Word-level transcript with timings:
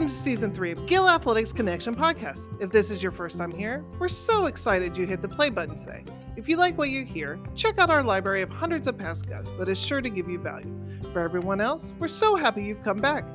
Welcome 0.00 0.16
to 0.16 0.22
season 0.22 0.54
three 0.54 0.72
of 0.72 0.86
Gill 0.86 1.06
Athletics 1.06 1.52
Connection 1.52 1.94
podcast. 1.94 2.48
If 2.58 2.70
this 2.70 2.90
is 2.90 3.02
your 3.02 3.12
first 3.12 3.36
time 3.36 3.50
here, 3.50 3.84
we're 3.98 4.08
so 4.08 4.46
excited 4.46 4.96
you 4.96 5.04
hit 5.04 5.20
the 5.20 5.28
play 5.28 5.50
button 5.50 5.76
today. 5.76 6.06
If 6.36 6.48
you 6.48 6.56
like 6.56 6.78
what 6.78 6.88
you 6.88 7.04
hear, 7.04 7.38
check 7.54 7.78
out 7.78 7.90
our 7.90 8.02
library 8.02 8.40
of 8.40 8.48
hundreds 8.48 8.86
of 8.86 8.96
past 8.96 9.28
guests 9.28 9.52
that 9.56 9.68
is 9.68 9.78
sure 9.78 10.00
to 10.00 10.08
give 10.08 10.26
you 10.26 10.38
value. 10.38 10.74
For 11.12 11.20
everyone 11.20 11.60
else, 11.60 11.92
we're 11.98 12.08
so 12.08 12.34
happy 12.34 12.64
you've 12.64 12.82
come 12.82 12.98
back. 12.98 13.26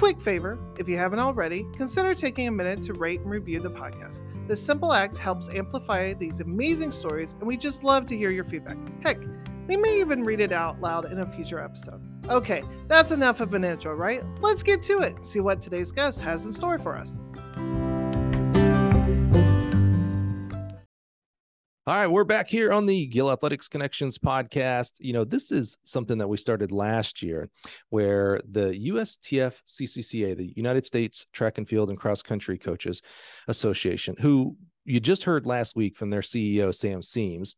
Quick 0.00 0.18
favor, 0.18 0.58
if 0.78 0.88
you 0.88 0.96
haven't 0.96 1.18
already, 1.18 1.66
consider 1.76 2.14
taking 2.14 2.48
a 2.48 2.50
minute 2.50 2.80
to 2.84 2.94
rate 2.94 3.20
and 3.20 3.30
review 3.30 3.60
the 3.60 3.70
podcast. 3.70 4.22
This 4.48 4.64
simple 4.64 4.94
act 4.94 5.18
helps 5.18 5.50
amplify 5.50 6.14
these 6.14 6.40
amazing 6.40 6.90
stories, 6.90 7.34
and 7.34 7.42
we 7.42 7.58
just 7.58 7.84
love 7.84 8.06
to 8.06 8.16
hear 8.16 8.30
your 8.30 8.44
feedback. 8.44 8.78
Heck, 9.02 9.18
we 9.68 9.76
may 9.76 10.00
even 10.00 10.24
read 10.24 10.40
it 10.40 10.52
out 10.52 10.80
loud 10.80 11.12
in 11.12 11.18
a 11.18 11.26
future 11.26 11.60
episode. 11.62 12.00
Okay, 12.30 12.62
that's 12.88 13.10
enough 13.10 13.40
of 13.40 13.52
an 13.52 13.62
intro, 13.62 13.94
right? 13.94 14.24
Let's 14.40 14.62
get 14.62 14.80
to 14.84 15.00
it. 15.00 15.22
See 15.22 15.40
what 15.40 15.60
today's 15.60 15.92
guest 15.92 16.18
has 16.20 16.46
in 16.46 16.54
store 16.54 16.78
for 16.78 16.96
us. 16.96 17.18
All 21.90 21.96
right, 21.96 22.06
we're 22.06 22.22
back 22.22 22.46
here 22.46 22.70
on 22.70 22.86
the 22.86 23.06
Gill 23.06 23.32
Athletics 23.32 23.66
Connections 23.66 24.16
podcast. 24.16 24.92
You 25.00 25.12
know, 25.12 25.24
this 25.24 25.50
is 25.50 25.76
something 25.82 26.18
that 26.18 26.28
we 26.28 26.36
started 26.36 26.70
last 26.70 27.20
year 27.20 27.50
where 27.88 28.40
the 28.48 28.70
USTF 28.90 29.60
CCCA, 29.66 30.36
the 30.36 30.52
United 30.54 30.86
States 30.86 31.26
Track 31.32 31.58
and 31.58 31.68
Field 31.68 31.90
and 31.90 31.98
Cross 31.98 32.22
Country 32.22 32.58
Coaches 32.58 33.02
Association, 33.48 34.14
who 34.20 34.56
you 34.84 35.00
just 35.00 35.24
heard 35.24 35.46
last 35.46 35.76
week 35.76 35.96
from 35.96 36.10
their 36.10 36.20
CEO, 36.20 36.74
Sam 36.74 37.00
Seemes. 37.00 37.54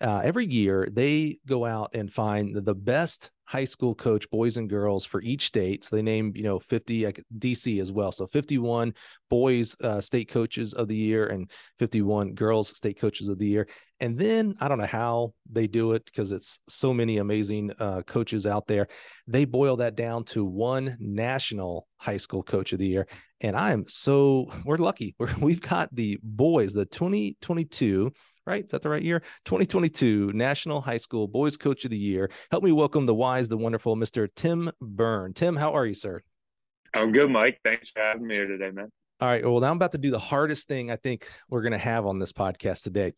Uh, 0.00 0.20
every 0.24 0.46
year, 0.46 0.88
they 0.90 1.38
go 1.46 1.64
out 1.64 1.90
and 1.94 2.12
find 2.12 2.54
the 2.54 2.74
best 2.74 3.30
high 3.50 3.64
school 3.64 3.94
coach, 3.94 4.30
boys 4.30 4.56
and 4.56 4.70
girls, 4.70 5.04
for 5.04 5.20
each 5.22 5.46
state. 5.46 5.84
So 5.84 5.96
they 5.96 6.02
name, 6.02 6.32
you 6.36 6.44
know, 6.44 6.60
50 6.60 7.12
DC 7.38 7.80
as 7.80 7.90
well. 7.90 8.12
So 8.12 8.28
51 8.28 8.94
boys 9.28 9.74
uh, 9.82 10.00
state 10.00 10.28
coaches 10.28 10.72
of 10.72 10.86
the 10.86 10.96
year 10.96 11.26
and 11.26 11.50
51 11.80 12.34
girls 12.34 12.76
state 12.76 12.98
coaches 13.00 13.28
of 13.28 13.38
the 13.38 13.46
year. 13.46 13.66
And 13.98 14.16
then 14.16 14.54
I 14.60 14.68
don't 14.68 14.78
know 14.78 14.86
how 14.86 15.34
they 15.50 15.66
do 15.66 15.92
it 15.92 16.04
because 16.04 16.32
it's 16.32 16.60
so 16.68 16.94
many 16.94 17.18
amazing 17.18 17.72
uh, 17.78 18.02
coaches 18.02 18.46
out 18.46 18.66
there. 18.68 18.86
They 19.26 19.44
boil 19.44 19.76
that 19.76 19.96
down 19.96 20.24
to 20.26 20.44
one 20.44 20.96
national 21.00 21.88
high 21.98 22.16
school 22.16 22.42
coach 22.42 22.72
of 22.72 22.78
the 22.78 22.86
year. 22.86 23.08
And 23.40 23.56
I'm 23.56 23.86
so 23.88 24.52
we're 24.64 24.76
lucky. 24.76 25.14
We're, 25.18 25.34
we've 25.40 25.60
got 25.60 25.94
the 25.94 26.18
boys, 26.22 26.72
the 26.72 26.86
2022 26.86 28.12
right? 28.46 28.64
Is 28.64 28.70
that 28.70 28.82
the 28.82 28.88
right 28.88 29.02
year? 29.02 29.20
2022 29.44 30.32
National 30.32 30.80
High 30.80 30.96
School 30.96 31.28
Boys 31.28 31.56
Coach 31.56 31.84
of 31.84 31.90
the 31.90 31.98
Year. 31.98 32.30
Help 32.50 32.64
me 32.64 32.72
welcome 32.72 33.06
the 33.06 33.14
wise, 33.14 33.48
the 33.48 33.56
wonderful 33.56 33.96
Mr. 33.96 34.28
Tim 34.34 34.70
Byrne. 34.80 35.34
Tim, 35.34 35.54
how 35.54 35.72
are 35.74 35.86
you, 35.86 35.94
sir? 35.94 36.22
I'm 36.94 37.12
good, 37.12 37.30
Mike. 37.30 37.60
Thanks 37.62 37.90
for 37.90 38.00
having 38.00 38.26
me 38.26 38.34
here 38.34 38.48
today, 38.48 38.70
man. 38.70 38.90
All 39.20 39.28
right. 39.28 39.44
Well, 39.44 39.60
now 39.60 39.70
I'm 39.70 39.76
about 39.76 39.92
to 39.92 39.98
do 39.98 40.10
the 40.10 40.18
hardest 40.18 40.66
thing 40.66 40.90
I 40.90 40.96
think 40.96 41.28
we're 41.50 41.60
going 41.60 41.72
to 41.72 41.78
have 41.78 42.06
on 42.06 42.18
this 42.18 42.32
podcast 42.32 42.84
today. 42.84 43.12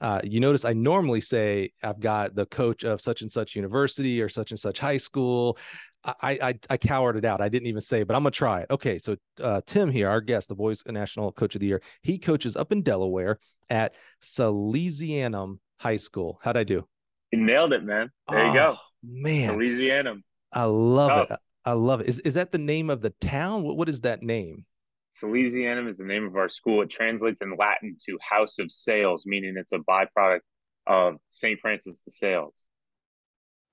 Uh, 0.00 0.20
you 0.22 0.38
notice 0.38 0.64
I 0.64 0.72
normally 0.72 1.20
say 1.20 1.72
I've 1.82 1.98
got 1.98 2.36
the 2.36 2.46
coach 2.46 2.84
of 2.84 3.00
such 3.00 3.22
and 3.22 3.32
such 3.32 3.56
university 3.56 4.22
or 4.22 4.28
such 4.28 4.52
and 4.52 4.60
such 4.60 4.78
high 4.78 4.98
school. 4.98 5.58
I, 6.04 6.14
I, 6.22 6.58
I 6.70 6.76
cowered 6.76 7.16
it 7.16 7.24
out. 7.24 7.40
I 7.40 7.48
didn't 7.48 7.66
even 7.66 7.80
say, 7.80 8.02
but 8.02 8.14
I'm 8.14 8.22
gonna 8.22 8.30
try 8.30 8.60
it. 8.60 8.66
Okay, 8.70 8.98
so 8.98 9.16
uh, 9.42 9.60
Tim 9.66 9.90
here, 9.90 10.08
our 10.08 10.20
guest, 10.20 10.48
the 10.48 10.54
boys 10.54 10.82
national 10.86 11.32
coach 11.32 11.54
of 11.54 11.60
the 11.60 11.66
year, 11.66 11.82
he 12.02 12.18
coaches 12.18 12.56
up 12.56 12.72
in 12.72 12.82
Delaware 12.82 13.38
at 13.68 13.94
Salesianum 14.22 15.58
High 15.78 15.96
School. 15.96 16.38
How'd 16.42 16.56
I 16.56 16.64
do? 16.64 16.86
You 17.32 17.40
nailed 17.40 17.72
it, 17.72 17.84
man. 17.84 18.10
There 18.28 18.38
oh, 18.38 18.46
you 18.46 18.54
go, 18.54 18.76
man. 19.02 19.58
Salesianum. 19.58 20.22
I 20.52 20.64
love 20.64 21.28
oh. 21.30 21.34
it. 21.34 21.40
I 21.64 21.72
love 21.72 22.00
it. 22.00 22.08
Is 22.08 22.20
is 22.20 22.34
that 22.34 22.52
the 22.52 22.58
name 22.58 22.90
of 22.90 23.02
the 23.02 23.10
town? 23.20 23.64
What 23.64 23.76
what 23.76 23.88
is 23.88 24.00
that 24.02 24.22
name? 24.22 24.64
Salesianum 25.12 25.88
is 25.88 25.98
the 25.98 26.04
name 26.04 26.26
of 26.26 26.36
our 26.36 26.48
school. 26.48 26.82
It 26.82 26.90
translates 26.90 27.40
in 27.40 27.56
Latin 27.58 27.96
to 28.06 28.18
House 28.20 28.58
of 28.58 28.70
Sales, 28.70 29.24
meaning 29.26 29.54
it's 29.58 29.72
a 29.72 29.78
byproduct 29.78 30.40
of 30.86 31.16
Saint 31.28 31.60
Francis 31.60 32.00
de 32.02 32.10
Sales, 32.10 32.66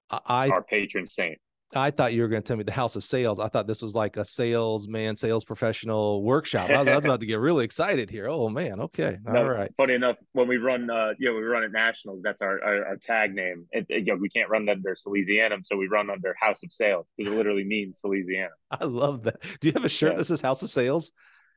I, 0.09 0.49
our 0.49 0.63
patron 0.63 1.07
saint. 1.07 1.37
I 1.73 1.91
thought 1.91 2.13
you 2.13 2.21
were 2.21 2.27
going 2.27 2.41
to 2.41 2.47
tell 2.47 2.57
me 2.57 2.63
the 2.63 2.71
House 2.71 2.95
of 2.95 3.03
Sales. 3.03 3.39
I 3.39 3.49
thought 3.49 3.67
this 3.67 3.81
was 3.81 3.95
like 3.95 4.17
a 4.17 4.25
salesman, 4.25 5.15
sales 5.15 5.43
professional 5.43 6.23
workshop. 6.23 6.69
I 6.69 6.79
was, 6.79 6.87
I 6.87 6.95
was 6.95 7.05
about 7.05 7.19
to 7.21 7.25
get 7.25 7.39
really 7.39 7.65
excited 7.65 8.09
here. 8.09 8.27
Oh 8.27 8.49
man, 8.49 8.79
okay, 8.81 9.17
all 9.27 9.33
no, 9.33 9.43
right. 9.43 9.71
Funny 9.77 9.93
enough, 9.93 10.17
when 10.33 10.47
we 10.47 10.57
run, 10.57 10.89
uh, 10.89 11.13
yeah, 11.19 11.31
we 11.31 11.41
run 11.41 11.63
at 11.63 11.71
nationals. 11.71 12.21
That's 12.23 12.41
our 12.41 12.63
our, 12.63 12.85
our 12.85 12.97
tag 12.97 13.33
name. 13.33 13.65
It, 13.71 13.85
it, 13.89 14.05
you 14.05 14.13
know, 14.13 14.19
we 14.19 14.29
can't 14.29 14.49
run 14.49 14.69
under 14.69 14.95
Salesianum, 14.95 15.65
so 15.65 15.75
we 15.75 15.87
run 15.87 16.09
under 16.09 16.35
House 16.39 16.63
of 16.63 16.71
Sales 16.71 17.11
because 17.17 17.33
it 17.33 17.35
literally 17.35 17.65
means 17.65 18.01
Salesianum. 18.05 18.49
I 18.71 18.85
love 18.85 19.23
that. 19.23 19.41
Do 19.59 19.67
you 19.67 19.73
have 19.73 19.85
a 19.85 19.89
shirt 19.89 20.13
yeah. 20.13 20.17
that 20.17 20.25
says 20.25 20.41
House 20.41 20.63
of 20.63 20.69
Sales? 20.69 21.11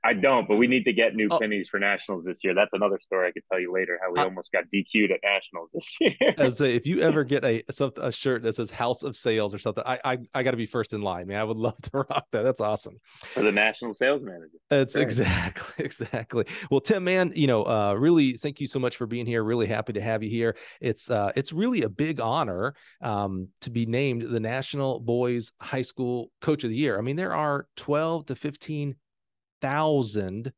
I 0.09 0.15
don't, 0.15 0.49
but 0.49 0.57
we 0.57 0.67
need 0.67 0.85
to 0.85 0.93
get 0.95 1.15
new 1.15 1.29
oh. 1.31 1.39
pennies 1.39 1.69
for 1.69 1.79
nationals 1.79 2.25
this 2.25 2.43
year. 2.43 2.55
That's 2.55 2.73
another 2.73 2.99
story 2.99 3.29
I 3.29 3.31
could 3.31 3.43
tell 3.53 3.61
you 3.61 3.71
later. 3.71 3.99
How 4.03 4.11
we 4.11 4.21
I, 4.21 4.25
almost 4.25 4.51
got 4.53 4.65
DQ'd 4.75 5.11
at 5.11 5.21
nationals 5.23 5.73
this 5.75 5.95
year. 6.01 6.35
as 6.39 6.63
a, 6.63 6.75
if 6.75 6.87
you 6.87 7.03
ever 7.03 7.25
get 7.25 7.45
a 7.45 7.63
a 7.99 8.11
shirt 8.11 8.43
that 8.43 8.55
says 8.55 8.71
House 8.71 9.03
of 9.03 9.17
Sales 9.17 9.53
or 9.53 9.59
something, 9.59 9.85
I 9.85 10.01
I, 10.03 10.19
I 10.33 10.43
got 10.43 10.53
to 10.53 10.57
be 10.57 10.65
first 10.65 10.95
in 10.95 11.03
line, 11.03 11.27
man. 11.27 11.39
I 11.39 11.45
would 11.45 11.57
love 11.69 11.77
to 11.77 11.91
rock 11.93 12.25
that. 12.33 12.43
That's 12.43 12.63
awesome. 12.63 12.95
For 13.35 13.43
the 13.43 13.53
national 13.53 13.93
sales 13.93 14.23
manager. 14.23 14.57
That's 14.71 14.97
right. 14.97 15.03
exactly 15.03 15.85
exactly. 15.85 16.47
Well, 16.71 16.81
Tim, 16.81 17.05
man, 17.05 17.31
you 17.35 17.47
know, 17.47 17.65
uh, 17.65 17.93
really 17.93 18.33
thank 18.33 18.63
you 18.63 18.67
so 18.67 18.79
much 18.79 18.97
for 18.97 19.07
being 19.07 19.27
here. 19.27 19.45
Really 19.45 19.67
happy 19.67 19.93
to 19.93 20.01
have 20.01 20.23
you 20.23 20.31
here. 20.31 20.57
It's 20.81 21.11
uh, 21.11 21.33
it's 21.37 21.53
really 21.53 21.83
a 21.83 21.89
big 21.91 22.19
honor 22.19 22.75
um, 23.03 23.49
to 23.61 23.71
be 23.71 23.85
named 23.85 24.23
the 24.23 24.41
National 24.41 25.01
Boys 25.01 25.53
High 25.61 25.83
School 25.83 26.31
Coach 26.41 26.65
of 26.65 26.71
the 26.71 26.77
Year. 26.77 26.97
I 26.97 27.03
mean, 27.03 27.17
there 27.17 27.35
are 27.35 27.67
twelve 27.77 28.25
to 28.27 28.35
fifteen 28.35 28.97
thousand 29.61 30.53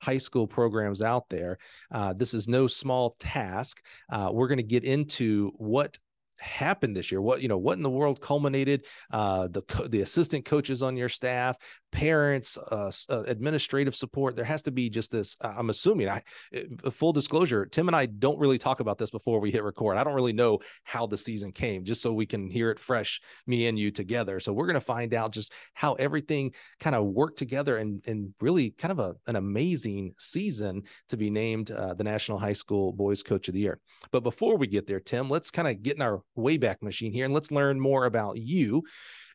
high 0.00 0.18
school 0.18 0.46
programs 0.46 1.00
out 1.00 1.28
there. 1.30 1.58
Uh, 1.90 2.12
this 2.12 2.34
is 2.34 2.46
no 2.46 2.66
small 2.66 3.16
task. 3.18 3.82
Uh, 4.10 4.28
we're 4.32 4.48
going 4.48 4.58
to 4.58 4.62
get 4.62 4.84
into 4.84 5.50
what 5.56 5.98
happened 6.40 6.96
this 6.96 7.10
year? 7.10 7.20
What 7.20 7.42
you 7.42 7.48
know 7.48 7.58
what 7.58 7.76
in 7.76 7.82
the 7.82 7.90
world 7.90 8.20
culminated 8.20 8.86
uh 9.10 9.48
the 9.48 9.62
the 9.88 10.00
assistant 10.00 10.44
coaches 10.44 10.82
on 10.82 10.96
your 10.96 11.08
staff 11.08 11.56
parents 11.92 12.58
uh, 12.58 12.90
uh, 13.08 13.22
administrative 13.26 13.94
support? 13.94 14.36
There 14.36 14.44
has 14.44 14.62
to 14.62 14.72
be 14.72 14.90
just 14.90 15.10
this 15.10 15.36
i'm 15.40 15.70
assuming 15.70 16.08
i 16.08 16.22
uh, 16.56 16.90
full 16.90 17.12
disclosure 17.12 17.66
tim 17.66 17.88
and 17.88 17.96
i 17.96 18.06
don't 18.06 18.38
really 18.38 18.58
talk 18.58 18.80
about 18.80 18.98
this 18.98 19.10
before 19.10 19.40
we 19.40 19.50
hit 19.50 19.62
record. 19.62 19.96
I 19.96 20.04
don't 20.04 20.14
really 20.14 20.32
know 20.32 20.58
how 20.82 21.06
the 21.06 21.18
season 21.18 21.52
came 21.52 21.84
just 21.84 22.02
so 22.02 22.12
we 22.12 22.26
can 22.26 22.50
hear 22.50 22.70
it 22.70 22.78
fresh 22.78 23.20
me 23.46 23.66
and 23.66 23.78
you 23.78 23.90
together. 23.90 24.40
So 24.40 24.52
we're 24.52 24.66
going 24.66 24.74
to 24.74 24.80
find 24.80 25.14
out 25.14 25.32
just 25.32 25.52
how 25.74 25.94
everything 25.94 26.52
kind 26.80 26.96
of 26.96 27.04
worked 27.04 27.38
together 27.38 27.78
and 27.78 28.02
and 28.06 28.34
really 28.40 28.70
kind 28.70 28.92
of 28.92 28.98
a, 28.98 29.14
an 29.26 29.36
amazing 29.36 30.14
season 30.18 30.82
to 31.08 31.16
be 31.16 31.30
named 31.30 31.70
uh, 31.70 31.94
the 31.94 32.04
national 32.04 32.38
high 32.38 32.52
school 32.52 32.92
boys 32.92 33.22
coach 33.22 33.48
of 33.48 33.54
the 33.54 33.60
year. 33.60 33.80
But 34.10 34.20
before 34.20 34.56
we 34.56 34.66
get 34.66 34.86
there 34.86 35.00
tim 35.00 35.28
let's 35.28 35.50
kind 35.50 35.68
of 35.68 35.82
get 35.82 35.96
in 35.96 36.02
our 36.02 36.22
wayback 36.36 36.82
machine 36.82 37.12
here 37.12 37.24
and 37.24 37.34
let's 37.34 37.50
learn 37.50 37.78
more 37.78 38.06
about 38.06 38.36
you 38.36 38.82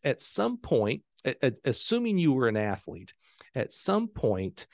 at 0.03 0.21
some 0.21 0.57
point 0.57 1.03
assuming 1.65 2.17
you 2.17 2.33
were 2.33 2.47
an 2.47 2.57
athlete, 2.57 3.13
at 3.55 3.73
some 3.73 4.07
point, 4.07 4.67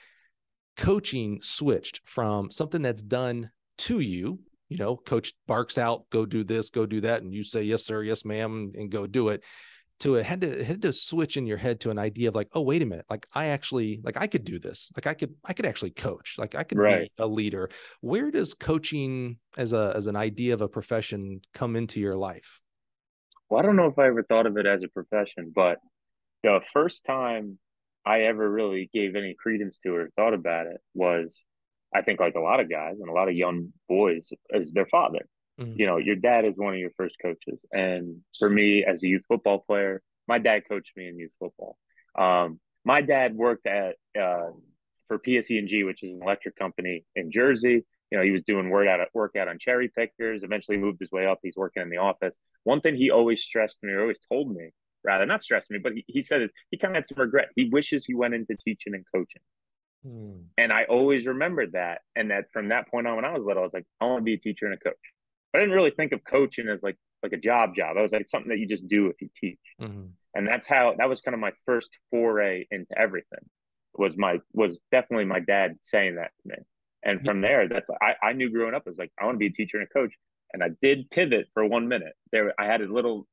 coaching 0.77 1.39
switched 1.41 2.01
from 2.05 2.51
something 2.51 2.81
that's 2.81 3.01
done 3.01 3.49
to 3.77 3.99
you. 3.99 4.39
You 4.69 4.77
know, 4.77 4.97
coach 4.97 5.33
barks 5.47 5.77
out, 5.77 6.09
go 6.09 6.25
do 6.25 6.43
this, 6.43 6.69
go 6.69 6.85
do 6.85 7.01
that, 7.01 7.21
and 7.21 7.33
you 7.33 7.43
say 7.43 7.63
yes, 7.63 7.85
sir, 7.85 8.01
yes, 8.01 8.25
ma'am, 8.25 8.71
and 8.75 8.89
go 8.89 9.05
do 9.05 9.29
it. 9.29 9.43
To 9.99 10.15
it 10.15 10.25
had 10.25 10.41
to 10.41 10.63
had 10.63 10.81
to 10.81 10.91
switch 10.91 11.37
in 11.37 11.47
your 11.47 11.57
head 11.57 11.79
to 11.81 11.89
an 11.89 11.97
idea 11.97 12.27
of 12.27 12.35
like, 12.35 12.49
oh, 12.53 12.61
wait 12.61 12.81
a 12.81 12.85
minute, 12.85 13.05
like 13.09 13.25
I 13.33 13.47
actually 13.47 14.01
like 14.03 14.17
I 14.17 14.27
could 14.27 14.43
do 14.43 14.59
this, 14.59 14.91
like 14.95 15.07
I 15.07 15.13
could 15.13 15.35
I 15.45 15.53
could 15.53 15.65
actually 15.65 15.91
coach, 15.91 16.35
like 16.37 16.53
I 16.53 16.63
could 16.63 16.77
right. 16.77 17.03
be 17.03 17.23
a 17.23 17.27
leader. 17.27 17.69
Where 18.01 18.29
does 18.29 18.53
coaching 18.53 19.37
as 19.57 19.71
a 19.71 19.93
as 19.95 20.07
an 20.07 20.17
idea 20.17 20.53
of 20.53 20.61
a 20.61 20.67
profession 20.67 21.39
come 21.53 21.75
into 21.75 22.01
your 22.01 22.15
life? 22.15 22.61
Well, 23.49 23.59
I 23.59 23.63
don't 23.63 23.75
know 23.75 23.87
if 23.87 23.97
I 23.97 24.07
ever 24.07 24.23
thought 24.23 24.47
of 24.47 24.57
it 24.57 24.65
as 24.65 24.83
a 24.83 24.87
profession, 24.89 25.53
but 25.55 25.77
the 26.43 26.61
first 26.73 27.05
time 27.05 27.57
I 28.05 28.21
ever 28.23 28.49
really 28.49 28.89
gave 28.93 29.15
any 29.15 29.33
credence 29.33 29.79
to 29.79 29.95
or 29.95 30.09
thought 30.15 30.33
about 30.33 30.67
it 30.67 30.77
was, 30.93 31.43
I 31.93 32.01
think, 32.01 32.19
like 32.19 32.35
a 32.35 32.39
lot 32.39 32.59
of 32.59 32.69
guys 32.69 32.97
and 32.99 33.09
a 33.09 33.13
lot 33.13 33.29
of 33.29 33.35
young 33.35 33.71
boys, 33.89 34.31
as 34.53 34.71
their 34.71 34.85
father. 34.85 35.27
Mm-hmm. 35.59 35.79
You 35.79 35.85
know, 35.85 35.97
your 35.97 36.15
dad 36.15 36.45
is 36.45 36.53
one 36.55 36.73
of 36.73 36.79
your 36.79 36.91
first 36.97 37.15
coaches. 37.21 37.65
And 37.71 38.21
for 38.37 38.49
me, 38.49 38.83
as 38.83 39.03
a 39.03 39.07
youth 39.07 39.23
football 39.27 39.59
player, 39.59 40.01
my 40.27 40.39
dad 40.39 40.63
coached 40.67 40.91
me 40.97 41.07
in 41.07 41.17
youth 41.17 41.35
football. 41.39 41.77
Um, 42.17 42.59
my 42.83 43.01
dad 43.01 43.35
worked 43.35 43.67
at 43.67 43.95
uh, 44.19 44.49
for 45.07 45.19
PSE&G, 45.19 45.83
which 45.83 46.03
is 46.03 46.11
an 46.11 46.21
electric 46.21 46.55
company 46.55 47.05
in 47.15 47.31
Jersey. 47.31 47.85
You 48.11 48.17
know, 48.17 48.23
he 48.23 48.31
was 48.31 48.43
doing 48.43 48.69
work 48.69 48.87
out 48.87 48.99
work 49.13 49.35
out 49.35 49.47
on 49.47 49.57
cherry 49.59 49.89
pickers. 49.89 50.43
Eventually, 50.43 50.77
moved 50.77 50.99
his 50.99 51.11
way 51.11 51.25
up. 51.25 51.39
He's 51.41 51.55
working 51.55 51.81
in 51.83 51.89
the 51.89 51.97
office. 51.97 52.37
One 52.63 52.81
thing 52.81 52.95
he 52.95 53.09
always 53.09 53.41
stressed 53.41 53.79
me, 53.81 53.93
or 53.93 54.01
always 54.01 54.19
told 54.31 54.53
me, 54.53 54.69
rather 55.03 55.25
not 55.25 55.41
stressed 55.41 55.71
me, 55.71 55.79
but 55.79 55.93
he, 55.93 56.03
he 56.07 56.21
said 56.21 56.41
is 56.41 56.51
he 56.69 56.77
kind 56.77 56.95
of 56.95 56.97
had 56.97 57.07
some 57.07 57.19
regret. 57.19 57.49
He 57.55 57.69
wishes 57.69 58.05
he 58.05 58.13
went 58.13 58.33
into 58.33 58.55
teaching 58.63 58.93
and 58.93 59.05
coaching. 59.13 59.41
Hmm. 60.05 60.43
And 60.57 60.71
I 60.71 60.83
always 60.83 61.25
remembered 61.25 61.73
that. 61.73 62.01
And 62.15 62.31
that 62.31 62.45
from 62.53 62.69
that 62.69 62.89
point 62.89 63.07
on, 63.07 63.15
when 63.15 63.25
I 63.25 63.35
was 63.35 63.45
little, 63.45 63.63
I 63.63 63.65
was 63.65 63.73
like, 63.73 63.85
I 63.99 64.05
want 64.05 64.21
to 64.21 64.23
be 64.23 64.33
a 64.35 64.37
teacher 64.37 64.65
and 64.65 64.75
a 64.75 64.77
coach. 64.77 64.95
I 65.55 65.59
didn't 65.59 65.75
really 65.75 65.91
think 65.91 66.11
of 66.11 66.23
coaching 66.23 66.67
as 66.67 66.83
like 66.83 66.97
like 67.23 67.33
a 67.33 67.37
job 67.37 67.75
job. 67.75 67.97
I 67.97 68.01
was 68.01 68.11
like 68.11 68.29
something 68.29 68.49
that 68.49 68.59
you 68.59 68.67
just 68.67 68.87
do 68.87 69.07
if 69.07 69.21
you 69.21 69.29
teach. 69.39 69.59
Mm-hmm. 69.81 70.07
And 70.35 70.47
that's 70.47 70.67
how 70.67 70.95
that 70.97 71.09
was 71.09 71.21
kind 71.21 71.33
of 71.33 71.41
my 71.41 71.53
first 71.65 71.89
foray 72.11 72.67
into 72.71 72.97
everything 72.97 73.39
was 73.97 74.17
my 74.17 74.39
was 74.53 74.79
definitely 74.91 75.25
my 75.25 75.39
dad 75.39 75.77
saying 75.81 76.15
that 76.15 76.31
to 76.41 76.49
me. 76.49 76.55
And 77.03 77.23
from 77.23 77.41
there, 77.41 77.67
that's 77.67 77.89
I, 78.01 78.15
I 78.21 78.33
knew 78.33 78.49
growing 78.49 78.73
up, 78.73 78.83
I 78.85 78.89
was 78.89 78.97
like, 78.97 79.11
I 79.19 79.25
want 79.25 79.35
to 79.35 79.39
be 79.39 79.47
a 79.47 79.51
teacher 79.51 79.77
and 79.77 79.87
a 79.87 79.93
coach. 79.93 80.13
And 80.53 80.63
I 80.63 80.69
did 80.81 81.09
pivot 81.09 81.47
for 81.53 81.65
one 81.65 81.87
minute. 81.87 82.13
There 82.31 82.53
I 82.59 82.65
had 82.65 82.81
a 82.81 82.91
little 82.91 83.27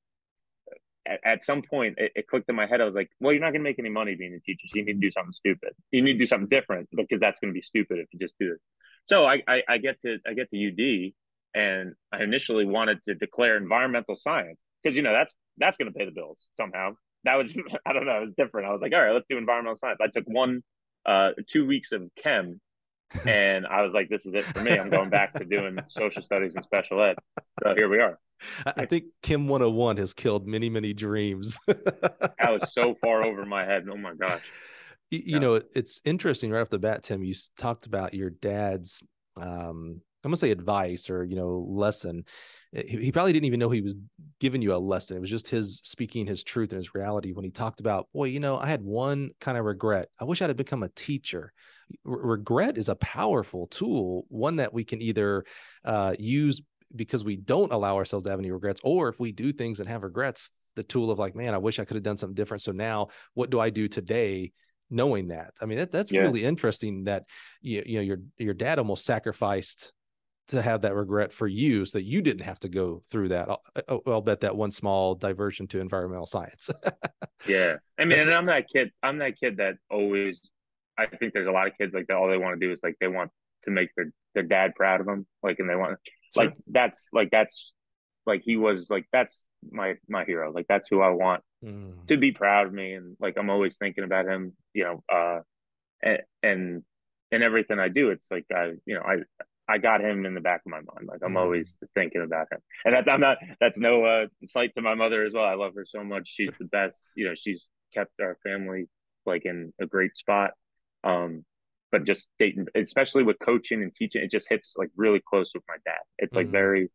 at, 1.07 1.21
at 1.25 1.43
some 1.43 1.63
point 1.63 1.97
it, 1.99 2.13
it, 2.15 2.29
clicked 2.29 2.49
in 2.49 2.57
my 2.57 2.67
head. 2.67 2.81
I 2.81 2.85
was 2.85 2.95
like, 2.95 3.11
well, 3.21 3.33
you're 3.33 3.41
not 3.41 3.53
gonna 3.53 3.65
make 3.65 3.79
any 3.79 3.89
money 3.89 4.15
being 4.15 4.35
a 4.35 4.41
teacher. 4.41 4.67
So 4.69 4.79
you 4.79 4.85
need 4.85 4.95
to 4.95 5.01
do 5.01 5.11
something 5.11 5.33
stupid. 5.33 5.71
You 5.91 6.03
need 6.03 6.15
to 6.15 6.19
do 6.19 6.27
something 6.27 6.49
different 6.49 6.89
because 6.95 7.21
that's 7.21 7.41
gonna 7.41 7.53
be 7.53 7.63
stupid 7.63 7.99
if 7.99 8.07
you 8.13 8.19
just 8.19 8.35
do 8.39 8.51
this. 8.51 8.61
So 9.07 9.25
I, 9.25 9.43
I, 9.49 9.63
I 9.69 9.79
get 9.79 10.01
to 10.03 10.19
I 10.27 10.35
get 10.35 10.51
to 10.51 10.69
UD 10.69 11.13
and 11.55 11.95
I 12.13 12.23
initially 12.23 12.65
wanted 12.65 13.03
to 13.05 13.15
declare 13.15 13.57
environmental 13.57 14.17
science 14.17 14.63
because 14.83 14.97
you 14.97 15.03
know 15.03 15.13
that's 15.13 15.35
that's 15.59 15.77
gonna 15.77 15.93
pay 15.93 16.05
the 16.05 16.13
bills 16.13 16.47
somehow 16.57 16.93
that 17.25 17.37
was 17.37 17.57
I 17.87 17.93
don't 17.93 18.07
know, 18.07 18.19
it 18.19 18.23
was 18.23 18.33
different. 18.37 18.69
I 18.69 18.73
was 18.73 18.83
like, 18.83 18.93
all 18.93 19.01
right, 19.01 19.13
let's 19.13 19.27
do 19.29 19.39
environmental 19.39 19.77
science. 19.77 19.99
I 20.03 20.09
took 20.09 20.25
one 20.27 20.63
uh 21.07 21.31
two 21.49 21.67
weeks 21.67 21.93
of 21.93 22.03
chem 22.23 22.61
and 23.27 23.67
I 23.67 23.83
was 23.83 23.93
like, 23.93 24.09
this 24.09 24.27
is 24.27 24.35
it 24.35 24.45
for 24.45 24.61
me. 24.63 24.73
I'm 24.79 24.91
going 24.91 25.11
back 25.11 25.35
to 25.35 25.45
doing 25.45 25.79
social 25.89 26.23
studies 26.23 26.55
and 26.55 26.65
special 26.65 27.03
ed. 27.03 27.17
So 27.63 27.75
here 27.75 27.89
we 27.89 27.99
are. 27.99 28.19
I 28.65 28.87
think 28.87 29.05
Chem 29.23 29.47
101 29.47 29.99
has 29.99 30.15
killed 30.15 30.47
many, 30.49 30.71
many 30.71 30.93
dreams. 30.93 31.59
that 31.67 32.49
was 32.49 32.73
so 32.73 32.97
far 33.03 33.25
over 33.25 33.45
my 33.45 33.65
head. 33.65 33.87
Oh 33.91 33.97
my 33.97 34.15
gosh. 34.15 34.41
You, 35.11 35.19
you 35.19 35.25
yeah. 35.35 35.39
know, 35.39 35.61
it's 35.75 36.01
interesting 36.05 36.51
right 36.51 36.61
off 36.61 36.71
the 36.71 36.79
bat, 36.79 37.03
Tim. 37.03 37.23
You 37.23 37.35
talked 37.59 37.87
about 37.87 38.15
your 38.15 38.31
dad's 38.31 39.03
um, 39.41 40.01
I'm 40.25 40.31
gonna 40.31 40.37
say 40.37 40.51
advice 40.51 41.11
or 41.11 41.25
you 41.25 41.37
know 41.37 41.67
lesson 41.69 42.25
he, 42.73 43.13
probably 43.13 43.35
didn't 43.35 43.47
even 43.47 43.61
know 43.61 43.69
he 43.69 43.83
was 43.83 43.97
giving 44.41 44.63
you 44.63 44.75
a 44.75 44.77
lesson. 44.77 45.17
It 45.17 45.21
was 45.21 45.31
just 45.31 45.49
his 45.49 45.81
speaking 45.85 46.27
his 46.27 46.43
truth 46.43 46.73
and 46.73 46.79
his 46.79 46.95
reality 46.95 47.33
when 47.33 47.45
he 47.45 47.51
talked 47.51 47.81
about, 47.81 48.09
boy, 48.15 48.25
you 48.25 48.41
know, 48.41 48.59
I 48.59 48.67
had 48.67 48.83
one 48.83 49.31
kind 49.41 49.59
of 49.59 49.65
regret. 49.67 50.09
I 50.19 50.25
wish 50.25 50.41
I 50.41 50.47
had 50.47 50.57
become 50.57 50.83
a 50.83 50.89
teacher. 50.89 51.53
regret 52.05 52.79
is 52.79 52.89
a 52.89 52.97
powerful 52.97 53.67
tool, 53.67 54.25
one 54.29 54.57
that 54.57 54.73
we 54.73 54.85
can 54.85 55.03
either 55.03 55.45
uh, 55.85 56.15
use 56.19 56.63
because 56.97 57.25
we 57.25 57.37
don't 57.37 57.73
allow 57.73 57.97
ourselves 57.97 58.25
to 58.25 58.31
have 58.31 58.39
any 58.39 58.51
regrets, 58.51 58.81
or 58.83 59.09
if 59.09 59.21
we 59.21 59.33
do 59.33 59.53
things 59.53 59.81
and 59.81 59.89
have 59.89 60.03
regrets, 60.03 60.51
the 60.75 60.83
tool 60.83 61.11
of 61.11 61.19
like, 61.19 61.35
man, 61.35 61.55
I 61.55 61.59
wish 61.59 61.79
I 61.79 61.85
could 61.85 61.97
have 61.97 62.03
done 62.05 62.17
something 62.17 62.35
different. 62.35 62.63
So 62.63 62.73
now, 62.73 63.09
what 63.35 63.51
do 63.51 63.61
I 63.61 63.71
do 63.71 63.89
today? 63.89 64.53
knowing 64.95 65.29
that 65.29 65.55
i 65.59 65.65
mean 65.65 65.79
that, 65.79 65.91
that's 65.91 66.13
yeah. 66.13 66.21
really 66.21 66.45
interesting 66.45 67.05
that 67.05 67.25
you, 67.63 67.83
you 67.87 67.97
know 67.97 68.03
your 68.03 68.19
your 68.37 68.53
dad 68.53 68.79
almost 68.79 69.07
sacrificed 69.07 69.91
to 70.49 70.61
have 70.61 70.83
that 70.83 70.94
regret 70.94 71.33
for 71.33 71.47
you 71.47 71.85
so 71.85 71.99
that 71.99 72.05
you 72.05 72.21
didn't 72.21 72.44
have 72.44 72.59
to 72.61 72.69
go 72.69 73.00
through 73.11 73.29
that. 73.29 73.49
I'll, 73.49 74.03
I'll 74.06 74.21
bet 74.21 74.41
that 74.41 74.56
one 74.56 74.73
small 74.73 75.15
diversion 75.15 75.67
to 75.69 75.81
environmental 75.81 76.27
science. 76.27 76.69
yeah. 77.47 77.77
I 77.99 78.05
mean, 78.05 78.11
That's 78.11 78.23
and 78.25 78.35
I'm 78.35 78.47
that 78.47 78.67
kid, 78.69 78.91
I'm 79.03 79.19
that 79.19 79.39
kid 79.39 79.59
that 79.59 79.77
always, 79.91 80.41
I 80.99 81.06
think 81.06 81.33
there's 81.33 81.47
a 81.47 81.53
lot 81.53 81.69
of 81.69 81.79
kids 81.79 81.94
like 81.94 82.06
that. 82.09 82.17
All 82.17 82.29
they 82.29 82.39
want 82.39 82.61
to 82.61 82.67
do 82.67 82.73
is 82.73 82.81
like, 82.83 82.97
they 83.00 83.09
want 83.09 83.31
to 83.65 83.71
make 83.71 83.91
their, 83.97 84.12
their 84.35 84.43
dad 84.43 84.75
proud 84.75 85.00
of 85.00 85.06
them. 85.06 85.27
Like, 85.43 85.59
and 85.59 85.69
they 85.69 85.77
want 85.77 85.99
sure. 86.35 86.44
like, 86.44 86.55
that's 86.67 87.09
like, 87.12 87.31
that's 87.31 87.73
like, 88.27 88.43
he 88.44 88.56
was 88.56 88.91
like, 88.91 89.06
that's 89.12 89.47
my, 89.71 89.94
my 90.09 90.25
hero. 90.25 90.53
Like, 90.53 90.67
that's 90.69 90.89
who 90.89 91.00
I 91.00 91.11
want 91.11 91.43
mm. 91.65 92.06
to 92.09 92.17
be 92.17 92.33
proud 92.33 92.67
of 92.67 92.73
me. 92.73 92.94
And 92.94 93.17
like, 93.21 93.37
I'm 93.39 93.50
always 93.50 93.79
thinking 93.79 94.05
about 94.05 94.27
him, 94.27 94.53
you 94.75 94.85
know, 94.85 95.03
uh, 95.11 95.41
and, 96.03 96.19
and, 96.43 96.83
and 97.31 97.43
everything 97.43 97.79
I 97.79 97.89
do, 97.89 98.11
it's 98.11 98.31
like 98.31 98.44
I, 98.55 98.73
you 98.85 98.94
know, 98.94 99.03
I 99.03 99.17
I 99.73 99.79
got 99.79 100.03
him 100.03 100.27
in 100.27 100.35
the 100.35 100.41
back 100.41 100.61
of 100.67 100.71
my 100.71 100.81
mind. 100.81 101.09
Like 101.09 101.21
I'm 101.25 101.33
mm. 101.33 101.41
always 101.41 101.79
thinking 101.95 102.21
about 102.23 102.49
him, 102.53 102.59
and 102.85 102.95
that's 102.95 103.09
I'm 103.09 103.21
not. 103.21 103.39
That's 103.59 103.79
no 103.79 104.05
uh, 104.05 104.27
slight 104.45 104.75
to 104.75 104.83
my 104.83 104.95
mother 104.95 105.25
as 105.25 105.33
well. 105.33 105.47
I 105.47 105.55
love 105.55 105.75
her 105.77 105.87
so 105.87 106.05
much. 106.05 106.31
She's 106.37 106.53
the 106.59 106.67
best. 106.67 107.09
You 107.17 107.29
know, 107.29 107.35
she's 107.35 107.65
kept 107.95 108.13
our 108.21 108.37
family 108.45 108.89
like 109.25 109.47
in 109.47 109.73
a 109.81 109.87
great 109.87 110.15
spot. 110.17 110.51
Um, 111.05 111.45
but 111.91 112.05
just 112.05 112.29
dating, 112.39 112.67
especially 112.75 113.23
with 113.23 113.39
coaching 113.39 113.83
and 113.83 113.95
teaching, 113.95 114.23
it 114.23 114.31
just 114.31 114.49
hits 114.49 114.75
like 114.77 114.91
really 114.95 115.23
close 115.27 115.51
with 115.55 115.65
my 115.69 115.77
dad. 115.87 116.01
It's 116.19 116.37
like 116.37 116.49
mm. 116.49 116.53
very, 116.53 116.91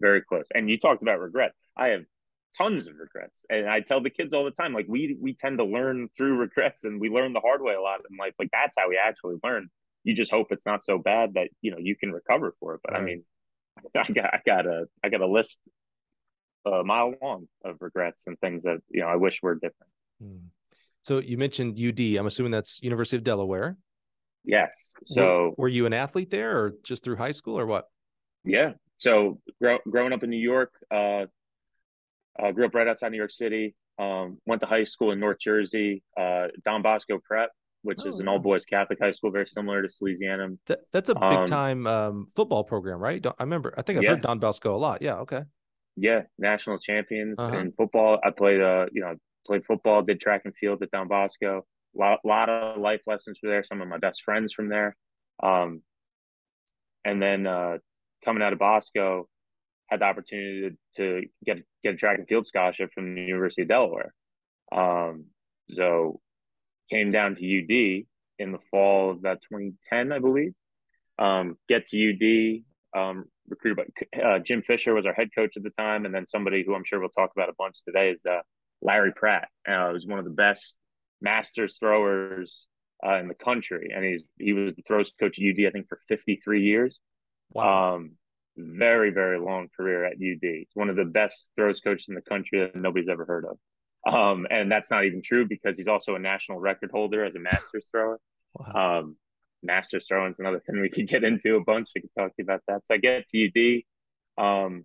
very 0.00 0.22
close. 0.22 0.44
And 0.54 0.68
you 0.68 0.78
talked 0.78 1.00
about 1.00 1.20
regret. 1.20 1.52
I 1.76 1.88
have 1.88 2.02
tons 2.58 2.88
of 2.88 2.96
regrets, 2.98 3.46
and 3.48 3.68
I 3.68 3.80
tell 3.80 4.02
the 4.02 4.10
kids 4.10 4.34
all 4.34 4.44
the 4.44 4.50
time, 4.50 4.74
like 4.74 4.86
we 4.86 5.16
we 5.18 5.34
tend 5.34 5.58
to 5.58 5.64
learn 5.64 6.08
through 6.16 6.36
regrets, 6.46 6.84
and 6.84 7.00
we 7.00 7.08
learn 7.08 7.32
the 7.32 7.40
hard 7.40 7.62
way 7.62 7.74
a 7.74 7.80
lot 7.80 8.00
in 8.10 8.18
life. 8.18 8.34
Like 8.38 8.50
that's 8.52 8.74
how 8.78 8.90
we 8.90 8.98
actually 9.02 9.36
learn 9.42 9.68
you 10.04 10.14
just 10.14 10.30
hope 10.30 10.48
it's 10.50 10.66
not 10.66 10.84
so 10.84 10.98
bad 10.98 11.34
that 11.34 11.48
you 11.60 11.70
know 11.70 11.78
you 11.78 11.96
can 11.96 12.12
recover 12.12 12.54
for 12.60 12.74
it. 12.74 12.80
But 12.84 12.94
right. 12.94 13.02
I 13.02 13.04
mean, 13.04 13.24
I 13.96 14.12
got 14.12 14.34
I 14.34 14.40
got 14.44 14.66
a 14.66 14.86
I 15.02 15.08
got 15.08 15.20
a 15.20 15.26
list 15.26 15.60
a 16.66 16.84
mile 16.84 17.14
long 17.22 17.48
of 17.64 17.76
regrets 17.80 18.26
and 18.26 18.38
things 18.40 18.64
that 18.64 18.78
you 18.90 19.00
know 19.00 19.06
I 19.06 19.16
wish 19.16 19.42
were 19.42 19.54
different. 19.54 19.92
Hmm. 20.22 20.46
So 21.02 21.18
you 21.18 21.38
mentioned 21.38 21.78
UD. 21.78 22.18
I'm 22.18 22.26
assuming 22.26 22.52
that's 22.52 22.82
University 22.82 23.16
of 23.16 23.24
Delaware. 23.24 23.76
Yes. 24.44 24.94
So 25.04 25.54
were, 25.56 25.64
were 25.64 25.68
you 25.68 25.86
an 25.86 25.92
athlete 25.92 26.30
there, 26.30 26.58
or 26.58 26.74
just 26.82 27.04
through 27.04 27.16
high 27.16 27.32
school, 27.32 27.58
or 27.58 27.66
what? 27.66 27.86
Yeah. 28.44 28.72
So 28.98 29.40
grow, 29.60 29.78
growing 29.88 30.12
up 30.12 30.22
in 30.22 30.30
New 30.30 30.36
York, 30.36 30.72
uh, 30.90 31.26
uh, 32.38 32.52
grew 32.52 32.66
up 32.66 32.74
right 32.74 32.88
outside 32.88 33.12
New 33.12 33.18
York 33.18 33.30
City. 33.30 33.74
Um, 33.98 34.38
went 34.46 34.60
to 34.60 34.66
high 34.66 34.84
school 34.84 35.10
in 35.10 35.18
North 35.18 35.38
Jersey, 35.40 36.02
uh, 36.16 36.48
Don 36.64 36.82
Bosco 36.82 37.18
Prep 37.18 37.50
which 37.82 38.00
oh, 38.04 38.08
is 38.08 38.18
an 38.18 38.28
all 38.28 38.38
boys 38.38 38.64
Catholic 38.64 38.98
high 39.00 39.12
school, 39.12 39.30
very 39.30 39.46
similar 39.46 39.82
to 39.82 39.88
Salesianum. 39.88 40.58
That, 40.66 40.80
that's 40.92 41.08
a 41.08 41.14
big 41.14 41.22
um, 41.22 41.46
time 41.46 41.86
um, 41.86 42.26
football 42.34 42.64
program, 42.64 42.98
right? 42.98 43.24
I 43.26 43.42
remember. 43.42 43.74
I 43.76 43.82
think 43.82 43.98
I've 43.98 44.04
yeah. 44.04 44.10
heard 44.10 44.22
Don 44.22 44.38
Bosco 44.38 44.74
a 44.74 44.76
lot. 44.76 45.02
Yeah. 45.02 45.16
Okay. 45.16 45.42
Yeah, 45.96 46.22
national 46.38 46.78
champions 46.78 47.38
uh-huh. 47.38 47.56
in 47.56 47.72
football. 47.72 48.20
I 48.24 48.30
played, 48.30 48.60
uh, 48.60 48.86
you 48.92 49.00
know, 49.00 49.14
played 49.46 49.66
football, 49.66 50.02
did 50.02 50.20
track 50.20 50.42
and 50.44 50.56
field 50.56 50.82
at 50.82 50.90
Don 50.92 51.08
Bosco. 51.08 51.64
A 51.96 51.98
lot, 51.98 52.20
lot 52.24 52.48
of 52.48 52.80
life 52.80 53.00
lessons 53.06 53.38
were 53.42 53.48
there. 53.48 53.64
Some 53.64 53.80
of 53.80 53.88
my 53.88 53.98
best 53.98 54.22
friends 54.22 54.52
from 54.52 54.68
there. 54.68 54.96
Um, 55.42 55.82
and 57.04 57.20
then 57.20 57.46
uh, 57.46 57.78
coming 58.24 58.42
out 58.42 58.52
of 58.52 58.58
Bosco, 58.60 59.28
had 59.88 60.00
the 60.00 60.04
opportunity 60.04 60.70
to, 60.94 61.20
to 61.22 61.26
get 61.44 61.58
get 61.82 61.94
a 61.94 61.96
track 61.96 62.18
and 62.18 62.28
field 62.28 62.46
scholarship 62.46 62.90
from 62.92 63.14
the 63.14 63.22
University 63.22 63.62
of 63.62 63.68
Delaware. 63.68 64.14
Um, 64.70 65.26
so 65.70 66.20
came 66.88 67.10
down 67.10 67.36
to 67.36 67.42
UD 67.42 68.06
in 68.38 68.52
the 68.52 68.58
fall 68.70 69.10
of 69.10 69.22
that 69.22 69.40
2010, 69.42 70.12
I 70.12 70.18
believe. 70.18 70.54
Um, 71.18 71.56
get 71.68 71.86
to 71.86 72.64
UD, 72.94 72.98
um, 72.98 73.24
recruited 73.48 73.86
by 74.12 74.20
uh, 74.22 74.38
Jim 74.38 74.62
Fisher 74.62 74.94
was 74.94 75.06
our 75.06 75.12
head 75.12 75.30
coach 75.34 75.56
at 75.56 75.62
the 75.62 75.70
time, 75.70 76.04
and 76.04 76.14
then 76.14 76.26
somebody 76.26 76.62
who 76.64 76.74
I'm 76.74 76.84
sure 76.84 77.00
we'll 77.00 77.08
talk 77.08 77.32
about 77.34 77.48
a 77.48 77.54
bunch 77.58 77.82
today 77.84 78.10
is 78.10 78.24
uh, 78.24 78.40
Larry 78.82 79.12
Pratt. 79.12 79.48
Uh, 79.66 79.90
was 79.92 80.06
one 80.06 80.18
of 80.18 80.24
the 80.24 80.30
best 80.30 80.78
masters 81.20 81.76
throwers 81.78 82.66
uh, 83.04 83.16
in 83.16 83.28
the 83.28 83.34
country, 83.34 83.90
and 83.94 84.04
he's 84.04 84.22
he 84.38 84.52
was 84.52 84.76
the 84.76 84.82
throws 84.82 85.12
coach 85.18 85.38
at 85.38 85.44
UD 85.44 85.66
I 85.66 85.70
think 85.70 85.88
for 85.88 85.98
53 86.08 86.62
years. 86.62 87.00
Wow. 87.52 87.96
Um, 87.96 88.12
very 88.56 89.10
very 89.10 89.38
long 89.38 89.68
career 89.76 90.04
at 90.04 90.14
UD. 90.14 90.38
He's 90.42 90.68
one 90.74 90.90
of 90.90 90.96
the 90.96 91.04
best 91.04 91.50
throws 91.56 91.80
coaches 91.80 92.06
in 92.08 92.14
the 92.14 92.22
country 92.22 92.60
that 92.60 92.76
nobody's 92.76 93.08
ever 93.08 93.24
heard 93.24 93.44
of. 93.44 93.58
Um, 94.06 94.46
and 94.50 94.70
that's 94.70 94.90
not 94.90 95.04
even 95.04 95.22
true 95.22 95.46
because 95.46 95.76
he's 95.76 95.88
also 95.88 96.14
a 96.14 96.18
national 96.18 96.58
record 96.58 96.90
holder 96.90 97.24
as 97.24 97.34
a 97.34 97.40
Masters 97.40 97.86
thrower. 97.90 98.18
Wow. 98.54 99.00
Um, 99.00 99.16
Masters 99.62 100.06
throwing 100.06 100.32
is 100.32 100.38
another 100.38 100.60
thing 100.66 100.80
we 100.80 100.88
could 100.88 101.08
get 101.08 101.24
into 101.24 101.56
a 101.56 101.64
bunch. 101.64 101.90
We 101.94 102.02
could 102.02 102.14
talk 102.16 102.28
to 102.28 102.34
you 102.38 102.44
about 102.44 102.62
that. 102.68 102.86
So 102.86 102.94
I 102.94 102.98
get 102.98 103.28
to 103.28 103.82
UD 104.38 104.42
um, 104.42 104.84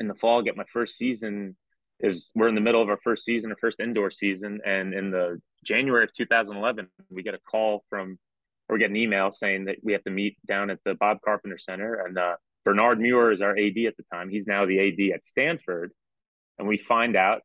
in 0.00 0.08
the 0.08 0.14
fall, 0.14 0.42
get 0.42 0.56
my 0.56 0.64
first 0.72 0.96
season. 0.96 1.56
Is 2.00 2.32
we're 2.34 2.48
in 2.48 2.56
the 2.56 2.60
middle 2.60 2.82
of 2.82 2.88
our 2.88 2.98
first 3.04 3.24
season, 3.24 3.50
our 3.50 3.56
first 3.56 3.78
indoor 3.78 4.10
season, 4.10 4.60
and 4.66 4.92
in 4.92 5.12
the 5.12 5.40
January 5.64 6.02
of 6.02 6.12
2011, 6.12 6.88
we 7.10 7.22
get 7.22 7.34
a 7.34 7.38
call 7.38 7.84
from, 7.88 8.18
or 8.68 8.74
we 8.74 8.80
get 8.80 8.90
an 8.90 8.96
email 8.96 9.30
saying 9.30 9.66
that 9.66 9.76
we 9.84 9.92
have 9.92 10.02
to 10.02 10.10
meet 10.10 10.36
down 10.48 10.70
at 10.70 10.80
the 10.84 10.94
Bob 10.94 11.18
Carpenter 11.24 11.58
Center, 11.58 12.04
and 12.04 12.18
uh, 12.18 12.34
Bernard 12.64 12.98
Muir 12.98 13.30
is 13.30 13.40
our 13.40 13.52
AD 13.52 13.78
at 13.86 13.96
the 13.96 14.02
time. 14.12 14.30
He's 14.30 14.48
now 14.48 14.66
the 14.66 14.80
AD 14.80 15.14
at 15.14 15.24
Stanford, 15.24 15.92
and 16.58 16.66
we 16.66 16.76
find 16.76 17.14
out 17.14 17.42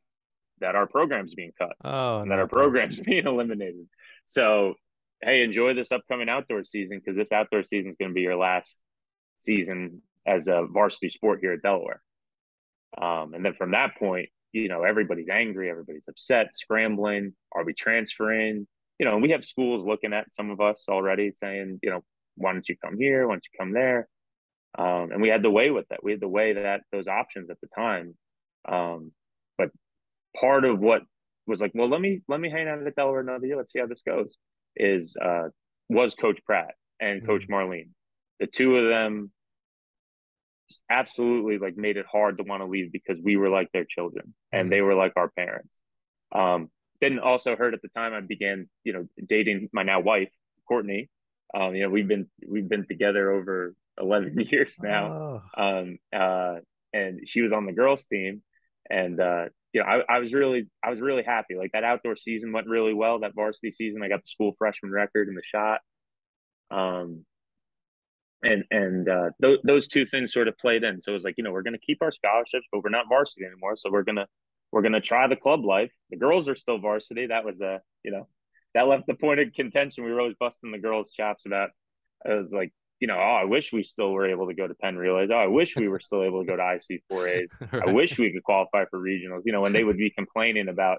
that 0.60 0.74
our 0.74 0.86
program's 0.86 1.34
being 1.34 1.52
cut 1.58 1.74
oh, 1.84 2.20
and 2.20 2.30
that 2.30 2.38
our 2.38 2.48
program's 2.48 3.00
being 3.06 3.26
eliminated. 3.26 3.86
So, 4.26 4.74
hey, 5.22 5.42
enjoy 5.42 5.74
this 5.74 5.92
upcoming 5.92 6.28
outdoor 6.28 6.64
season 6.64 6.98
because 6.98 7.16
this 7.16 7.32
outdoor 7.32 7.64
season 7.64 7.90
is 7.90 7.96
going 7.96 8.10
to 8.10 8.14
be 8.14 8.22
your 8.22 8.36
last 8.36 8.80
season 9.38 10.02
as 10.26 10.48
a 10.48 10.66
varsity 10.70 11.10
sport 11.10 11.40
here 11.40 11.52
at 11.52 11.62
Delaware. 11.62 12.02
Um, 13.00 13.34
and 13.34 13.44
then 13.44 13.54
from 13.54 13.72
that 13.72 13.96
point, 13.96 14.28
you 14.52 14.68
know, 14.68 14.82
everybody's 14.82 15.28
angry, 15.28 15.70
everybody's 15.70 16.08
upset, 16.08 16.54
scrambling. 16.54 17.34
Are 17.52 17.64
we 17.64 17.74
transferring? 17.74 18.66
You 18.98 19.06
know, 19.06 19.12
and 19.12 19.22
we 19.22 19.30
have 19.30 19.44
schools 19.44 19.86
looking 19.86 20.12
at 20.12 20.34
some 20.34 20.50
of 20.50 20.60
us 20.60 20.86
already 20.88 21.32
saying, 21.36 21.80
you 21.82 21.90
know, 21.90 22.02
why 22.36 22.52
don't 22.52 22.68
you 22.68 22.76
come 22.82 22.98
here? 22.98 23.26
Why 23.26 23.34
don't 23.34 23.44
you 23.52 23.58
come 23.58 23.72
there? 23.72 24.08
Um, 24.76 25.10
and 25.12 25.22
we 25.22 25.28
had 25.28 25.42
the 25.42 25.50
way 25.50 25.70
with 25.70 25.88
that. 25.88 26.02
We 26.02 26.12
had 26.12 26.20
the 26.20 26.28
way 26.28 26.54
that 26.54 26.82
those 26.92 27.08
options 27.08 27.50
at 27.50 27.60
the 27.60 27.68
time. 27.68 28.16
Um, 28.66 29.12
part 30.38 30.64
of 30.64 30.78
what 30.78 31.02
was 31.46 31.60
like, 31.60 31.72
well, 31.74 31.88
let 31.88 32.00
me 32.00 32.20
let 32.28 32.40
me 32.40 32.50
hang 32.50 32.68
out 32.68 32.84
at 32.86 32.96
Delaware 32.96 33.20
another 33.20 33.46
year. 33.46 33.56
Let's 33.56 33.72
see 33.72 33.78
how 33.78 33.86
this 33.86 34.02
goes. 34.06 34.36
Is 34.76 35.16
uh, 35.20 35.48
was 35.88 36.14
Coach 36.14 36.38
Pratt 36.44 36.74
and 37.00 37.26
Coach 37.26 37.48
mm-hmm. 37.48 37.54
Marlene. 37.54 37.88
The 38.40 38.46
two 38.46 38.76
of 38.76 38.88
them 38.88 39.32
just 40.70 40.84
absolutely 40.90 41.58
like 41.58 41.76
made 41.76 41.96
it 41.96 42.06
hard 42.10 42.38
to 42.38 42.44
want 42.44 42.62
to 42.62 42.66
leave 42.66 42.92
because 42.92 43.18
we 43.22 43.36
were 43.36 43.48
like 43.48 43.72
their 43.72 43.86
children 43.86 44.34
and 44.52 44.64
mm-hmm. 44.64 44.70
they 44.70 44.80
were 44.82 44.94
like 44.94 45.14
our 45.16 45.30
parents. 45.30 45.74
Um, 46.32 46.68
didn't 47.00 47.20
also 47.20 47.56
hurt 47.56 47.74
at 47.74 47.82
the 47.82 47.88
time. 47.88 48.12
I 48.12 48.20
began, 48.20 48.68
you 48.84 48.92
know, 48.92 49.08
dating 49.28 49.68
my 49.72 49.82
now 49.82 50.00
wife, 50.00 50.30
Courtney. 50.66 51.08
Um, 51.54 51.74
you 51.74 51.82
know, 51.82 51.90
we've 51.90 52.08
been 52.08 52.28
we've 52.46 52.68
been 52.68 52.86
together 52.86 53.30
over 53.30 53.74
eleven 53.98 54.38
years 54.50 54.78
now. 54.82 55.42
Oh. 55.56 55.62
Um, 55.62 55.98
uh, 56.14 56.56
and 56.92 57.28
she 57.28 57.42
was 57.42 57.52
on 57.52 57.66
the 57.66 57.72
girls' 57.72 58.06
team, 58.06 58.42
and 58.90 59.20
uh, 59.20 59.46
you 59.72 59.82
know, 59.82 59.86
I, 59.86 60.16
I 60.16 60.18
was 60.18 60.32
really 60.32 60.68
I 60.82 60.90
was 60.90 61.00
really 61.00 61.22
happy. 61.22 61.54
Like 61.56 61.72
that 61.72 61.84
outdoor 61.84 62.16
season 62.16 62.52
went 62.52 62.66
really 62.66 62.94
well. 62.94 63.20
That 63.20 63.34
varsity 63.34 63.70
season, 63.70 64.02
I 64.02 64.08
got 64.08 64.22
the 64.22 64.28
school 64.28 64.52
freshman 64.56 64.92
record 64.92 65.28
in 65.28 65.34
the 65.34 65.42
shot. 65.44 65.80
Um, 66.70 67.24
and 68.42 68.64
and 68.70 69.08
uh, 69.08 69.30
th- 69.42 69.60
those 69.64 69.88
two 69.88 70.06
things 70.06 70.32
sort 70.32 70.48
of 70.48 70.56
played 70.58 70.84
in. 70.84 71.00
So 71.00 71.12
it 71.12 71.14
was 71.14 71.24
like, 71.24 71.34
you 71.38 71.44
know, 71.44 71.52
we're 71.52 71.62
going 71.62 71.74
to 71.74 71.86
keep 71.86 71.98
our 72.02 72.12
scholarships, 72.12 72.66
but 72.72 72.82
we're 72.82 72.90
not 72.90 73.06
varsity 73.08 73.44
anymore. 73.44 73.76
So 73.76 73.90
we're 73.90 74.04
gonna 74.04 74.26
we're 74.72 74.82
gonna 74.82 75.00
try 75.00 75.26
the 75.26 75.36
club 75.36 75.64
life. 75.64 75.92
The 76.10 76.16
girls 76.16 76.48
are 76.48 76.56
still 76.56 76.78
varsity. 76.78 77.26
That 77.26 77.44
was 77.44 77.60
a 77.60 77.80
you 78.04 78.12
know 78.12 78.28
that 78.74 78.86
left 78.86 79.06
the 79.06 79.14
point 79.14 79.40
of 79.40 79.52
contention. 79.54 80.04
We 80.04 80.12
were 80.12 80.20
always 80.20 80.36
busting 80.38 80.70
the 80.70 80.78
girls' 80.78 81.12
chops 81.12 81.46
about. 81.46 81.70
It 82.24 82.34
was 82.34 82.52
like, 82.52 82.72
you 83.00 83.06
know, 83.06 83.16
oh, 83.16 83.38
I 83.40 83.44
wish 83.44 83.72
we 83.72 83.84
still 83.84 84.12
were 84.12 84.28
able 84.28 84.48
to 84.48 84.54
go 84.54 84.66
to 84.66 84.74
Penn 84.74 84.96
Relays. 84.96 85.30
Oh, 85.32 85.36
I 85.36 85.46
wish 85.46 85.76
we 85.76 85.88
were 85.88 86.00
still 86.00 86.24
able 86.24 86.42
to 86.42 86.46
go 86.46 86.56
to 86.56 86.62
IC4As. 86.62 87.72
right. 87.72 87.82
I 87.88 87.92
wish 87.92 88.18
we 88.18 88.32
could 88.32 88.42
qualify 88.42 88.84
for 88.90 88.98
regionals. 88.98 89.42
You 89.44 89.52
know, 89.52 89.60
when 89.60 89.72
they 89.72 89.84
would 89.84 89.98
be 89.98 90.10
complaining 90.10 90.68
about 90.68 90.98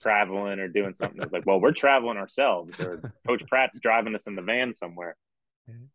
traveling 0.00 0.58
or 0.58 0.68
doing 0.68 0.94
something, 0.94 1.22
it's 1.22 1.32
like, 1.32 1.46
well, 1.46 1.60
we're 1.60 1.72
traveling 1.72 2.16
ourselves, 2.16 2.78
or 2.80 3.12
Coach 3.26 3.46
Pratt's 3.46 3.78
driving 3.78 4.14
us 4.14 4.26
in 4.26 4.34
the 4.34 4.42
van 4.42 4.74
somewhere. 4.74 5.16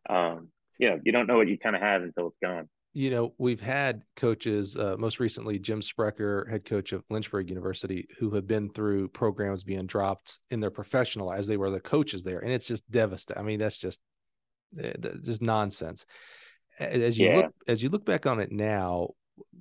Um, 0.09 0.49
you 0.77 0.89
know, 0.89 0.99
you 1.03 1.11
don't 1.11 1.27
know 1.27 1.37
what 1.37 1.47
you 1.47 1.57
kind 1.57 1.75
of 1.75 1.81
have 1.81 2.01
until 2.01 2.27
it's 2.27 2.37
gone. 2.41 2.69
You 2.93 3.09
know, 3.09 3.33
we've 3.37 3.61
had 3.61 4.03
coaches, 4.17 4.75
uh, 4.75 4.97
most 4.97 5.21
recently 5.21 5.57
Jim 5.59 5.81
Sprecher, 5.81 6.45
head 6.49 6.65
coach 6.65 6.91
of 6.91 7.03
Lynchburg 7.09 7.49
University, 7.49 8.05
who 8.19 8.31
have 8.31 8.47
been 8.47 8.69
through 8.69 9.07
programs 9.09 9.63
being 9.63 9.85
dropped 9.85 10.39
in 10.49 10.59
their 10.59 10.71
professional 10.71 11.31
as 11.31 11.47
they 11.47 11.55
were 11.55 11.69
the 11.69 11.79
coaches 11.79 12.23
there, 12.23 12.39
and 12.39 12.51
it's 12.51 12.67
just 12.67 12.89
devastating. 12.91 13.41
I 13.41 13.45
mean, 13.45 13.59
that's 13.59 13.77
just 13.77 14.01
just 15.23 15.41
nonsense. 15.41 16.05
As 16.79 17.17
you 17.17 17.27
yeah. 17.27 17.35
look 17.37 17.53
as 17.67 17.83
you 17.83 17.89
look 17.89 18.05
back 18.05 18.25
on 18.25 18.39
it 18.39 18.51
now, 18.51 19.09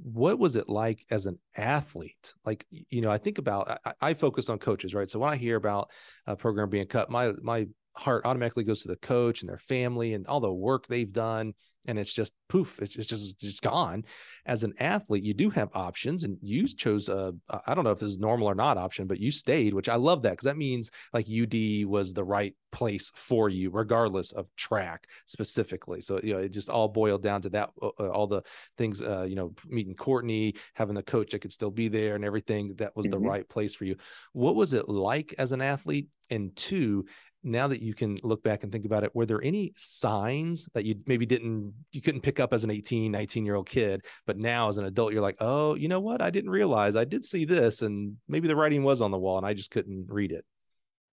what 0.02 0.38
was 0.38 0.56
it 0.56 0.68
like 0.68 1.04
as 1.10 1.26
an 1.26 1.38
athlete? 1.56 2.34
Like, 2.44 2.66
you 2.70 3.00
know, 3.00 3.10
I 3.10 3.18
think 3.18 3.38
about 3.38 3.80
I, 3.84 3.92
I 4.00 4.14
focus 4.14 4.48
on 4.48 4.58
coaches, 4.58 4.94
right? 4.94 5.08
So 5.08 5.18
when 5.18 5.30
I 5.30 5.36
hear 5.36 5.56
about 5.56 5.90
a 6.26 6.36
program 6.36 6.70
being 6.70 6.86
cut, 6.86 7.10
my 7.10 7.32
my 7.42 7.66
heart 7.94 8.24
automatically 8.24 8.64
goes 8.64 8.82
to 8.82 8.88
the 8.88 8.96
coach 8.96 9.42
and 9.42 9.48
their 9.48 9.58
family 9.58 10.14
and 10.14 10.26
all 10.26 10.40
the 10.40 10.52
work 10.52 10.86
they've 10.86 11.12
done 11.12 11.52
and 11.86 11.98
it's 11.98 12.12
just 12.12 12.34
poof 12.48 12.78
it's 12.80 12.94
just 12.94 13.12
it's 13.12 13.32
just 13.34 13.62
gone. 13.62 14.04
As 14.46 14.64
an 14.64 14.74
athlete 14.80 15.24
you 15.24 15.34
do 15.34 15.50
have 15.50 15.68
options 15.74 16.24
and 16.24 16.36
you 16.42 16.66
chose 16.66 17.08
a 17.08 17.34
i 17.66 17.74
don't 17.74 17.84
know 17.84 17.90
if 17.90 17.98
this 17.98 18.10
is 18.10 18.18
normal 18.18 18.48
or 18.48 18.54
not 18.54 18.78
option 18.78 19.06
but 19.06 19.20
you 19.20 19.30
stayed 19.30 19.74
which 19.74 19.88
i 19.88 19.96
love 19.96 20.22
that 20.22 20.30
because 20.30 20.44
that 20.44 20.56
means 20.56 20.90
like 21.12 21.26
ud 21.28 21.84
was 21.86 22.12
the 22.12 22.24
right 22.24 22.54
place 22.72 23.12
for 23.14 23.48
you 23.48 23.70
regardless 23.70 24.32
of 24.32 24.46
track 24.56 25.06
specifically. 25.26 26.00
So 26.00 26.20
you 26.22 26.34
know 26.34 26.40
it 26.40 26.50
just 26.50 26.70
all 26.70 26.88
boiled 26.88 27.22
down 27.22 27.42
to 27.42 27.50
that 27.50 27.70
uh, 27.82 27.90
uh 27.98 28.08
all 28.08 28.26
the 28.26 28.42
things 28.78 29.02
uh, 29.02 29.26
you 29.28 29.36
know 29.36 29.52
meeting 29.68 29.94
courtney 29.94 30.54
having 30.74 30.94
the 30.94 31.02
coach 31.02 31.30
that 31.30 31.40
could 31.40 31.52
still 31.52 31.70
be 31.70 31.88
there 31.88 32.14
and 32.14 32.24
everything 32.24 32.74
that 32.76 32.96
was 32.96 33.06
mm-hmm. 33.06 33.12
the 33.12 33.18
right 33.28 33.48
place 33.48 33.74
for 33.74 33.84
you. 33.84 33.96
What 34.32 34.56
was 34.56 34.72
it 34.72 34.88
like 34.88 35.34
as 35.38 35.52
an 35.52 35.60
athlete? 35.60 36.08
And 36.32 36.54
two 36.54 37.06
now 37.42 37.66
that 37.66 37.80
you 37.80 37.94
can 37.94 38.18
look 38.22 38.42
back 38.42 38.62
and 38.62 38.72
think 38.72 38.84
about 38.84 39.02
it 39.02 39.14
were 39.14 39.24
there 39.24 39.42
any 39.42 39.72
signs 39.76 40.68
that 40.74 40.84
you 40.84 40.96
maybe 41.06 41.24
didn't 41.24 41.72
you 41.92 42.00
couldn't 42.00 42.20
pick 42.20 42.38
up 42.38 42.52
as 42.52 42.64
an 42.64 42.70
18 42.70 43.10
19 43.10 43.46
year 43.46 43.54
old 43.54 43.68
kid 43.68 44.04
but 44.26 44.36
now 44.36 44.68
as 44.68 44.76
an 44.78 44.84
adult 44.84 45.12
you're 45.12 45.22
like 45.22 45.36
oh 45.40 45.74
you 45.74 45.88
know 45.88 46.00
what? 46.00 46.20
I 46.20 46.30
didn't 46.30 46.50
realize. 46.50 46.96
I 46.96 47.04
did 47.04 47.24
see 47.24 47.44
this 47.44 47.82
and 47.82 48.16
maybe 48.28 48.48
the 48.48 48.56
writing 48.56 48.82
was 48.82 49.00
on 49.00 49.10
the 49.10 49.18
wall 49.18 49.38
and 49.38 49.46
i 49.46 49.54
just 49.54 49.70
couldn't 49.70 50.06
read 50.08 50.32
it. 50.32 50.44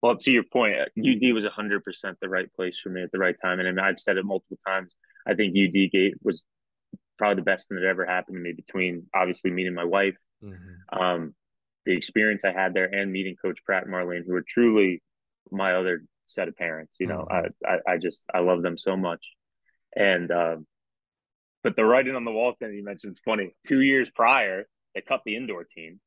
Well 0.01 0.17
to 0.17 0.31
your 0.31 0.43
point 0.43 0.75
uh, 0.75 0.86
ud 1.00 1.34
was 1.34 1.46
100% 1.46 2.15
the 2.22 2.29
right 2.29 2.51
place 2.53 2.79
for 2.79 2.89
me 2.89 3.03
at 3.03 3.12
the 3.12 3.19
right 3.19 3.36
time 3.41 3.60
and 3.60 3.79
i've 3.79 4.00
said 4.00 4.17
it 4.17 4.25
multiple 4.25 4.60
times. 4.65 4.96
I 5.25 5.34
think 5.34 5.55
ud 5.55 5.91
gate 5.91 6.15
was 6.24 6.46
probably 7.17 7.36
the 7.36 7.41
best 7.46 7.69
thing 7.69 7.79
that 7.79 7.88
ever 7.88 8.05
happened 8.05 8.36
to 8.36 8.41
me 8.41 8.53
between 8.53 9.07
obviously 9.15 9.50
meeting 9.50 9.74
my 9.74 9.84
wife 9.84 10.17
mm-hmm. 10.43 11.00
um, 11.00 11.34
the 11.86 11.96
experience 11.96 12.46
i 12.46 12.51
had 12.51 12.74
there 12.74 12.86
and 12.86 13.12
meeting 13.12 13.36
coach 13.41 13.57
pratt 13.65 13.86
and 13.86 13.93
marlene 13.93 14.24
who 14.25 14.34
were 14.34 14.46
truly 14.48 15.01
my 15.51 15.74
other 15.74 16.03
set 16.27 16.48
of 16.48 16.55
parents. 16.55 16.98
You 17.00 17.07
know, 17.07 17.27
mm-hmm. 17.29 17.65
I, 17.65 17.69
I, 17.69 17.93
I 17.93 17.98
just 17.98 18.25
I 18.34 18.39
love 18.39 18.62
them 18.62 18.77
so 18.77 18.96
much, 18.96 19.25
and 19.96 20.31
um, 20.31 20.67
but 21.63 21.75
the 21.75 21.86
writing 21.86 22.15
on 22.15 22.25
the 22.25 22.31
wall 22.31 22.53
thing 22.60 22.74
you 22.74 22.84
mentioned 22.84 23.13
is 23.13 23.22
funny. 23.24 23.55
Two 23.65 23.81
years 23.81 24.10
prior, 24.13 24.67
they 24.93 25.01
cut 25.01 25.22
the 25.25 25.36
indoor 25.36 25.63
team, 25.63 26.00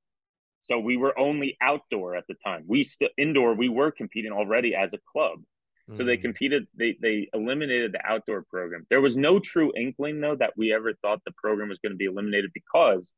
so 0.62 0.78
we 0.78 0.96
were 0.96 1.18
only 1.18 1.56
outdoor 1.60 2.16
at 2.16 2.26
the 2.28 2.34
time. 2.34 2.64
We 2.66 2.84
still 2.84 3.10
indoor. 3.18 3.54
We 3.54 3.68
were 3.68 3.90
competing 3.90 4.32
already 4.32 4.74
as 4.74 4.94
a 4.94 4.98
club. 5.12 5.40
So 5.94 6.04
they 6.04 6.18
mm. 6.18 6.22
competed. 6.22 6.68
They 6.78 6.96
they 7.00 7.28
eliminated 7.34 7.92
the 7.92 8.06
outdoor 8.06 8.44
program. 8.48 8.86
There 8.90 9.00
was 9.00 9.16
no 9.16 9.40
true 9.40 9.72
inkling 9.76 10.20
though 10.20 10.36
that 10.36 10.52
we 10.56 10.72
ever 10.72 10.94
thought 10.94 11.20
the 11.24 11.32
program 11.32 11.68
was 11.68 11.80
going 11.82 11.90
to 11.92 11.96
be 11.96 12.04
eliminated 12.04 12.52
because 12.54 13.12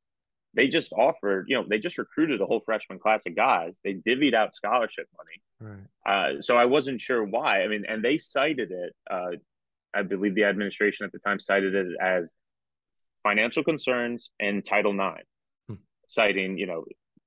they 0.54 0.68
just 0.68 0.92
offered, 0.92 1.46
you 1.48 1.56
know, 1.56 1.64
they 1.68 1.78
just 1.78 1.98
recruited 1.98 2.40
a 2.40 2.46
whole 2.46 2.60
freshman 2.60 2.98
class 2.98 3.24
of 3.26 3.34
guys. 3.34 3.80
They 3.84 3.94
divvied 3.94 4.34
out 4.34 4.54
scholarship 4.54 5.06
money. 5.16 5.40
Right. 5.62 6.36
Uh, 6.36 6.42
so 6.42 6.56
I 6.56 6.64
wasn't 6.64 7.00
sure 7.00 7.24
why. 7.24 7.62
I 7.62 7.68
mean, 7.68 7.84
and 7.88 8.04
they 8.04 8.18
cited 8.18 8.70
it. 8.70 8.94
Uh, 9.10 9.36
I 9.94 10.02
believe 10.02 10.34
the 10.34 10.44
administration 10.44 11.04
at 11.04 11.12
the 11.12 11.18
time 11.18 11.38
cited 11.38 11.74
it 11.74 11.86
as 12.00 12.32
financial 13.22 13.62
concerns 13.62 14.30
and 14.40 14.64
Title 14.64 14.92
IX, 14.92 15.22
hmm. 15.68 15.74
citing, 16.08 16.58
you 16.58 16.66
know, 16.66 16.84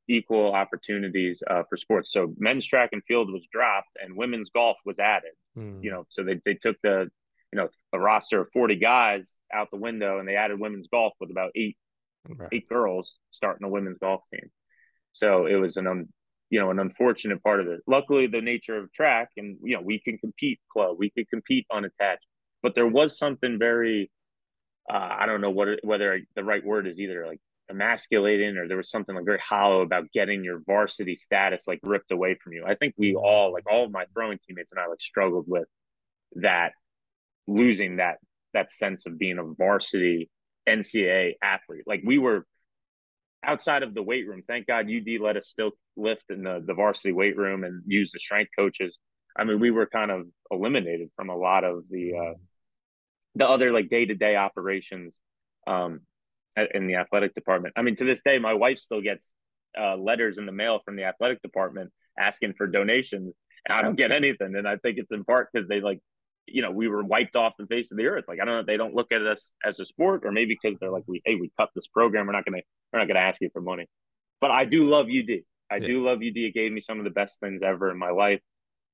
equal 0.07 0.53
opportunities 0.53 1.41
uh, 1.49 1.63
for 1.69 1.77
sports. 1.77 2.11
So 2.11 2.33
men's 2.37 2.65
track 2.65 2.89
and 2.91 3.03
field 3.03 3.31
was 3.31 3.47
dropped 3.51 3.97
and 4.01 4.15
women's 4.15 4.49
golf 4.49 4.77
was 4.85 4.99
added. 4.99 5.31
Hmm. 5.55 5.79
You 5.81 5.91
know, 5.91 6.05
so 6.09 6.23
they, 6.23 6.41
they 6.45 6.55
took 6.55 6.77
the, 6.83 7.09
you 7.53 7.59
know, 7.59 7.69
a 7.93 7.99
roster 7.99 8.41
of 8.41 8.49
40 8.51 8.75
guys 8.75 9.35
out 9.53 9.71
the 9.71 9.77
window 9.77 10.19
and 10.19 10.27
they 10.27 10.35
added 10.35 10.59
women's 10.59 10.87
golf 10.87 11.13
with 11.19 11.31
about 11.31 11.51
eight 11.55 11.77
right. 12.29 12.49
eight 12.51 12.67
girls 12.67 13.17
starting 13.31 13.65
a 13.65 13.69
women's 13.69 13.99
golf 13.99 14.21
team. 14.31 14.49
So 15.11 15.45
it 15.45 15.55
was 15.55 15.77
an 15.77 15.87
um, 15.87 16.07
you 16.49 16.59
know 16.59 16.71
an 16.71 16.79
unfortunate 16.79 17.43
part 17.43 17.59
of 17.59 17.67
it. 17.67 17.81
Luckily, 17.87 18.27
the 18.27 18.41
nature 18.41 18.77
of 18.77 18.91
track, 18.91 19.29
and 19.37 19.57
you 19.63 19.75
know 19.75 19.81
we 19.81 19.99
can 19.99 20.17
compete 20.17 20.59
club, 20.71 20.97
we 20.99 21.09
could 21.09 21.29
compete 21.29 21.65
unattached, 21.71 22.25
but 22.61 22.75
there 22.75 22.87
was 22.87 23.17
something 23.17 23.59
very 23.59 24.11
uh, 24.91 25.15
I 25.19 25.25
don't 25.25 25.41
know 25.41 25.49
what 25.49 25.79
whether 25.83 26.19
the 26.35 26.43
right 26.43 26.63
word 26.63 26.87
is 26.87 26.99
either 26.99 27.25
like 27.25 27.39
emasculating 27.69 28.57
or 28.57 28.67
there 28.67 28.77
was 28.77 28.91
something 28.91 29.15
like 29.15 29.25
very 29.25 29.39
hollow 29.39 29.81
about 29.81 30.11
getting 30.13 30.43
your 30.43 30.61
varsity 30.65 31.15
status 31.15 31.67
like 31.67 31.79
ripped 31.83 32.11
away 32.11 32.37
from 32.43 32.53
you. 32.53 32.63
I 32.67 32.75
think 32.75 32.93
we 32.97 33.15
all 33.15 33.51
like 33.51 33.63
all 33.69 33.85
of 33.85 33.91
my 33.91 34.05
throwing 34.13 34.37
teammates 34.45 34.71
and 34.71 34.79
I 34.79 34.87
like 34.87 35.01
struggled 35.01 35.45
with 35.47 35.67
that 36.35 36.73
losing 37.47 37.97
that 37.97 38.17
that 38.53 38.71
sense 38.71 39.05
of 39.05 39.17
being 39.17 39.39
a 39.39 39.43
varsity 39.43 40.29
NCAA 40.67 41.33
athlete. 41.43 41.83
Like 41.87 42.01
we 42.05 42.19
were 42.19 42.45
outside 43.45 43.83
of 43.83 43.93
the 43.93 44.03
weight 44.03 44.27
room. 44.27 44.43
Thank 44.47 44.67
God 44.67 44.87
UD 44.89 45.21
let 45.21 45.37
us 45.37 45.47
still 45.47 45.71
lift 45.95 46.31
in 46.31 46.43
the, 46.43 46.63
the 46.65 46.73
varsity 46.73 47.11
weight 47.11 47.37
room 47.37 47.63
and 47.63 47.83
use 47.85 48.11
the 48.11 48.19
strength 48.19 48.51
coaches. 48.57 48.99
I 49.37 49.43
mean, 49.43 49.59
we 49.59 49.71
were 49.71 49.85
kind 49.85 50.11
of 50.11 50.27
eliminated 50.51 51.09
from 51.15 51.29
a 51.29 51.35
lot 51.35 51.63
of 51.63 51.87
the 51.89 52.13
uh, 52.15 52.33
the 53.35 53.47
other 53.47 53.71
like 53.71 53.89
day 53.89 54.05
to 54.05 54.15
day 54.15 54.35
operations 54.35 55.19
um, 55.67 56.01
in 56.73 56.87
the 56.87 56.95
athletic 56.95 57.33
department. 57.33 57.73
I 57.75 57.81
mean, 57.81 57.95
to 57.97 58.05
this 58.05 58.21
day, 58.21 58.39
my 58.39 58.53
wife 58.53 58.77
still 58.77 59.01
gets 59.01 59.33
uh, 59.79 59.97
letters 59.97 60.37
in 60.37 60.45
the 60.45 60.51
mail 60.51 60.79
from 60.85 60.95
the 60.95 61.03
athletic 61.03 61.41
department 61.41 61.91
asking 62.17 62.53
for 62.53 62.65
donations, 62.65 63.33
and 63.67 63.77
I 63.77 63.81
don't 63.81 63.97
get 63.97 64.11
anything. 64.11 64.55
And 64.55 64.67
I 64.67 64.77
think 64.77 64.97
it's 64.97 65.11
in 65.11 65.25
part 65.25 65.49
because 65.51 65.67
they 65.67 65.81
like 65.81 65.99
you 66.47 66.61
know, 66.61 66.71
we 66.71 66.87
were 66.87 67.03
wiped 67.03 67.35
off 67.35 67.53
the 67.57 67.65
face 67.67 67.91
of 67.91 67.97
the 67.97 68.05
earth. 68.05 68.25
Like 68.27 68.39
I 68.41 68.45
don't 68.45 68.55
know, 68.55 68.63
they 68.65 68.77
don't 68.77 68.93
look 68.93 69.11
at 69.11 69.25
us 69.25 69.51
as 69.65 69.79
a 69.79 69.85
sport, 69.85 70.21
or 70.25 70.31
maybe 70.31 70.57
because 70.61 70.77
they're 70.79 70.91
like, 70.91 71.03
we 71.07 71.21
hey, 71.25 71.35
we 71.35 71.51
cut 71.57 71.69
this 71.75 71.87
program, 71.87 72.27
we're 72.27 72.33
not 72.33 72.45
gonna 72.45 72.61
we're 72.91 72.99
not 72.99 73.07
gonna 73.07 73.19
ask 73.19 73.41
you 73.41 73.49
for 73.51 73.61
money. 73.61 73.87
But 74.41 74.51
I 74.51 74.65
do 74.65 74.87
love 74.87 75.07
UD. 75.07 75.41
I 75.71 75.77
yeah. 75.77 75.87
do 75.87 76.05
love 76.05 76.17
UD. 76.17 76.35
It 76.35 76.53
gave 76.53 76.71
me 76.71 76.81
some 76.81 76.99
of 76.99 77.03
the 77.03 77.11
best 77.11 77.39
things 77.39 77.61
ever 77.63 77.89
in 77.89 77.97
my 77.97 78.11
life. 78.11 78.41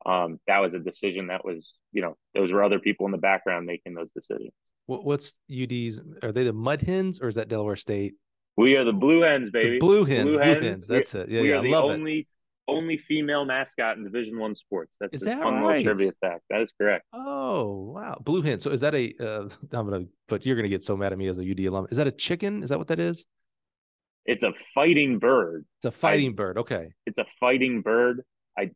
Um, 0.05 0.39
that 0.47 0.59
was 0.59 0.73
a 0.73 0.79
decision 0.79 1.27
that 1.27 1.45
was, 1.45 1.77
you 1.91 2.01
know, 2.01 2.15
those 2.33 2.51
were 2.51 2.63
other 2.63 2.79
people 2.79 3.05
in 3.05 3.11
the 3.11 3.19
background 3.19 3.67
making 3.67 3.93
those 3.93 4.09
decisions. 4.11 4.51
What's 4.87 5.37
UD's? 5.51 6.01
Are 6.23 6.31
they 6.31 6.43
the 6.43 6.53
Mud 6.53 6.81
Hens 6.81 7.21
or 7.21 7.27
is 7.27 7.35
that 7.35 7.49
Delaware 7.49 7.75
State? 7.75 8.15
We 8.57 8.75
are 8.75 8.83
the 8.83 8.93
Blue 8.93 9.21
Hens, 9.21 9.51
baby. 9.51 9.71
The 9.71 9.79
Blue 9.79 10.03
Hens. 10.03 10.35
Blue, 10.35 10.43
Blue 10.43 10.61
Hens. 10.61 10.87
That's 10.87 11.13
it. 11.15 11.29
Yeah, 11.29 11.41
we 11.41 11.49
yeah, 11.49 11.57
are 11.57 11.61
the 11.61 11.75
only 11.75 12.19
it 12.19 12.27
only 12.67 12.97
female 12.97 13.45
mascot 13.45 13.97
in 13.97 14.03
Division 14.03 14.39
One 14.39 14.55
sports. 14.55 14.97
That's 14.99 15.15
is 15.15 15.23
a 15.23 15.25
that 15.25 15.41
fun 15.41 15.61
right? 15.61 15.83
trivia 15.83 16.11
fact. 16.21 16.43
That 16.49 16.61
is 16.61 16.71
correct. 16.71 17.05
Oh 17.13 17.91
wow, 17.93 18.21
blue 18.23 18.41
hen. 18.41 18.59
So 18.59 18.71
is 18.71 18.81
that 18.81 18.95
a? 18.95 19.13
Uh, 19.19 19.49
I'm 19.73 19.89
gonna, 19.89 20.05
but 20.27 20.45
you're 20.45 20.55
gonna 20.55 20.69
get 20.69 20.83
so 20.83 20.95
mad 20.95 21.11
at 21.11 21.17
me 21.17 21.27
as 21.27 21.39
a 21.39 21.49
UD 21.49 21.59
alum. 21.61 21.87
Is 21.91 21.97
that 21.97 22.07
a 22.07 22.11
chicken? 22.11 22.63
Is 22.63 22.69
that 22.69 22.77
what 22.77 22.87
that 22.87 22.99
is? 22.99 23.25
It's 24.25 24.43
a 24.43 24.53
fighting 24.53 25.19
bird. 25.19 25.65
It's 25.79 25.85
a 25.85 25.91
fighting 25.91 26.29
I, 26.29 26.33
bird. 26.33 26.57
Okay. 26.59 26.93
It's 27.05 27.19
a 27.19 27.25
fighting 27.25 27.81
bird. 27.81 28.21
I, 28.57 28.71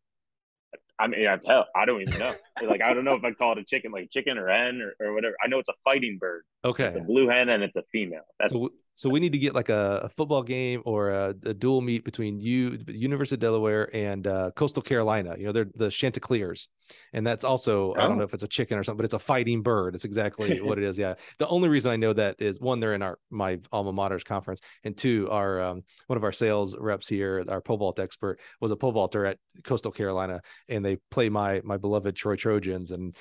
I 0.98 1.08
mean, 1.08 1.27
I, 1.27 1.38
hell, 1.46 1.68
I 1.75 1.86
don't 1.86 2.01
even 2.01 2.18
know. 2.20 2.34
like, 2.68 2.82
I 2.82 2.94
don't 2.94 3.06
know 3.06 3.13
if 3.13 3.24
I 3.24 3.32
call 3.32 3.51
it 3.54 3.60
a 3.60 3.63
chicken, 3.63 3.92
like 3.92 4.10
chicken 4.10 4.38
or 4.38 4.50
hen 4.50 4.82
or, 4.82 4.96
or 5.00 5.13
whatever. 5.13 5.36
I 5.44 5.48
know 5.48 5.60
it's 5.60 5.70
a 5.70 5.75
fighting 5.84 6.18
bird. 6.20 6.44
Okay. 6.63 6.86
It's 6.86 6.98
a 6.98 7.01
blue 7.01 7.27
hen 7.27 7.50
and 7.50 7.63
it's 7.63 7.75
a 7.75 7.84
female. 7.92 8.25
That's 8.39 8.51
so 8.51 8.72
So 8.96 9.10
we 9.10 9.20
need 9.20 9.34
to 9.34 9.38
get 9.38 9.54
like 9.54 9.68
a, 9.68 10.02
a 10.04 10.10
football 10.10 10.42
game 10.42 10.82
or 10.86 11.10
a, 11.10 11.36
a, 11.46 11.54
dual 11.54 11.82
meet 11.82 12.06
between 12.06 12.40
you, 12.40 12.80
University 12.88 13.36
of 13.36 13.42
Delaware, 13.42 13.94
and 13.94 14.25
uh, 14.25 14.52
Coastal 14.56 14.82
Carolina. 14.82 15.36
You 15.38 15.48
know, 15.48 15.52
they're 15.52 15.68
the 15.75 15.92
Chanticleers, 15.92 16.70
and 17.12 17.28
that's 17.28 17.44
also 17.44 17.92
oh. 17.92 17.96
I 17.96 18.04
don't 18.04 18.14
oh. 18.14 18.16
know 18.16 18.24
if 18.24 18.34
it's 18.34 18.44
a 18.44 18.48
chicken 18.48 18.78
or 18.78 18.84
something, 18.84 18.98
but 18.98 19.06
it's 19.06 19.14
a 19.14 19.20
fighting 19.20 19.62
bird. 19.62 19.96
It's 19.96 20.06
exactly 20.06 20.62
what 20.62 20.78
it 20.78 20.86
is. 20.86 20.98
Yeah. 20.98 21.16
The 21.40 21.48
only 21.48 21.68
reason 21.68 21.92
I 21.92 21.98
know 21.98 22.14
that 22.14 22.38
is 22.40 22.62
one, 22.62 22.80
they're 22.80 22.94
in 22.94 23.02
our 23.02 23.20
my 23.30 23.60
alma 23.74 23.92
mater's 23.92 24.24
conference, 24.24 24.62
and 24.86 24.96
two, 24.96 25.30
our 25.30 25.62
um, 25.62 25.84
one 26.08 26.16
of 26.16 26.24
our 26.24 26.32
sales 26.32 26.78
reps 26.78 27.08
here, 27.08 27.44
our 27.50 27.60
pole 27.60 27.78
vault 27.78 28.00
expert, 28.00 28.40
was 28.62 28.72
a 28.72 28.78
pole 28.78 28.94
vaulter 28.94 29.25
at 29.25 29.38
Coastal 29.66 29.92
Carolina, 29.92 30.42
and 30.70 30.86
they 30.86 30.98
play 31.12 31.28
my 31.28 31.62
my 31.66 31.75
beloved 31.75 32.16
Troy 32.16 32.38
Trojans, 32.38 32.92
and 32.92 33.14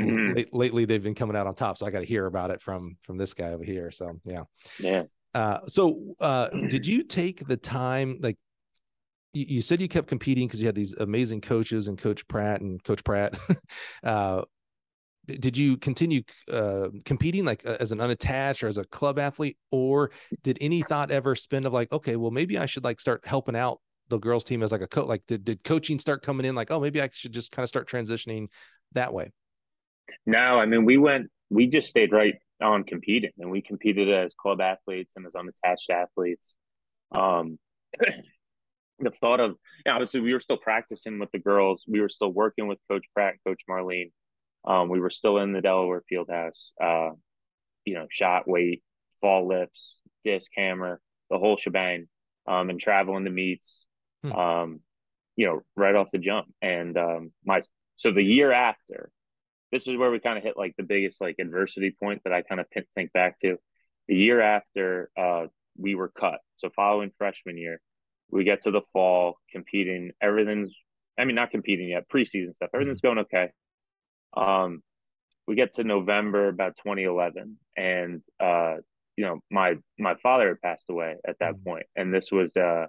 mm-hmm. 0.00 0.56
lately 0.56 0.86
they've 0.86 1.02
been 1.02 1.14
coming 1.14 1.36
out 1.36 1.46
on 1.46 1.54
top. 1.54 1.76
So 1.76 1.84
I 1.84 1.90
got 1.90 2.00
to 2.00 2.06
hear 2.06 2.24
about 2.24 2.50
it 2.50 2.62
from 2.62 2.96
from 3.02 3.18
this 3.18 3.34
guy 3.34 3.50
over 3.50 3.64
here. 3.64 3.90
So 3.90 4.18
yeah, 4.24 4.44
yeah. 4.78 5.02
Uh, 5.34 5.58
so 5.66 6.14
uh, 6.20 6.48
did 6.68 6.86
you 6.86 7.02
take 7.04 7.46
the 7.46 7.56
time 7.56 8.18
like 8.22 8.36
you, 9.32 9.46
you 9.48 9.62
said 9.62 9.80
you 9.80 9.88
kept 9.88 10.08
competing 10.08 10.46
because 10.46 10.60
you 10.60 10.66
had 10.66 10.74
these 10.74 10.94
amazing 10.94 11.40
coaches 11.40 11.88
and 11.88 11.98
coach 11.98 12.26
pratt 12.28 12.60
and 12.60 12.82
coach 12.84 13.04
pratt. 13.04 13.38
Uh, 14.02 14.42
did 15.26 15.58
you 15.58 15.76
continue 15.76 16.22
uh, 16.50 16.88
competing 17.04 17.44
like 17.44 17.64
as 17.64 17.92
an 17.92 18.00
unattached 18.00 18.62
or 18.62 18.68
as 18.68 18.78
a 18.78 18.84
club 18.84 19.18
athlete? 19.18 19.58
Or 19.70 20.10
did 20.42 20.56
any 20.60 20.82
thought 20.82 21.10
ever 21.10 21.34
spin 21.34 21.66
of 21.66 21.72
like 21.72 21.92
okay 21.92 22.16
well 22.16 22.30
maybe 22.30 22.56
i 22.56 22.64
should 22.64 22.84
like 22.84 23.00
start 23.00 23.26
helping 23.26 23.56
out 23.56 23.80
the 24.08 24.18
girls 24.18 24.44
team 24.44 24.62
as 24.62 24.72
like 24.72 24.80
a 24.80 24.86
coach 24.86 25.06
like 25.06 25.22
did, 25.26 25.44
did 25.44 25.62
coaching 25.64 25.98
start 25.98 26.22
coming 26.22 26.46
in 26.46 26.54
like 26.54 26.70
oh 26.70 26.80
maybe 26.80 27.00
i 27.00 27.08
should 27.12 27.32
just 27.32 27.52
kind 27.52 27.64
of 27.64 27.68
start 27.68 27.88
transitioning 27.88 28.46
that 28.92 29.12
way 29.12 29.30
no 30.26 30.38
i 30.38 30.64
mean 30.64 30.84
we 30.84 30.96
went 30.96 31.30
we 31.50 31.66
just 31.66 31.88
stayed 31.88 32.12
right 32.12 32.36
on 32.60 32.84
competing, 32.84 33.32
and 33.38 33.50
we 33.50 33.62
competed 33.62 34.10
as 34.10 34.34
club 34.34 34.60
athletes 34.60 35.14
and 35.16 35.26
as 35.26 35.34
unattached 35.34 35.90
athletes. 35.90 36.56
Um, 37.12 37.58
the 38.98 39.10
thought 39.10 39.40
of 39.40 39.56
yeah, 39.86 39.92
obviously 39.92 40.20
we 40.20 40.32
were 40.32 40.40
still 40.40 40.56
practicing 40.56 41.18
with 41.18 41.30
the 41.30 41.38
girls. 41.38 41.84
We 41.88 42.00
were 42.00 42.08
still 42.08 42.32
working 42.32 42.66
with 42.66 42.78
Coach 42.90 43.06
Pratt, 43.14 43.36
Coach 43.46 43.62
Marlene. 43.70 44.10
Um, 44.64 44.88
we 44.88 45.00
were 45.00 45.10
still 45.10 45.38
in 45.38 45.52
the 45.52 45.60
Delaware 45.60 46.02
Fieldhouse. 46.10 46.72
Uh, 46.82 47.14
you 47.84 47.94
know, 47.94 48.06
shot, 48.10 48.48
weight, 48.48 48.82
fall 49.20 49.48
lifts, 49.48 50.00
disc, 50.24 50.50
hammer, 50.54 51.00
the 51.30 51.38
whole 51.38 51.56
shebang, 51.56 52.08
um, 52.46 52.70
and 52.70 52.80
traveling 52.80 53.24
to 53.24 53.30
meets. 53.30 53.86
Hmm. 54.24 54.32
Um, 54.32 54.80
you 55.36 55.46
know, 55.46 55.60
right 55.76 55.94
off 55.94 56.10
the 56.10 56.18
jump. 56.18 56.48
And 56.60 56.98
um, 56.98 57.32
my 57.44 57.60
so 57.96 58.12
the 58.12 58.22
year 58.22 58.52
after, 58.52 59.10
this 59.72 59.86
is 59.86 59.96
where 59.96 60.10
we 60.10 60.20
kind 60.20 60.38
of 60.38 60.44
hit 60.44 60.56
like 60.56 60.74
the 60.76 60.82
biggest 60.82 61.20
like 61.20 61.36
adversity 61.38 61.94
point 61.98 62.22
that 62.24 62.32
I 62.32 62.42
kind 62.42 62.60
of 62.60 62.66
think 62.94 63.12
back 63.12 63.38
to. 63.40 63.56
The 64.08 64.14
year 64.14 64.40
after 64.40 65.10
uh, 65.16 65.46
we 65.76 65.94
were 65.94 66.08
cut, 66.08 66.40
so 66.56 66.70
following 66.74 67.10
freshman 67.18 67.58
year, 67.58 67.80
we 68.30 68.44
get 68.44 68.62
to 68.62 68.70
the 68.70 68.82
fall 68.92 69.38
competing. 69.52 70.12
Everything's, 70.22 70.74
I 71.18 71.24
mean, 71.24 71.34
not 71.34 71.50
competing 71.50 71.88
yet, 71.88 72.08
preseason 72.08 72.54
stuff. 72.54 72.70
Everything's 72.74 73.02
mm-hmm. 73.02 73.16
going 73.16 73.26
okay. 73.32 73.50
Um, 74.36 74.82
we 75.46 75.56
get 75.56 75.74
to 75.74 75.84
November 75.84 76.48
about 76.48 76.76
2011, 76.78 77.58
and 77.76 78.22
uh, 78.40 78.76
you 79.16 79.24
know, 79.24 79.40
my 79.50 79.74
my 79.98 80.14
father 80.22 80.48
had 80.48 80.62
passed 80.62 80.86
away 80.88 81.16
at 81.26 81.38
that 81.40 81.54
mm-hmm. 81.54 81.68
point, 81.68 81.86
and 81.96 82.12
this 82.14 82.30
was 82.32 82.56
uh 82.56 82.86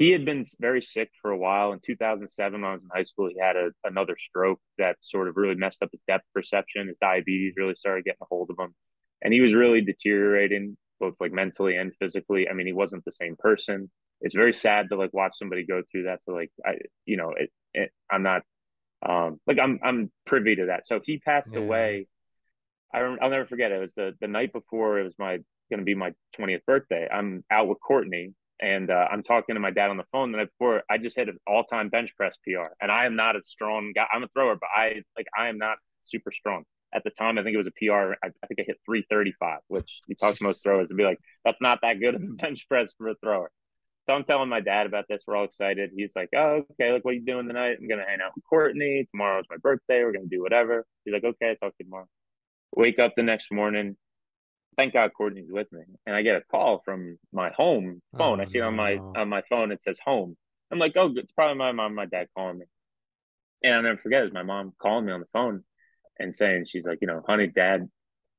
he 0.00 0.10
had 0.10 0.24
been 0.24 0.42
very 0.58 0.80
sick 0.80 1.10
for 1.20 1.30
a 1.30 1.36
while. 1.36 1.72
In 1.72 1.80
2007, 1.84 2.62
when 2.62 2.70
I 2.70 2.72
was 2.72 2.82
in 2.82 2.88
high 2.92 3.02
school, 3.02 3.28
he 3.28 3.38
had 3.38 3.56
a, 3.56 3.68
another 3.84 4.16
stroke 4.18 4.58
that 4.78 4.96
sort 5.02 5.28
of 5.28 5.36
really 5.36 5.56
messed 5.56 5.82
up 5.82 5.90
his 5.92 6.02
depth 6.08 6.24
perception. 6.34 6.88
His 6.88 6.96
diabetes 7.02 7.52
really 7.58 7.74
started 7.74 8.06
getting 8.06 8.22
a 8.22 8.24
hold 8.24 8.48
of 8.48 8.58
him, 8.58 8.74
and 9.20 9.34
he 9.34 9.42
was 9.42 9.54
really 9.54 9.82
deteriorating 9.82 10.78
both 11.00 11.20
like 11.20 11.32
mentally 11.32 11.76
and 11.76 11.94
physically. 11.96 12.48
I 12.48 12.54
mean, 12.54 12.66
he 12.66 12.72
wasn't 12.72 13.04
the 13.04 13.12
same 13.12 13.36
person. 13.38 13.90
It's 14.22 14.34
very 14.34 14.54
sad 14.54 14.88
to 14.88 14.96
like 14.96 15.12
watch 15.12 15.36
somebody 15.36 15.66
go 15.66 15.82
through 15.92 16.04
that. 16.04 16.24
To 16.24 16.32
like, 16.32 16.50
I, 16.64 16.76
you 17.04 17.18
know, 17.18 17.34
it, 17.36 17.50
it 17.74 17.90
I'm 18.10 18.22
not, 18.22 18.40
um, 19.06 19.38
like 19.46 19.58
I'm 19.58 19.80
I'm 19.84 20.10
privy 20.24 20.56
to 20.56 20.66
that. 20.66 20.86
So 20.86 21.00
he 21.04 21.18
passed 21.18 21.52
yeah. 21.52 21.60
away. 21.60 22.06
I 22.94 23.00
I'll 23.00 23.28
never 23.28 23.44
forget. 23.44 23.70
It. 23.70 23.76
it 23.76 23.80
was 23.80 23.92
the 23.92 24.14
the 24.18 24.28
night 24.28 24.54
before 24.54 24.98
it 24.98 25.04
was 25.04 25.14
my 25.18 25.40
going 25.68 25.80
to 25.80 25.84
be 25.84 25.94
my 25.94 26.14
20th 26.38 26.64
birthday. 26.64 27.06
I'm 27.12 27.44
out 27.50 27.68
with 27.68 27.78
Courtney 27.80 28.32
and 28.60 28.90
uh, 28.90 29.06
I'm 29.10 29.22
talking 29.22 29.54
to 29.54 29.60
my 29.60 29.70
dad 29.70 29.90
on 29.90 29.96
the 29.96 30.04
phone 30.12 30.32
the 30.32 30.38
night 30.38 30.50
before. 30.58 30.82
I 30.90 30.98
just 30.98 31.16
hit 31.16 31.28
an 31.28 31.38
all-time 31.46 31.88
bench 31.88 32.10
press 32.16 32.36
PR, 32.44 32.72
and 32.80 32.90
I 32.90 33.06
am 33.06 33.16
not 33.16 33.36
a 33.36 33.42
strong 33.42 33.92
guy. 33.94 34.06
I'm 34.12 34.22
a 34.22 34.28
thrower, 34.28 34.56
but 34.60 34.68
I 34.74 35.02
like 35.16 35.26
I 35.36 35.48
am 35.48 35.58
not 35.58 35.78
super 36.04 36.30
strong. 36.30 36.64
At 36.92 37.04
the 37.04 37.10
time, 37.10 37.38
I 37.38 37.42
think 37.42 37.54
it 37.54 37.58
was 37.58 37.68
a 37.68 37.72
PR. 37.72 38.14
I, 38.22 38.28
I 38.42 38.46
think 38.46 38.60
I 38.60 38.64
hit 38.66 38.78
335, 38.84 39.60
which 39.68 40.00
you 40.08 40.16
talk 40.16 40.34
to 40.34 40.42
most 40.42 40.62
throwers 40.62 40.90
and 40.90 40.98
be 40.98 41.04
like, 41.04 41.20
that's 41.44 41.60
not 41.60 41.78
that 41.82 42.00
good 42.00 42.16
of 42.16 42.22
a 42.22 42.26
bench 42.42 42.66
press 42.68 42.92
for 42.98 43.08
a 43.08 43.14
thrower. 43.22 43.50
So 44.06 44.14
I'm 44.14 44.24
telling 44.24 44.48
my 44.48 44.60
dad 44.60 44.86
about 44.86 45.04
this. 45.08 45.22
We're 45.26 45.36
all 45.36 45.44
excited. 45.44 45.90
He's 45.94 46.16
like, 46.16 46.30
oh, 46.34 46.62
okay, 46.72 46.92
like, 46.92 47.04
what 47.04 47.12
are 47.12 47.14
you 47.14 47.24
doing 47.24 47.46
tonight? 47.46 47.76
I'm 47.80 47.86
going 47.86 48.00
to 48.00 48.06
hang 48.06 48.18
out 48.20 48.32
with 48.34 48.44
Courtney. 48.44 49.06
Tomorrow's 49.12 49.44
my 49.48 49.58
birthday. 49.58 50.02
We're 50.02 50.12
going 50.12 50.28
to 50.28 50.36
do 50.36 50.42
whatever. 50.42 50.84
He's 51.04 51.14
like, 51.14 51.22
okay, 51.22 51.50
I'll 51.50 51.56
talk 51.56 51.76
to 51.76 51.76
you 51.78 51.84
tomorrow. 51.84 52.08
Wake 52.74 52.98
up 52.98 53.12
the 53.16 53.22
next 53.22 53.52
morning 53.52 53.96
thank 54.80 54.94
God 54.94 55.10
Courtney's 55.14 55.50
with 55.50 55.70
me. 55.72 55.82
And 56.06 56.16
I 56.16 56.22
get 56.22 56.36
a 56.36 56.42
call 56.50 56.80
from 56.84 57.18
my 57.32 57.50
home 57.50 58.00
phone. 58.16 58.40
Oh, 58.40 58.42
I 58.42 58.46
see 58.46 58.58
it 58.58 58.62
on 58.62 58.76
my 58.76 58.96
on 58.96 59.28
my 59.28 59.42
phone. 59.42 59.72
It 59.72 59.82
says 59.82 59.98
home. 60.02 60.36
I'm 60.70 60.78
like, 60.78 60.94
oh, 60.96 61.12
it's 61.16 61.32
probably 61.32 61.56
my 61.56 61.72
mom, 61.72 61.94
my 61.94 62.06
dad 62.06 62.28
calling 62.36 62.58
me. 62.58 62.66
And 63.62 63.74
I'll 63.74 63.82
never 63.82 63.98
forget 63.98 64.24
is 64.24 64.32
my 64.32 64.42
mom 64.42 64.72
calling 64.80 65.04
me 65.04 65.12
on 65.12 65.20
the 65.20 65.26
phone 65.32 65.64
and 66.18 66.34
saying 66.34 66.64
she's 66.66 66.84
like, 66.84 66.98
you 67.02 67.08
know, 67.08 67.22
honey, 67.26 67.48
dad 67.48 67.88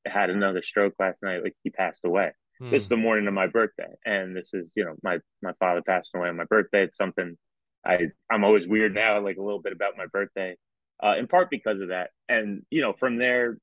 had 0.08 0.30
another 0.32 0.64
stroke 0.64 0.96
last 0.98 1.22
night. 1.22 1.44
Like 1.44 1.56
he 1.64 1.70
passed 1.70 2.06
away. 2.06 2.32
Hmm. 2.60 2.72
This 2.72 2.84
is 2.84 2.90
the 2.90 2.98
morning 2.98 3.28
of 3.28 3.34
my 3.36 3.48
birthday, 3.48 3.94
and 4.06 4.36
this 4.36 4.54
is 4.54 4.74
you 4.76 4.86
know 4.86 4.96
my 5.04 5.20
my 5.44 5.54
father 5.60 5.84
passed 5.84 6.12
away 6.16 6.30
on 6.30 6.38
my 6.38 6.46
birthday. 6.46 6.84
It's 6.86 6.98
something 6.98 7.38
I 7.86 8.08
I'm 8.32 8.44
always 8.44 8.68
weird 8.68 8.96
now, 8.96 9.22
like 9.22 9.38
a 9.38 9.44
little 9.44 9.62
bit 9.62 9.74
about 9.74 9.94
my 9.96 10.08
birthday, 10.08 10.56
uh, 11.04 11.16
in 11.20 11.28
part 11.28 11.52
because 11.52 11.82
of 11.82 11.90
that. 11.90 12.10
And 12.28 12.64
you 12.72 12.82
know, 12.82 12.94
from 12.94 13.18
there, 13.18 13.58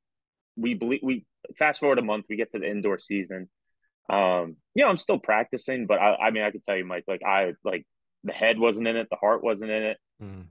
we 0.59 0.75
believe 0.75 1.01
we 1.03 1.25
fast 1.57 1.81
forward 1.81 1.99
a 1.99 2.03
month, 2.03 2.27
we 2.29 2.37
get 2.37 2.53
to 2.53 2.59
the 2.59 2.71
indoor 2.71 2.99
season. 2.99 3.49
Um, 4.11 4.57
you 4.75 4.83
know, 4.83 4.89
I'm 4.89 4.97
still 4.97 5.19
practicing, 5.19 5.87
but 5.87 5.99
I, 5.99 6.15
I 6.15 6.31
mean, 6.31 6.43
I 6.43 6.51
could 6.51 6.65
tell 6.65 6.77
you, 6.77 6.85
Mike, 6.85 7.05
like 7.07 7.23
I 7.25 7.53
like 7.65 7.87
the 8.25 8.33
head 8.33 8.59
wasn't 8.59 8.89
in 8.89 8.97
it, 8.97 9.09
the 9.11 9.17
heart 9.17 9.45
wasn't 9.45 9.71
in 9.71 9.83
it. 9.83 9.99
Mm. 10.23 10.47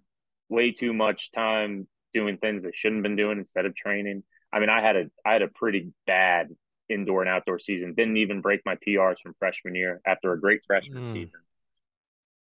Way 0.49 0.71
too 0.71 0.93
much 0.93 1.31
time 1.31 1.87
doing 2.13 2.37
things 2.37 2.63
that 2.63 2.75
shouldn't 2.75 2.99
have 2.99 3.03
been 3.03 3.15
doing 3.15 3.37
instead 3.37 3.65
of 3.65 3.75
training. 3.75 4.23
I 4.53 4.59
mean, 4.59 4.69
I 4.69 4.81
had 4.81 4.95
a 4.95 5.05
I 5.25 5.33
had 5.33 5.41
a 5.41 5.47
pretty 5.47 5.91
bad 6.05 6.49
indoor 6.89 7.21
and 7.21 7.29
outdoor 7.29 7.59
season. 7.59 7.93
Didn't 7.95 8.17
even 8.17 8.41
break 8.41 8.61
my 8.65 8.75
PRs 8.75 9.17
from 9.21 9.35
freshman 9.39 9.75
year 9.75 10.01
after 10.05 10.31
a 10.31 10.39
great 10.39 10.61
freshman 10.65 11.03
mm. 11.03 11.13
season. 11.13 11.39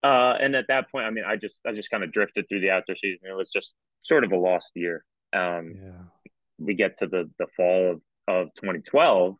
Uh, 0.03 0.35
and 0.41 0.57
at 0.57 0.69
that 0.69 0.91
point, 0.91 1.05
I 1.05 1.11
mean, 1.11 1.25
I 1.27 1.37
just 1.37 1.59
I 1.67 1.73
just 1.73 1.91
kind 1.91 2.03
of 2.03 2.13
drifted 2.13 2.49
through 2.49 2.61
the 2.61 2.71
outdoor 2.71 2.97
season. 2.97 3.29
It 3.29 3.37
was 3.37 3.51
just 3.51 3.75
sort 4.03 4.25
of 4.25 4.33
a 4.33 4.37
lost 4.37 4.71
year. 4.75 5.05
Um, 5.33 5.75
yeah. 5.77 5.91
We 6.61 6.75
get 6.75 6.99
to 6.99 7.07
the 7.07 7.31
the 7.39 7.47
fall 7.47 7.93
of 7.93 8.01
of 8.29 8.55
2012 8.55 9.37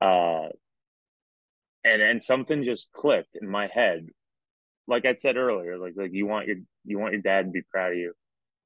uh 0.00 0.48
and 1.84 2.02
and 2.02 2.22
something 2.22 2.64
just 2.64 2.92
clicked 2.92 3.36
in 3.40 3.48
my 3.48 3.68
head. 3.72 4.06
Like 4.86 5.04
i 5.06 5.14
said 5.14 5.36
earlier 5.36 5.78
like 5.78 5.94
like 5.96 6.12
you 6.12 6.26
want 6.26 6.46
your 6.46 6.56
you 6.84 6.98
want 6.98 7.12
your 7.12 7.22
dad 7.22 7.46
to 7.46 7.50
be 7.50 7.62
proud 7.62 7.92
of 7.92 7.98
you. 7.98 8.12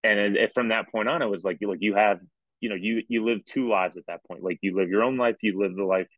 And 0.04 0.18
it, 0.18 0.36
it, 0.36 0.52
from 0.52 0.68
that 0.68 0.90
point 0.90 1.08
on 1.08 1.22
it 1.22 1.26
was 1.26 1.44
like 1.44 1.58
you 1.60 1.68
like 1.68 1.82
you 1.82 1.94
have 1.94 2.20
you 2.60 2.68
know 2.68 2.76
you 2.76 3.02
you 3.08 3.24
live 3.24 3.44
two 3.44 3.68
lives 3.68 3.96
at 3.96 4.06
that 4.06 4.24
point. 4.26 4.42
Like 4.42 4.58
you 4.62 4.76
live 4.76 4.88
your 4.90 5.02
own 5.02 5.16
life 5.16 5.36
you 5.42 5.58
live 5.58 5.74
the 5.74 5.84
life 5.84 6.08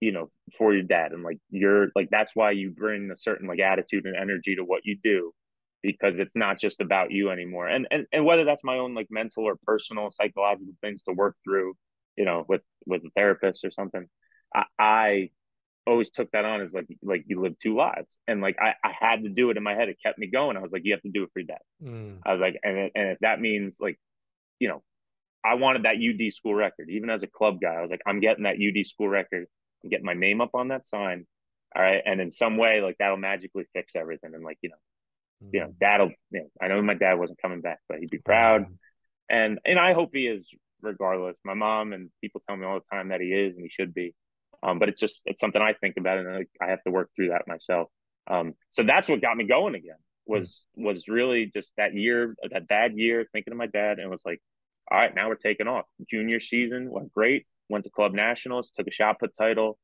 you 0.00 0.12
know 0.12 0.30
for 0.56 0.72
your 0.72 0.82
dad. 0.82 1.12
And 1.12 1.22
like 1.22 1.38
you're 1.50 1.88
like 1.94 2.08
that's 2.10 2.34
why 2.34 2.52
you 2.52 2.70
bring 2.70 3.10
a 3.10 3.16
certain 3.16 3.46
like 3.46 3.60
attitude 3.60 4.06
and 4.06 4.16
energy 4.16 4.56
to 4.56 4.64
what 4.64 4.84
you 4.84 4.98
do 5.02 5.32
because 5.82 6.18
it's 6.18 6.34
not 6.34 6.58
just 6.58 6.80
about 6.80 7.12
you 7.12 7.30
anymore 7.30 7.68
and 7.68 7.86
and, 7.90 8.06
and 8.12 8.24
whether 8.24 8.44
that's 8.44 8.64
my 8.64 8.78
own 8.78 8.94
like 8.94 9.06
mental 9.10 9.44
or 9.44 9.56
personal 9.64 10.10
psychological 10.10 10.74
things 10.82 11.02
to 11.02 11.12
work 11.12 11.36
through 11.44 11.74
you 12.18 12.24
know, 12.24 12.44
with 12.48 12.64
with 12.84 13.02
a 13.04 13.10
therapist 13.10 13.64
or 13.64 13.70
something. 13.70 14.06
I, 14.54 14.64
I 14.78 15.30
always 15.86 16.10
took 16.10 16.30
that 16.32 16.44
on 16.44 16.60
as 16.60 16.74
like 16.74 16.88
like 17.02 17.24
you 17.28 17.40
live 17.40 17.54
two 17.62 17.76
lives, 17.76 18.18
and 18.26 18.42
like 18.42 18.56
I, 18.60 18.74
I 18.84 18.92
had 18.98 19.22
to 19.22 19.28
do 19.28 19.50
it 19.50 19.56
in 19.56 19.62
my 19.62 19.74
head. 19.74 19.88
It 19.88 19.98
kept 20.04 20.18
me 20.18 20.26
going. 20.26 20.56
I 20.56 20.60
was 20.60 20.72
like, 20.72 20.82
you 20.84 20.92
have 20.92 21.02
to 21.02 21.10
do 21.10 21.22
it 21.22 21.30
for 21.32 21.38
your 21.38 21.46
dad. 21.46 21.58
Mm. 21.82 22.18
I 22.26 22.32
was 22.32 22.40
like, 22.40 22.58
and 22.64 22.90
and 22.94 23.08
if 23.10 23.18
that 23.20 23.40
means 23.40 23.78
like, 23.80 23.98
you 24.58 24.68
know, 24.68 24.82
I 25.44 25.54
wanted 25.54 25.84
that 25.84 25.96
UD 25.96 26.32
school 26.32 26.56
record, 26.56 26.90
even 26.90 27.08
as 27.08 27.22
a 27.22 27.28
club 27.28 27.60
guy. 27.60 27.74
I 27.74 27.82
was 27.82 27.90
like, 27.90 28.02
I'm 28.04 28.20
getting 28.20 28.44
that 28.44 28.56
UD 28.56 28.84
school 28.84 29.08
record. 29.08 29.46
I'm 29.84 29.90
getting 29.90 30.04
my 30.04 30.14
name 30.14 30.40
up 30.40 30.50
on 30.54 30.68
that 30.68 30.84
sign. 30.84 31.24
All 31.76 31.82
right, 31.82 32.02
and 32.04 32.20
in 32.20 32.32
some 32.32 32.56
way, 32.56 32.80
like 32.80 32.96
that'll 32.98 33.16
magically 33.16 33.64
fix 33.74 33.94
everything. 33.94 34.34
And 34.34 34.44
like 34.44 34.58
you 34.60 34.70
know. 34.70 34.76
You 35.52 35.60
know, 35.60 35.74
that'll. 35.80 36.10
You 36.30 36.40
know, 36.40 36.48
I 36.60 36.68
know 36.68 36.82
my 36.82 36.94
dad 36.94 37.14
wasn't 37.14 37.40
coming 37.40 37.60
back, 37.60 37.78
but 37.88 37.98
he'd 37.98 38.10
be 38.10 38.18
proud. 38.18 38.62
Mm. 38.62 38.74
And 39.30 39.58
and 39.64 39.78
I 39.78 39.92
hope 39.92 40.10
he 40.12 40.26
is 40.26 40.48
regardless. 40.82 41.38
My 41.44 41.54
mom 41.54 41.92
and 41.92 42.10
people 42.20 42.42
tell 42.46 42.56
me 42.56 42.66
all 42.66 42.78
the 42.78 42.96
time 42.96 43.08
that 43.08 43.20
he 43.20 43.28
is 43.28 43.56
and 43.56 43.64
he 43.64 43.70
should 43.70 43.94
be. 43.94 44.14
Um, 44.62 44.78
but 44.78 44.88
it's 44.88 45.00
just 45.00 45.22
it's 45.24 45.40
something 45.40 45.62
I 45.62 45.74
think 45.74 45.96
about 45.98 46.18
and 46.18 46.28
I, 46.28 46.64
I 46.64 46.70
have 46.70 46.82
to 46.84 46.90
work 46.90 47.10
through 47.14 47.28
that 47.28 47.46
myself. 47.46 47.88
Um, 48.26 48.54
so 48.72 48.82
that's 48.82 49.08
what 49.08 49.22
got 49.22 49.36
me 49.36 49.44
going 49.44 49.74
again 49.74 49.96
was 50.28 50.64
was 50.76 51.08
really 51.08 51.46
just 51.46 51.72
that 51.78 51.94
year, 51.94 52.36
that 52.52 52.68
bad 52.68 52.96
year, 52.96 53.26
thinking 53.32 53.52
of 53.52 53.56
my 53.56 53.66
dad, 53.66 53.98
and 53.98 54.10
was 54.10 54.22
like, 54.24 54.40
all 54.90 54.98
right, 54.98 55.14
now 55.14 55.28
we're 55.28 55.34
taking 55.34 55.66
off. 55.66 55.86
Junior 56.08 56.38
season 56.38 56.90
went 56.90 57.12
great. 57.12 57.46
Went 57.68 57.84
to 57.84 57.90
club 57.90 58.12
nationals, 58.12 58.70
took 58.76 58.86
a 58.86 58.92
shot 58.92 59.18
put 59.18 59.36
title. 59.36 59.78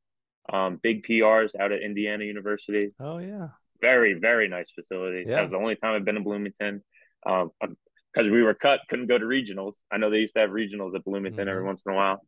Um, 0.53 0.79
big 0.83 1.07
PRs 1.07 1.59
out 1.59 1.73
at 1.73 1.83
Indiana 1.83 2.25
University. 2.25 2.93
Oh 3.01 3.19
yeah, 3.19 3.49
very 3.85 4.15
very 4.15 4.49
nice 4.49 4.71
facility. 4.71 5.25
Yeah. 5.27 5.37
That 5.37 5.43
was 5.43 5.51
the 5.51 5.59
only 5.59 5.77
time 5.77 5.95
I've 5.95 6.05
been 6.05 6.17
to 6.17 6.21
Bloomington. 6.21 6.83
Um, 7.27 7.51
because 7.61 8.31
we 8.31 8.43
were 8.43 8.55
cut, 8.55 8.81
couldn't 8.89 9.09
go 9.09 9.19
to 9.19 9.25
regionals. 9.25 9.79
I 9.91 9.97
know 9.97 10.09
they 10.09 10.19
used 10.19 10.35
to 10.35 10.41
have 10.41 10.51
regionals 10.51 10.95
at 10.95 11.05
Bloomington 11.05 11.41
mm-hmm. 11.41 11.49
every 11.49 11.65
once 11.65 11.83
in 11.85 11.93
a 11.93 11.97
while. 11.97 12.21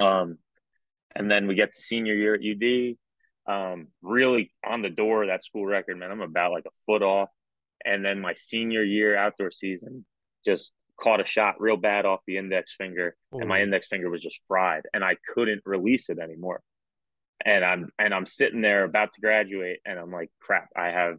Um, 0.00 0.38
and 1.14 1.30
then 1.30 1.46
we 1.46 1.54
get 1.54 1.74
to 1.74 1.80
senior 1.80 2.14
year 2.14 2.34
at 2.34 2.40
UD. 2.40 2.96
Um, 3.46 3.88
really 4.00 4.50
on 4.66 4.80
the 4.80 4.88
door 4.88 5.24
of 5.24 5.28
that 5.28 5.44
school 5.44 5.66
record, 5.66 5.98
man. 5.98 6.10
I'm 6.10 6.22
about 6.22 6.52
like 6.52 6.64
a 6.66 6.76
foot 6.86 7.02
off. 7.02 7.28
And 7.84 8.02
then 8.02 8.18
my 8.18 8.32
senior 8.32 8.82
year 8.82 9.14
outdoor 9.14 9.50
season, 9.50 10.06
just 10.46 10.72
caught 11.00 11.20
a 11.20 11.24
shot 11.24 11.60
real 11.60 11.76
bad 11.76 12.06
off 12.06 12.20
the 12.26 12.38
index 12.38 12.74
finger, 12.76 13.16
Ooh. 13.34 13.40
and 13.40 13.48
my 13.48 13.62
index 13.62 13.88
finger 13.88 14.10
was 14.10 14.22
just 14.22 14.40
fried, 14.48 14.82
and 14.92 15.04
I 15.04 15.16
couldn't 15.34 15.62
release 15.64 16.08
it 16.08 16.18
anymore. 16.18 16.62
And 17.44 17.64
I'm 17.64 17.90
and 17.98 18.14
I'm 18.14 18.26
sitting 18.26 18.62
there 18.62 18.84
about 18.84 19.12
to 19.14 19.20
graduate, 19.20 19.80
and 19.84 19.98
I'm 19.98 20.10
like, 20.10 20.30
crap, 20.40 20.68
I 20.74 20.86
have, 20.86 21.18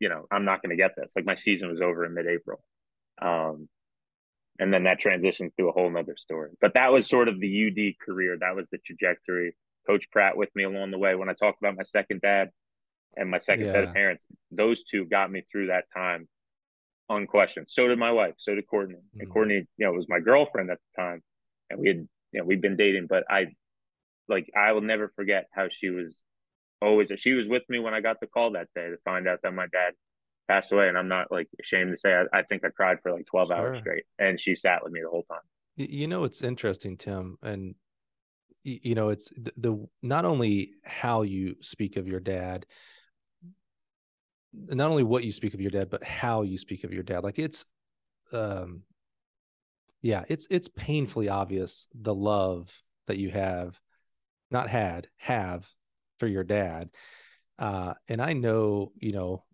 you 0.00 0.08
know, 0.08 0.26
I'm 0.30 0.44
not 0.44 0.62
going 0.62 0.70
to 0.70 0.76
get 0.76 0.92
this. 0.96 1.12
Like 1.14 1.26
my 1.26 1.34
season 1.34 1.70
was 1.70 1.82
over 1.82 2.06
in 2.06 2.14
mid-April, 2.14 2.62
um, 3.20 3.68
and 4.58 4.72
then 4.72 4.84
that 4.84 5.00
transitioned 5.00 5.50
to 5.58 5.68
a 5.68 5.72
whole 5.72 5.90
nother 5.90 6.16
story. 6.16 6.50
But 6.60 6.74
that 6.74 6.92
was 6.92 7.06
sort 7.06 7.28
of 7.28 7.40
the 7.40 7.66
UD 7.66 8.04
career. 8.04 8.38
That 8.40 8.56
was 8.56 8.66
the 8.72 8.78
trajectory. 8.78 9.54
Coach 9.86 10.10
Pratt 10.10 10.36
with 10.36 10.48
me 10.54 10.64
along 10.64 10.90
the 10.90 10.98
way. 10.98 11.14
When 11.14 11.28
I 11.28 11.34
talked 11.34 11.60
about 11.62 11.76
my 11.76 11.82
second 11.82 12.20
dad 12.20 12.50
and 13.16 13.30
my 13.30 13.38
second 13.38 13.66
yeah. 13.66 13.72
set 13.72 13.84
of 13.84 13.94
parents, 13.94 14.24
those 14.50 14.82
two 14.84 15.06
got 15.06 15.30
me 15.30 15.42
through 15.50 15.68
that 15.68 15.84
time 15.94 16.28
unquestioned. 17.08 17.66
So 17.70 17.88
did 17.88 17.98
my 17.98 18.12
wife. 18.12 18.34
So 18.38 18.54
did 18.54 18.66
Courtney. 18.66 18.96
Mm-hmm. 18.96 19.20
And 19.20 19.30
Courtney, 19.30 19.66
you 19.76 19.86
know, 19.86 19.92
was 19.92 20.06
my 20.08 20.20
girlfriend 20.20 20.70
at 20.70 20.78
the 20.78 21.02
time, 21.02 21.22
and 21.70 21.80
we 21.80 21.88
had, 21.88 22.08
you 22.32 22.40
know, 22.40 22.44
we'd 22.44 22.60
been 22.60 22.76
dating. 22.76 23.06
But 23.08 23.24
I, 23.30 23.46
like, 24.28 24.50
I 24.56 24.72
will 24.72 24.82
never 24.82 25.12
forget 25.16 25.46
how 25.52 25.68
she 25.70 25.90
was 25.90 26.24
always. 26.80 27.10
She 27.16 27.32
was 27.32 27.46
with 27.48 27.62
me 27.68 27.78
when 27.78 27.94
I 27.94 28.00
got 28.00 28.20
the 28.20 28.26
call 28.26 28.52
that 28.52 28.68
day 28.74 28.88
to 28.88 28.96
find 29.04 29.28
out 29.28 29.40
that 29.42 29.54
my 29.54 29.66
dad 29.72 29.94
passed 30.48 30.72
away, 30.72 30.88
and 30.88 30.96
I'm 30.96 31.08
not 31.08 31.30
like 31.30 31.48
ashamed 31.60 31.92
to 31.92 31.98
say 31.98 32.14
I, 32.14 32.38
I 32.38 32.42
think 32.42 32.64
I 32.64 32.70
cried 32.70 32.98
for 33.02 33.12
like 33.12 33.26
12 33.26 33.48
sure. 33.48 33.56
hours 33.56 33.78
straight, 33.80 34.04
and 34.18 34.40
she 34.40 34.54
sat 34.56 34.82
with 34.82 34.92
me 34.92 35.00
the 35.02 35.10
whole 35.10 35.24
time. 35.24 35.40
You 35.76 36.08
know, 36.08 36.24
it's 36.24 36.42
interesting, 36.42 36.96
Tim, 36.96 37.38
and 37.42 37.74
you 38.64 38.94
know, 38.94 39.10
it's 39.10 39.30
the, 39.36 39.52
the 39.56 39.88
not 40.02 40.24
only 40.24 40.72
how 40.84 41.22
you 41.22 41.56
speak 41.60 41.96
of 41.96 42.06
your 42.06 42.20
dad 42.20 42.66
not 44.52 44.90
only 44.90 45.02
what 45.02 45.24
you 45.24 45.32
speak 45.32 45.54
of 45.54 45.60
your 45.60 45.70
dad, 45.70 45.90
but 45.90 46.04
how 46.04 46.42
you 46.42 46.58
speak 46.58 46.84
of 46.84 46.92
your 46.92 47.02
dad. 47.02 47.22
Like 47.22 47.38
it's, 47.38 47.64
um, 48.32 48.82
yeah, 50.02 50.24
it's 50.28 50.46
it's 50.50 50.68
painfully 50.68 51.28
obvious 51.28 51.88
the 51.94 52.14
love 52.14 52.72
that 53.06 53.18
you 53.18 53.30
have, 53.30 53.80
not 54.50 54.68
had, 54.68 55.08
have 55.16 55.68
for 56.18 56.26
your 56.26 56.44
dad. 56.44 56.90
Uh, 57.58 57.94
and 58.08 58.22
I 58.22 58.32
know, 58.32 58.92
you 58.96 59.12
know, 59.12 59.44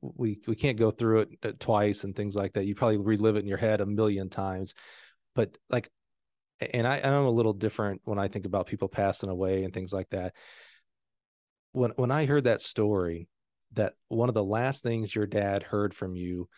we 0.00 0.40
we 0.46 0.56
can't 0.56 0.78
go 0.78 0.90
through 0.90 1.20
it 1.20 1.28
uh, 1.44 1.52
twice 1.58 2.04
and 2.04 2.14
things 2.14 2.34
like 2.34 2.54
that. 2.54 2.66
You 2.66 2.74
probably 2.74 2.98
relive 2.98 3.36
it 3.36 3.40
in 3.40 3.46
your 3.46 3.58
head 3.58 3.80
a 3.80 3.86
million 3.86 4.28
times, 4.28 4.74
but 5.34 5.56
like, 5.70 5.88
and 6.60 6.86
I 6.86 7.00
I'm 7.00 7.24
a 7.24 7.30
little 7.30 7.52
different 7.52 8.00
when 8.04 8.18
I 8.18 8.28
think 8.28 8.46
about 8.46 8.66
people 8.66 8.88
passing 8.88 9.30
away 9.30 9.64
and 9.64 9.72
things 9.72 9.92
like 9.92 10.10
that. 10.10 10.34
When 11.72 11.92
when 11.92 12.10
I 12.10 12.26
heard 12.26 12.44
that 12.44 12.62
story, 12.62 13.28
that 13.74 13.92
one 14.08 14.28
of 14.28 14.34
the 14.34 14.44
last 14.44 14.82
things 14.82 15.14
your 15.14 15.26
dad 15.26 15.62
heard 15.62 15.94
from 15.94 16.16
you 16.16 16.48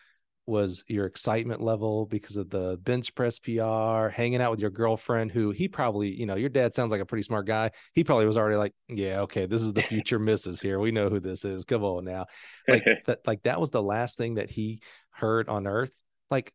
was 0.47 0.83
your 0.87 1.05
excitement 1.05 1.61
level 1.61 2.05
because 2.05 2.37
of 2.37 2.49
the 2.49 2.77
bench 2.77 3.13
press 3.13 3.37
PR, 3.37 4.07
hanging 4.07 4.41
out 4.41 4.51
with 4.51 4.61
your 4.61 4.69
girlfriend, 4.69 5.31
who 5.31 5.51
he 5.51 5.67
probably, 5.67 6.09
you 6.09 6.25
know, 6.25 6.35
your 6.35 6.49
dad 6.49 6.73
sounds 6.73 6.91
like 6.91 7.01
a 7.01 7.05
pretty 7.05 7.23
smart 7.23 7.45
guy. 7.45 7.69
He 7.93 8.03
probably 8.03 8.25
was 8.25 8.37
already 8.37 8.55
like, 8.55 8.73
yeah, 8.87 9.21
okay, 9.21 9.45
this 9.45 9.61
is 9.61 9.73
the 9.73 9.81
future 9.83 10.19
missus 10.19 10.61
here. 10.61 10.79
We 10.79 10.91
know 10.91 11.09
who 11.09 11.19
this 11.19 11.43
is. 11.43 11.65
Come 11.65 11.83
on 11.83 12.05
now. 12.05 12.25
Like 12.67 12.85
that, 13.05 13.27
like 13.27 13.43
that 13.43 13.59
was 13.59 13.71
the 13.71 13.83
last 13.83 14.17
thing 14.17 14.35
that 14.35 14.49
he 14.49 14.81
heard 15.11 15.49
on 15.49 15.67
earth. 15.67 15.91
Like, 16.31 16.53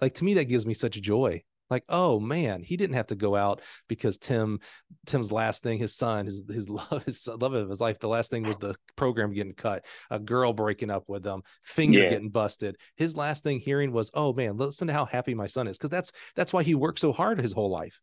like 0.00 0.14
to 0.14 0.24
me, 0.24 0.34
that 0.34 0.44
gives 0.44 0.66
me 0.66 0.74
such 0.74 1.00
joy 1.00 1.42
like 1.70 1.84
oh 1.88 2.20
man 2.20 2.62
he 2.62 2.76
didn't 2.76 2.96
have 2.96 3.06
to 3.06 3.14
go 3.14 3.34
out 3.34 3.60
because 3.88 4.18
tim 4.18 4.58
tim's 5.06 5.32
last 5.32 5.62
thing 5.62 5.78
his 5.78 5.94
son 5.94 6.26
his 6.26 6.44
his 6.48 6.68
love 6.70 7.04
his 7.04 7.28
love 7.40 7.54
of 7.54 7.68
his 7.68 7.80
life 7.80 7.98
the 7.98 8.08
last 8.08 8.30
thing 8.30 8.44
was 8.44 8.58
the 8.58 8.74
program 8.96 9.32
getting 9.32 9.54
cut 9.54 9.84
a 10.10 10.18
girl 10.18 10.52
breaking 10.52 10.90
up 10.90 11.04
with 11.08 11.24
him 11.24 11.42
finger 11.62 12.02
yeah. 12.02 12.10
getting 12.10 12.30
busted 12.30 12.76
his 12.96 13.16
last 13.16 13.42
thing 13.44 13.58
hearing 13.58 13.92
was 13.92 14.10
oh 14.14 14.32
man 14.32 14.56
listen 14.56 14.86
to 14.86 14.92
how 14.92 15.04
happy 15.04 15.34
my 15.34 15.46
son 15.46 15.66
is 15.66 15.76
because 15.76 15.90
that's 15.90 16.12
that's 16.34 16.52
why 16.52 16.62
he 16.62 16.74
worked 16.74 16.98
so 16.98 17.12
hard 17.12 17.40
his 17.40 17.52
whole 17.52 17.70
life 17.70 18.00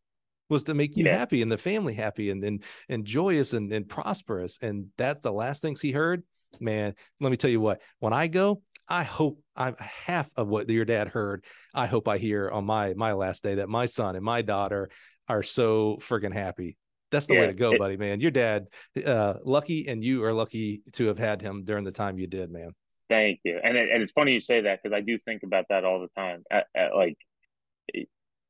was 0.49 0.65
to 0.65 0.73
make 0.73 0.95
you 0.95 1.05
yeah. 1.05 1.17
happy 1.17 1.41
and 1.41 1.51
the 1.51 1.57
family 1.57 1.93
happy 1.93 2.29
and 2.29 2.43
and, 2.43 2.63
and 2.89 3.05
joyous 3.05 3.53
and, 3.53 3.71
and 3.71 3.87
prosperous 3.87 4.57
and 4.61 4.87
that's 4.97 5.21
the 5.21 5.31
last 5.31 5.61
things 5.61 5.81
he 5.81 5.91
heard 5.91 6.23
man 6.59 6.93
let 7.19 7.31
me 7.31 7.37
tell 7.37 7.49
you 7.49 7.61
what 7.61 7.81
when 7.99 8.13
i 8.13 8.27
go 8.27 8.61
I 8.87 9.03
hope 9.03 9.39
I'm 9.55 9.75
half 9.77 10.29
of 10.35 10.47
what 10.47 10.69
your 10.69 10.85
dad 10.85 11.07
heard. 11.07 11.45
I 11.73 11.85
hope 11.85 12.07
I 12.07 12.17
hear 12.17 12.49
on 12.49 12.65
my 12.65 12.93
my 12.95 13.13
last 13.13 13.43
day 13.43 13.55
that 13.55 13.69
my 13.69 13.85
son 13.85 14.15
and 14.15 14.25
my 14.25 14.41
daughter 14.41 14.89
are 15.27 15.43
so 15.43 15.97
freaking 16.01 16.33
happy. 16.33 16.77
That's 17.11 17.27
the 17.27 17.35
yeah, 17.35 17.41
way 17.41 17.47
to 17.47 17.53
go, 17.53 17.73
it, 17.73 17.79
buddy, 17.79 17.95
man. 17.95 18.19
Your 18.19 18.31
dad, 18.31 18.65
uh, 19.05 19.35
lucky, 19.43 19.87
and 19.87 20.03
you 20.03 20.23
are 20.23 20.33
lucky 20.33 20.81
to 20.93 21.07
have 21.07 21.19
had 21.19 21.41
him 21.41 21.63
during 21.63 21.83
the 21.83 21.91
time 21.91 22.17
you 22.17 22.25
did, 22.27 22.51
man. 22.51 22.71
Thank 23.09 23.41
you. 23.43 23.59
And 23.63 23.77
it, 23.77 23.91
and 23.91 24.01
it's 24.01 24.11
funny 24.11 24.33
you 24.33 24.41
say 24.41 24.61
that 24.61 24.81
because 24.81 24.93
I 24.93 25.01
do 25.01 25.19
think 25.19 25.43
about 25.43 25.65
that 25.69 25.85
all 25.85 26.01
the 26.01 26.07
time. 26.19 26.43
At, 26.49 26.65
at, 26.75 26.95
like, 26.95 27.15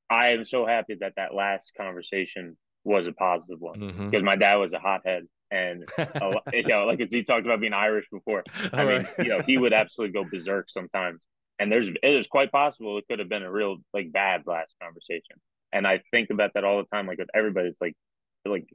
I 0.10 0.30
am 0.30 0.46
so 0.46 0.66
happy 0.66 0.96
that 1.02 1.14
that 1.18 1.34
last 1.34 1.74
conversation 1.76 2.56
was 2.86 3.06
a 3.06 3.12
positive 3.12 3.60
one 3.60 3.80
because 3.80 3.96
mm-hmm. 3.96 4.26
my 4.26 4.36
dad 4.36 4.56
was 4.56 4.72
a 4.74 4.80
hothead 4.80 5.24
and 5.54 5.86
a, 5.98 6.34
you 6.52 6.68
know, 6.68 6.86
like 6.86 7.00
he 7.10 7.24
talked 7.24 7.46
about 7.46 7.62
being 7.62 7.74
Irish 7.74 8.06
before. 8.12 8.44
I 8.74 8.86
mean, 8.86 9.08
you 9.20 9.30
know, 9.30 9.42
he 9.46 9.58
would 9.58 9.74
absolutely 9.74 10.14
go 10.14 10.28
berserk 10.30 10.70
sometimes. 10.70 11.26
And 11.60 11.72
there's 11.72 11.88
it 11.88 12.00
is 12.02 12.28
quite 12.28 12.52
possible 12.52 12.98
it 12.98 13.06
could 13.08 13.20
have 13.20 13.30
been 13.30 13.44
a 13.44 13.52
real 13.52 13.78
like 13.94 14.12
bad 14.12 14.44
last 14.48 14.76
conversation. 14.82 15.38
And 15.72 15.88
I 15.88 16.02
think 16.12 16.30
about 16.32 16.52
that 16.56 16.64
all 16.64 16.78
the 16.78 16.96
time. 16.96 17.08
Like 17.08 17.20
with 17.20 17.30
everybody, 17.34 17.70
it's 17.70 17.80
like 17.80 17.96
like 18.46 18.68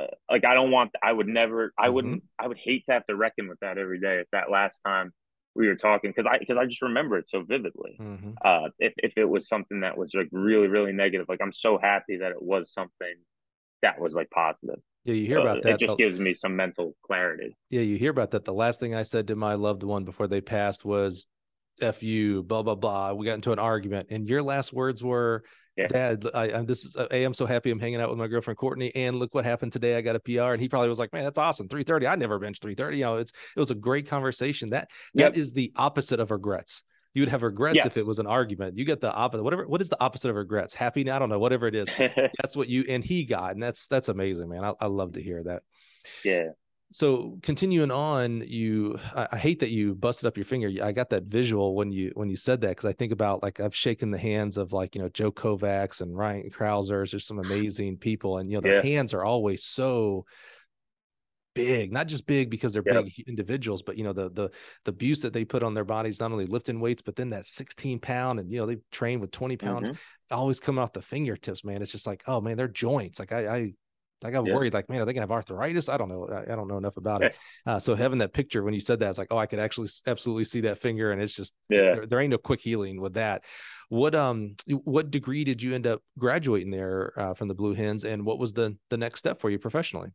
uh, 0.00 0.06
like 0.30 0.44
I 0.44 0.54
don't 0.54 0.70
want. 0.70 0.92
I 1.02 1.12
would 1.12 1.28
never. 1.28 1.72
I 1.76 1.86
mm-hmm. 1.86 1.94
wouldn't. 1.94 2.22
I 2.38 2.46
would 2.46 2.58
hate 2.58 2.84
to 2.86 2.92
have 2.92 3.06
to 3.06 3.16
reckon 3.16 3.48
with 3.48 3.58
that 3.60 3.76
every 3.76 4.00
day. 4.00 4.20
If 4.20 4.28
that 4.30 4.50
last 4.50 4.80
time 4.86 5.12
we 5.54 5.66
were 5.66 5.74
talking, 5.74 6.10
because 6.10 6.26
I 6.26 6.38
because 6.38 6.56
I 6.56 6.66
just 6.66 6.82
remember 6.82 7.18
it 7.18 7.28
so 7.28 7.42
vividly. 7.42 7.96
Mm-hmm. 8.00 8.30
Uh, 8.44 8.68
if 8.78 8.94
if 8.98 9.18
it 9.18 9.28
was 9.28 9.48
something 9.48 9.80
that 9.80 9.98
was 9.98 10.14
like 10.14 10.28
really 10.30 10.68
really 10.68 10.92
negative, 10.92 11.26
like 11.28 11.40
I'm 11.42 11.52
so 11.52 11.78
happy 11.78 12.18
that 12.18 12.30
it 12.30 12.42
was 12.42 12.72
something 12.72 13.14
that 13.82 14.00
was 14.00 14.14
like 14.14 14.30
positive. 14.30 14.78
Yeah, 15.04 15.14
you 15.14 15.26
hear 15.26 15.36
so 15.36 15.42
about 15.42 15.62
that. 15.62 15.74
It 15.74 15.86
just 15.86 15.98
gives 15.98 16.20
me 16.20 16.34
some 16.34 16.54
mental 16.54 16.94
clarity. 17.02 17.56
Yeah, 17.70 17.80
you 17.80 17.96
hear 17.96 18.10
about 18.10 18.30
that. 18.32 18.44
The 18.44 18.52
last 18.52 18.78
thing 18.78 18.94
I 18.94 19.02
said 19.02 19.26
to 19.28 19.36
my 19.36 19.54
loved 19.54 19.82
one 19.82 20.04
before 20.04 20.28
they 20.28 20.40
passed 20.40 20.84
was 20.84 21.26
F 21.80 22.02
you, 22.02 22.42
blah, 22.42 22.62
blah, 22.62 22.76
blah. 22.76 23.12
We 23.12 23.26
got 23.26 23.34
into 23.34 23.52
an 23.52 23.58
argument. 23.58 24.08
And 24.10 24.28
your 24.28 24.42
last 24.42 24.72
words 24.72 25.02
were, 25.02 25.42
yeah. 25.76 25.86
Dad, 25.86 26.28
I, 26.34 26.48
am 26.48 26.66
this 26.66 26.84
is 26.84 26.96
a. 26.96 27.24
I'm 27.24 27.32
so 27.32 27.46
happy 27.46 27.70
I'm 27.70 27.80
hanging 27.80 28.00
out 28.00 28.10
with 28.10 28.18
my 28.18 28.26
girlfriend 28.26 28.58
Courtney, 28.58 28.94
and 28.94 29.16
look 29.16 29.34
what 29.34 29.46
happened 29.46 29.72
today. 29.72 29.96
I 29.96 30.02
got 30.02 30.16
a 30.16 30.20
PR, 30.20 30.52
and 30.52 30.60
he 30.60 30.68
probably 30.68 30.90
was 30.90 30.98
like, 30.98 31.14
"Man, 31.14 31.24
that's 31.24 31.38
awesome. 31.38 31.66
3:30. 31.66 32.06
I 32.06 32.14
never 32.14 32.38
benched 32.38 32.62
3:30. 32.62 32.96
You 32.96 33.04
know, 33.04 33.16
it's 33.16 33.32
it 33.56 33.58
was 33.58 33.70
a 33.70 33.74
great 33.74 34.06
conversation. 34.06 34.68
That 34.68 34.90
yep. 35.14 35.32
that 35.32 35.40
is 35.40 35.54
the 35.54 35.72
opposite 35.74 36.20
of 36.20 36.30
regrets 36.30 36.82
you 37.14 37.22
would 37.22 37.28
have 37.28 37.42
regrets 37.42 37.76
yes. 37.76 37.86
if 37.86 37.96
it 37.96 38.06
was 38.06 38.18
an 38.18 38.26
argument. 38.26 38.78
You 38.78 38.84
get 38.84 39.00
the 39.00 39.12
opposite. 39.12 39.42
Whatever. 39.42 39.66
What 39.66 39.82
is 39.82 39.90
the 39.90 40.02
opposite 40.02 40.30
of 40.30 40.36
regrets? 40.36 40.74
Happy? 40.74 41.08
I 41.10 41.18
don't 41.18 41.28
know. 41.28 41.38
Whatever 41.38 41.66
it 41.66 41.74
is, 41.74 41.88
that's 41.98 42.56
what 42.56 42.68
you 42.68 42.84
and 42.88 43.04
he 43.04 43.24
got, 43.24 43.52
and 43.52 43.62
that's 43.62 43.88
that's 43.88 44.08
amazing, 44.08 44.48
man. 44.48 44.64
I, 44.64 44.72
I 44.80 44.86
love 44.86 45.12
to 45.12 45.22
hear 45.22 45.42
that. 45.44 45.62
Yeah. 46.24 46.50
So 46.92 47.38
continuing 47.42 47.90
on, 47.90 48.42
you 48.46 48.98
I, 49.16 49.28
I, 49.32 49.38
hate 49.38 49.60
that 49.60 49.70
you 49.70 49.94
busted 49.94 50.26
up 50.26 50.36
your 50.36 50.44
finger. 50.44 50.70
I 50.82 50.92
got 50.92 51.08
that 51.10 51.24
visual 51.24 51.74
when 51.74 51.90
you 51.90 52.12
when 52.14 52.28
you 52.28 52.36
said 52.36 52.60
that 52.60 52.68
because 52.68 52.84
I 52.84 52.92
think 52.92 53.12
about 53.12 53.42
like 53.42 53.60
I've 53.60 53.74
shaken 53.74 54.10
the 54.10 54.18
hands 54.18 54.58
of 54.58 54.74
like 54.74 54.94
you 54.94 55.00
know 55.00 55.08
Joe 55.08 55.32
Kovacs 55.32 56.02
and 56.02 56.16
Ryan 56.16 56.50
Crouser. 56.50 57.06
There's 57.10 57.26
some 57.26 57.38
amazing 57.44 57.96
people, 57.96 58.38
and 58.38 58.50
you 58.50 58.56
know 58.56 58.60
their 58.60 58.76
yeah. 58.76 58.82
hands 58.82 59.14
are 59.14 59.24
always 59.24 59.64
so 59.64 60.26
big, 61.54 61.92
not 61.92 62.08
just 62.08 62.26
big 62.26 62.50
because 62.50 62.72
they're 62.72 62.82
yep. 62.84 63.04
big 63.04 63.24
individuals, 63.26 63.82
but 63.82 63.96
you 63.96 64.04
know 64.04 64.12
the 64.12 64.30
the 64.30 64.50
the 64.84 64.90
abuse 64.90 65.22
that 65.22 65.32
they 65.32 65.44
put 65.44 65.62
on 65.62 65.74
their 65.74 65.84
bodies, 65.84 66.20
not 66.20 66.32
only 66.32 66.46
lifting 66.46 66.80
weights, 66.80 67.02
but 67.02 67.16
then 67.16 67.30
that 67.30 67.46
16 67.46 67.98
pound, 67.98 68.40
and 68.40 68.50
you 68.50 68.58
know 68.58 68.66
they 68.66 68.78
train 68.90 69.20
with 69.20 69.30
20 69.30 69.56
pounds, 69.56 69.88
mm-hmm. 69.88 70.34
always 70.34 70.60
coming 70.60 70.82
off 70.82 70.92
the 70.92 71.02
fingertips, 71.02 71.64
man. 71.64 71.82
It's 71.82 71.92
just 71.92 72.06
like, 72.06 72.22
oh 72.26 72.40
man, 72.40 72.56
their 72.56 72.68
joints. 72.68 73.18
Like 73.18 73.32
I 73.32 73.56
I 73.56 73.72
I 74.24 74.30
got 74.30 74.46
yeah. 74.46 74.54
worried, 74.54 74.74
like, 74.74 74.88
man, 74.88 75.00
are 75.00 75.04
they 75.04 75.12
gonna 75.12 75.22
have 75.22 75.32
arthritis? 75.32 75.88
I 75.88 75.96
don't 75.96 76.08
know. 76.08 76.28
I, 76.28 76.52
I 76.52 76.56
don't 76.56 76.68
know 76.68 76.78
enough 76.78 76.96
about 76.96 77.22
it. 77.22 77.36
Uh, 77.66 77.78
so 77.78 77.94
having 77.94 78.18
that 78.18 78.32
picture 78.32 78.62
when 78.62 78.74
you 78.74 78.80
said 78.80 79.00
that, 79.00 79.10
it's 79.10 79.18
like, 79.18 79.28
oh, 79.30 79.38
I 79.38 79.46
could 79.46 79.58
actually 79.58 79.88
absolutely 80.06 80.44
see 80.44 80.62
that 80.62 80.78
finger, 80.78 81.12
and 81.12 81.22
it's 81.22 81.34
just, 81.34 81.54
yeah, 81.68 81.94
there, 81.94 82.06
there 82.06 82.20
ain't 82.20 82.30
no 82.30 82.38
quick 82.38 82.60
healing 82.60 83.00
with 83.00 83.14
that. 83.14 83.44
What 83.88 84.14
um, 84.14 84.56
what 84.84 85.10
degree 85.10 85.44
did 85.44 85.62
you 85.62 85.74
end 85.74 85.86
up 85.86 86.02
graduating 86.18 86.70
there 86.70 87.12
uh, 87.16 87.34
from 87.34 87.48
the 87.48 87.54
Blue 87.54 87.74
Hens, 87.74 88.04
and 88.04 88.24
what 88.24 88.38
was 88.38 88.52
the 88.52 88.76
the 88.90 88.96
next 88.96 89.20
step 89.20 89.40
for 89.40 89.50
you 89.50 89.58
professionally? 89.58 90.10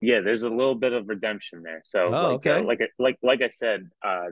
Yeah, 0.00 0.20
there's 0.20 0.42
a 0.42 0.48
little 0.48 0.74
bit 0.74 0.92
of 0.92 1.08
redemption 1.08 1.62
there. 1.62 1.82
So, 1.84 2.06
oh, 2.06 2.10
like, 2.10 2.14
uh, 2.14 2.32
okay. 2.34 2.50
uh, 2.50 2.62
like, 2.62 2.80
like, 2.98 3.18
like 3.22 3.42
I 3.42 3.48
said, 3.48 3.88
uh, 4.04 4.26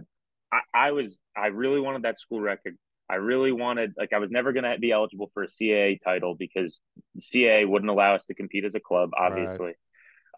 I, 0.52 0.60
I 0.74 0.92
was, 0.92 1.20
I 1.36 1.46
really 1.46 1.80
wanted 1.80 2.02
that 2.02 2.18
school 2.18 2.40
record. 2.40 2.76
I 3.08 3.16
really 3.16 3.52
wanted, 3.52 3.92
like, 3.98 4.12
I 4.12 4.18
was 4.18 4.30
never 4.30 4.52
going 4.52 4.64
to 4.64 4.78
be 4.78 4.92
eligible 4.92 5.30
for 5.34 5.42
a 5.42 5.46
CAA 5.46 5.98
title 6.02 6.34
because 6.34 6.80
CAA 7.18 7.68
wouldn't 7.68 7.90
allow 7.90 8.14
us 8.14 8.26
to 8.26 8.34
compete 8.34 8.64
as 8.64 8.74
a 8.74 8.80
club, 8.80 9.10
obviously. 9.18 9.72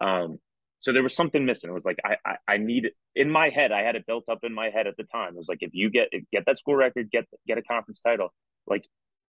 Um, 0.01 0.39
so 0.79 0.93
there 0.93 1.03
was 1.03 1.15
something 1.15 1.45
missing. 1.45 1.69
It 1.69 1.73
was 1.73 1.85
like 1.85 1.97
I, 2.05 2.17
I 2.25 2.35
I 2.47 2.57
needed 2.57 2.91
in 3.15 3.29
my 3.29 3.49
head. 3.49 3.71
I 3.71 3.81
had 3.81 3.95
it 3.95 4.05
built 4.05 4.25
up 4.29 4.39
in 4.43 4.53
my 4.53 4.69
head 4.69 4.87
at 4.87 4.95
the 4.95 5.03
time. 5.03 5.29
It 5.29 5.37
was 5.37 5.49
like 5.49 5.59
if 5.61 5.71
you 5.73 5.89
get 5.89 6.09
get 6.31 6.45
that 6.45 6.57
school 6.57 6.75
record, 6.75 7.09
get 7.11 7.25
get 7.47 7.57
a 7.57 7.63
conference 7.63 8.01
title, 8.01 8.33
like 8.67 8.85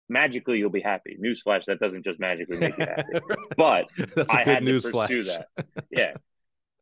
magically 0.09 0.57
you'll 0.57 0.69
be 0.69 0.81
happy. 0.81 1.17
Newsflash, 1.21 1.65
that 1.65 1.79
doesn't 1.79 2.03
just 2.03 2.19
magically 2.19 2.57
make 2.57 2.77
you 2.77 2.85
happy. 2.85 3.19
But 3.57 3.85
That's 4.15 4.33
a 4.33 4.39
I 4.39 4.43
good 4.43 4.51
had 4.51 4.59
to 4.59 4.65
news 4.65 4.85
pursue 4.85 5.23
flash. 5.23 5.43
that. 5.55 5.65
Yeah. 5.89 6.13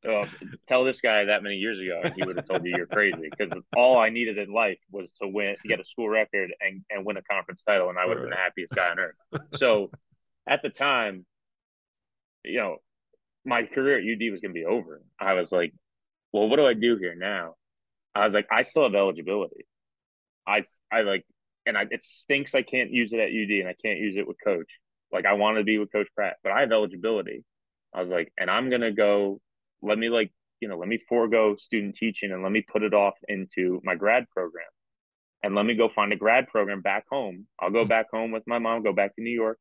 Uh, 0.08 0.28
tell 0.68 0.84
this 0.84 1.00
guy 1.00 1.24
that 1.26 1.44
many 1.44 1.56
years 1.56 1.80
ago, 1.80 2.02
and 2.04 2.14
he 2.14 2.24
would 2.26 2.36
have 2.36 2.46
told 2.48 2.66
you 2.66 2.74
you're 2.76 2.86
crazy. 2.88 3.30
Because 3.30 3.58
all 3.76 3.98
I 3.98 4.10
needed 4.10 4.38
in 4.38 4.52
life 4.52 4.80
was 4.92 5.14
to 5.22 5.28
win, 5.30 5.56
get 5.66 5.80
a 5.80 5.84
school 5.86 6.10
record, 6.10 6.52
and 6.60 6.84
and 6.90 7.06
win 7.06 7.16
a 7.16 7.22
conference 7.22 7.64
title, 7.64 7.90
and 7.90 7.98
I 7.98 8.06
would 8.06 8.18
have 8.18 8.24
been 8.24 8.32
the 8.32 8.36
happiest 8.36 8.74
guy 8.74 8.90
on 8.90 9.00
earth. 9.00 9.16
So, 9.56 9.92
at 10.46 10.62
the 10.62 10.70
time, 10.70 11.26
you 12.44 12.60
know, 12.60 12.78
my 13.46 13.64
career 13.64 13.98
at 13.98 14.04
UD 14.04 14.30
was 14.32 14.42
going 14.42 14.54
to 14.54 14.60
be 14.60 14.66
over. 14.66 15.02
I 15.18 15.34
was 15.34 15.54
like, 15.54 15.74
well, 16.34 16.50
what 16.50 16.58
do 16.58 16.66
I 16.66 16.74
do 16.74 16.98
here 16.98 17.16
now? 17.16 17.56
I 18.14 18.26
was 18.26 18.34
like, 18.34 18.48
I 18.52 18.64
still 18.64 18.84
have 18.84 18.96
eligibility. 18.96 19.66
I 20.46 20.64
I 20.92 21.02
like, 21.04 21.26
and 21.66 21.78
I, 21.78 21.86
it 21.90 22.04
stinks. 22.04 22.56
I 22.56 22.62
can't 22.62 22.92
use 22.92 23.14
it 23.14 23.20
at 23.20 23.30
UD, 23.30 23.60
and 23.60 23.68
I 23.68 23.76
can't 23.82 24.00
use 24.00 24.16
it 24.18 24.28
with 24.28 24.38
Coach. 24.44 24.72
Like, 25.12 25.26
I 25.26 25.34
want 25.34 25.58
to 25.58 25.64
be 25.64 25.78
with 25.78 25.92
Coach 25.92 26.08
Pratt, 26.16 26.38
but 26.44 26.52
I 26.52 26.62
have 26.62 26.72
eligibility. 26.72 27.44
I 27.94 28.00
was 28.00 28.10
like, 28.10 28.32
and 28.38 28.50
I'm 28.50 28.70
gonna 28.70 28.92
go. 28.92 29.40
Let 29.82 29.98
me 29.98 30.10
like, 30.10 30.32
you 30.62 30.68
know, 30.68 30.78
let 30.78 30.88
me 30.88 30.98
forego 30.98 31.56
student 31.58 31.96
teaching 31.96 32.32
and 32.32 32.42
let 32.42 32.52
me 32.52 32.62
put 32.62 32.84
it 32.84 32.94
off 32.94 33.16
into 33.28 33.82
my 33.84 33.96
grad 33.96 34.26
program, 34.30 34.66
and 35.44 35.56
let 35.56 35.66
me 35.66 35.76
go 35.76 35.90
find 35.90 36.14
a 36.14 36.18
grad 36.18 36.48
program 36.48 36.82
back 36.82 37.06
home. 37.10 37.48
I'll 37.60 37.72
go 37.72 37.84
hmm. 37.84 37.90
back 37.90 38.08
home 38.12 38.32
with 38.32 38.44
my 38.48 38.60
mom, 38.60 38.84
go 38.84 38.94
back 38.94 39.16
to 39.16 39.22
New 39.22 39.30
York, 39.30 39.60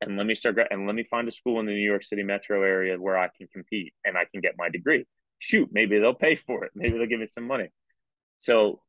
and 0.00 0.16
let 0.16 0.26
me 0.26 0.34
start 0.34 0.58
and 0.70 0.86
let 0.86 0.94
me 0.94 1.04
find 1.04 1.28
a 1.28 1.32
school 1.32 1.60
in 1.60 1.66
the 1.66 1.72
New 1.72 1.84
York 1.84 2.04
City 2.04 2.22
metro 2.22 2.62
area 2.62 2.96
where 2.96 3.18
I 3.18 3.28
can 3.36 3.46
compete 3.48 3.92
and 4.04 4.16
I 4.16 4.24
can 4.30 4.40
get 4.40 4.54
my 4.56 4.68
degree. 4.68 5.04
Shoot, 5.38 5.68
maybe 5.72 5.98
they'll 5.98 6.14
pay 6.14 6.36
for 6.36 6.64
it. 6.64 6.72
Maybe 6.74 6.96
they'll 6.96 7.06
give 7.06 7.20
me 7.20 7.26
some 7.26 7.46
money. 7.46 7.68
So 8.38 8.80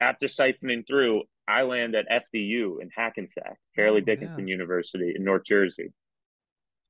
after 0.00 0.26
siphoning 0.26 0.86
through, 0.86 1.22
I 1.50 1.62
land 1.62 1.94
at 1.94 2.06
FDU 2.08 2.80
in 2.80 2.90
Hackensack, 2.94 3.58
Fairleigh 3.74 3.98
Oh, 4.02 4.04
Dickinson 4.04 4.46
University 4.46 5.14
in 5.16 5.24
North 5.24 5.44
Jersey. 5.44 5.92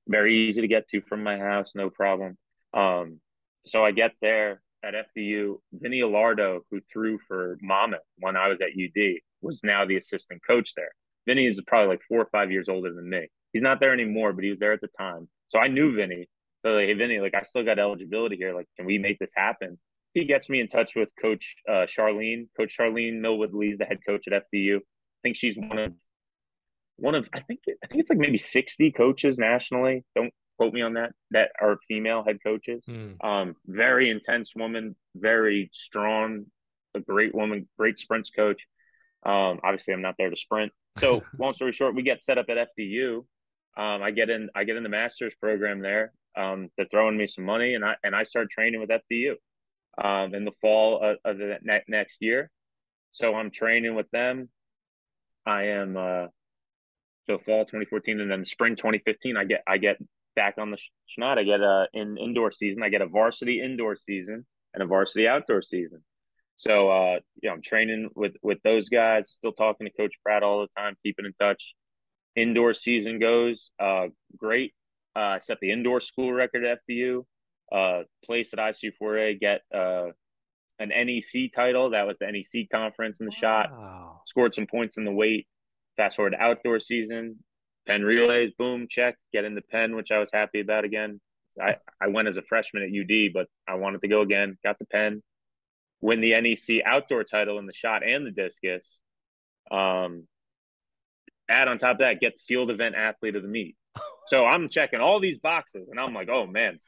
Very 0.07 0.49
easy 0.49 0.61
to 0.61 0.69
get 0.69 0.89
to 0.89 1.01
from 1.03 1.23
my 1.23 1.39
house, 1.39 1.73
no 1.75 1.89
problem. 1.91 2.37
Um, 2.75 3.21
so 3.67 3.85
I 3.85 3.93
get 3.93 4.13
there 4.21 4.63
at 4.83 4.95
FDU. 4.95 5.57
Vinny 5.73 6.01
Alardo, 6.01 6.61
who 6.71 6.81
threw 6.93 7.19
for 7.27 7.59
Monmouth 7.63 8.01
when 8.19 8.37
I 8.37 8.49
was 8.49 8.59
at 8.61 8.69
UD, 8.69 9.21
was 9.41 9.63
now 9.65 9.85
the 9.85 9.97
assistant 9.97 10.43
coach 10.47 10.73
there. 10.77 10.91
Vinny 11.27 11.47
is 11.47 11.61
probably 11.67 11.89
like 11.89 12.03
four 12.03 12.21
or 12.21 12.29
five 12.33 12.51
years 12.51 12.69
older 12.69 12.93
than 12.93 13.09
me. 13.09 13.29
He's 13.53 13.63
not 13.63 13.81
there 13.81 13.93
anymore, 13.93 14.33
but 14.33 14.45
he 14.45 14.51
was 14.51 14.59
there 14.59 14.73
at 14.73 14.81
the 14.81 14.89
time. 14.99 15.29
So 15.49 15.59
I 15.59 15.69
knew 15.69 15.95
Vinny. 15.95 16.29
So 16.63 16.73
like, 16.73 16.87
hey 16.87 16.95
Vinny, 16.95 17.21
like 17.21 17.35
I 17.35 17.43
still 17.43 17.65
got 17.65 17.79
eligibility 17.79 18.37
here. 18.37 18.55
Like, 18.55 18.67
can 18.77 18.87
we 18.87 18.99
make 18.99 19.19
this 19.19 19.33
happen? 19.35 19.79
He 20.15 20.25
gets 20.25 20.49
me 20.49 20.61
in 20.61 20.69
touch 20.69 20.93
with 20.97 21.11
Coach 21.21 21.55
uh, 21.69 21.87
Charlene. 21.87 22.49
Coach 22.57 22.77
Charlene 22.79 23.21
Millwood 23.21 23.55
Lee's 23.55 23.79
the 23.79 23.85
head 23.85 23.99
coach 24.07 24.25
at 24.27 24.45
FDU. 24.53 24.79
I 24.79 24.81
think 25.23 25.37
she's 25.37 25.57
one 25.57 25.79
of 25.79 25.93
one 26.97 27.15
of 27.15 27.29
I 27.33 27.41
think 27.41 27.61
I 27.69 27.87
think 27.87 28.01
it's 28.01 28.11
like 28.11 28.19
maybe 28.19 28.39
sixty 28.39 28.91
coaches 28.91 29.39
nationally. 29.39 30.05
Don't 30.17 30.33
quote 30.59 30.75
me 30.75 30.83
on 30.83 30.95
that. 30.95 31.13
That 31.31 31.51
are 31.61 31.79
female 31.87 32.25
head 32.25 32.39
coaches. 32.45 32.85
Mm. 32.89 33.23
Um, 33.25 33.55
very 33.67 34.11
intense 34.11 34.53
woman, 34.57 34.97
very 35.15 35.71
strong, 35.73 36.47
a 36.95 37.01
great 37.01 37.35
woman, 37.35 37.69
great 37.79 37.99
sprints 37.99 38.31
coach. 38.31 38.67
Um, 39.25 39.61
obviously, 39.63 39.95
I'm 39.95 40.03
not 40.03 40.17
there 40.19 40.31
to 40.31 40.37
sprint. 40.37 40.73
So, 40.99 41.23
long 41.39 41.53
story 41.53 41.73
short, 41.73 41.95
we 41.95 42.03
get 42.03 42.21
set 42.21 42.39
up 42.39 42.47
at 42.49 42.69
FDU. 42.79 43.19
Um, 43.77 44.03
I 44.03 44.11
get 44.11 44.29
in, 44.29 44.49
I 44.57 44.65
get 44.65 44.77
in 44.77 44.83
the 44.83 44.89
master's 44.89 45.35
program 45.41 45.81
there. 45.81 46.13
Um, 46.37 46.69
they're 46.77 46.87
throwing 46.91 47.17
me 47.17 47.27
some 47.27 47.45
money, 47.45 47.75
and 47.75 47.85
I 47.85 47.95
and 48.03 48.15
I 48.15 48.25
start 48.25 48.51
training 48.51 48.81
with 48.81 48.91
FDU 48.91 49.35
um, 50.03 50.35
in 50.35 50.45
the 50.45 50.53
fall 50.61 51.03
of, 51.03 51.19
of 51.25 51.39
the 51.39 51.59
ne- 51.63 51.85
next 51.89 52.19
year. 52.21 52.51
So 53.13 53.35
I'm 53.35 53.51
training 53.51 53.95
with 53.95 54.11
them. 54.11 54.49
I 55.47 55.65
am 55.65 55.97
uh, 55.97 56.27
so 57.27 57.39
fall 57.39 57.65
2014, 57.65 58.21
and 58.21 58.31
then 58.31 58.45
spring 58.45 58.77
2015. 58.77 59.37
I 59.37 59.45
get 59.45 59.63
I 59.67 59.79
get 59.79 59.97
back 60.37 60.55
on 60.59 60.71
the 60.71 60.79
schneid. 61.09 61.39
I 61.39 61.45
get 61.45 61.61
a 61.61 61.87
in 61.93 62.17
indoor 62.17 62.53
season. 62.53 62.83
I 62.83 62.89
get 62.89 63.03
a 63.03 63.07
varsity 63.07 63.61
indoor 63.61 63.97
season 63.97 64.47
and 64.75 64.83
a 64.83 64.87
varsity 64.87 65.27
outdoor 65.27 65.63
season. 65.63 66.03
So 66.57 66.91
uh, 66.91 67.19
you 67.43 67.49
know, 67.49 67.55
I'm 67.55 67.63
training 67.63 68.11
with 68.15 68.35
with 68.43 68.59
those 68.63 68.89
guys. 68.89 69.31
Still 69.31 69.53
talking 69.53 69.87
to 69.87 69.93
Coach 69.93 70.15
Pratt 70.25 70.43
all 70.43 70.61
the 70.61 70.69
time, 70.81 70.97
keeping 71.03 71.25
in 71.25 71.33
touch. 71.41 71.75
Indoor 72.37 72.75
season 72.75 73.19
goes 73.19 73.71
uh, 73.81 74.07
great. 74.37 74.73
Uh, 75.17 75.21
I 75.21 75.39
set 75.39 75.59
the 75.61 75.71
indoor 75.71 76.01
school 76.01 76.33
record 76.33 76.65
at 76.65 76.79
FDU. 76.89 77.25
Uh, 77.73 78.03
place 78.25 78.53
at 78.53 78.59
IC4A, 78.59 79.39
get 79.39 79.61
uh, 79.73 80.09
an 80.81 80.89
NEC 80.89 81.53
title. 81.55 81.91
That 81.91 82.07
was 82.07 82.19
the 82.19 82.27
NEC 82.27 82.69
conference 82.71 83.21
in 83.21 83.27
the 83.27 83.33
shot. 83.33 83.71
Scored 84.27 84.55
some 84.55 84.67
points 84.67 84.97
in 84.97 85.05
the 85.05 85.13
weight. 85.13 85.47
Fast 85.97 86.17
forward 86.17 86.31
to 86.31 86.41
outdoor 86.41 86.81
season, 86.81 87.37
Penn 87.87 88.03
Relays, 88.03 88.53
boom, 88.57 88.87
check. 88.89 89.17
Get 89.33 89.45
in 89.45 89.55
the 89.55 89.63
pen, 89.63 89.97
which 89.97 90.11
I 90.11 90.19
was 90.19 90.31
happy 90.33 90.61
about 90.61 90.85
again. 90.85 91.21
I, 91.61 91.77
I 92.01 92.09
went 92.09 92.29
as 92.29 92.37
a 92.37 92.43
freshman 92.43 92.83
at 92.83 92.89
UD, 92.89 93.33
but 93.35 93.49
I 93.69 93.75
wanted 93.75 94.01
to 94.03 94.09
go 94.09 94.21
again. 94.23 94.57
Got 94.65 94.79
the 94.79 94.87
pen, 94.87 95.23
win 96.01 96.21
the 96.21 96.41
NEC 96.41 96.83
outdoor 96.87 97.25
title 97.25 97.59
in 97.59 97.67
the 97.67 97.73
shot 97.73 98.07
and 98.07 98.25
the 98.25 98.31
discus. 98.31 99.03
Um, 99.71 100.27
add 101.49 101.69
on 101.69 101.79
top 101.79 101.97
of 101.97 101.99
that, 101.99 102.21
get 102.21 102.39
field 102.39 102.71
event 102.71 102.95
athlete 102.95 103.37
of 103.37 103.43
the 103.43 103.49
meet. 103.49 103.77
So 104.29 104.47
I'm 104.47 104.69
checking 104.69 105.01
all 105.01 105.19
these 105.19 105.39
boxes, 105.39 105.89
and 105.91 105.99
I'm 105.99 106.15
like, 106.15 106.29
oh 106.29 106.47
man, 106.47 106.79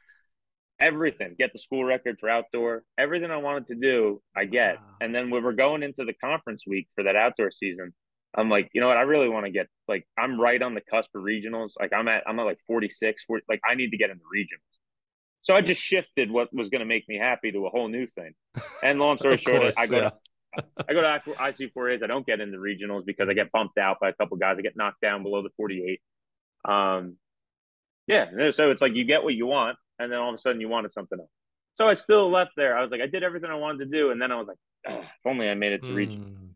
everything. 0.83 1.35
Get 1.37 1.53
the 1.53 1.59
school 1.59 1.83
record 1.83 2.17
for 2.19 2.29
outdoor. 2.29 2.83
Everything 2.97 3.31
I 3.31 3.37
wanted 3.37 3.67
to 3.67 3.75
do, 3.75 4.21
I 4.35 4.45
get. 4.45 4.75
Wow. 4.75 4.83
And 5.01 5.15
then 5.15 5.29
when 5.29 5.43
we're 5.43 5.53
going 5.53 5.83
into 5.83 6.05
the 6.05 6.13
conference 6.13 6.63
week 6.67 6.87
for 6.95 7.03
that 7.03 7.15
outdoor 7.15 7.51
season, 7.51 7.93
I'm 8.35 8.49
like, 8.49 8.69
you 8.73 8.81
know 8.81 8.87
what? 8.87 8.97
I 8.97 9.01
really 9.01 9.29
want 9.29 9.45
to 9.45 9.51
get 9.51 9.67
like 9.87 10.05
I'm 10.17 10.39
right 10.39 10.61
on 10.61 10.73
the 10.73 10.81
cusp 10.81 11.09
of 11.15 11.23
regionals. 11.23 11.71
Like 11.79 11.93
I'm 11.93 12.07
at 12.07 12.23
I'm 12.27 12.39
at 12.39 12.43
like 12.43 12.59
46. 12.67 13.23
Where, 13.27 13.41
like 13.47 13.61
I 13.67 13.75
need 13.75 13.91
to 13.91 13.97
get 13.97 14.09
in 14.09 14.17
the 14.17 14.23
regionals. 14.23 14.79
So 15.43 15.55
I 15.55 15.61
just 15.61 15.81
shifted 15.81 16.31
what 16.31 16.49
was 16.53 16.69
going 16.69 16.79
to 16.79 16.85
make 16.85 17.07
me 17.07 17.17
happy 17.17 17.51
to 17.51 17.65
a 17.65 17.69
whole 17.69 17.89
new 17.89 18.07
thing. 18.07 18.33
And 18.81 18.99
long 18.99 19.17
story 19.17 19.37
short, 19.37 19.61
course, 19.61 19.75
I 19.77 19.87
go 19.87 19.97
yeah. 19.97 20.09
to 20.09 20.13
I 20.87 20.93
go 20.93 21.01
to 21.01 21.07
IC4As. 21.07 22.03
I 22.03 22.07
don't 22.07 22.25
get 22.25 22.39
into 22.39 22.57
regionals 22.57 23.05
because 23.05 23.27
I 23.29 23.33
get 23.33 23.51
bumped 23.51 23.77
out 23.77 23.97
by 23.99 24.09
a 24.09 24.13
couple 24.13 24.37
guys. 24.37 24.55
I 24.57 24.61
get 24.61 24.75
knocked 24.75 25.01
down 25.01 25.23
below 25.23 25.41
the 25.41 25.49
48. 25.57 25.99
Um, 26.65 27.17
yeah. 28.07 28.51
So 28.51 28.71
it's 28.71 28.81
like 28.81 28.93
you 28.95 29.05
get 29.05 29.23
what 29.23 29.33
you 29.33 29.47
want, 29.47 29.77
and 29.99 30.11
then 30.11 30.19
all 30.19 30.29
of 30.29 30.35
a 30.35 30.39
sudden 30.39 30.61
you 30.61 30.69
wanted 30.69 30.91
something 30.91 31.19
else. 31.19 31.29
So 31.75 31.87
I 31.87 31.95
still 31.95 32.29
left 32.29 32.51
there. 32.55 32.77
I 32.77 32.81
was 32.81 32.91
like, 32.91 33.01
I 33.01 33.07
did 33.07 33.23
everything 33.23 33.49
I 33.49 33.55
wanted 33.55 33.79
to 33.79 33.97
do, 33.97 34.11
and 34.11 34.21
then 34.21 34.31
I 34.31 34.35
was 34.35 34.47
like, 34.47 34.57
"Ugh, 34.87 34.99
if 35.03 35.25
only 35.25 35.49
I 35.49 35.55
made 35.55 35.73
it 35.73 35.81
to 35.83 35.89
regionals. 35.89 36.33
Mm. 36.35 36.49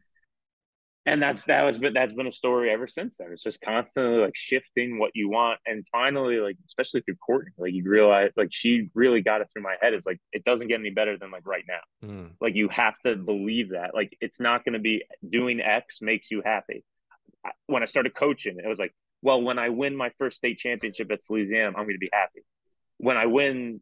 And 1.07 1.21
that's 1.21 1.45
that 1.45 1.63
was 1.63 1.77
been 1.77 1.93
that's 1.93 2.13
been 2.13 2.27
a 2.27 2.31
story 2.33 2.69
ever 2.69 2.85
since 2.85 3.15
then. 3.15 3.29
It's 3.31 3.41
just 3.41 3.61
constantly 3.61 4.19
like 4.19 4.35
shifting 4.35 4.99
what 4.99 5.11
you 5.15 5.29
want, 5.29 5.57
and 5.65 5.87
finally, 5.89 6.37
like 6.39 6.57
especially 6.67 6.99
through 7.01 7.15
Courtney, 7.15 7.51
like 7.57 7.73
you 7.73 7.83
realize, 7.89 8.31
like 8.35 8.49
she 8.51 8.89
really 8.93 9.21
got 9.21 9.39
it 9.39 9.47
through 9.53 9.61
my 9.63 9.77
head. 9.81 9.93
It's 9.93 10.05
like 10.05 10.19
it 10.33 10.43
doesn't 10.43 10.67
get 10.67 10.81
any 10.81 10.89
better 10.89 11.17
than 11.17 11.31
like 11.31 11.47
right 11.47 11.63
now 11.65 11.79
Mm. 12.07 12.31
like 12.41 12.55
you 12.55 12.67
have 12.67 12.95
to 13.05 13.15
believe 13.15 13.69
that 13.69 13.95
like 13.95 14.15
it's 14.21 14.39
not 14.41 14.65
going 14.65 14.73
to 14.73 14.79
be 14.79 15.03
doing 15.27 15.61
x 15.61 15.99
makes 16.01 16.29
you 16.29 16.41
happy 16.45 16.83
I- 17.45 17.51
when 17.67 17.81
i 17.81 17.85
started 17.87 18.13
coaching 18.13 18.59
it 18.63 18.67
was 18.67 18.77
like 18.77 18.93
well 19.23 19.41
when 19.41 19.57
i 19.57 19.69
win 19.69 19.95
my 19.95 20.11
first 20.19 20.37
state 20.37 20.59
championship 20.59 21.09
at 21.11 21.21
Salesian, 21.23 21.67
i'm 21.69 21.73
going 21.73 21.93
to 21.93 21.97
be 21.97 22.09
happy 22.13 22.43
when 22.97 23.17
i 23.17 23.25
win 23.25 23.81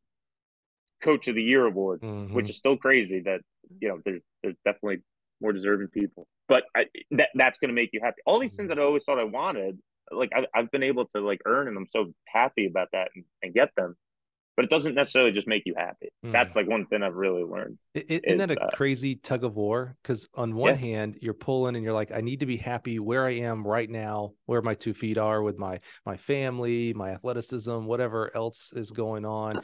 coach 1.01 1.27
of 1.27 1.35
the 1.35 1.43
year 1.43 1.65
award 1.65 2.01
Mhm. 2.01 2.31
which 2.31 2.49
is 2.49 2.57
still 2.57 2.77
crazy 2.77 3.19
that 3.21 3.41
you 3.79 3.87
know 3.89 3.99
there's 4.05 4.21
there's 4.43 4.55
definitely 4.65 5.01
more 5.41 5.51
deserving 5.51 5.89
people. 5.89 6.27
But 6.47 6.63
I, 6.75 6.85
that 7.11 7.29
that's 7.35 7.59
going 7.59 7.69
to 7.69 7.73
make 7.75 7.89
you 7.91 7.99
happy. 8.01 8.21
All 8.25 8.39
these 8.39 8.55
things 8.55 8.69
that 8.69 8.79
i 8.79 8.81
always 8.81 9.03
thought 9.03 9.19
i 9.19 9.23
wanted 9.23 9.77
like 10.11 10.31
I, 10.35 10.45
i've 10.57 10.71
been 10.71 10.83
able 10.83 11.05
to 11.15 11.21
like 11.21 11.41
earn 11.45 11.67
and 11.67 11.75
i'm 11.77 11.87
so 11.89 12.13
happy 12.27 12.67
about 12.67 12.89
that 12.93 13.09
and, 13.15 13.25
and 13.43 13.53
get 13.53 13.71
them 13.75 13.95
but 14.55 14.65
it 14.65 14.69
doesn't 14.71 14.95
necessarily 14.95 15.31
just 15.31 15.47
make 15.47 15.63
you 15.65 15.73
happy 15.77 16.09
Mm. 16.23 16.31
that's 16.31 16.55
like 16.55 16.67
one 16.67 16.85
thing 16.87 17.03
i've 17.03 17.13
really 17.15 17.43
learned 17.43 17.77
I- 17.95 17.99
I- 18.09 18.21
Isn't 18.23 18.37
that 18.39 18.51
a 18.51 18.59
uh, 18.61 18.69
crazy 18.71 19.15
tug 19.15 19.43
of 19.45 19.55
war? 19.55 19.95
Because 20.01 20.27
on 20.35 20.53
one 20.55 20.71
Yeah. 20.75 20.81
hand, 20.81 21.17
you're 21.21 21.33
pulling 21.33 21.75
and 21.75 21.83
you're 21.85 21.93
like, 21.93 22.11
I 22.11 22.19
need 22.19 22.41
to 22.41 22.45
be 22.45 22.57
happy 22.57 22.99
where 22.99 23.25
I 23.25 23.31
am 23.31 23.65
right 23.65 23.89
now, 23.89 24.33
where 24.47 24.61
my 24.61 24.75
two 24.75 24.93
feet 24.93 25.17
are 25.17 25.41
with 25.41 25.57
my 25.57 25.79
my 26.05 26.17
family, 26.17 26.93
my 26.93 27.11
athleticism, 27.11 27.85
whatever 27.85 28.35
else 28.35 28.73
is 28.75 28.91
going 28.91 29.23
on. 29.25 29.61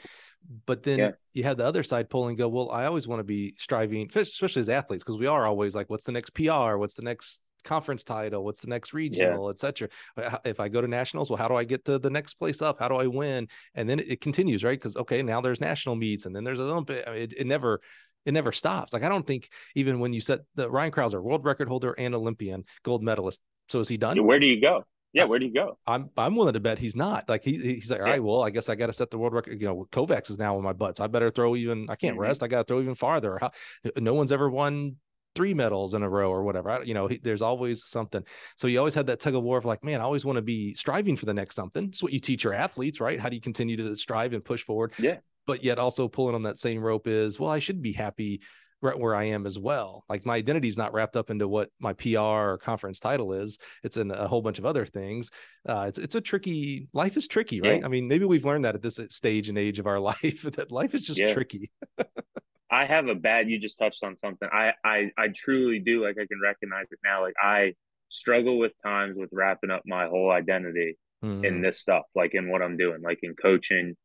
But 0.65 0.83
then 0.83 0.99
Yeah. 0.99 1.11
you 1.33 1.43
have 1.43 1.57
the 1.57 1.65
other 1.65 1.83
side 1.83 2.09
pulling, 2.09 2.37
go, 2.37 2.47
well, 2.47 2.71
I 2.71 2.85
always 2.85 3.05
want 3.07 3.19
to 3.19 3.25
be 3.25 3.53
striving, 3.57 4.09
especially 4.15 4.61
as 4.61 4.69
athletes, 4.69 5.03
because 5.03 5.19
we 5.19 5.27
are 5.27 5.45
always 5.45 5.75
like, 5.75 5.89
what's 5.89 6.05
the 6.05 6.13
next 6.13 6.29
PR? 6.31 6.77
What's 6.77 6.95
the 6.95 7.03
next 7.03 7.41
conference 7.63 8.03
title? 8.03 8.43
What's 8.43 8.61
the 8.61 8.69
next 8.69 8.93
regional, 8.93 9.49
et 9.49 9.59
cetera? 9.59 9.89
Uh, 10.17 10.37
If 10.45 10.59
I 10.59 10.69
go 10.69 10.81
to 10.81 10.87
nationals, 10.87 11.29
well, 11.29 11.37
how 11.37 11.47
do 11.47 11.55
I 11.55 11.63
get 11.63 11.85
to 11.85 11.99
the 11.99 12.09
next 12.09 12.35
place 12.35 12.61
up? 12.61 12.79
How 12.79 12.87
do 12.87 12.95
I 12.95 13.07
win? 13.07 13.47
And 13.75 13.89
then 13.89 13.99
it, 13.99 14.11
it 14.13 14.21
continues, 14.21 14.63
right? 14.63 14.77
Because 14.77 14.95
okay, 14.97 15.21
now 15.23 15.41
there's 15.41 15.61
national 15.61 15.95
meets, 15.95 16.25
and 16.25 16.35
then 16.35 16.43
there's 16.43 16.59
Olympic. 16.59 17.07
I 17.07 17.11
mean, 17.13 17.21
It, 17.23 17.33
it 17.33 17.47
never 17.47 17.81
it 18.25 18.33
never 18.33 18.51
stops. 18.51 18.93
Like 18.93 19.03
I 19.03 19.09
don't 19.09 19.25
think 19.25 19.49
even 19.75 19.99
when 19.99 20.13
you 20.13 20.21
set 20.21 20.41
the 20.55 20.69
Ryan 20.69 20.91
Crouser, 20.91 21.21
world 21.21 21.43
record 21.43 21.67
holder 21.67 21.93
and 21.97 22.13
Olympian 22.13 22.63
gold 22.83 23.03
medalist. 23.03 23.41
So 23.69 23.79
is 23.79 23.87
he 23.87 23.97
done? 23.97 24.23
where 24.25 24.39
do 24.39 24.45
you 24.45 24.59
go 24.61 24.83
Yeah, 25.13 25.25
where 25.25 25.39
do 25.39 25.45
you 25.45 25.53
go? 25.53 25.77
I'm 25.87 26.09
I'm 26.17 26.35
willing 26.35 26.53
to 26.53 26.59
bet 26.59 26.77
he's 26.77 26.95
not. 26.95 27.27
Like 27.27 27.43
he 27.43 27.57
he's 27.57 27.89
like, 27.89 27.99
all 27.99 28.05
Yeah. 28.05 28.11
right, 28.13 28.23
well, 28.23 28.43
I 28.43 28.49
guess 28.49 28.69
I 28.69 28.75
got 28.75 28.87
to 28.87 28.93
set 28.93 29.09
the 29.09 29.17
world 29.17 29.33
record. 29.33 29.59
You 29.59 29.67
know, 29.67 29.87
Kovacs 29.91 30.29
is 30.29 30.37
now 30.37 30.55
on 30.57 30.63
my 30.63 30.73
butt, 30.73 30.97
so 30.97 31.03
I 31.03 31.07
better 31.07 31.31
throw 31.31 31.55
even. 31.55 31.89
I 31.89 31.95
can't 31.95 32.15
Mhm. 32.15 32.19
rest. 32.19 32.43
I 32.43 32.47
got 32.47 32.59
to 32.59 32.63
throw 32.65 32.81
even 32.81 32.95
farther. 32.95 33.37
How, 33.41 33.51
no 33.97 34.13
one's 34.13 34.31
ever 34.31 34.49
won 34.49 34.97
three 35.35 35.53
medals 35.53 35.93
in 35.93 36.03
a 36.03 36.09
row 36.09 36.31
or 36.31 36.43
whatever. 36.43 36.69
I, 36.69 36.81
you 36.83 36.93
know, 36.93 37.07
he, 37.07 37.17
there's 37.17 37.41
always 37.41 37.85
something. 37.85 38.23
So 38.57 38.67
you 38.67 38.79
always 38.79 38.93
had 38.93 39.07
that 39.07 39.19
tug 39.19 39.35
of 39.35 39.43
war 39.43 39.57
of 39.57 39.65
like, 39.65 39.83
man, 39.83 40.01
I 40.01 40.03
always 40.03 40.25
want 40.25 40.35
to 40.37 40.41
be 40.41 40.73
striving 40.75 41.15
for 41.17 41.25
the 41.25 41.33
next 41.33 41.55
something. 41.55 41.85
It's 41.85 42.03
what 42.03 42.13
you 42.13 42.19
teach 42.19 42.43
your 42.43 42.53
athletes, 42.53 42.99
right? 42.99 43.19
How 43.19 43.29
do 43.29 43.35
you 43.35 43.41
continue 43.41 43.77
to 43.77 43.95
strive 43.95 44.33
and 44.33 44.43
push 44.43 44.63
forward? 44.63 44.93
Yeah. 44.99 45.17
But 45.47 45.63
yet 45.63 45.79
also 45.79 46.07
pulling 46.07 46.35
on 46.35 46.43
that 46.43 46.57
same 46.57 46.81
rope 46.81 47.07
is, 47.07 47.39
well, 47.39 47.49
I 47.49 47.59
should 47.59 47.81
be 47.81 47.91
happy 47.93 48.41
right 48.81 48.97
where 48.97 49.13
I 49.15 49.25
am 49.25 49.45
as 49.45 49.59
well. 49.59 50.03
Like 50.09 50.25
my 50.25 50.35
identity 50.35 50.67
is 50.67 50.77
not 50.77 50.91
wrapped 50.93 51.15
up 51.15 51.29
into 51.29 51.47
what 51.47 51.69
my 51.79 51.93
PR 51.93 52.17
or 52.19 52.57
conference 52.57 52.99
title 52.99 53.31
is. 53.33 53.59
It's 53.83 53.97
in 53.97 54.09
a 54.11 54.27
whole 54.27 54.41
bunch 54.41 54.59
of 54.59 54.65
other 54.65 54.85
things. 54.85 55.29
Uh, 55.67 55.85
it's 55.87 55.99
it's 55.99 56.15
a 56.15 56.21
tricky. 56.21 56.87
Life 56.93 57.15
is 57.15 57.27
tricky, 57.27 57.61
right? 57.61 57.79
Yeah. 57.79 57.85
I 57.85 57.89
mean, 57.89 58.07
maybe 58.07 58.25
we've 58.25 58.45
learned 58.45 58.65
that 58.65 58.75
at 58.75 58.81
this 58.81 58.99
stage 59.09 59.49
and 59.49 59.57
age 59.57 59.77
of 59.79 59.87
our 59.87 59.99
life 60.11 60.41
that 60.43 60.71
life 60.71 60.95
is 60.95 61.03
just 61.03 61.19
Yeah. 61.21 61.33
tricky. 61.33 61.71
I 62.71 62.85
have 62.85 63.07
a 63.07 63.15
bad. 63.15 63.49
You 63.49 63.59
just 63.59 63.77
touched 63.77 64.03
on 64.03 64.17
something. 64.17 64.47
I 64.51 64.73
I 64.83 65.11
I 65.17 65.27
truly 65.35 65.79
do. 65.79 66.03
Like 66.03 66.15
I 66.17 66.25
can 66.25 66.39
recognize 66.41 66.85
it 66.91 66.99
now. 67.03 67.21
Like 67.21 67.33
I 67.41 67.73
struggle 68.09 68.57
with 68.57 68.71
times 68.83 69.15
with 69.17 69.29
wrapping 69.33 69.71
up 69.71 69.81
my 69.85 70.07
whole 70.07 70.31
identity 70.31 70.97
Mm. 71.23 71.45
in 71.45 71.61
this 71.61 71.79
stuff, 71.79 72.05
like 72.15 72.33
in 72.33 72.49
what 72.49 72.63
I'm 72.63 72.77
doing, 72.77 73.03
like 73.03 73.19
in 73.21 73.35
coaching. 73.35 73.95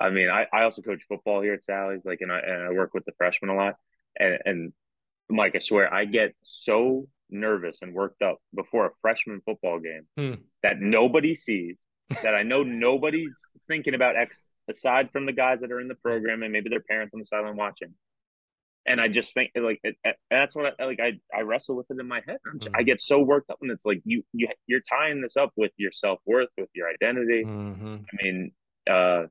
I 0.00 0.08
mean, 0.08 0.30
I, 0.30 0.46
I 0.50 0.62
also 0.62 0.80
coach 0.80 1.02
football 1.06 1.42
here 1.42 1.52
at 1.52 1.62
Sally's, 1.66 2.00
like, 2.06 2.22
and 2.22 2.32
I, 2.32 2.38
and 2.38 2.62
I 2.62 2.70
work 2.70 2.94
with 2.94 3.04
the 3.04 3.12
freshmen 3.18 3.50
a 3.50 3.54
lot. 3.54 3.74
And, 4.18 4.38
and 4.46 4.72
Mike, 5.28 5.54
I 5.56 5.58
swear, 5.58 5.92
I 5.92 6.06
get 6.06 6.34
so 6.42 7.06
nervous 7.28 7.82
and 7.82 7.92
worked 7.92 8.22
up 8.22 8.38
before 8.54 8.86
a 8.86 8.90
freshman 9.02 9.42
football 9.44 9.78
game 9.78 10.06
Hmm. 10.16 10.40
that 10.62 10.80
nobody 10.80 11.34
sees, 11.34 11.82
that 12.22 12.34
I 12.34 12.44
know 12.44 12.62
nobody's 12.86 13.36
thinking 13.68 13.92
about 13.92 14.16
X 14.16 14.48
aside 14.68 15.10
from 15.10 15.26
the 15.26 15.32
guys 15.32 15.60
that 15.60 15.70
are 15.72 15.80
in 15.80 15.88
the 15.88 15.94
program 15.94 16.42
and 16.42 16.52
maybe 16.52 16.70
their 16.70 16.80
parents 16.80 17.12
on 17.14 17.20
the 17.20 17.26
sideline 17.26 17.56
watching. 17.56 17.94
And 18.86 19.00
I 19.00 19.08
just 19.08 19.32
think 19.32 19.50
like 19.56 19.80
it, 19.82 19.96
it- 20.04 20.16
that's 20.30 20.54
what 20.54 20.74
I 20.78 20.84
like. 20.84 21.00
I, 21.00 21.12
I 21.34 21.40
wrestle 21.40 21.74
with 21.76 21.86
it 21.90 21.98
in 21.98 22.06
my 22.06 22.20
head. 22.26 22.36
I'm 22.50 22.58
j- 22.60 22.68
I 22.74 22.82
get 22.82 23.00
so 23.00 23.20
worked 23.22 23.48
up, 23.50 23.58
and 23.62 23.70
it's 23.70 23.86
like 23.86 24.02
you 24.04 24.22
you 24.34 24.48
you're 24.66 24.82
tying 24.82 25.22
this 25.22 25.36
up 25.38 25.52
with 25.56 25.72
your 25.78 25.90
self 25.90 26.18
worth, 26.26 26.50
with 26.58 26.68
your 26.74 26.88
identity. 26.90 27.44
Mhm. 27.44 28.04
I 28.04 28.22
mean, 28.22 28.52
uh, 28.86 29.22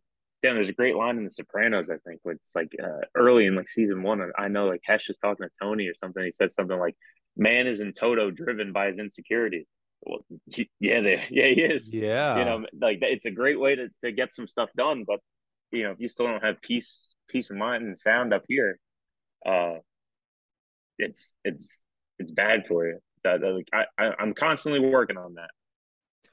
damn, 0.42 0.56
there's 0.56 0.70
a 0.70 0.74
great 0.74 0.96
line 0.96 1.18
in 1.20 1.24
The 1.26 1.30
Sopranos, 1.30 1.92
I 1.92 1.98
think, 2.06 2.20
where 2.24 2.34
it's 2.34 2.56
like 2.56 2.72
uh, 2.84 3.02
early 3.14 3.46
in 3.46 3.56
like 3.56 3.70
season 3.70 4.02
one. 4.02 4.32
I 4.36 4.48
know 4.48 4.66
like 4.68 4.82
Hesh 4.86 5.08
is 5.10 5.18
talking 5.18 5.46
to 5.46 5.52
Tony 5.62 5.88
or 5.88 5.94
something. 6.04 6.24
He 6.24 6.32
said 6.32 6.52
something 6.52 6.80
like, 6.80 6.96
"Man 7.38 7.68
is 7.68 7.80
in 7.80 7.94
toto 7.94 8.32
driven 8.32 8.72
by 8.74 8.88
his 8.88 8.98
insecurities." 8.98 9.68
Well, 10.06 10.26
yeah, 10.80 11.02
they, 11.02 11.28
yeah, 11.32 11.48
he 11.54 11.62
is. 11.62 11.94
Yeah. 11.94 12.38
You 12.40 12.46
know, 12.46 12.66
like 12.80 13.00
it's 13.02 13.26
a 13.26 13.32
great 13.32 13.60
way 13.60 13.76
to 13.76 13.88
to 14.04 14.12
get 14.12 14.34
some 14.34 14.48
stuff 14.48 14.70
done. 14.76 15.04
But 15.08 15.20
you 15.72 15.84
know, 15.84 15.92
if 15.92 16.00
you 16.00 16.10
still 16.10 16.28
don't 16.28 16.44
have 16.44 16.62
peace, 16.62 17.14
peace 17.30 17.50
of 17.50 17.58
mind 17.58 17.84
and 17.84 17.98
sound 17.98 18.34
up 18.34 18.44
here, 18.48 18.80
uh, 19.46 19.76
it's 20.98 21.36
it's 21.44 21.86
it's 22.20 22.32
bad 22.32 22.66
for 22.68 22.88
you. 22.88 23.00
That, 23.24 23.42
that, 23.42 23.54
like, 23.54 23.70
I, 23.74 23.86
I 23.98 24.12
I'm 24.20 24.34
constantly 24.34 24.80
working 24.80 25.18
on 25.18 25.36
that. 25.36 25.50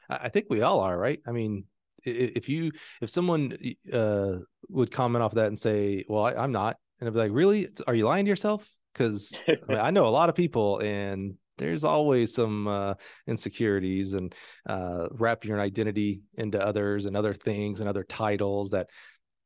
I 0.09 0.29
think 0.29 0.47
we 0.51 0.63
all 0.63 0.81
are, 0.81 0.99
right? 0.99 1.21
I 1.27 1.31
mean, 1.31 1.65
if 2.05 2.49
you 2.49 2.73
if 3.01 3.11
someone 3.11 3.57
uh 3.93 4.39
would 4.69 4.91
comment 4.91 5.23
off 5.23 5.35
that 5.35 5.47
and 5.47 5.59
say, 5.59 6.05
"Well, 6.09 6.25
I, 6.25 6.35
I'm 6.35 6.53
not," 6.53 6.77
and 6.99 7.09
I'd 7.09 7.13
be 7.13 7.19
like, 7.19 7.33
"Really? 7.33 7.69
Are 7.87 7.95
you 7.95 8.07
lying 8.07 8.25
to 8.25 8.29
yourself?" 8.29 8.69
Because 8.93 9.41
I, 9.49 9.57
mean, 9.69 9.79
I 9.79 9.91
know 9.91 10.07
a 10.07 10.11
lot 10.11 10.29
of 10.29 10.35
people, 10.35 10.81
and 10.81 11.35
there's 11.61 11.85
always 11.85 12.35
some 12.35 12.67
uh, 12.67 12.95
insecurities 13.27 14.15
and 14.15 14.35
uh, 14.67 15.09
wrapping 15.13 15.51
your 15.51 15.61
identity 15.61 16.23
into 16.35 16.61
others 16.61 17.05
and 17.05 17.17
other 17.17 17.35
things 17.35 17.81
and 17.81 17.89
other 17.89 18.03
titles 18.03 18.71
that 18.71 18.89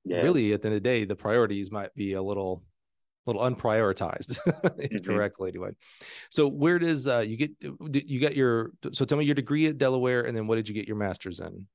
Yeah. 0.05 0.23
really, 0.23 0.53
at 0.53 0.63
the 0.63 0.69
end 0.69 0.77
of 0.77 0.83
the 0.83 0.89
day, 0.89 1.05
the 1.05 1.17
priorities 1.17 1.71
might 1.71 1.93
be 1.95 2.15
a 2.15 2.23
little 2.23 2.63
little 3.27 3.43
unprioritized 3.43 4.39
incorrectly 4.91 5.49
anyway. 5.49 5.71
So 6.31 6.47
where 6.47 6.79
does 6.79 7.09
uh 7.09 7.25
you 7.27 7.37
get 7.37 7.53
you 7.61 8.21
got 8.21 8.37
your 8.37 8.73
so 8.93 9.05
tell 9.05 9.19
me 9.19 9.25
your 9.25 9.35
degree 9.35 9.67
at 9.67 9.79
Delaware 9.79 10.23
and 10.27 10.37
then 10.37 10.47
what 10.47 10.57
did 10.57 10.69
you 10.69 10.75
get 10.75 10.87
your 10.87 10.99
master's 10.99 11.41
in? 11.41 11.67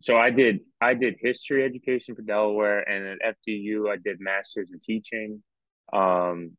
So 0.00 0.16
I 0.16 0.30
did 0.30 0.60
I 0.80 0.94
did 0.94 1.16
history 1.20 1.64
education 1.64 2.14
for 2.14 2.22
Delaware, 2.22 2.88
and 2.88 3.18
at 3.20 3.36
FDU 3.48 3.90
I 3.90 3.96
did 3.96 4.20
masters 4.20 4.70
in 4.72 4.78
teaching, 4.78 5.42
um, 5.92 6.52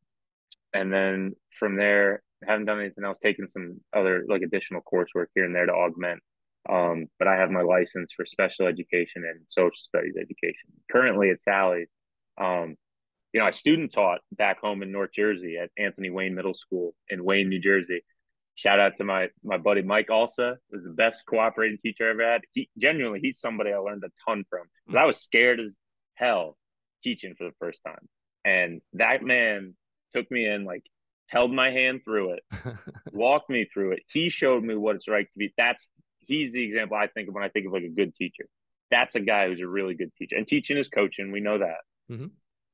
and 0.73 0.91
then 0.91 1.35
from 1.51 1.75
there 1.75 2.21
haven't 2.45 2.65
done 2.65 2.79
anything 2.79 3.03
else. 3.03 3.19
Taken 3.19 3.49
some 3.49 3.81
other 3.93 4.25
like 4.27 4.41
additional 4.41 4.81
coursework 4.81 5.27
here 5.35 5.45
and 5.45 5.55
there 5.55 5.65
to 5.65 5.73
augment. 5.73 6.21
Um, 6.67 7.07
but 7.17 7.27
I 7.27 7.35
have 7.38 7.49
my 7.49 7.62
license 7.62 8.13
for 8.13 8.25
special 8.25 8.67
education 8.67 9.23
and 9.25 9.41
social 9.47 9.71
studies 9.75 10.15
education. 10.17 10.69
Currently 10.91 11.31
at 11.31 11.41
Sally's, 11.41 11.88
um, 12.39 12.75
you 13.33 13.39
know, 13.39 13.45
I 13.45 13.51
student 13.51 13.93
taught 13.93 14.19
back 14.31 14.59
home 14.59 14.83
in 14.83 14.91
North 14.91 15.12
Jersey 15.13 15.57
at 15.57 15.69
Anthony 15.77 16.09
Wayne 16.09 16.35
Middle 16.35 16.53
School 16.53 16.93
in 17.09 17.23
Wayne, 17.23 17.49
New 17.49 17.59
Jersey. 17.59 18.03
Shout 18.55 18.79
out 18.79 18.97
to 18.97 19.03
my 19.03 19.29
my 19.43 19.57
buddy 19.57 19.81
Mike 19.81 20.07
Alsa, 20.07 20.57
was 20.69 20.83
the 20.83 20.89
best 20.89 21.25
cooperating 21.25 21.77
teacher 21.81 22.07
I 22.07 22.12
ever 22.12 22.31
had. 22.31 22.41
He 22.53 22.69
genuinely 22.77 23.19
he's 23.21 23.39
somebody 23.39 23.71
I 23.71 23.77
learned 23.77 24.03
a 24.03 24.12
ton 24.27 24.43
from. 24.49 24.67
'Cause 24.88 24.97
I 24.97 25.05
was 25.05 25.17
scared 25.21 25.59
as 25.59 25.77
hell 26.15 26.57
teaching 27.01 27.35
for 27.35 27.45
the 27.45 27.55
first 27.59 27.81
time. 27.85 28.09
And 28.43 28.81
that 28.93 29.23
man 29.23 29.75
took 30.13 30.30
me 30.32 30.45
in, 30.48 30.65
like 30.65 30.84
held 31.28 31.54
my 31.54 31.72
hand 31.72 32.02
through 32.04 32.34
it, 32.34 32.43
walked 33.12 33.50
me 33.50 33.67
through 33.72 33.91
it. 33.93 34.00
He 34.08 34.30
showed 34.30 34.63
me 34.63 34.76
what 34.76 34.95
it's 34.95 35.08
like 35.08 35.32
to 35.32 35.38
be 35.38 35.54
that's 35.58 35.89
he's 36.19 36.54
the 36.54 36.63
example 36.63 36.98
I 36.98 37.08
think 37.08 37.28
of 37.28 37.34
when 37.34 37.43
I 37.43 37.50
think 37.50 37.67
of 37.67 37.74
like 37.74 37.84
a 37.84 37.89
good 37.89 38.13
teacher. 38.15 38.45
That's 38.91 39.15
a 39.15 39.19
guy 39.19 39.48
who's 39.48 39.62
a 39.62 39.67
really 39.67 39.93
good 39.93 40.13
teacher. 40.15 40.36
And 40.36 40.48
teaching 40.48 40.78
is 40.78 40.89
coaching, 40.89 41.32
we 41.32 41.41
know 41.41 41.60
that. 41.60 41.78
Mhm. 42.12 42.32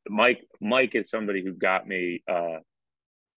Mike 0.07 0.45
Mike 0.61 0.95
is 0.95 1.09
somebody 1.09 1.43
who 1.43 1.53
got 1.53 1.87
me 1.87 2.23
uh 2.27 2.59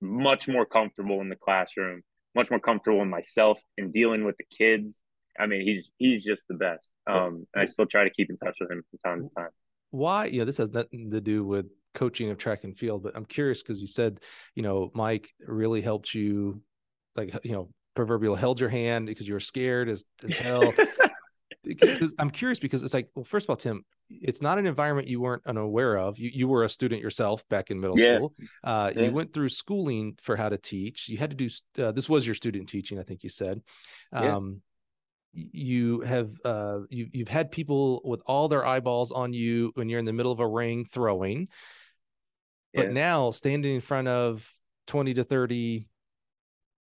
much 0.00 0.48
more 0.48 0.64
comfortable 0.64 1.20
in 1.20 1.28
the 1.28 1.36
classroom, 1.36 2.02
much 2.34 2.50
more 2.50 2.60
comfortable 2.60 3.02
in 3.02 3.10
myself 3.10 3.60
in 3.76 3.90
dealing 3.90 4.24
with 4.24 4.36
the 4.36 4.44
kids. 4.44 5.02
I 5.38 5.46
mean, 5.46 5.62
he's 5.62 5.92
he's 5.98 6.24
just 6.24 6.46
the 6.48 6.54
best. 6.54 6.94
Um, 7.06 7.46
and 7.54 7.62
I 7.62 7.66
still 7.66 7.86
try 7.86 8.04
to 8.04 8.10
keep 8.10 8.30
in 8.30 8.36
touch 8.36 8.56
with 8.60 8.70
him 8.70 8.82
from 8.90 8.98
time 9.04 9.28
to 9.28 9.34
time. 9.34 9.50
Why, 9.90 10.26
you 10.26 10.40
know, 10.40 10.44
this 10.44 10.58
has 10.58 10.70
nothing 10.70 11.10
to 11.10 11.20
do 11.20 11.44
with 11.44 11.66
coaching 11.98 12.30
of 12.30 12.38
track 12.38 12.64
and 12.64 12.76
field, 12.76 13.02
but 13.02 13.16
I'm 13.16 13.24
curious 13.24 13.62
because 13.62 13.80
you 13.80 13.86
said, 13.88 14.20
you 14.54 14.62
know, 14.62 14.90
Mike 14.94 15.26
really 15.40 15.82
helped 15.82 16.14
you 16.14 16.62
like 17.16 17.28
you 17.42 17.52
know, 17.52 17.68
proverbial 17.94 18.36
held 18.36 18.60
your 18.60 18.68
hand 18.68 19.06
because 19.06 19.26
you 19.26 19.34
were 19.34 19.40
scared 19.40 19.88
as, 19.88 20.04
as 20.24 20.36
hell. 20.36 20.74
I'm 22.18 22.30
curious 22.30 22.58
because 22.58 22.82
it's 22.82 22.94
like, 22.94 23.08
well, 23.14 23.24
first 23.24 23.46
of 23.46 23.50
all, 23.50 23.56
Tim, 23.56 23.84
it's 24.08 24.40
not 24.40 24.58
an 24.58 24.66
environment 24.66 25.08
you 25.08 25.20
weren't 25.20 25.42
unaware 25.46 25.98
of. 25.98 26.18
You 26.18 26.30
you 26.32 26.48
were 26.48 26.64
a 26.64 26.68
student 26.68 27.02
yourself 27.02 27.46
back 27.50 27.70
in 27.70 27.80
middle 27.80 27.98
Yeah. 27.98 28.14
school. 28.14 28.34
Uh, 28.64 28.92
Yeah. 28.94 29.04
You 29.06 29.12
went 29.12 29.34
through 29.34 29.50
schooling 29.50 30.16
for 30.22 30.36
how 30.36 30.48
to 30.48 30.56
teach. 30.56 31.08
You 31.08 31.18
had 31.18 31.30
to 31.30 31.36
do. 31.36 31.48
Uh, 31.82 31.92
this 31.92 32.08
was 32.08 32.24
your 32.26 32.34
student 32.34 32.68
teaching, 32.68 32.98
I 32.98 33.02
think 33.02 33.22
you 33.22 33.28
said. 33.28 33.60
Um, 34.12 34.62
y- 35.34 35.50
You 35.52 36.00
have 36.02 36.30
uh, 36.44 36.78
you 36.88 37.08
you've 37.12 37.28
had 37.38 37.50
people 37.50 38.00
with 38.04 38.22
all 38.24 38.48
their 38.48 38.64
eyeballs 38.64 39.10
on 39.10 39.32
you 39.32 39.72
when 39.74 39.88
you're 39.88 39.98
in 39.98 40.06
the 40.06 40.12
middle 40.18 40.32
of 40.32 40.40
a 40.40 40.48
ring 40.48 40.86
throwing, 40.86 41.48
but 42.74 42.88
Yeah. 42.88 42.92
now 42.92 43.30
standing 43.30 43.74
in 43.74 43.80
front 43.80 44.08
of 44.08 44.48
20 44.86 45.14
to 45.14 45.24
30 45.24 45.88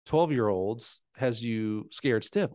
12 0.06 0.32
year 0.32 0.50
olds 0.50 1.02
has 1.16 1.44
you 1.44 1.88
scared 1.92 2.24
stiff 2.24 2.50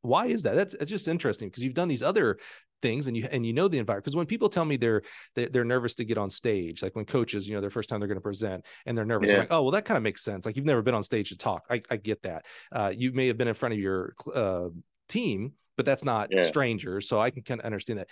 why 0.00 0.26
is 0.26 0.42
that 0.42 0.54
that's 0.56 0.74
it's 0.74 0.90
just 0.90 1.06
interesting 1.06 1.48
because 1.48 1.62
you've 1.62 1.74
done 1.74 1.88
these 1.88 2.02
other 2.02 2.38
things 2.82 3.06
and 3.06 3.16
you 3.16 3.28
and 3.30 3.46
you 3.46 3.52
know 3.52 3.68
the 3.68 3.78
environment 3.78 4.04
because 4.04 4.16
when 4.16 4.26
people 4.26 4.48
tell 4.48 4.64
me 4.64 4.76
they're 4.76 5.02
they're, 5.36 5.64
nervous 5.64 5.94
to 5.94 6.04
get 6.04 6.18
on 6.18 6.28
stage 6.28 6.82
like 6.82 6.96
when 6.96 7.04
coaches 7.04 7.48
you 7.48 7.54
know 7.54 7.60
their 7.60 7.70
first 7.70 7.88
time 7.88 8.00
they're 8.00 8.08
going 8.08 8.16
to 8.16 8.20
present 8.20 8.64
and 8.86 8.98
they're 8.98 9.04
nervous 9.04 9.30
I'm 9.30 9.36
Yeah. 9.36 9.42
like 9.42 9.52
oh 9.52 9.62
well 9.62 9.70
that 9.70 9.84
kind 9.84 9.96
of 9.96 10.02
makes 10.02 10.24
sense 10.24 10.44
like 10.44 10.56
you've 10.56 10.66
never 10.66 10.82
been 10.82 10.94
on 10.94 11.04
stage 11.04 11.28
to 11.28 11.36
talk 11.36 11.64
i, 11.70 11.80
I 11.88 11.96
get 11.96 12.22
that 12.24 12.44
uh, 12.72 12.92
you 12.94 13.12
may 13.12 13.28
have 13.28 13.38
been 13.38 13.48
in 13.48 13.54
front 13.54 13.74
of 13.74 13.78
your 13.78 14.14
uh, 14.34 14.68
team 15.08 15.52
but 15.76 15.86
that's 15.86 16.04
not 16.04 16.30
Yeah. 16.32 16.42
strangers 16.42 17.08
so 17.08 17.20
i 17.20 17.30
can 17.30 17.42
kind 17.42 17.60
of 17.60 17.64
understand 17.64 18.00
that 18.00 18.08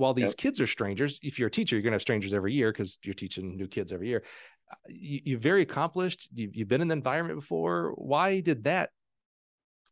while 0.00 0.14
these 0.14 0.30
Yep. 0.30 0.36
kids 0.36 0.60
are 0.60 0.66
strangers 0.66 1.18
if 1.22 1.38
you're 1.38 1.48
a 1.48 1.50
teacher 1.50 1.76
you're 1.76 1.82
going 1.82 1.92
to 1.92 1.96
have 1.96 2.02
strangers 2.02 2.34
every 2.34 2.52
year 2.54 2.72
because 2.72 2.98
you're 3.04 3.14
teaching 3.14 3.56
new 3.56 3.68
kids 3.68 3.92
every 3.92 4.08
year 4.08 4.22
Uh, 4.72 4.76
you, 4.88 5.20
you're 5.24 5.38
very 5.38 5.62
accomplished 5.62 6.28
you, 6.34 6.50
you've 6.52 6.68
been 6.68 6.80
in 6.80 6.88
the 6.88 6.94
environment 6.94 7.38
before 7.38 7.92
why 7.96 8.40
did 8.40 8.64
that 8.64 8.90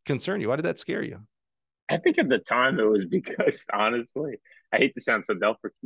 concern 0.06 0.40
you 0.40 0.48
why 0.48 0.56
did 0.56 0.64
that 0.64 0.78
scare 0.78 1.02
you 1.02 1.20
I 1.88 1.96
think 1.98 2.18
at 2.18 2.28
the 2.28 2.38
time 2.38 2.78
it 2.78 2.84
was 2.84 3.04
because 3.11 3.64
honestly, 3.72 4.36
I 4.72 4.78
hate 4.78 4.94
to 4.94 5.00
sound 5.00 5.24
so 5.24 5.34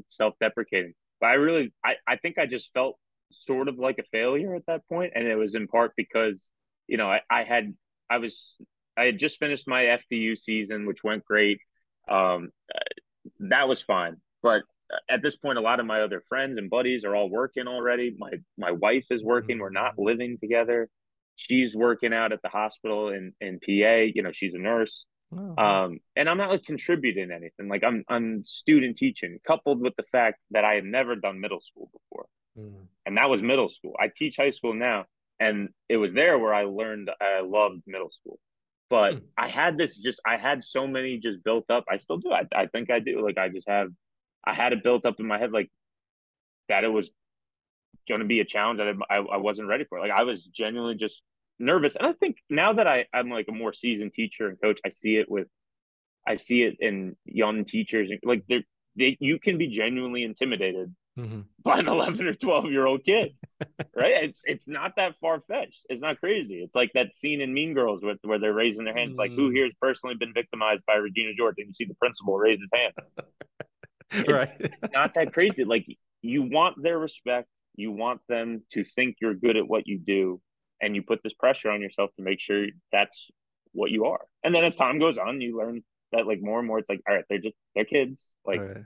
self 0.09 0.35
deprecating, 0.41 0.95
but 1.21 1.29
I 1.29 1.35
really, 1.35 1.73
I, 1.85 1.95
I 2.07 2.17
think 2.17 2.39
I 2.39 2.47
just 2.47 2.73
felt 2.73 2.99
sort 3.31 3.69
of 3.69 3.79
like 3.79 3.99
a 3.99 4.05
failure 4.13 4.55
at 4.55 4.67
that 4.67 4.87
point, 4.89 5.13
and 5.15 5.27
it 5.27 5.37
was 5.37 5.55
in 5.55 5.69
part 5.69 5.93
because 5.97 6.51
you 6.89 6.97
know 6.97 7.11
I, 7.11 7.21
I 7.31 7.45
had 7.45 7.75
I 8.11 8.19
was 8.19 8.57
I 8.97 9.05
had 9.05 9.19
just 9.19 9.39
finished 9.39 9.69
my 9.69 9.85
FDU 9.87 10.37
season, 10.37 10.87
which 10.87 11.05
went 11.05 11.25
great. 11.25 11.61
Um, 12.09 12.51
uh, 12.75 12.79
that 13.51 13.69
was 13.69 13.83
fine, 13.83 14.17
but 14.43 14.63
at 15.09 15.23
this 15.23 15.37
point, 15.37 15.59
a 15.59 15.63
lot 15.63 15.81
of 15.81 15.87
my 15.87 16.03
other 16.03 16.23
friends 16.29 16.59
and 16.59 16.69
buddies 16.71 17.05
are 17.05 17.17
all 17.17 17.31
working 17.31 17.67
already. 17.67 18.15
My 18.19 18.33
my 18.59 18.73
wife 18.73 19.07
is 19.11 19.25
working. 19.25 19.59
We're 19.59 19.71
not 19.71 19.99
living 19.99 20.37
together. 20.39 20.89
she's 21.37 21.75
working 21.75 22.13
out 22.13 22.33
at 22.33 22.43
the 22.43 22.49
hospital 22.49 23.09
in 23.09 23.33
in 23.41 23.59
PA. 23.61 24.11
You 24.15 24.23
know, 24.23 24.33
she's 24.33 24.55
a 24.55 24.59
nurse. 24.59 25.07
Oh. 25.35 25.57
Um, 25.57 26.01
and 26.15 26.29
I'm 26.29 26.37
not 26.37 26.51
like 26.51 26.65
contributing 26.65 27.31
anything. 27.31 27.69
Like 27.69 27.85
I'm 27.85 28.05
I'm 28.09 28.45
student 28.45 28.97
teaching, 28.97 29.39
coupled 29.47 29.81
with 29.81 29.95
the 29.97 30.03
fact 30.03 30.39
that 30.51 30.65
I 30.65 30.75
had 30.75 30.85
never 30.85 31.17
done 31.17 31.41
middle 31.41 31.61
school 31.61 31.91
before, 31.93 32.27
mm. 32.59 32.87
and 33.07 33.17
that 33.17 33.31
was 33.31 33.43
middle 33.43 33.69
school. 33.71 33.95
I 33.99 34.11
teach 34.15 34.37
high 34.37 34.51
school 34.51 34.75
now, 34.75 35.07
and 35.41 35.71
it 35.89 35.97
was 35.97 36.13
there 36.13 36.39
where 36.39 36.53
I 36.53 36.65
learned 36.65 37.11
I 37.21 37.41
loved 37.41 37.83
middle 37.87 38.11
school. 38.11 38.39
But 38.93 39.15
mm. 39.15 39.23
I 39.39 39.49
had 39.49 39.79
this 39.79 39.97
just 39.97 40.21
I 40.27 40.37
had 40.37 40.63
so 40.63 40.87
many 40.87 41.17
just 41.17 41.43
built 41.43 41.65
up. 41.71 41.85
I 41.91 41.97
still 41.97 42.19
do. 42.19 42.31
I 42.31 42.43
I 42.55 42.67
think 42.67 42.91
I 42.91 43.01
do. 43.01 43.25
Like 43.25 43.39
I 43.39 43.49
just 43.49 43.67
have 43.67 43.89
I 44.45 44.55
had 44.55 44.75
it 44.75 44.85
built 44.85 45.07
up 45.07 45.19
in 45.19 45.27
my 45.27 45.39
head 45.39 45.51
like 45.51 45.71
that 46.69 46.85
it 46.85 46.89
was 46.89 47.11
going 48.07 48.21
to 48.21 48.27
be 48.27 48.41
a 48.41 48.45
challenge 48.45 48.81
that 48.81 48.95
I, 49.09 49.17
I 49.17 49.39
wasn't 49.39 49.69
ready 49.69 49.85
for. 49.89 49.99
Like 49.99 50.11
I 50.11 50.25
was 50.25 50.45
genuinely 50.45 50.97
just 50.97 51.23
nervous. 51.59 51.97
And 51.97 52.07
I 52.07 52.13
think 52.13 52.37
now 52.51 52.75
that 52.75 52.87
I, 52.87 53.07
I'm 53.15 53.31
like 53.31 53.47
a 53.49 53.53
more 53.53 53.73
seasoned 53.73 54.13
teacher 54.13 54.49
and 54.49 54.61
coach, 54.61 54.79
I 54.85 54.91
see 54.91 55.17
it 55.17 55.31
with, 55.31 55.47
I 56.29 56.35
see 56.35 56.61
it 56.63 56.77
in 56.81 57.17
young 57.25 57.65
teachers. 57.65 58.11
Like 58.23 58.45
they're, 58.47 58.65
they, 58.99 59.17
you 59.21 59.39
can 59.39 59.57
be 59.57 59.69
genuinely 59.69 60.23
intimidated 60.23 60.95
mm-hmm. 61.19 61.41
by 61.63 61.79
an 61.79 61.89
11 61.89 62.27
or 62.27 62.35
12 62.35 62.71
year 62.71 62.87
old 62.87 63.05
kid, 63.05 63.35
right? 63.97 64.25
It's, 64.25 64.41
it's 64.45 64.69
not 64.69 64.97
that 64.97 65.17
far 65.17 65.41
fetched. 65.41 65.87
It's 65.89 66.03
not 66.03 66.21
crazy. 66.21 66.57
It's 66.57 66.75
like 66.75 66.93
that 66.95 67.15
scene 67.15 67.41
in 67.41 67.53
Mean 67.53 67.75
Girls 67.75 68.03
with, 68.03 68.19
where 68.23 68.39
they're 68.39 68.55
raising 68.55 68.85
their 68.85 68.97
hands, 68.97 69.17
mm. 69.17 69.21
like 69.21 69.31
who 69.33 69.51
mm. 69.51 69.55
here 69.55 69.65
has 69.65 69.75
personally 69.81 70.17
been 70.17 70.33
victimized 70.35 70.83
by 70.87 70.95
Regina 70.95 71.33
George? 71.37 71.57
And 71.59 71.69
you 71.69 71.75
see 71.75 71.85
the 71.85 71.95
principal 71.95 72.37
raise 72.37 72.61
his 72.61 72.71
hand. 72.73 72.95
It's 74.15 74.29
right. 74.29 74.71
not 74.93 75.15
that 75.15 75.33
crazy. 75.33 75.65
Like 75.65 75.87
you 76.21 76.43
want 76.43 76.83
their 76.83 76.99
respect. 76.99 77.49
You 77.77 77.93
want 77.93 78.21
them 78.29 78.61
to 78.73 78.85
think 78.85 79.17
you're 79.23 79.33
good 79.33 79.57
at 79.57 79.67
what 79.67 79.87
you 79.87 79.99
do 79.99 80.39
and 80.83 80.95
you 80.95 81.03
put 81.03 81.23
this 81.23 81.33
pressure 81.33 81.71
on 81.71 81.81
yourself 81.81 82.11
to 82.17 82.23
make 82.23 82.41
sure 82.41 82.67
that's 82.93 83.31
what 83.73 83.91
you 83.91 84.07
are. 84.07 84.21
And 84.45 84.55
then 84.55 84.65
as 84.65 84.77
time 84.77 84.99
goes 84.99 85.17
on, 85.17 85.41
you 85.41 85.57
learn 85.57 85.83
that 86.13 86.27
like 86.27 86.43
more 86.43 86.59
and 86.59 86.69
more, 86.69 86.79
it's 86.79 86.89
like, 86.89 87.01
all 87.09 87.15
right, 87.15 87.25
they're 87.31 87.39
just 87.39 87.57
they're 87.75 87.85
kids. 87.85 88.31
Like 88.45 88.61
right. 88.61 88.85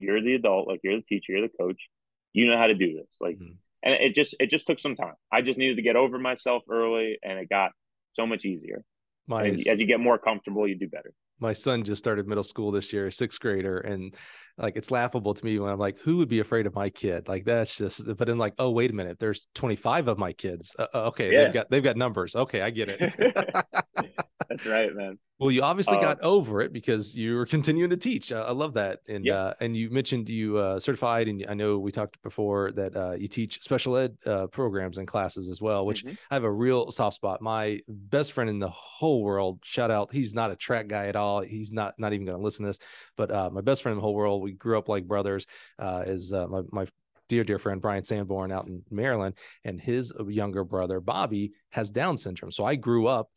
You're 0.00 0.20
the 0.20 0.34
adult, 0.34 0.68
like 0.68 0.80
you're 0.82 0.96
the 0.96 1.02
teacher, 1.02 1.32
you're 1.32 1.42
the 1.42 1.56
coach. 1.58 1.88
You 2.32 2.48
know 2.48 2.56
how 2.56 2.66
to 2.66 2.74
do 2.74 2.94
this. 2.94 3.16
Like, 3.20 3.36
mm-hmm. 3.36 3.54
and 3.82 3.94
it 3.94 4.14
just 4.14 4.34
it 4.38 4.50
just 4.50 4.66
took 4.66 4.80
some 4.80 4.96
time. 4.96 5.14
I 5.32 5.42
just 5.42 5.58
needed 5.58 5.76
to 5.76 5.82
get 5.82 5.96
over 5.96 6.18
myself 6.18 6.62
early, 6.70 7.18
and 7.22 7.38
it 7.38 7.48
got 7.48 7.72
so 8.12 8.26
much 8.26 8.44
easier. 8.44 8.84
My, 9.26 9.46
as 9.46 9.80
you 9.80 9.86
get 9.86 10.00
more 10.00 10.18
comfortable, 10.18 10.66
you 10.66 10.76
do 10.76 10.88
better 10.88 11.12
my 11.40 11.54
son 11.54 11.82
just 11.82 11.98
started 11.98 12.28
middle 12.28 12.44
school 12.44 12.70
this 12.70 12.92
year, 12.92 13.10
sixth 13.10 13.40
grader, 13.40 13.78
and 13.78 14.14
like 14.58 14.76
it's 14.76 14.90
laughable 14.90 15.32
to 15.32 15.44
me 15.44 15.58
when 15.58 15.72
I'm 15.72 15.78
like, 15.78 15.98
who 15.98 16.18
would 16.18 16.28
be 16.28 16.40
afraid 16.40 16.66
of 16.66 16.74
my 16.74 16.90
kid? 16.90 17.28
Like 17.28 17.44
that's 17.44 17.76
just. 17.76 18.06
But 18.06 18.26
then 18.26 18.38
like, 18.38 18.54
oh 18.58 18.70
wait 18.70 18.90
a 18.90 18.94
minute, 18.94 19.18
there's 19.18 19.48
25 19.54 20.08
of 20.08 20.18
my 20.18 20.32
kids. 20.32 20.76
Uh, 20.78 20.86
uh, 20.94 21.06
okay, 21.08 21.32
yeah. 21.32 21.44
they've 21.44 21.52
got 21.52 21.70
they've 21.70 21.82
got 21.82 21.96
numbers. 21.96 22.36
Okay, 22.36 22.60
I 22.60 22.70
get 22.70 22.88
it. 22.90 23.64
that's 24.50 24.66
right, 24.66 24.94
man. 24.94 25.18
Well, 25.38 25.50
you 25.50 25.62
obviously 25.62 25.96
uh, 25.96 26.02
got 26.02 26.20
over 26.20 26.60
it 26.60 26.70
because 26.70 27.16
you 27.16 27.34
were 27.34 27.46
continuing 27.46 27.88
to 27.88 27.96
teach. 27.96 28.30
Uh, 28.30 28.44
I 28.46 28.52
love 28.52 28.74
that. 28.74 28.98
And 29.08 29.24
yeah. 29.24 29.36
uh, 29.36 29.54
and 29.60 29.74
you 29.74 29.88
mentioned 29.88 30.28
you 30.28 30.58
uh, 30.58 30.78
certified, 30.78 31.28
and 31.28 31.46
I 31.48 31.54
know 31.54 31.78
we 31.78 31.90
talked 31.90 32.20
before 32.22 32.72
that 32.72 32.94
uh, 32.94 33.12
you 33.12 33.26
teach 33.26 33.62
special 33.62 33.96
ed 33.96 34.18
uh, 34.26 34.48
programs 34.48 34.98
and 34.98 35.08
classes 35.08 35.48
as 35.48 35.62
well, 35.62 35.86
which 35.86 36.04
mm-hmm. 36.04 36.14
I 36.30 36.34
have 36.34 36.44
a 36.44 36.52
real 36.52 36.90
soft 36.90 37.14
spot. 37.14 37.40
My 37.40 37.80
best 37.88 38.32
friend 38.32 38.50
in 38.50 38.58
the 38.58 38.68
whole 38.68 39.22
world, 39.22 39.60
shout 39.62 39.90
out, 39.90 40.12
he's 40.12 40.34
not 40.34 40.50
a 40.50 40.56
track 40.56 40.88
guy 40.88 41.06
at 41.06 41.16
all. 41.16 41.40
He's 41.40 41.72
not 41.72 41.94
not 41.96 42.12
even 42.12 42.26
going 42.26 42.36
to 42.36 42.44
listen 42.44 42.64
to 42.64 42.68
this, 42.68 42.78
but 43.16 43.30
my 43.50 43.62
best 43.62 43.82
friend 43.82 43.94
in 43.94 43.96
the 43.96 44.02
whole 44.02 44.14
world, 44.14 44.42
we 44.42 44.52
grew 44.52 44.76
up 44.76 44.90
like 44.90 45.08
brothers, 45.08 45.46
is 45.80 46.32
my 46.32 46.60
my 46.70 46.86
dear, 47.30 47.44
dear 47.44 47.60
friend 47.60 47.80
Brian 47.80 48.04
Sanborn 48.04 48.52
out 48.52 48.66
in 48.66 48.82
Maryland, 48.90 49.36
and 49.64 49.80
his 49.80 50.12
younger 50.28 50.64
brother 50.64 51.00
Bobby 51.00 51.52
has 51.70 51.90
Down 51.90 52.18
syndrome. 52.18 52.50
So 52.50 52.64
I 52.64 52.74
grew 52.74 53.06
up 53.06 53.30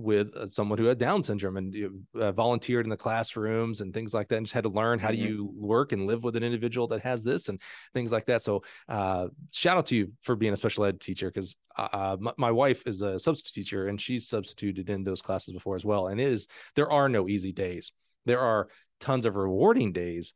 with 0.00 0.34
uh, 0.36 0.46
someone 0.46 0.78
who 0.78 0.86
had 0.86 0.98
Down 0.98 1.22
syndrome 1.22 1.56
and 1.56 2.04
uh, 2.14 2.32
volunteered 2.32 2.86
in 2.86 2.90
the 2.90 2.96
classrooms 2.96 3.80
and 3.80 3.92
things 3.92 4.14
like 4.14 4.28
that, 4.28 4.36
and 4.36 4.46
just 4.46 4.54
had 4.54 4.64
to 4.64 4.70
learn 4.70 4.98
how 4.98 5.08
mm-hmm. 5.08 5.22
do 5.22 5.28
you 5.28 5.52
work 5.54 5.92
and 5.92 6.06
live 6.06 6.24
with 6.24 6.36
an 6.36 6.42
individual 6.42 6.86
that 6.88 7.02
has 7.02 7.22
this 7.22 7.48
and 7.48 7.60
things 7.94 8.12
like 8.12 8.26
that. 8.26 8.42
So, 8.42 8.62
uh, 8.88 9.28
shout 9.52 9.76
out 9.76 9.86
to 9.86 9.96
you 9.96 10.12
for 10.22 10.36
being 10.36 10.52
a 10.52 10.56
special 10.56 10.84
ed 10.84 11.00
teacher 11.00 11.30
because 11.30 11.56
uh, 11.76 11.88
uh 11.92 12.16
my, 12.20 12.32
my, 12.36 12.50
wife 12.50 12.82
is 12.86 13.02
a 13.02 13.18
substitute 13.18 13.64
teacher 13.64 13.86
and 13.88 14.00
she's 14.00 14.28
substituted 14.28 14.90
in 14.90 15.04
those 15.04 15.22
classes 15.22 15.52
before 15.52 15.76
as 15.76 15.84
well. 15.84 16.08
And 16.08 16.20
is 16.20 16.46
there 16.74 16.90
are 16.90 17.08
no 17.08 17.28
easy 17.28 17.52
days. 17.52 17.92
There 18.26 18.40
are 18.40 18.68
tons 19.00 19.24
of 19.24 19.36
rewarding 19.36 19.92
days, 19.92 20.34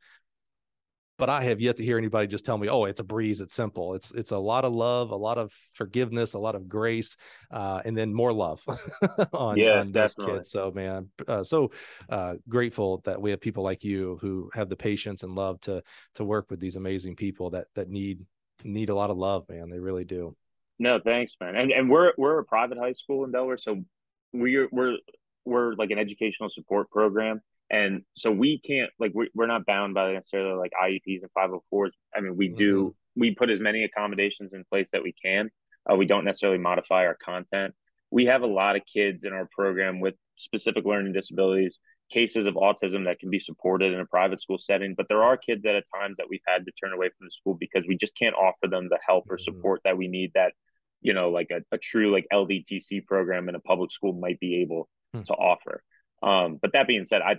but 1.16 1.30
I 1.30 1.42
have 1.42 1.60
yet 1.60 1.76
to 1.76 1.84
hear 1.84 1.96
anybody 1.96 2.26
just 2.26 2.44
tell 2.44 2.58
me, 2.58 2.68
"Oh, 2.68 2.84
it's 2.84 3.00
a 3.00 3.04
breeze. 3.04 3.40
It's 3.40 3.54
simple. 3.54 3.94
It's 3.94 4.10
it's 4.12 4.32
a 4.32 4.38
lot 4.38 4.64
of 4.64 4.74
love, 4.74 5.10
a 5.10 5.16
lot 5.16 5.38
of 5.38 5.52
forgiveness, 5.72 6.34
a 6.34 6.38
lot 6.38 6.54
of 6.54 6.68
grace, 6.68 7.16
uh, 7.50 7.82
and 7.84 7.96
then 7.96 8.12
more 8.12 8.32
love 8.32 8.62
on, 9.32 9.56
yeah, 9.56 9.80
on 9.80 9.92
those 9.92 10.14
kids." 10.14 10.50
So, 10.50 10.72
man, 10.72 11.08
uh, 11.28 11.44
so 11.44 11.70
uh, 12.08 12.34
grateful 12.48 13.00
that 13.04 13.20
we 13.20 13.30
have 13.30 13.40
people 13.40 13.62
like 13.62 13.84
you 13.84 14.18
who 14.20 14.50
have 14.54 14.68
the 14.68 14.76
patience 14.76 15.22
and 15.22 15.34
love 15.34 15.60
to 15.60 15.82
to 16.16 16.24
work 16.24 16.50
with 16.50 16.60
these 16.60 16.76
amazing 16.76 17.16
people 17.16 17.50
that 17.50 17.66
that 17.74 17.88
need 17.88 18.20
need 18.64 18.88
a 18.88 18.94
lot 18.94 19.10
of 19.10 19.16
love, 19.16 19.48
man. 19.48 19.70
They 19.70 19.78
really 19.78 20.04
do. 20.04 20.36
No, 20.78 20.98
thanks, 20.98 21.36
man. 21.40 21.54
And 21.54 21.70
and 21.70 21.88
we're 21.88 22.12
we're 22.16 22.38
a 22.38 22.44
private 22.44 22.78
high 22.78 22.92
school 22.92 23.24
in 23.24 23.30
Delaware, 23.30 23.58
so 23.58 23.84
we're 24.32 24.68
we're 24.72 24.96
we're 25.44 25.74
like 25.74 25.90
an 25.90 25.98
educational 25.98 26.48
support 26.48 26.90
program 26.90 27.40
and 27.74 28.02
so 28.16 28.30
we 28.30 28.60
can't 28.60 28.90
like 29.00 29.12
we're 29.34 29.46
not 29.46 29.66
bound 29.66 29.94
by 29.94 30.12
necessarily 30.12 30.56
like 30.56 30.72
IEPs 30.80 31.22
and 31.22 31.30
504s. 31.36 31.90
I 32.14 32.20
mean, 32.20 32.36
we 32.36 32.48
mm-hmm. 32.48 32.56
do 32.56 32.94
we 33.16 33.34
put 33.34 33.50
as 33.50 33.58
many 33.58 33.82
accommodations 33.82 34.52
in 34.52 34.64
place 34.70 34.90
that 34.92 35.02
we 35.02 35.12
can. 35.12 35.50
Uh, 35.90 35.96
we 35.96 36.06
don't 36.06 36.24
necessarily 36.24 36.58
modify 36.58 37.04
our 37.04 37.16
content. 37.16 37.74
We 38.10 38.26
have 38.26 38.42
a 38.42 38.46
lot 38.46 38.76
of 38.76 38.82
kids 38.86 39.24
in 39.24 39.32
our 39.32 39.48
program 39.50 39.98
with 39.98 40.14
specific 40.36 40.84
learning 40.84 41.14
disabilities, 41.14 41.80
cases 42.10 42.46
of 42.46 42.54
autism 42.54 43.06
that 43.06 43.18
can 43.18 43.28
be 43.28 43.40
supported 43.40 43.92
in 43.92 43.98
a 43.98 44.06
private 44.06 44.40
school 44.40 44.58
setting. 44.58 44.94
But 44.96 45.08
there 45.08 45.24
are 45.24 45.36
kids 45.36 45.64
that 45.64 45.74
at 45.74 45.84
times 45.92 46.16
that 46.18 46.26
we've 46.30 46.40
had 46.46 46.64
to 46.64 46.72
turn 46.72 46.92
away 46.92 47.08
from 47.08 47.26
the 47.26 47.32
school 47.32 47.54
because 47.58 47.84
we 47.88 47.96
just 47.96 48.16
can't 48.16 48.36
offer 48.36 48.68
them 48.68 48.88
the 48.88 48.98
help 49.04 49.24
or 49.28 49.36
mm-hmm. 49.36 49.44
support 49.44 49.80
that 49.84 49.98
we 49.98 50.06
need 50.06 50.30
that, 50.34 50.52
you 51.00 51.12
know, 51.12 51.30
like 51.30 51.50
a, 51.50 51.62
a 51.74 51.78
true 51.78 52.12
like 52.12 52.26
LDTC 52.32 53.04
program 53.04 53.48
in 53.48 53.56
a 53.56 53.60
public 53.60 53.90
school 53.90 54.12
might 54.12 54.38
be 54.38 54.62
able 54.62 54.88
mm-hmm. 55.14 55.24
to 55.24 55.32
offer. 55.32 55.82
Um, 56.22 56.58
but 56.62 56.72
that 56.72 56.86
being 56.86 57.04
said, 57.04 57.20
I 57.20 57.36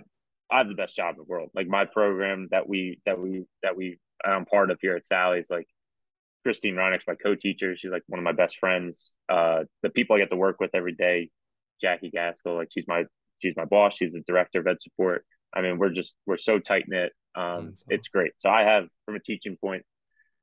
I 0.50 0.58
have 0.58 0.68
the 0.68 0.74
best 0.74 0.96
job 0.96 1.14
in 1.14 1.18
the 1.18 1.24
world. 1.24 1.50
Like 1.54 1.66
my 1.66 1.84
program 1.84 2.48
that 2.50 2.68
we 2.68 3.00
that 3.06 3.20
we 3.20 3.44
that 3.62 3.76
we 3.76 3.98
I'm 4.24 4.44
part 4.44 4.70
of 4.70 4.78
here 4.80 4.96
at 4.96 5.06
Sally's 5.06 5.50
like 5.50 5.66
Christine 6.44 6.74
Reineck's 6.74 7.06
my 7.06 7.16
co-teacher. 7.16 7.74
She's 7.74 7.90
like 7.90 8.04
one 8.06 8.18
of 8.18 8.24
my 8.24 8.32
best 8.32 8.58
friends. 8.58 9.16
Uh, 9.28 9.64
the 9.82 9.90
people 9.90 10.16
I 10.16 10.20
get 10.20 10.30
to 10.30 10.36
work 10.36 10.60
with 10.60 10.70
every 10.74 10.92
day, 10.92 11.30
Jackie 11.80 12.10
Gaskell, 12.10 12.56
like 12.56 12.68
she's 12.72 12.86
my 12.86 13.04
she's 13.40 13.56
my 13.56 13.64
boss. 13.64 13.96
She's 13.96 14.12
the 14.12 14.22
director 14.26 14.60
of 14.60 14.66
ed 14.66 14.80
support. 14.80 15.24
I 15.54 15.62
mean, 15.62 15.78
we're 15.78 15.90
just 15.90 16.16
we're 16.26 16.36
so 16.36 16.58
tight 16.58 16.84
knit. 16.86 17.12
Um, 17.34 17.72
awesome. 17.72 17.74
it's 17.88 18.08
great. 18.08 18.32
So 18.38 18.48
I 18.48 18.62
have 18.62 18.86
from 19.04 19.16
a 19.16 19.20
teaching 19.20 19.56
point, 19.60 19.84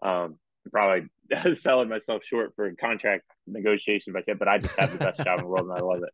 um, 0.03 0.37
probably 0.71 1.07
selling 1.53 1.89
myself 1.89 2.23
short 2.23 2.53
for 2.55 2.71
contract 2.75 3.23
negotiation, 3.47 4.13
but 4.13 4.25
but 4.37 4.47
I 4.47 4.57
just 4.57 4.75
have 4.77 4.91
the 4.91 4.97
best 4.97 5.23
job 5.23 5.39
in 5.39 5.45
the 5.45 5.49
world 5.49 5.69
and 5.69 5.77
I 5.77 5.81
love 5.81 6.03
it. 6.03 6.13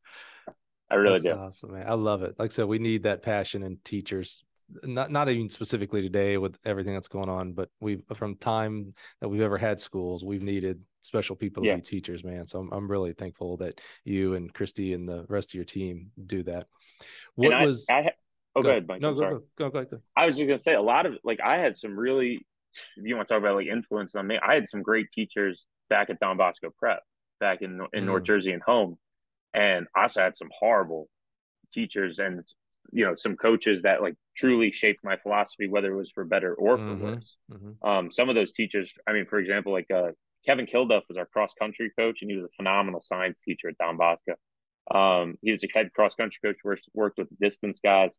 I 0.92 0.96
really 0.96 1.20
That's 1.20 1.36
do. 1.36 1.42
Awesome, 1.42 1.74
man. 1.74 1.86
I 1.88 1.94
love 1.94 2.24
it. 2.24 2.36
Like 2.40 2.52
I 2.52 2.54
said, 2.54 2.66
we 2.66 2.80
need 2.80 3.04
that 3.04 3.22
passion 3.22 3.64
in 3.64 3.78
teachers. 3.84 4.44
Not 4.84 5.12
not 5.12 5.30
even 5.30 5.50
specifically 5.50 6.02
today 6.02 6.38
with 6.38 6.56
everything 6.64 6.94
that's 6.94 7.08
going 7.08 7.30
on, 7.30 7.54
but 7.54 7.70
we've 7.80 8.04
from 8.14 8.36
time 8.36 8.94
that 9.20 9.30
we've 9.30 9.42
ever 9.42 9.58
had 9.58 9.80
schools, 9.80 10.24
we've 10.24 10.44
needed 10.44 10.82
special 11.02 11.36
people 11.36 11.64
to 11.64 11.70
yeah. 11.70 11.76
be 11.76 11.82
teachers, 11.82 12.24
man. 12.24 12.46
So 12.46 12.60
I'm 12.60 12.72
I'm 12.72 12.90
really 12.90 13.14
thankful 13.14 13.58
that 13.58 13.82
you 14.04 14.36
and 14.36 14.54
Christy 14.54 14.94
and 14.94 15.10
the 15.10 15.26
rest 15.28 15.52
of 15.52 15.56
your 15.56 15.66
team 15.66 16.12
do 16.24 16.44
that. 16.44 16.68
What 17.36 17.54
I, 17.54 17.66
was 17.66 17.88
I, 17.90 18.12
oh 18.56 18.62
go, 18.62 18.70
ahead, 18.70 18.88
Mike. 18.88 19.02
No, 19.02 19.14
go, 19.16 19.42
go, 19.58 19.70
go, 19.70 19.86
go, 19.86 19.98
I 20.16 20.28
was 20.28 20.36
just 20.36 20.48
gonna 20.48 20.60
say 20.60 20.76
a 20.76 20.82
lot 20.82 21.08
of 21.08 21.14
like 21.24 21.40
I 21.44 21.58
had 21.58 21.76
some 21.76 21.98
really 21.98 22.46
if 22.96 23.06
you 23.06 23.16
want 23.16 23.28
to 23.28 23.34
talk 23.34 23.42
about 23.42 23.56
like 23.56 23.68
influence 23.68 24.14
on 24.14 24.28
me, 24.28 24.38
I 24.46 24.54
had 24.54 24.70
some 24.70 24.84
great 24.84 25.12
teachers 25.12 25.66
back 25.90 26.12
at 26.12 26.20
Don 26.20 26.38
Bosco 26.38 26.70
Prep 26.78 27.02
back 27.40 27.62
in 27.62 27.82
in 27.94 28.04
mm. 28.04 28.08
North 28.08 28.24
Jersey 28.24 28.52
and 28.52 28.62
home 28.62 28.98
and 29.54 29.88
I 29.96 30.04
also 30.04 30.22
had 30.22 30.38
some 30.38 30.50
horrible 30.58 31.10
teachers 31.74 32.20
and 32.20 32.44
you 32.92 33.06
know 33.06 33.16
some 33.16 33.36
coaches 33.36 33.84
that 33.84 34.02
like 34.02 34.16
truly 34.36 34.72
shaped 34.72 35.04
my 35.04 35.18
philosophy, 35.18 35.68
whether 35.68 35.94
it 35.94 35.98
was 35.98 36.12
for 36.12 36.24
better 36.24 36.54
or 36.54 36.78
for 36.78 36.84
mm-hmm. 36.84 37.04
worse. 37.04 37.36
Mm-hmm. 37.52 37.88
Um, 37.88 38.12
some 38.12 38.30
of 38.30 38.36
those 38.36 38.52
teachers, 38.52 38.92
I 39.08 39.14
mean, 39.14 39.26
for 39.26 39.40
example, 39.40 39.74
like 39.74 39.92
uh, 39.94 40.12
Kevin 40.46 40.66
Kilduff 40.66 41.04
was 41.10 41.18
our 41.18 41.26
cross 41.26 41.54
country 41.60 41.92
coach, 41.98 42.20
and 42.22 42.32
he 42.32 42.38
was 42.38 42.46
a 42.46 42.56
phenomenal 42.56 43.02
science 43.02 43.42
teacher 43.42 43.70
at 43.70 43.78
Don 43.78 43.98
Bosco. 43.98 44.36
Um, 44.92 45.36
he 45.42 45.52
was 45.52 45.64
a 45.64 45.68
head 45.74 45.94
cross 45.94 46.16
country 46.16 46.40
coach, 46.44 46.58
worked, 46.64 46.90
worked 46.94 47.18
with 47.20 47.28
distance 47.40 47.80
guys. 47.80 48.18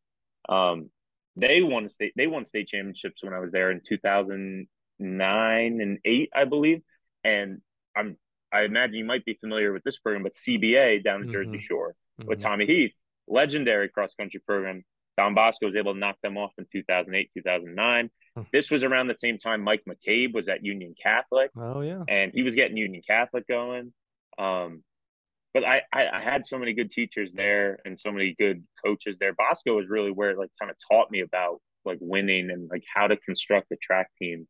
Um, 0.48 0.90
they 1.36 1.62
won 1.62 1.88
state 1.88 2.12
they 2.16 2.26
won 2.26 2.44
state 2.44 2.68
championships 2.68 3.22
when 3.22 3.32
I 3.32 3.38
was 3.38 3.52
there 3.52 3.70
in 3.70 3.80
2009 3.86 5.80
and 5.80 5.98
8 6.04 6.30
I 6.34 6.44
believe 6.44 6.82
and 7.24 7.60
I'm 7.96 8.16
I 8.52 8.62
imagine 8.62 8.96
you 8.96 9.04
might 9.04 9.24
be 9.24 9.34
familiar 9.34 9.72
with 9.72 9.82
this 9.84 9.98
program, 9.98 10.22
but 10.22 10.32
CBA 10.32 11.04
down 11.04 11.20
the 11.20 11.26
mm-hmm. 11.26 11.32
Jersey 11.32 11.60
Shore 11.60 11.94
mm-hmm. 12.20 12.28
with 12.28 12.40
Tommy 12.40 12.66
Heath, 12.66 12.94
legendary 13.28 13.88
cross 13.88 14.12
country 14.18 14.40
program. 14.46 14.84
Don 15.16 15.34
Bosco 15.34 15.66
was 15.66 15.76
able 15.76 15.92
to 15.92 15.98
knock 15.98 16.16
them 16.22 16.38
off 16.38 16.52
in 16.56 16.66
2008, 16.72 17.30
2009. 17.36 18.10
Hmm. 18.36 18.42
This 18.52 18.70
was 18.70 18.82
around 18.82 19.08
the 19.08 19.14
same 19.14 19.38
time 19.38 19.62
Mike 19.62 19.82
McCabe 19.86 20.32
was 20.32 20.48
at 20.48 20.64
Union 20.64 20.94
Catholic. 21.00 21.50
Oh, 21.56 21.82
yeah. 21.82 22.04
And 22.08 22.32
he 22.32 22.42
was 22.42 22.54
getting 22.54 22.76
Union 22.76 23.02
Catholic 23.06 23.46
going. 23.46 23.92
Um, 24.38 24.82
but 25.52 25.64
I, 25.64 25.82
I, 25.92 26.06
I 26.14 26.20
had 26.22 26.46
so 26.46 26.58
many 26.58 26.72
good 26.72 26.90
teachers 26.90 27.32
there 27.32 27.80
and 27.84 27.98
so 27.98 28.12
many 28.12 28.34
good 28.38 28.62
coaches 28.84 29.18
there. 29.18 29.34
Bosco 29.34 29.76
was 29.76 29.88
really 29.88 30.12
where 30.12 30.30
it 30.30 30.38
like 30.38 30.50
kind 30.58 30.70
of 30.70 30.76
taught 30.90 31.10
me 31.10 31.20
about 31.20 31.60
like 31.84 31.98
winning 32.00 32.50
and 32.50 32.68
like 32.70 32.84
how 32.92 33.06
to 33.06 33.16
construct 33.16 33.72
a 33.72 33.76
track 33.76 34.10
team 34.18 34.46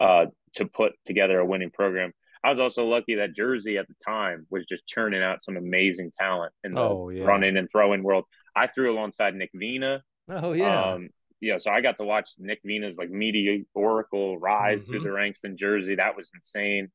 uh, 0.00 0.26
to 0.54 0.64
put 0.66 0.92
together 1.04 1.40
a 1.40 1.44
winning 1.44 1.70
program. 1.70 2.12
I 2.44 2.50
was 2.50 2.60
also 2.60 2.84
lucky 2.84 3.16
that 3.16 3.34
Jersey 3.34 3.78
at 3.78 3.88
the 3.88 3.94
time 4.04 4.46
was 4.50 4.66
just 4.66 4.86
churning 4.86 5.22
out 5.22 5.42
some 5.42 5.56
amazing 5.56 6.12
talent 6.18 6.52
in 6.64 6.74
the 6.74 6.80
oh, 6.80 7.08
yeah. 7.08 7.24
running 7.24 7.56
and 7.56 7.68
throwing 7.70 8.02
world. 8.02 8.24
I 8.54 8.66
threw 8.66 8.92
alongside 8.92 9.34
Nick 9.34 9.50
Vena. 9.54 10.02
Oh 10.28 10.52
yeah. 10.52 10.92
Um, 10.92 11.08
know, 11.42 11.58
so 11.58 11.70
I 11.70 11.80
got 11.80 11.96
to 11.98 12.04
watch 12.04 12.30
Nick 12.38 12.60
Vena's 12.64 12.96
like 12.96 13.10
meteorical 13.10 14.36
rise 14.40 14.82
mm-hmm. 14.82 14.90
through 14.90 15.00
the 15.00 15.12
ranks 15.12 15.44
in 15.44 15.56
Jersey. 15.56 15.96
That 15.96 16.16
was 16.16 16.30
insane. 16.34 16.88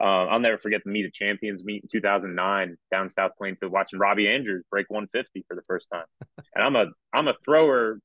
Uh, 0.00 0.26
I'll 0.26 0.38
never 0.38 0.58
forget 0.58 0.82
the 0.84 0.90
Meet 0.92 1.06
of 1.06 1.12
Champions 1.12 1.64
meet 1.64 1.82
in 1.82 1.88
2009 1.90 2.76
down 2.90 3.10
South 3.10 3.32
Plainfield, 3.36 3.72
watching 3.72 3.98
Robbie 3.98 4.28
Andrews 4.28 4.62
break 4.70 4.88
150 4.88 5.44
for 5.48 5.56
the 5.56 5.62
first 5.66 5.88
time. 5.92 6.04
and 6.54 6.64
I'm 6.64 6.76
a 6.76 6.86
I'm 7.12 7.26
a 7.26 7.34
thrower, 7.44 7.98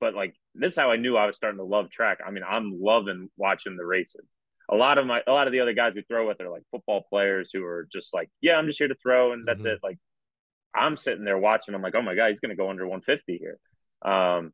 but 0.00 0.14
like 0.14 0.34
this 0.54 0.74
is 0.74 0.78
how 0.78 0.90
I 0.92 0.96
knew 0.96 1.16
I 1.16 1.26
was 1.26 1.34
starting 1.34 1.58
to 1.58 1.64
love 1.64 1.90
track. 1.90 2.18
I 2.24 2.30
mean, 2.30 2.44
I'm 2.48 2.78
loving 2.80 3.30
watching 3.36 3.76
the 3.76 3.84
races. 3.84 4.24
A 4.70 4.76
lot 4.76 4.98
of 4.98 5.06
my 5.06 5.22
a 5.26 5.32
lot 5.32 5.46
of 5.46 5.52
the 5.52 5.60
other 5.60 5.74
guys 5.74 5.92
we 5.94 6.02
throw 6.02 6.26
with 6.26 6.40
are 6.40 6.50
like 6.50 6.62
football 6.70 7.04
players 7.08 7.50
who 7.52 7.64
are 7.64 7.86
just 7.92 8.14
like, 8.14 8.30
yeah, 8.40 8.56
I'm 8.56 8.66
just 8.66 8.78
here 8.78 8.88
to 8.88 8.96
throw 9.02 9.32
and 9.32 9.46
that's 9.46 9.64
mm-hmm. 9.64 9.74
it. 9.74 9.80
Like 9.82 9.98
I'm 10.74 10.96
sitting 10.96 11.24
there 11.24 11.38
watching. 11.38 11.74
I'm 11.74 11.82
like, 11.82 11.94
oh 11.94 12.02
my 12.02 12.14
god, 12.14 12.28
he's 12.28 12.40
going 12.40 12.50
to 12.50 12.56
go 12.56 12.70
under 12.70 12.84
150 12.84 13.38
here. 13.38 13.58
Um, 14.04 14.52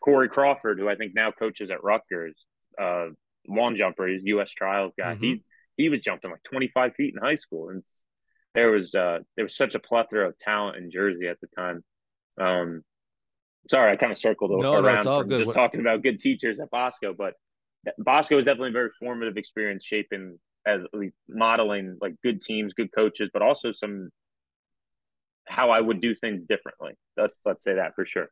Corey 0.00 0.28
Crawford, 0.28 0.78
who 0.78 0.88
I 0.88 0.96
think 0.96 1.12
now 1.14 1.30
coaches 1.30 1.70
at 1.70 1.82
Rutgers, 1.82 2.36
uh, 2.80 3.06
long 3.48 3.76
jumper, 3.76 4.06
he's 4.06 4.22
U.S. 4.24 4.50
trials 4.50 4.92
guy. 4.98 5.14
Mm-hmm. 5.14 5.24
He 5.24 5.44
he 5.76 5.88
was 5.88 6.00
jumping 6.00 6.30
like 6.30 6.42
25 6.50 6.94
feet 6.94 7.14
in 7.14 7.22
high 7.22 7.36
school, 7.36 7.70
and 7.70 7.82
there 8.54 8.70
was 8.70 8.94
uh, 8.94 9.20
there 9.36 9.44
was 9.44 9.56
such 9.56 9.74
a 9.74 9.78
plethora 9.78 10.28
of 10.28 10.38
talent 10.38 10.76
in 10.76 10.90
Jersey 10.90 11.28
at 11.28 11.38
the 11.40 11.48
time. 11.56 11.84
Um, 12.40 12.82
sorry, 13.68 13.92
I 13.92 13.96
kind 13.96 14.12
of 14.12 14.18
circled 14.18 14.50
no, 14.50 14.74
around 14.74 15.04
no, 15.04 15.22
just 15.24 15.46
what... 15.46 15.54
talking 15.54 15.80
about 15.80 16.02
good 16.02 16.20
teachers 16.20 16.60
at 16.60 16.70
Bosco, 16.70 17.14
but 17.16 17.34
Bosco 17.98 18.36
was 18.36 18.44
definitely 18.44 18.70
a 18.70 18.72
very 18.72 18.90
formative 18.98 19.36
experience, 19.36 19.84
shaping 19.84 20.38
as 20.66 20.82
modeling 21.28 21.96
like 22.00 22.14
good 22.22 22.42
teams, 22.42 22.74
good 22.74 22.92
coaches, 22.94 23.30
but 23.32 23.42
also 23.42 23.72
some 23.72 24.10
how 25.46 25.70
I 25.70 25.80
would 25.80 26.00
do 26.00 26.14
things 26.14 26.44
differently. 26.44 26.92
Let's 27.16 27.34
let's 27.44 27.62
say 27.62 27.74
that 27.74 27.94
for 27.94 28.04
sure 28.04 28.28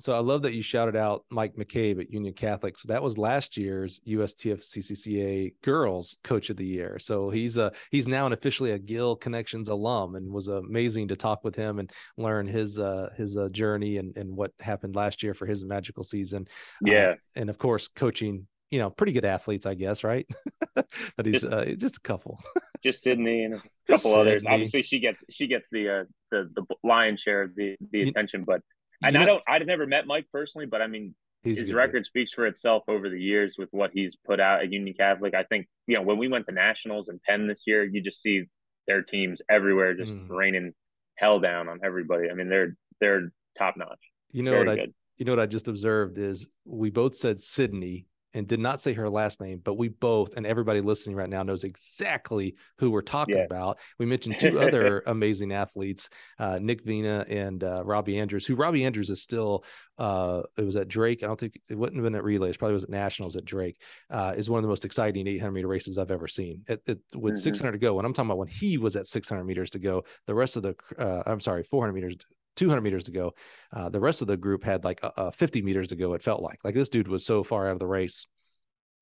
so 0.00 0.14
I 0.14 0.18
love 0.18 0.42
that 0.42 0.54
you 0.54 0.62
shouted 0.62 0.96
out 0.96 1.24
Mike 1.30 1.54
McCabe 1.56 2.00
at 2.00 2.10
Union 2.10 2.32
Catholic. 2.32 2.78
So 2.78 2.88
that 2.88 3.02
was 3.02 3.18
last 3.18 3.56
year's 3.56 4.00
USTF 4.08 4.62
CCCA 4.62 5.52
Girls 5.62 6.16
Coach 6.24 6.48
of 6.48 6.56
the 6.56 6.64
Year. 6.64 6.98
So 6.98 7.28
he's 7.28 7.58
a 7.58 7.70
he's 7.90 8.08
now 8.08 8.26
an 8.26 8.32
officially 8.32 8.72
a 8.72 8.78
Gill 8.78 9.14
Connections 9.14 9.68
alum, 9.68 10.14
and 10.14 10.32
was 10.32 10.48
amazing 10.48 11.08
to 11.08 11.16
talk 11.16 11.44
with 11.44 11.54
him 11.54 11.78
and 11.78 11.92
learn 12.16 12.46
his 12.46 12.78
uh, 12.78 13.10
his 13.16 13.36
uh, 13.36 13.50
journey 13.50 13.98
and 13.98 14.16
and 14.16 14.34
what 14.34 14.52
happened 14.60 14.96
last 14.96 15.22
year 15.22 15.34
for 15.34 15.46
his 15.46 15.64
magical 15.64 16.02
season. 16.02 16.48
Uh, 16.86 16.90
yeah, 16.90 17.14
and 17.36 17.50
of 17.50 17.58
course 17.58 17.86
coaching. 17.88 18.46
You 18.70 18.78
know, 18.78 18.90
pretty 18.90 19.12
good 19.12 19.24
athletes, 19.24 19.66
I 19.66 19.74
guess, 19.74 20.04
right? 20.04 20.28
but 20.74 21.26
he's 21.26 21.42
just, 21.42 21.52
uh, 21.52 21.64
just 21.74 21.96
a 21.96 22.00
couple. 22.00 22.40
just 22.82 23.02
Sydney 23.02 23.44
and 23.44 23.54
a 23.54 23.62
couple 23.88 24.14
others. 24.14 24.44
Obviously, 24.46 24.82
she 24.82 25.00
gets 25.00 25.24
she 25.28 25.46
gets 25.46 25.68
the 25.70 26.00
uh, 26.00 26.04
the 26.30 26.50
the 26.54 26.64
lion's 26.84 27.20
share 27.20 27.42
of 27.42 27.54
the 27.56 27.76
the 27.90 28.02
attention, 28.02 28.44
but 28.44 28.62
and 29.02 29.16
I 29.16 29.24
don't, 29.24 29.42
I've 29.48 29.66
never 29.66 29.86
met 29.86 30.06
Mike 30.06 30.26
personally, 30.32 30.66
but 30.66 30.82
I 30.82 30.86
mean, 30.86 31.14
his 31.42 31.72
record 31.72 32.00
dude. 32.00 32.06
speaks 32.06 32.32
for 32.32 32.46
itself 32.46 32.84
over 32.88 33.08
the 33.08 33.20
years 33.20 33.56
with 33.58 33.68
what 33.72 33.90
he's 33.94 34.16
put 34.16 34.40
out 34.40 34.62
at 34.62 34.72
Union 34.72 34.94
Catholic. 34.98 35.34
I 35.34 35.44
think, 35.44 35.68
you 35.86 35.96
know, 35.96 36.02
when 36.02 36.18
we 36.18 36.28
went 36.28 36.44
to 36.46 36.52
nationals 36.52 37.08
and 37.08 37.20
Penn 37.22 37.46
this 37.46 37.62
year, 37.66 37.84
you 37.84 38.02
just 38.02 38.20
see 38.20 38.44
their 38.86 39.02
teams 39.02 39.40
everywhere 39.48 39.94
just 39.94 40.14
mm. 40.14 40.28
raining 40.28 40.72
hell 41.16 41.40
down 41.40 41.68
on 41.68 41.80
everybody. 41.82 42.30
I 42.30 42.34
mean, 42.34 42.48
they're 42.48 42.76
they're 43.00 43.32
top 43.56 43.76
notch. 43.76 43.98
You 44.32 44.42
know 44.42 44.52
Very 44.52 44.66
what 44.66 44.80
I 44.80 44.86
you 45.16 45.24
know 45.24 45.32
what 45.32 45.40
I 45.40 45.46
just 45.46 45.68
observed 45.68 46.18
is 46.18 46.48
we 46.64 46.90
both 46.90 47.14
said 47.14 47.40
Sydney 47.40 48.06
and 48.34 48.46
did 48.46 48.60
not 48.60 48.80
say 48.80 48.92
her 48.92 49.08
last 49.08 49.40
name, 49.40 49.60
but 49.64 49.74
we 49.74 49.88
both 49.88 50.34
and 50.36 50.46
everybody 50.46 50.80
listening 50.80 51.16
right 51.16 51.28
now 51.28 51.42
knows 51.42 51.64
exactly 51.64 52.54
who 52.78 52.90
we're 52.90 53.02
talking 53.02 53.38
yeah. 53.38 53.44
about. 53.44 53.78
We 53.98 54.06
mentioned 54.06 54.38
two 54.38 54.60
other 54.60 55.02
amazing 55.06 55.52
athletes, 55.52 56.08
uh, 56.38 56.58
Nick 56.60 56.84
Vena 56.84 57.24
and 57.28 57.62
uh, 57.64 57.82
Robbie 57.84 58.18
Andrews, 58.18 58.46
who 58.46 58.54
Robbie 58.54 58.84
Andrews 58.84 59.10
is 59.10 59.22
still. 59.22 59.64
Uh, 59.98 60.42
it 60.56 60.64
was 60.64 60.76
at 60.76 60.88
Drake. 60.88 61.22
I 61.22 61.26
don't 61.26 61.38
think 61.38 61.60
it 61.68 61.76
wouldn't 61.76 61.96
have 61.96 62.04
been 62.04 62.14
at 62.14 62.24
relays. 62.24 62.56
Probably 62.56 62.72
was 62.72 62.84
at 62.84 62.90
nationals 62.90 63.36
at 63.36 63.44
Drake. 63.44 63.76
Uh, 64.08 64.32
is 64.34 64.48
one 64.48 64.58
of 64.58 64.62
the 64.62 64.68
most 64.68 64.86
exciting 64.86 65.26
800 65.26 65.52
meter 65.52 65.68
races 65.68 65.98
I've 65.98 66.10
ever 66.10 66.26
seen. 66.26 66.62
It, 66.68 66.82
it, 66.86 67.00
with 67.14 67.34
mm-hmm. 67.34 67.40
600 67.40 67.72
to 67.72 67.78
go, 67.78 67.98
and 67.98 68.06
I'm 68.06 68.14
talking 68.14 68.28
about 68.28 68.38
when 68.38 68.48
he 68.48 68.78
was 68.78 68.96
at 68.96 69.06
600 69.06 69.44
meters 69.44 69.70
to 69.70 69.78
go. 69.78 70.04
The 70.26 70.34
rest 70.34 70.56
of 70.56 70.62
the, 70.62 70.74
uh, 70.98 71.22
I'm 71.26 71.40
sorry, 71.40 71.64
400 71.64 71.92
meters 71.92 72.16
200 72.56 72.80
meters 72.80 73.04
to 73.04 73.10
go. 73.10 73.32
Uh, 73.72 73.88
the 73.88 74.00
rest 74.00 74.22
of 74.22 74.28
the 74.28 74.36
group 74.36 74.64
had 74.64 74.84
like 74.84 75.00
uh, 75.02 75.30
50 75.30 75.62
meters 75.62 75.88
to 75.88 75.96
go. 75.96 76.14
It 76.14 76.22
felt 76.22 76.42
like 76.42 76.60
like 76.64 76.74
this 76.74 76.88
dude 76.88 77.08
was 77.08 77.24
so 77.24 77.42
far 77.42 77.68
out 77.68 77.72
of 77.72 77.78
the 77.78 77.86
race, 77.86 78.26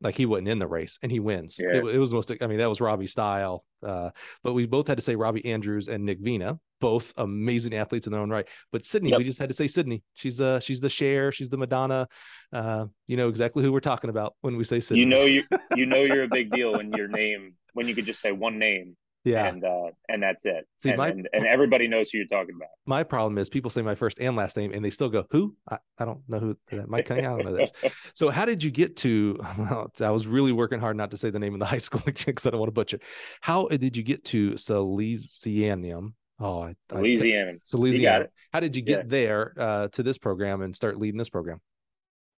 like 0.00 0.16
he 0.16 0.26
wasn't 0.26 0.48
in 0.48 0.58
the 0.58 0.66
race, 0.66 0.98
and 1.02 1.10
he 1.10 1.20
wins. 1.20 1.56
Yeah. 1.58 1.78
It, 1.78 1.84
it, 1.86 1.98
was 1.98 2.12
most. 2.12 2.32
I 2.40 2.46
mean, 2.46 2.58
that 2.58 2.68
was 2.68 2.80
Robbie 2.80 3.06
style. 3.06 3.64
Uh, 3.84 4.10
but 4.42 4.54
we 4.54 4.66
both 4.66 4.88
had 4.88 4.98
to 4.98 5.04
say 5.04 5.16
Robbie 5.16 5.44
Andrews 5.46 5.88
and 5.88 6.04
Nick 6.04 6.18
Vena, 6.20 6.58
both 6.80 7.12
amazing 7.16 7.74
athletes 7.74 8.06
in 8.06 8.12
their 8.12 8.20
own 8.20 8.30
right. 8.30 8.48
But 8.72 8.84
Sydney, 8.84 9.10
yep. 9.10 9.18
we 9.18 9.24
just 9.24 9.38
had 9.38 9.48
to 9.48 9.54
say 9.54 9.68
Sydney. 9.68 10.02
She's 10.14 10.40
uh 10.40 10.60
she's 10.60 10.80
the 10.80 10.90
Cher, 10.90 11.32
she's 11.32 11.48
the 11.48 11.58
Madonna. 11.58 12.08
Uh, 12.52 12.86
you 13.06 13.16
know 13.16 13.28
exactly 13.28 13.64
who 13.64 13.72
we're 13.72 13.80
talking 13.80 14.10
about 14.10 14.34
when 14.40 14.56
we 14.56 14.64
say 14.64 14.80
Sydney. 14.80 15.00
You 15.00 15.06
know 15.06 15.24
you 15.24 15.44
you 15.76 15.86
know 15.86 16.02
you're 16.02 16.24
a 16.24 16.28
big 16.28 16.50
deal 16.50 16.72
when 16.72 16.92
your 16.92 17.08
name 17.08 17.54
when 17.72 17.86
you 17.88 17.94
could 17.94 18.06
just 18.06 18.20
say 18.20 18.32
one 18.32 18.58
name 18.58 18.96
yeah. 19.28 19.46
And 19.46 19.64
uh, 19.64 19.90
and 20.08 20.22
that's 20.22 20.44
it. 20.46 20.66
See, 20.78 20.90
and, 20.90 20.98
my, 20.98 21.08
and, 21.08 21.28
and, 21.32 21.46
everybody 21.46 21.86
knows 21.88 22.10
who 22.10 22.18
you're 22.18 22.26
talking 22.26 22.54
about. 22.56 22.68
My 22.86 23.02
problem 23.02 23.38
is 23.38 23.48
people 23.48 23.70
say 23.70 23.82
my 23.82 23.94
first 23.94 24.18
and 24.20 24.36
last 24.36 24.56
name 24.56 24.72
and 24.72 24.84
they 24.84 24.90
still 24.90 25.08
go, 25.08 25.26
who? 25.30 25.54
I, 25.70 25.78
I 25.98 26.04
don't 26.04 26.20
know 26.28 26.38
who 26.38 26.56
Mike 26.86 27.06
Cunningham. 27.06 27.34
I 27.34 27.42
don't 27.42 27.52
know 27.52 27.58
this. 27.58 27.72
so 28.14 28.30
how 28.30 28.44
did 28.44 28.62
you 28.62 28.70
get 28.70 28.96
to 28.98 29.38
well, 29.58 29.92
I 30.00 30.10
was 30.10 30.26
really 30.26 30.52
working 30.52 30.80
hard 30.80 30.96
not 30.96 31.10
to 31.10 31.16
say 31.16 31.30
the 31.30 31.38
name 31.38 31.54
of 31.54 31.60
the 31.60 31.66
high 31.74 31.78
school 31.78 32.02
because 32.04 32.46
I 32.46 32.50
don't 32.50 32.60
want 32.60 32.68
to 32.68 32.74
butcher. 32.74 33.00
How 33.40 33.66
did 33.68 33.96
you 33.96 34.02
get 34.02 34.24
to 34.26 34.52
Salesianum? 34.52 36.12
Oh, 36.40 36.62
I. 36.62 36.76
Salesianum. 36.90 38.26
How 38.52 38.60
did 38.60 38.76
you 38.76 38.82
get 38.82 38.98
yeah. 38.98 39.04
there 39.06 39.54
uh, 39.56 39.88
to 39.88 40.02
this 40.02 40.18
program 40.18 40.62
and 40.62 40.74
start 40.74 40.98
leading 40.98 41.18
this 41.18 41.28
program? 41.28 41.60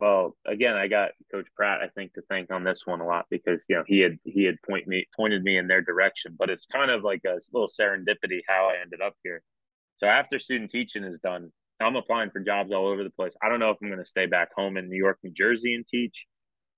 Well, 0.01 0.35
again, 0.47 0.77
I 0.77 0.89
got 0.89 1.11
Coach 1.31 1.47
Pratt, 1.55 1.83
I 1.83 1.89
think, 1.89 2.15
to 2.15 2.23
thank 2.23 2.51
on 2.51 2.65
this 2.65 2.83
one 2.87 3.01
a 3.01 3.07
lot 3.07 3.27
because 3.31 3.65
you 3.69 3.77
know 3.77 3.85
he 3.87 4.01
had 4.01 4.19
he 4.25 4.45
had 4.45 4.57
point 4.67 4.89
me 4.89 5.07
pointed 5.15 5.43
me 5.43 5.59
in 5.59 5.69
their 5.69 5.83
direction. 5.83 6.35
But 6.39 6.49
it's 6.49 6.67
kind 6.67 6.91
of 6.91 7.05
like 7.05 7.21
a 7.27 7.39
little 7.53 7.69
serendipity 7.69 8.41
how 8.49 8.71
I 8.71 8.81
ended 8.81 9.03
up 9.03 9.15
here. 9.23 9.43
So 9.99 10.07
after 10.07 10.39
student 10.39 10.71
teaching 10.71 11.05
is 11.05 11.19
done, 11.19 11.53
I'm 11.79 11.97
applying 11.97 12.31
for 12.31 12.41
jobs 12.41 12.73
all 12.73 12.87
over 12.87 13.05
the 13.05 13.11
place. 13.11 13.35
I 13.43 13.51
don't 13.51 13.61
know 13.61 13.71
if 13.71 13.77
I'm 13.83 13.89
going 13.89 14.03
to 14.03 14.09
stay 14.09 14.25
back 14.25 14.55
home 14.57 14.79
in 14.79 14.89
New 14.89 14.97
York, 14.97 15.19
New 15.23 15.33
Jersey, 15.33 15.75
and 15.75 15.87
teach. 15.87 16.27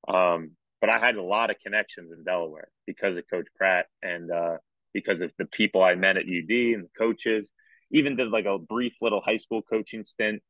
Um, 0.09 0.53
but 0.81 0.91
I 0.91 0.99
had 0.99 1.15
a 1.15 1.23
lot 1.23 1.51
of 1.51 1.61
connections 1.61 2.11
in 2.13 2.25
Delaware 2.25 2.69
because 2.89 3.17
of 3.17 3.25
Coach 3.31 3.47
Pratt 3.57 3.87
and 4.03 4.33
uh, 4.33 4.57
because 4.93 5.23
of 5.23 5.33
the 5.39 5.47
people 5.47 5.81
I 5.81 5.95
met 5.95 6.17
at 6.17 6.25
UD 6.25 6.51
and 6.51 6.85
the 6.85 6.91
coaches. 6.99 7.51
Even 7.93 8.17
did 8.17 8.29
like 8.29 8.47
a 8.47 8.59
brief 8.59 8.97
little 9.01 9.21
high 9.21 9.37
school 9.37 9.63
coaching 9.63 10.05
stint 10.05 10.43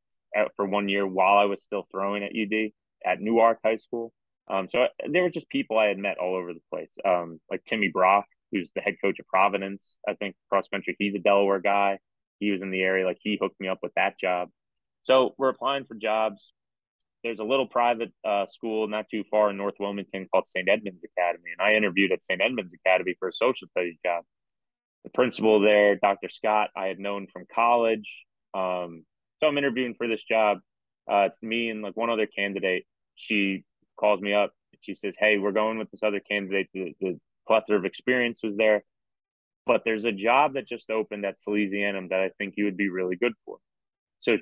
for 0.55 0.65
one 0.65 0.89
year 0.89 1.05
while 1.05 1.37
I 1.37 1.45
was 1.45 1.63
still 1.63 1.87
throwing 1.91 2.23
at 2.23 2.31
UD 2.31 2.71
at 3.05 3.21
Newark 3.21 3.59
High 3.63 3.77
School. 3.77 4.13
Um, 4.47 4.67
so 4.69 4.87
there 5.09 5.23
were 5.23 5.29
just 5.29 5.49
people 5.49 5.77
I 5.77 5.85
had 5.85 5.97
met 5.97 6.17
all 6.17 6.35
over 6.35 6.53
the 6.53 6.61
place, 6.69 6.91
um, 7.05 7.39
like 7.49 7.63
Timmy 7.63 7.87
Brock, 7.87 8.25
who's 8.51 8.71
the 8.75 8.81
head 8.81 8.95
coach 9.01 9.19
of 9.19 9.27
Providence. 9.27 9.95
I 10.07 10.13
think 10.15 10.35
cross 10.49 10.67
country, 10.67 10.95
he's 10.99 11.15
a 11.15 11.19
Delaware 11.19 11.59
guy. 11.59 11.99
He 12.39 12.51
was 12.51 12.61
in 12.61 12.71
the 12.71 12.81
area, 12.81 13.05
like 13.05 13.19
he 13.21 13.37
hooked 13.41 13.59
me 13.59 13.69
up 13.69 13.79
with 13.81 13.93
that 13.95 14.19
job. 14.19 14.49
So 15.03 15.33
we're 15.37 15.49
applying 15.49 15.85
for 15.85 15.95
jobs. 15.95 16.53
There's 17.23 17.39
a 17.39 17.45
little 17.45 17.67
private 17.67 18.11
uh, 18.27 18.47
school 18.47 18.87
not 18.87 19.05
too 19.09 19.23
far 19.31 19.49
in 19.49 19.55
North 19.55 19.75
Wilmington 19.79 20.27
called 20.29 20.47
St. 20.47 20.67
Edmund's 20.67 21.05
Academy, 21.05 21.51
and 21.57 21.65
I 21.65 21.75
interviewed 21.75 22.11
at 22.11 22.21
St. 22.21 22.41
Edmund's 22.41 22.73
Academy 22.73 23.15
for 23.17 23.29
a 23.29 23.33
social 23.33 23.69
studies 23.69 23.97
job. 24.05 24.25
The 25.05 25.09
principal 25.09 25.61
there, 25.61 25.95
Dr. 25.95 26.29
Scott, 26.29 26.69
I 26.75 26.87
had 26.87 26.99
known 26.99 27.27
from 27.31 27.45
college. 27.53 28.25
Um, 28.53 29.05
so 29.43 29.49
I'm 29.49 29.57
interviewing 29.57 29.93
for 29.95 30.07
this 30.07 30.23
job. 30.23 30.59
Uh, 31.11 31.27
it's 31.27 31.43
me 31.43 31.69
and 31.69 31.81
like 31.81 31.97
one 31.97 32.09
other 32.09 32.27
candidate. 32.27 32.85
She 33.15 33.65
calls 33.99 34.21
me 34.21 34.33
up. 34.33 34.53
She 34.79 34.95
says, 34.95 35.15
"Hey, 35.19 35.37
we're 35.37 35.51
going 35.51 35.77
with 35.77 35.91
this 35.91 36.01
other 36.01 36.21
candidate. 36.21 36.69
The, 36.73 36.95
the 37.01 37.19
plethora 37.45 37.77
of 37.77 37.83
experience 37.83 38.39
was 38.41 38.55
there, 38.55 38.83
but 39.65 39.81
there's 39.83 40.05
a 40.05 40.13
job 40.13 40.53
that 40.53 40.65
just 40.65 40.89
opened 40.89 41.25
at 41.25 41.35
Salesianum 41.45 42.09
that 42.09 42.21
I 42.21 42.29
think 42.37 42.53
you 42.55 42.63
would 42.65 42.77
be 42.77 42.87
really 42.87 43.17
good 43.17 43.33
for." 43.45 43.57
So, 44.21 44.37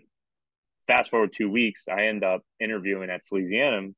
fast 0.85 1.09
forward 1.09 1.33
two 1.35 1.49
weeks, 1.49 1.85
I 1.89 2.05
end 2.05 2.23
up 2.23 2.43
interviewing 2.59 3.09
at 3.09 3.23
Salesianum 3.23 3.95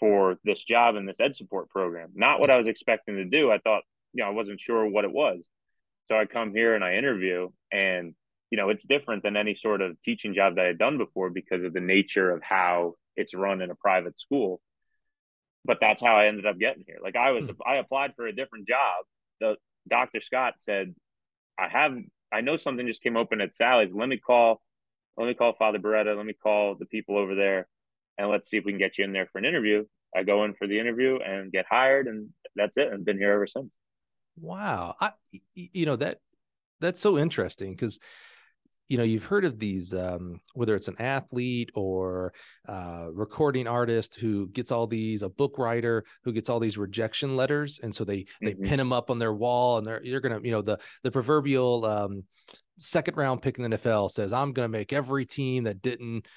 for 0.00 0.36
this 0.42 0.64
job 0.64 0.96
in 0.96 1.06
this 1.06 1.20
ed 1.20 1.36
support 1.36 1.70
program. 1.70 2.10
Not 2.16 2.40
what 2.40 2.50
I 2.50 2.58
was 2.58 2.66
expecting 2.66 3.16
to 3.16 3.24
do. 3.24 3.52
I 3.52 3.58
thought, 3.58 3.84
you 4.14 4.24
know, 4.24 4.28
I 4.28 4.32
wasn't 4.32 4.60
sure 4.60 4.84
what 4.84 5.04
it 5.04 5.12
was. 5.12 5.48
So 6.08 6.18
I 6.18 6.24
come 6.26 6.52
here 6.52 6.74
and 6.74 6.82
I 6.82 6.96
interview, 6.96 7.50
and 7.70 8.16
you 8.52 8.58
know, 8.58 8.68
it's 8.68 8.86
different 8.86 9.22
than 9.22 9.34
any 9.34 9.54
sort 9.54 9.80
of 9.80 10.00
teaching 10.02 10.34
job 10.34 10.56
that 10.56 10.62
I 10.62 10.66
had 10.66 10.78
done 10.78 10.98
before 10.98 11.30
because 11.30 11.64
of 11.64 11.72
the 11.72 11.80
nature 11.80 12.30
of 12.30 12.42
how 12.42 12.96
it's 13.16 13.32
run 13.32 13.62
in 13.62 13.70
a 13.70 13.74
private 13.74 14.20
school. 14.20 14.60
But 15.64 15.78
that's 15.80 16.02
how 16.02 16.16
I 16.16 16.26
ended 16.26 16.44
up 16.44 16.58
getting 16.58 16.84
here. 16.86 16.98
Like 17.02 17.16
I 17.16 17.30
was, 17.30 17.44
hmm. 17.46 17.52
I 17.66 17.76
applied 17.76 18.12
for 18.14 18.26
a 18.26 18.36
different 18.36 18.68
job. 18.68 19.06
The 19.40 19.56
Dr. 19.88 20.20
Scott 20.20 20.54
said, 20.58 20.94
I 21.58 21.68
have 21.68 21.96
I 22.30 22.42
know 22.42 22.56
something 22.56 22.86
just 22.86 23.02
came 23.02 23.16
open 23.16 23.40
at 23.40 23.54
Sally's. 23.54 23.94
Let 23.94 24.10
me 24.10 24.18
call 24.18 24.60
let 25.16 25.26
me 25.26 25.34
call 25.34 25.54
Father 25.54 25.78
Beretta. 25.78 26.14
Let 26.14 26.26
me 26.26 26.34
call 26.34 26.74
the 26.74 26.86
people 26.86 27.16
over 27.16 27.34
there, 27.34 27.68
and 28.18 28.28
let's 28.28 28.50
see 28.50 28.58
if 28.58 28.64
we 28.66 28.72
can 28.72 28.78
get 28.78 28.98
you 28.98 29.04
in 29.04 29.12
there 29.12 29.28
for 29.32 29.38
an 29.38 29.46
interview. 29.46 29.84
I 30.14 30.24
go 30.24 30.44
in 30.44 30.54
for 30.54 30.66
the 30.66 30.78
interview 30.78 31.18
and 31.18 31.52
get 31.52 31.64
hired, 31.70 32.06
and 32.06 32.28
that's 32.54 32.76
it. 32.76 32.92
And 32.92 33.04
been 33.04 33.18
here 33.18 33.32
ever 33.32 33.46
since. 33.46 33.70
Wow, 34.38 34.94
I 35.00 35.12
you 35.54 35.86
know 35.86 35.96
that 35.96 36.18
that's 36.80 37.00
so 37.00 37.16
interesting 37.16 37.72
because 37.72 37.98
you 38.92 38.98
know 38.98 39.04
you've 39.04 39.24
heard 39.24 39.46
of 39.46 39.58
these 39.58 39.94
um, 39.94 40.38
whether 40.52 40.74
it's 40.74 40.86
an 40.86 40.96
athlete 40.98 41.70
or 41.74 42.34
uh, 42.68 43.06
recording 43.10 43.66
artist 43.66 44.16
who 44.16 44.48
gets 44.48 44.70
all 44.70 44.86
these 44.86 45.22
a 45.22 45.30
book 45.30 45.56
writer 45.56 46.04
who 46.24 46.30
gets 46.30 46.50
all 46.50 46.60
these 46.60 46.76
rejection 46.76 47.34
letters 47.34 47.80
and 47.82 47.94
so 47.94 48.04
they 48.04 48.26
they 48.42 48.52
mm-hmm. 48.52 48.64
pin 48.64 48.76
them 48.76 48.92
up 48.92 49.10
on 49.10 49.18
their 49.18 49.32
wall 49.32 49.78
and 49.78 49.86
they're 49.86 50.04
you're 50.04 50.20
gonna 50.20 50.40
you 50.42 50.50
know 50.50 50.60
the 50.60 50.78
the 51.04 51.10
proverbial 51.10 51.86
um, 51.86 52.22
second 52.76 53.16
round 53.16 53.40
pick 53.40 53.58
in 53.58 53.70
the 53.70 53.78
NFL 53.78 54.10
says 54.10 54.30
I'm 54.30 54.52
gonna 54.52 54.68
make 54.68 54.92
every 54.92 55.24
team 55.24 55.64
that 55.64 55.80
didn't 55.80 56.28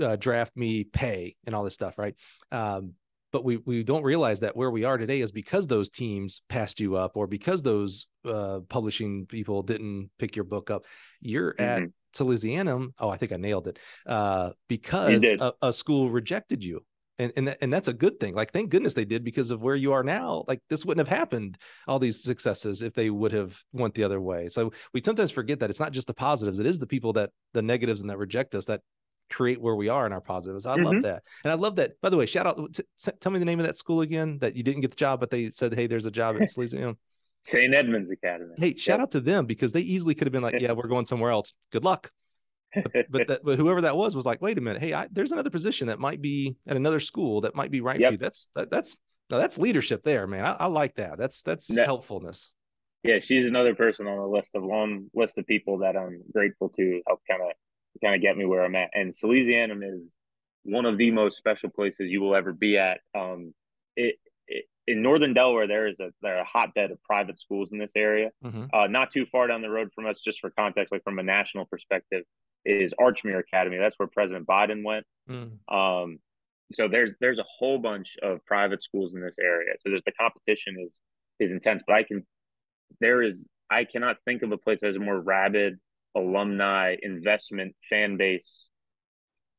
uh, 0.00 0.16
draft 0.16 0.56
me 0.56 0.84
pay 0.84 1.36
and 1.44 1.54
all 1.54 1.62
this 1.62 1.74
stuff 1.74 1.98
right 1.98 2.14
um, 2.52 2.94
but 3.32 3.44
we 3.44 3.58
we 3.58 3.82
don't 3.82 4.02
realize 4.02 4.40
that 4.40 4.56
where 4.56 4.70
we 4.70 4.84
are 4.84 4.96
today 4.96 5.20
is 5.20 5.30
because 5.30 5.66
those 5.66 5.90
teams 5.90 6.40
passed 6.48 6.80
you 6.80 6.96
up 6.96 7.18
or 7.18 7.26
because 7.26 7.62
those 7.62 8.06
uh, 8.24 8.60
publishing 8.70 9.26
people 9.26 9.62
didn't 9.62 10.08
pick 10.18 10.36
your 10.36 10.46
book 10.46 10.70
up 10.70 10.86
you're 11.20 11.52
mm-hmm. 11.52 11.84
at 11.84 11.90
Salesianum. 12.14 12.92
Oh, 12.98 13.08
I 13.08 13.16
think 13.16 13.32
I 13.32 13.36
nailed 13.36 13.68
it. 13.68 13.78
Uh, 14.06 14.50
because 14.68 15.24
a, 15.24 15.52
a, 15.62 15.72
school 15.72 16.10
rejected 16.10 16.64
you. 16.64 16.84
And, 17.20 17.32
and 17.36 17.56
and 17.60 17.72
that's 17.72 17.88
a 17.88 17.92
good 17.92 18.20
thing. 18.20 18.34
Like, 18.34 18.52
thank 18.52 18.70
goodness 18.70 18.94
they 18.94 19.04
did 19.04 19.24
because 19.24 19.50
of 19.50 19.60
where 19.60 19.74
you 19.74 19.92
are 19.92 20.04
now. 20.04 20.44
Like, 20.46 20.60
this 20.70 20.84
wouldn't 20.84 21.04
have 21.06 21.18
happened. 21.18 21.58
All 21.88 21.98
these 21.98 22.22
successes 22.22 22.80
if 22.80 22.94
they 22.94 23.10
would 23.10 23.32
have 23.32 23.58
went 23.72 23.94
the 23.94 24.04
other 24.04 24.20
way. 24.20 24.48
So 24.48 24.72
we 24.94 25.02
sometimes 25.04 25.32
forget 25.32 25.58
that 25.58 25.68
it's 25.68 25.80
not 25.80 25.90
just 25.90 26.06
the 26.06 26.14
positives; 26.14 26.60
it 26.60 26.66
is 26.66 26.78
the 26.78 26.86
people 26.86 27.12
that 27.14 27.30
the 27.54 27.62
negatives 27.62 28.02
and 28.02 28.10
that 28.10 28.18
reject 28.18 28.54
us 28.54 28.66
that 28.66 28.82
create 29.30 29.60
where 29.60 29.74
we 29.74 29.88
are 29.88 30.06
in 30.06 30.12
our 30.12 30.20
positives. 30.20 30.66
I 30.66 30.76
mm-hmm. 30.76 30.84
love 30.84 31.02
that. 31.02 31.22
And 31.44 31.52
I 31.52 31.54
love 31.56 31.76
that. 31.76 32.00
By 32.00 32.10
the 32.10 32.16
way, 32.16 32.26
shout 32.26 32.46
out. 32.46 32.72
T- 32.72 32.82
t- 32.98 33.12
tell 33.20 33.32
me 33.32 33.38
the 33.38 33.44
name 33.44 33.60
of 33.60 33.66
that 33.66 33.76
school 33.76 34.00
again 34.00 34.38
that 34.38 34.56
you 34.56 34.62
didn't 34.62 34.80
get 34.82 34.90
the 34.90 34.96
job, 34.96 35.20
but 35.20 35.30
they 35.30 35.50
said, 35.50 35.74
hey, 35.74 35.86
there's 35.86 36.06
a 36.06 36.10
job 36.10 36.36
at 36.36 36.42
Salesianum. 36.56 36.96
St. 37.42 37.74
Edmund's 37.74 38.10
Academy. 38.10 38.54
Hey, 38.58 38.74
shout 38.74 38.98
yep. 38.98 39.00
out 39.00 39.10
to 39.12 39.20
them 39.20 39.46
because 39.46 39.72
they 39.72 39.80
easily 39.80 40.14
could 40.14 40.26
have 40.26 40.32
been 40.32 40.42
like, 40.42 40.60
yeah, 40.60 40.72
we're 40.72 40.88
going 40.88 41.06
somewhere 41.06 41.30
else. 41.30 41.52
Good 41.72 41.84
luck. 41.84 42.10
but, 42.74 42.92
but, 43.10 43.26
that, 43.28 43.40
but 43.44 43.58
whoever 43.58 43.80
that 43.82 43.96
was 43.96 44.14
was 44.14 44.26
like, 44.26 44.42
wait 44.42 44.58
a 44.58 44.60
minute, 44.60 44.82
hey, 44.82 44.92
I, 44.92 45.08
there's 45.10 45.32
another 45.32 45.50
position 45.50 45.88
that 45.88 45.98
might 45.98 46.20
be 46.20 46.56
at 46.66 46.76
another 46.76 47.00
school 47.00 47.42
that 47.42 47.54
might 47.54 47.70
be 47.70 47.80
right 47.80 47.98
yep. 47.98 48.08
for 48.08 48.12
you. 48.12 48.18
That's 48.18 48.48
that, 48.54 48.70
that's 48.70 48.96
no, 49.30 49.38
that's 49.38 49.58
leadership 49.58 50.02
there, 50.02 50.26
man. 50.26 50.44
I, 50.44 50.52
I 50.52 50.66
like 50.66 50.94
that. 50.96 51.18
That's 51.18 51.42
that's 51.42 51.70
no. 51.70 51.84
helpfulness. 51.84 52.52
Yeah, 53.04 53.20
she's 53.20 53.46
another 53.46 53.74
person 53.74 54.06
on 54.06 54.16
the 54.16 54.26
list 54.26 54.54
of 54.54 54.64
long 54.64 55.08
list 55.14 55.38
of 55.38 55.46
people 55.46 55.78
that 55.78 55.96
I'm 55.96 56.22
grateful 56.32 56.68
to 56.70 57.02
help 57.06 57.20
kind 57.30 57.42
of 57.42 57.52
kind 58.02 58.14
of 58.14 58.22
get 58.22 58.36
me 58.36 58.44
where 58.44 58.64
I'm 58.64 58.74
at. 58.74 58.90
And 58.94 59.12
Salesianum 59.12 59.82
is 59.96 60.14
one 60.64 60.84
of 60.84 60.98
the 60.98 61.10
most 61.10 61.36
special 61.36 61.70
places 61.70 62.10
you 62.10 62.20
will 62.20 62.34
ever 62.34 62.52
be 62.52 62.78
at. 62.78 63.00
Um, 63.16 63.54
it, 63.96 64.16
in 64.88 65.02
northern 65.02 65.34
Delaware, 65.34 65.66
there 65.66 65.86
is 65.86 66.00
a 66.00 66.10
there 66.22 66.36
are 66.36 66.40
a 66.40 66.44
hotbed 66.44 66.90
of 66.90 67.02
private 67.02 67.38
schools 67.38 67.72
in 67.72 67.78
this 67.78 67.92
area. 67.94 68.30
Mm-hmm. 68.44 68.64
Uh, 68.72 68.86
not 68.86 69.10
too 69.10 69.26
far 69.30 69.46
down 69.46 69.60
the 69.60 69.70
road 69.70 69.90
from 69.94 70.06
us, 70.06 70.20
just 70.20 70.40
for 70.40 70.50
context, 70.50 70.90
like 70.90 71.04
from 71.04 71.18
a 71.18 71.22
national 71.22 71.66
perspective, 71.66 72.24
is 72.64 72.94
Archmere 72.98 73.38
Academy. 73.38 73.76
That's 73.76 73.98
where 73.98 74.08
President 74.08 74.46
Biden 74.46 74.82
went. 74.82 75.04
Mm. 75.28 75.58
Um, 75.72 76.18
so 76.72 76.88
there's 76.88 77.14
there's 77.20 77.38
a 77.38 77.44
whole 77.44 77.78
bunch 77.78 78.16
of 78.22 78.44
private 78.46 78.82
schools 78.82 79.14
in 79.14 79.20
this 79.20 79.38
area. 79.38 79.74
So 79.80 79.90
there's 79.90 80.02
the 80.06 80.12
competition 80.12 80.76
is 80.84 80.92
is 81.38 81.52
intense, 81.52 81.82
but 81.86 81.94
I 81.94 82.02
can 82.02 82.26
there 83.00 83.22
is 83.22 83.48
I 83.70 83.84
cannot 83.84 84.16
think 84.24 84.42
of 84.42 84.52
a 84.52 84.58
place 84.58 84.80
that 84.80 84.88
has 84.88 84.96
a 84.96 85.00
more 85.00 85.20
rabid 85.20 85.78
alumni 86.16 86.96
investment 87.02 87.76
fan 87.88 88.16
base 88.16 88.70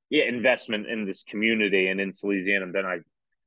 yeah 0.10 0.24
investment 0.24 0.88
in 0.88 1.06
this 1.06 1.24
community 1.24 1.88
and 1.88 2.02
in 2.02 2.10
Salesianum 2.10 2.74
than 2.74 2.86
I 2.86 2.98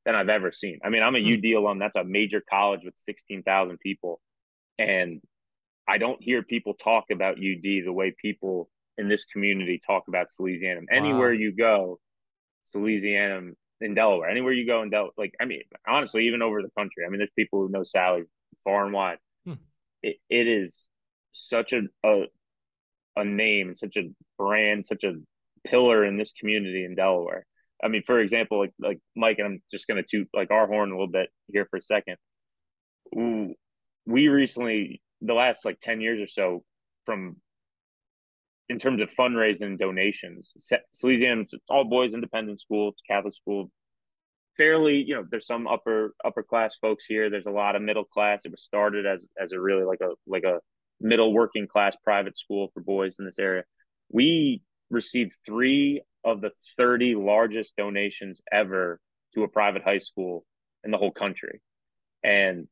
than 0.04 0.14
I've 0.14 0.28
ever 0.28 0.52
seen. 0.52 0.78
I 0.84 0.88
mean, 0.88 1.02
I'm 1.02 1.14
a 1.14 1.18
mm-hmm. 1.18 1.56
UD 1.56 1.62
alum. 1.62 1.78
That's 1.78 1.96
a 1.96 2.04
major 2.04 2.42
college 2.48 2.80
with 2.84 2.94
16,000 2.96 3.78
people. 3.78 4.20
And 4.78 5.20
I 5.88 5.98
don't 5.98 6.22
hear 6.22 6.42
people 6.42 6.74
talk 6.74 7.04
about 7.10 7.36
UD 7.36 7.62
the 7.62 7.92
way 7.92 8.14
people 8.20 8.68
in 8.98 9.08
this 9.08 9.24
community 9.24 9.80
talk 9.84 10.04
about 10.08 10.28
Salesianum. 10.28 10.86
Wow. 10.90 10.96
Anywhere 10.96 11.32
you 11.32 11.52
go, 11.54 11.98
Salesianum 12.74 13.52
in 13.80 13.94
Delaware, 13.94 14.28
anywhere 14.28 14.52
you 14.52 14.66
go 14.66 14.82
in 14.82 14.90
Delaware, 14.90 15.12
like, 15.16 15.34
I 15.40 15.44
mean, 15.44 15.62
honestly, 15.86 16.26
even 16.26 16.42
over 16.42 16.62
the 16.62 16.70
country, 16.76 17.04
I 17.04 17.10
mean, 17.10 17.18
there's 17.18 17.30
people 17.36 17.60
who 17.60 17.68
know 17.68 17.84
Sally 17.84 18.22
far 18.64 18.84
and 18.84 18.92
wide. 18.92 19.18
Hmm. 19.44 19.54
It, 20.02 20.16
it 20.30 20.46
is 20.46 20.88
such 21.32 21.72
a, 21.72 21.82
a, 22.04 22.24
a 23.16 23.24
name, 23.24 23.74
such 23.74 23.96
a 23.96 24.10
brand, 24.38 24.86
such 24.86 25.04
a 25.04 25.14
pillar 25.66 26.04
in 26.04 26.16
this 26.16 26.32
community 26.32 26.84
in 26.84 26.94
Delaware. 26.94 27.46
I 27.82 27.88
mean, 27.88 28.02
for 28.04 28.20
example, 28.20 28.58
like 28.58 28.72
like 28.78 29.00
Mike, 29.16 29.38
and 29.38 29.46
I'm 29.46 29.62
just 29.70 29.86
gonna 29.86 30.02
toot 30.08 30.28
like 30.34 30.50
our 30.50 30.66
horn 30.66 30.90
a 30.90 30.94
little 30.94 31.08
bit 31.08 31.30
here 31.48 31.66
for 31.70 31.78
a 31.78 31.82
second. 31.82 32.16
We 33.14 34.28
recently, 34.28 35.02
the 35.20 35.34
last 35.34 35.64
like 35.64 35.78
ten 35.80 36.00
years 36.00 36.20
or 36.20 36.28
so, 36.28 36.64
from 37.04 37.36
in 38.68 38.78
terms 38.78 39.02
of 39.02 39.10
fundraising 39.10 39.78
donations, 39.78 40.54
Salesianum, 40.94 41.46
all 41.68 41.84
boys 41.84 42.14
independent 42.14 42.60
school, 42.60 42.94
Catholic 43.08 43.34
school, 43.34 43.70
fairly, 44.56 45.02
you 45.02 45.14
know, 45.14 45.24
there's 45.30 45.46
some 45.46 45.66
upper 45.66 46.14
upper 46.24 46.42
class 46.42 46.76
folks 46.80 47.04
here. 47.06 47.30
There's 47.30 47.46
a 47.46 47.50
lot 47.50 47.76
of 47.76 47.82
middle 47.82 48.04
class. 48.04 48.42
It 48.44 48.50
was 48.50 48.62
started 48.62 49.06
as 49.06 49.26
as 49.40 49.52
a 49.52 49.60
really 49.60 49.84
like 49.84 50.00
a 50.00 50.10
like 50.26 50.44
a 50.44 50.60
middle 51.00 51.32
working 51.32 51.66
class 51.66 51.96
private 52.04 52.38
school 52.38 52.70
for 52.72 52.80
boys 52.80 53.16
in 53.18 53.24
this 53.24 53.38
area. 53.38 53.64
We 54.10 54.62
received 54.90 55.32
three 55.44 56.02
of 56.24 56.40
the 56.40 56.50
30 56.76 57.14
largest 57.14 57.74
donations 57.76 58.40
ever 58.52 59.00
to 59.34 59.42
a 59.42 59.48
private 59.48 59.82
high 59.82 59.98
school 59.98 60.44
in 60.84 60.90
the 60.90 60.98
whole 60.98 61.10
country. 61.10 61.60
And 62.22 62.68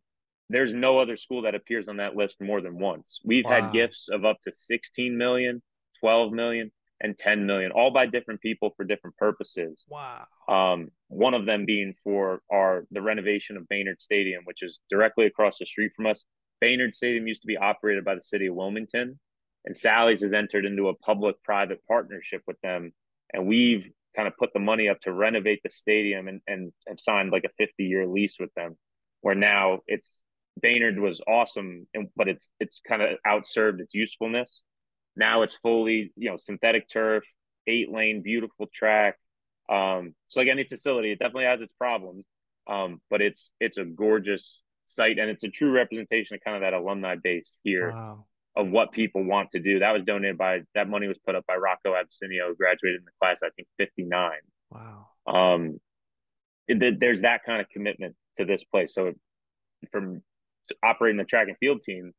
there's 0.49 0.75
no 0.75 0.99
other 0.99 1.17
school 1.17 1.43
that 1.43 1.55
appears 1.55 1.89
on 1.89 1.99
that 1.99 2.17
list 2.17 2.41
more 2.41 2.61
than 2.61 2.79
once. 2.79 3.21
We've 3.25 3.45
wow. 3.45 3.63
had 3.63 3.73
gifts 3.73 4.09
of 4.11 4.25
up 4.25 4.41
to 4.43 4.53
16 4.53 5.17
million, 5.17 5.63
12 6.01 6.33
million, 6.33 6.71
and 7.01 7.17
10 7.17 7.47
million, 7.47 7.73
all 7.73 7.91
by 7.91 8.07
different 8.07 8.41
people 8.41 8.71
for 8.77 8.85
different 8.85 9.17
purposes. 9.17 9.85
Wow. 9.89 10.27
Um, 10.49 10.89
one 11.09 11.35
of 11.35 11.47
them 11.47 11.65
being 11.65 11.95
for 12.05 12.43
our 12.53 12.85
the 12.91 13.01
renovation 13.01 13.57
of 13.57 13.69
Baynard 13.69 14.01
Stadium, 14.01 14.43
which 14.45 14.63
is 14.63 14.81
directly 14.91 15.27
across 15.27 15.59
the 15.59 15.67
street 15.67 15.93
from 15.97 16.07
us. 16.07 16.25
Baynard 16.61 16.95
Stadium 16.95 17.27
used 17.27 17.41
to 17.43 17.47
be 17.47 17.57
operated 17.57 18.05
by 18.05 18.15
the 18.15 18.23
city 18.23 18.47
of 18.47 18.55
Wilmington, 18.55 19.19
and 19.65 19.77
Sally's 19.77 20.23
has 20.23 20.33
entered 20.33 20.67
into 20.67 20.89
a 20.89 20.95
public-private 20.95 21.81
partnership 21.89 22.43
with 22.47 22.61
them 22.61 22.93
and 23.33 23.47
we've 23.47 23.89
kind 24.17 24.27
of 24.27 24.37
put 24.37 24.53
the 24.53 24.61
money 24.61 24.89
up 24.89 25.01
to 25.01 25.13
renovate 25.13 25.61
the 25.63 25.71
stadium 25.71 26.29
and, 26.29 26.41
and 26.47 26.73
have 26.89 26.99
signed 26.99 27.31
like 27.31 27.45
a 27.45 27.53
50 27.59 27.85
year 27.85 28.07
lease 28.07 28.37
with 28.41 28.53
them 28.55 28.77
where 29.21 29.35
now 29.35 29.81
it's 29.87 30.23
Baynard 30.63 30.99
was 30.99 31.21
awesome 31.27 31.87
and 31.95 32.09
but 32.17 32.29
it's 32.29 32.51
it's 32.59 32.81
kind 32.87 33.03
of 33.03 33.11
outserved 33.27 33.81
its 33.81 33.95
usefulness. 33.95 34.63
Now 35.17 35.43
it's 35.43 35.57
fully 35.57 36.13
you 36.17 36.31
know 36.31 36.37
synthetic 36.37 36.89
turf 36.89 37.25
eight 37.67 37.91
lane 37.91 38.23
beautiful 38.23 38.67
track. 38.75 39.17
Um 39.69 40.15
so 40.29 40.41
like 40.41 40.49
any 40.49 40.65
facility 40.65 41.13
it 41.13 41.19
definitely 41.19 41.45
has 41.45 41.61
its 41.61 41.73
problems 41.75 42.25
um 42.67 43.01
but 43.11 43.23
it's 43.23 43.53
it's 43.61 43.79
a 43.79 43.85
gorgeous 43.85 44.63
site 44.87 45.19
and 45.19 45.31
it's 45.31 45.45
a 45.45 45.49
true 45.49 45.71
representation 45.71 46.35
of 46.35 46.41
kind 46.45 46.57
of 46.57 46.63
that 46.63 46.75
alumni 46.75 47.15
base 47.23 47.59
here. 47.63 47.93
Wow 47.93 48.27
of 48.61 48.71
what 48.71 48.93
people 48.93 49.25
want 49.25 49.51
to 49.51 49.61
do. 49.61 49.79
That 49.79 49.93
was 49.93 50.05
donated 50.05 50.39
by 50.39 50.61
that 50.75 50.89
money 50.89 51.09
was 51.09 51.19
put 51.19 51.35
up 51.35 51.47
by 51.47 51.57
Rocco 51.57 51.95
Abessinio, 51.95 52.57
graduated 52.57 53.01
in 53.01 53.05
the 53.05 53.13
class 53.21 53.43
I 53.43 53.51
think 53.57 53.69
59. 53.79 54.33
Wow. 54.71 55.07
Um 55.27 55.81
it, 56.69 57.01
there's 57.01 57.23
that 57.23 57.45
kind 57.45 57.61
of 57.61 57.69
commitment 57.69 58.15
to 58.37 58.45
this 58.45 58.63
place. 58.65 58.95
So 58.95 59.13
from 59.91 60.23
operating 60.85 61.19
the 61.19 61.25
track 61.25 61.49
and 61.49 61.59
field 61.59 61.83
team, 61.83 62.13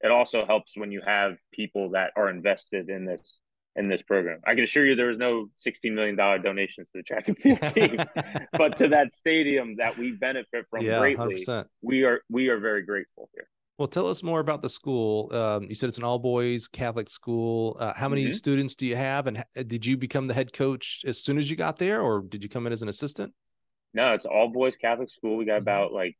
it 0.00 0.10
also 0.10 0.46
helps 0.46 0.72
when 0.76 0.92
you 0.92 1.02
have 1.04 1.38
people 1.52 1.90
that 1.90 2.12
are 2.16 2.28
invested 2.28 2.88
in 2.88 3.04
this 3.04 3.40
in 3.74 3.88
this 3.88 4.02
program. 4.02 4.40
I 4.46 4.54
can 4.54 4.64
assure 4.64 4.86
you 4.86 4.94
there 4.94 5.08
was 5.08 5.18
no 5.18 5.50
$16 5.58 5.92
million 5.92 6.16
donations 6.16 6.88
to 6.90 6.98
the 6.98 7.02
track 7.02 7.28
and 7.28 7.38
field 7.38 7.60
team, 7.74 7.98
but 8.52 8.78
to 8.78 8.88
that 8.88 9.12
stadium 9.12 9.76
that 9.76 9.98
we 9.98 10.12
benefit 10.12 10.66
from 10.70 10.84
yeah, 10.84 10.98
greatly, 10.98 11.44
100%. 11.46 11.66
we 11.82 12.04
are 12.04 12.22
we 12.30 12.48
are 12.48 12.58
very 12.58 12.82
grateful 12.82 13.28
here. 13.34 13.48
Well, 13.78 13.88
tell 13.88 14.08
us 14.08 14.22
more 14.22 14.40
about 14.40 14.62
the 14.62 14.70
school. 14.70 15.28
Um, 15.34 15.64
you 15.64 15.74
said 15.74 15.88
it's 15.88 15.98
an 15.98 16.04
all 16.04 16.18
boys 16.18 16.66
Catholic 16.66 17.10
school. 17.10 17.76
Uh, 17.78 17.92
how 17.94 18.08
many 18.08 18.24
mm-hmm. 18.24 18.32
students 18.32 18.74
do 18.74 18.86
you 18.86 18.96
have? 18.96 19.26
And 19.26 19.44
did 19.66 19.84
you 19.84 19.98
become 19.98 20.24
the 20.24 20.34
head 20.34 20.52
coach 20.52 21.04
as 21.06 21.22
soon 21.22 21.36
as 21.36 21.50
you 21.50 21.56
got 21.56 21.76
there, 21.76 22.00
or 22.00 22.22
did 22.22 22.42
you 22.42 22.48
come 22.48 22.66
in 22.66 22.72
as 22.72 22.80
an 22.80 22.88
assistant? 22.88 23.34
No, 23.92 24.14
it's 24.14 24.24
all 24.24 24.48
boys 24.48 24.74
Catholic 24.80 25.10
school. 25.10 25.36
We 25.36 25.44
got 25.44 25.54
mm-hmm. 25.54 25.62
about 25.62 25.92
like 25.92 26.16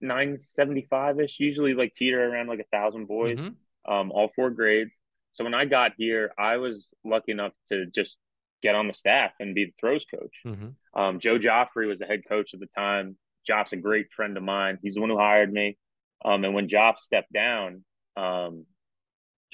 975 0.00 1.20
ish, 1.20 1.40
usually 1.40 1.74
like 1.74 1.92
teeter 1.92 2.24
around 2.24 2.46
like 2.46 2.60
a 2.60 2.76
thousand 2.76 3.06
boys, 3.06 3.38
mm-hmm. 3.38 3.92
um, 3.92 4.12
all 4.12 4.28
four 4.28 4.50
grades. 4.50 4.94
So 5.32 5.44
when 5.44 5.54
I 5.54 5.64
got 5.64 5.92
here, 5.96 6.32
I 6.38 6.58
was 6.58 6.92
lucky 7.04 7.32
enough 7.32 7.52
to 7.68 7.86
just 7.86 8.16
get 8.62 8.74
on 8.74 8.86
the 8.86 8.94
staff 8.94 9.32
and 9.40 9.54
be 9.54 9.66
the 9.66 9.74
throws 9.80 10.04
coach. 10.04 10.34
Mm-hmm. 10.46 11.00
Um, 11.00 11.20
Joe 11.20 11.38
Joffrey 11.38 11.88
was 11.88 11.98
the 11.98 12.06
head 12.06 12.22
coach 12.28 12.54
at 12.54 12.60
the 12.60 12.66
time. 12.66 13.16
Joff's 13.48 13.72
a 13.72 13.76
great 13.76 14.12
friend 14.12 14.36
of 14.36 14.42
mine. 14.42 14.78
He's 14.82 14.94
the 14.94 15.00
one 15.00 15.10
who 15.10 15.18
hired 15.18 15.52
me. 15.52 15.78
Um, 16.24 16.44
and 16.44 16.54
when 16.54 16.68
Joff 16.68 16.98
stepped 16.98 17.32
down, 17.32 17.84
um, 18.16 18.66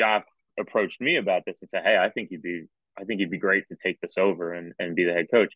Joff 0.00 0.24
approached 0.58 1.00
me 1.00 1.16
about 1.16 1.42
this 1.46 1.62
and 1.62 1.68
said, 1.68 1.84
"Hey, 1.84 1.96
I 1.96 2.10
think 2.10 2.30
you'd 2.30 2.42
be, 2.42 2.64
I 2.98 3.04
think 3.04 3.20
you'd 3.20 3.30
be 3.30 3.38
great 3.38 3.68
to 3.68 3.76
take 3.76 4.00
this 4.00 4.18
over 4.18 4.52
and 4.52 4.72
and 4.78 4.96
be 4.96 5.04
the 5.04 5.12
head 5.12 5.26
coach." 5.30 5.54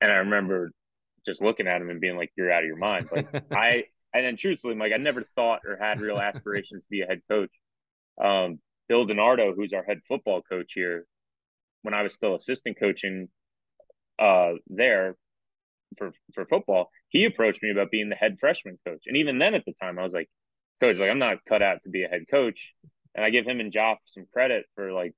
And 0.00 0.10
I 0.10 0.16
remember 0.16 0.72
just 1.24 1.42
looking 1.42 1.66
at 1.66 1.80
him 1.80 1.90
and 1.90 2.00
being 2.00 2.16
like, 2.16 2.32
"You're 2.36 2.52
out 2.52 2.62
of 2.62 2.66
your 2.66 2.76
mind." 2.76 3.08
Like 3.12 3.28
I, 3.52 3.84
and 4.14 4.24
then 4.24 4.36
truthfully, 4.36 4.74
like 4.74 4.92
I 4.92 4.98
never 4.98 5.22
thought 5.36 5.60
or 5.66 5.76
had 5.76 6.00
real 6.00 6.18
aspirations 6.18 6.82
to 6.82 6.88
be 6.90 7.02
a 7.02 7.06
head 7.06 7.22
coach. 7.28 7.50
Um, 8.22 8.60
Bill 8.88 9.06
DiNardo, 9.06 9.54
who's 9.54 9.72
our 9.72 9.84
head 9.84 10.00
football 10.06 10.42
coach 10.42 10.72
here, 10.74 11.06
when 11.82 11.94
I 11.94 12.02
was 12.02 12.14
still 12.14 12.34
assistant 12.34 12.78
coaching 12.78 13.28
uh, 14.18 14.52
there 14.66 15.16
for 15.96 16.12
for 16.34 16.44
football, 16.44 16.90
he 17.08 17.24
approached 17.24 17.62
me 17.62 17.70
about 17.70 17.90
being 17.90 18.08
the 18.08 18.16
head 18.16 18.38
freshman 18.38 18.78
coach. 18.86 19.02
And 19.06 19.16
even 19.16 19.38
then, 19.38 19.54
at 19.54 19.64
the 19.64 19.74
time, 19.80 19.98
I 19.98 20.02
was 20.02 20.12
like, 20.12 20.28
"Coach, 20.82 20.96
like 20.96 21.10
I'm 21.10 21.18
not 21.18 21.44
cut 21.48 21.62
out 21.62 21.82
to 21.84 21.90
be 21.90 22.04
a 22.04 22.08
head 22.08 22.24
coach." 22.30 22.74
And 23.14 23.24
I 23.24 23.30
give 23.30 23.46
him 23.46 23.60
and 23.60 23.72
Joff 23.72 23.96
some 24.06 24.26
credit 24.32 24.64
for 24.74 24.92
like 24.92 25.14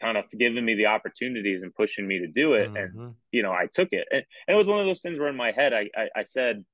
kind 0.00 0.18
of 0.18 0.26
giving 0.36 0.64
me 0.64 0.74
the 0.74 0.86
opportunities 0.86 1.62
and 1.62 1.74
pushing 1.74 2.06
me 2.06 2.18
to 2.18 2.26
do 2.26 2.54
it. 2.54 2.72
Mm-hmm. 2.72 3.00
And 3.00 3.14
you 3.30 3.42
know, 3.42 3.52
I 3.52 3.66
took 3.72 3.88
it. 3.92 4.06
And, 4.10 4.24
and, 4.46 4.54
it 4.54 4.58
was 4.58 4.66
one 4.66 4.80
of 4.80 4.86
those 4.86 5.00
things 5.00 5.18
where 5.18 5.28
in 5.28 5.36
my 5.36 5.52
head, 5.52 5.72
I, 5.72 5.88
I, 5.96 6.08
I 6.16 6.22
said 6.24 6.64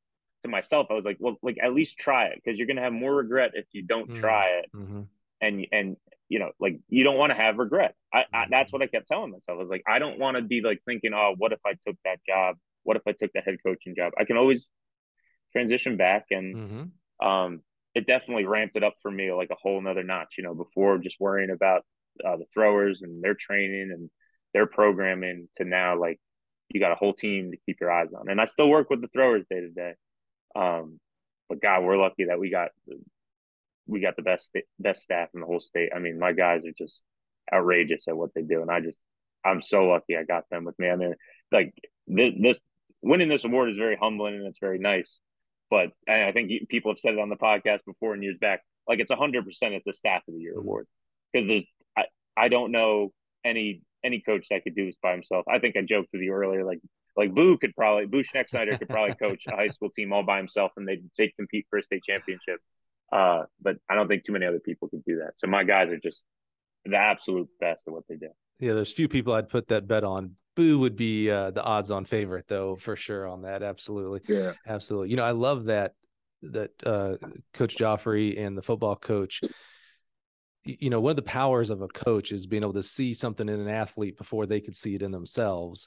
to 0.43 0.49
myself, 0.49 0.89
I 0.91 0.95
was 0.95 1.05
like, 1.05 1.19
"Well, 1.21 1.37
like 1.43 1.59
at 1.63 1.75
least 1.75 1.99
try 1.99 2.27
it 2.27 2.41
because 2.43 2.59
you're 2.59 2.67
gonna 2.67 2.83
have 2.83 2.93
more 2.93 3.15
regret 3.15 3.53
if 3.55 3.67
you 3.73 3.83
don't 3.83 4.09
mm-hmm. 4.09 4.21
try 4.21 4.47
it." 4.59 4.67
Mm-hmm. 4.75 5.03
And 5.41 5.67
and 5.71 5.97
you 6.29 6.39
know, 6.39 6.51
like 6.61 6.79
you 6.89 7.05
don't 7.05 7.17
want 7.17 7.31
to 7.31 7.37
have 7.37 7.59
regret. 7.59 7.95
I, 8.13 8.25
I, 8.33 8.45
that's 8.51 8.73
what 8.73 8.83
I 8.83 8.87
kept 8.87 9.09
telling 9.09 9.31
myself. 9.31 9.57
I 9.57 9.63
was 9.63 9.71
like, 9.71 9.83
I 9.89 9.99
don't 9.99 10.19
want 10.19 10.37
to 10.37 10.43
be 10.43 10.61
like 10.63 10.81
thinking, 10.85 11.13
oh, 11.15 11.35
what 11.39 11.53
if 11.53 11.61
I 11.67 11.73
took 11.87 11.97
that 12.05 12.19
job? 12.27 12.57
What 12.83 12.97
if 12.97 13.03
I 13.07 13.13
took 13.13 13.33
the 13.33 13.41
head 13.41 13.57
coaching 13.65 13.95
job? 13.97 14.13
I 14.19 14.25
can 14.25 14.37
always 14.37 14.69
transition 15.53 15.97
back, 15.97 16.27
and 16.31 16.57
mm-hmm. 16.57 17.27
um, 17.27 17.61
it 17.99 18.07
definitely 18.07 18.45
ramped 18.45 18.77
it 18.77 18.85
up 18.85 18.95
for 19.03 19.11
me 19.11 19.33
like 19.33 19.51
a 19.51 19.57
whole 19.61 19.81
nother 19.81 20.05
notch. 20.05 20.35
You 20.39 20.45
know, 20.45 20.55
before 20.55 20.99
just 20.99 21.21
worrying 21.21 21.51
about 21.51 21.83
uh, 22.25 22.37
the 22.37 22.47
throwers 22.55 23.03
and 23.03 23.23
their 23.23 23.35
training 23.35 23.91
and 23.93 24.09
their 24.55 24.67
programming 24.67 25.49
to 25.57 25.65
now 25.65 25.99
like 25.99 26.19
you 26.69 26.81
got 26.81 26.93
a 26.93 26.97
whole 26.97 27.15
team 27.15 27.51
to 27.51 27.57
keep 27.67 27.79
your 27.81 27.91
eyes 27.91 28.09
on. 28.19 28.29
And 28.29 28.41
I 28.41 28.45
still 28.45 28.69
work 28.69 28.89
with 28.89 29.01
the 29.01 29.09
throwers 29.09 29.45
day 29.51 29.61
to 29.61 29.71
day. 29.71 29.95
Um, 30.55 31.01
but 31.49 31.61
God, 31.61 31.83
we're 31.83 31.99
lucky 31.99 32.27
that 32.27 32.39
we 32.39 32.51
got 32.51 32.71
we 33.87 34.01
got 34.01 34.17
the 34.17 34.23
best 34.23 34.57
best 34.79 35.03
staff 35.03 35.29
in 35.35 35.41
the 35.41 35.47
whole 35.47 35.61
state. 35.61 35.91
I 35.95 35.99
mean, 35.99 36.19
my 36.19 36.33
guys 36.33 36.63
are 36.65 36.75
just 36.77 37.03
outrageous 37.53 38.05
at 38.09 38.17
what 38.17 38.31
they 38.35 38.43
do, 38.43 38.63
and 38.63 38.71
I 38.71 38.81
just 38.81 39.01
I'm 39.45 39.63
so 39.63 39.85
lucky 39.85 40.17
I 40.17 40.23
got 40.23 40.45
them 40.51 40.65
with 40.65 40.79
me. 40.79 40.89
I 40.89 40.97
mean, 40.97 41.15
like 41.51 41.75
this, 42.07 42.35
this 42.41 42.61
winning 43.03 43.29
this 43.29 43.45
award 43.45 43.71
is 43.71 43.79
very 43.79 43.97
humbling 43.97 44.35
and 44.35 44.47
it's 44.47 44.61
very 44.61 44.79
nice. 44.79 45.21
But 45.71 45.91
I 46.09 46.33
think 46.33 46.51
people 46.69 46.91
have 46.93 46.99
said 46.99 47.15
it 47.15 47.21
on 47.21 47.29
the 47.29 47.37
podcast 47.37 47.81
before 47.87 48.15
and 48.15 48.23
years 48.23 48.39
back. 48.41 48.63
Like 48.89 49.01
it's 49.01 49.13
hundred 49.13 49.45
percent, 49.45 49.75
it's 49.75 49.87
a 49.87 49.93
staff 49.93 50.23
of 50.29 50.35
the 50.35 50.41
year 50.41 50.59
award 50.59 50.87
because 51.33 51.47
there's 51.47 51.67
I, 51.97 52.05
I 52.37 52.49
don't 52.49 52.73
know 52.73 53.13
any 53.45 53.83
any 54.05 54.21
coach 54.21 54.47
that 54.51 54.65
could 54.65 54.75
do 54.75 54.87
this 54.87 54.97
by 55.03 55.13
himself. 55.13 55.45
I 55.49 55.59
think 55.59 55.77
I 55.77 55.83
joked 55.83 56.09
with 56.13 56.23
you 56.23 56.33
earlier, 56.33 56.65
like 56.65 56.81
like 57.17 57.35
Boo 57.35 57.59
could 57.59 57.75
probably 57.77 58.07
Boo 58.07 58.23
Schexnayder 58.23 58.79
could 58.79 58.89
probably 58.89 59.15
coach 59.21 59.45
a 59.49 59.55
high 59.57 59.69
school 59.69 59.91
team 59.91 60.13
all 60.13 60.23
by 60.23 60.39
himself 60.39 60.73
and 60.77 60.89
they 60.89 61.03
they 61.19 61.33
compete 61.37 61.67
for 61.69 61.79
a 61.79 61.83
state 61.83 62.03
championship. 62.09 62.61
Uh, 63.13 63.45
but 63.61 63.77
I 63.91 63.95
don't 63.95 64.09
think 64.09 64.25
too 64.25 64.33
many 64.33 64.47
other 64.47 64.61
people 64.61 64.89
could 64.89 65.05
do 65.05 65.19
that. 65.19 65.33
So 65.37 65.47
my 65.47 65.65
guys 65.65 65.89
are 65.89 65.99
just 65.99 66.25
the 66.85 66.97
absolute 66.97 67.49
best 67.61 67.85
at 67.89 67.95
what 67.95 68.05
they 68.09 68.17
do. 68.17 68.29
Yeah, 68.61 68.75
there's 68.75 68.93
few 68.93 69.09
people 69.09 69.35
I'd 69.35 69.49
put 69.49 69.69
that 69.69 69.87
bet 69.87 70.05
on. 70.05 70.37
Boo 70.59 70.81
would 70.81 70.97
be 70.97 71.31
uh, 71.31 71.53
the 71.53 71.63
odds-on 71.63 72.05
favorite, 72.05 72.47
though, 72.49 72.75
for 72.75 72.97
sure 72.97 73.29
on 73.29 73.43
that. 73.43 73.63
Absolutely, 73.63 74.23
yeah, 74.27 74.55
absolutely. 74.67 75.11
You 75.11 75.17
know, 75.17 75.25
I 75.25 75.31
love 75.31 75.67
that 75.67 75.95
that 76.43 76.73
uh, 76.85 77.15
Coach 77.55 77.77
Joffrey 77.77 78.37
and 78.37 78.59
the 78.59 78.63
football 78.63 78.97
coach. 78.97 79.41
You 80.65 80.91
know, 80.91 81.01
one 81.01 81.11
of 81.11 81.17
the 81.17 81.23
powers 81.23 81.71
of 81.71 81.81
a 81.81 81.87
coach 81.87 82.33
is 82.33 82.45
being 82.47 82.65
able 82.65 82.73
to 82.73 82.83
see 82.83 83.15
something 83.15 83.49
in 83.49 83.61
an 83.61 83.69
athlete 83.69 84.19
before 84.19 84.47
they 84.47 84.61
could 84.61 84.75
see 84.75 84.97
it 84.97 85.03
in 85.03 85.13
themselves 85.13 85.87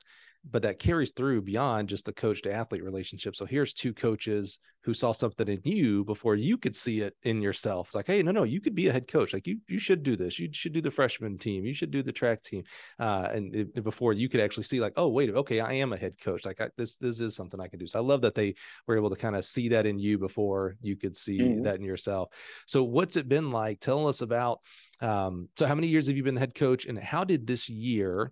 but 0.49 0.63
that 0.63 0.79
carries 0.79 1.11
through 1.11 1.41
beyond 1.41 1.89
just 1.89 2.05
the 2.05 2.13
coach 2.13 2.41
to 2.41 2.53
athlete 2.53 2.83
relationship. 2.83 3.35
So 3.35 3.45
here's 3.45 3.73
two 3.73 3.93
coaches 3.93 4.57
who 4.83 4.93
saw 4.93 5.11
something 5.11 5.47
in 5.47 5.61
you 5.63 6.03
before 6.03 6.35
you 6.35 6.57
could 6.57 6.75
see 6.75 7.01
it 7.01 7.15
in 7.21 7.41
yourself. 7.41 7.89
It's 7.89 7.95
like, 7.95 8.07
hey, 8.07 8.23
no, 8.23 8.31
no, 8.31 8.43
you 8.43 8.59
could 8.59 8.73
be 8.73 8.87
a 8.87 8.91
head 8.91 9.07
coach. 9.07 9.33
Like 9.33 9.45
you, 9.45 9.59
you 9.67 9.77
should 9.77 10.01
do 10.01 10.15
this. 10.15 10.39
You 10.39 10.49
should 10.51 10.73
do 10.73 10.81
the 10.81 10.89
freshman 10.89 11.37
team. 11.37 11.63
You 11.63 11.75
should 11.75 11.91
do 11.91 12.01
the 12.01 12.11
track 12.11 12.41
team. 12.41 12.63
Uh, 12.97 13.29
and 13.31 13.55
it, 13.55 13.83
before 13.83 14.13
you 14.13 14.27
could 14.27 14.41
actually 14.41 14.63
see, 14.63 14.79
like, 14.79 14.93
oh, 14.95 15.09
wait, 15.09 15.29
okay, 15.29 15.59
I 15.59 15.73
am 15.73 15.93
a 15.93 15.97
head 15.97 16.15
coach. 16.19 16.45
Like 16.45 16.59
I, 16.59 16.69
this, 16.77 16.95
this 16.95 17.19
is 17.19 17.35
something 17.35 17.59
I 17.59 17.67
can 17.67 17.77
do. 17.77 17.85
So 17.85 17.99
I 17.99 18.01
love 18.01 18.21
that 18.21 18.33
they 18.33 18.55
were 18.87 18.97
able 18.97 19.11
to 19.11 19.15
kind 19.15 19.35
of 19.35 19.45
see 19.45 19.69
that 19.69 19.85
in 19.85 19.99
you 19.99 20.17
before 20.17 20.75
you 20.81 20.95
could 20.95 21.15
see 21.15 21.39
mm-hmm. 21.39 21.63
that 21.63 21.75
in 21.75 21.83
yourself. 21.83 22.29
So 22.65 22.83
what's 22.83 23.15
it 23.15 23.29
been 23.29 23.51
like? 23.51 23.79
Tell 23.79 24.07
us 24.07 24.21
about. 24.21 24.61
Um, 25.01 25.49
so 25.57 25.65
how 25.65 25.75
many 25.75 25.87
years 25.87 26.07
have 26.07 26.17
you 26.17 26.23
been 26.23 26.35
the 26.35 26.41
head 26.41 26.55
coach, 26.55 26.85
and 26.85 26.97
how 26.97 27.23
did 27.23 27.45
this 27.45 27.69
year? 27.69 28.31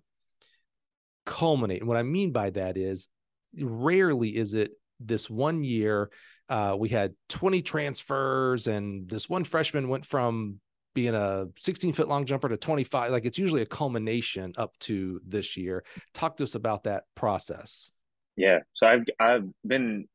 Culminate. 1.26 1.80
And 1.80 1.88
what 1.88 1.96
I 1.96 2.02
mean 2.02 2.32
by 2.32 2.50
that 2.50 2.76
is 2.76 3.08
rarely 3.58 4.36
is 4.36 4.54
it 4.54 4.72
this 5.00 5.28
one 5.30 5.64
year 5.64 6.10
uh, 6.48 6.76
we 6.78 6.88
had 6.88 7.14
20 7.28 7.62
transfers 7.62 8.66
and 8.66 9.08
this 9.08 9.28
one 9.28 9.44
freshman 9.44 9.88
went 9.88 10.04
from 10.04 10.58
being 10.94 11.14
a 11.14 11.46
16 11.56 11.92
foot 11.92 12.08
long 12.08 12.26
jumper 12.26 12.48
to 12.48 12.56
25 12.56 13.12
like 13.12 13.24
it's 13.24 13.38
usually 13.38 13.62
a 13.62 13.66
culmination 13.66 14.52
up 14.56 14.76
to 14.80 15.20
this 15.26 15.56
year. 15.56 15.84
Talk 16.12 16.36
to 16.38 16.44
us 16.44 16.56
about 16.56 16.82
that 16.84 17.04
process. 17.14 17.90
Yeah. 18.36 18.60
So 18.74 18.86
i've 18.86 19.04
i've 19.20 19.48
been 19.64 20.06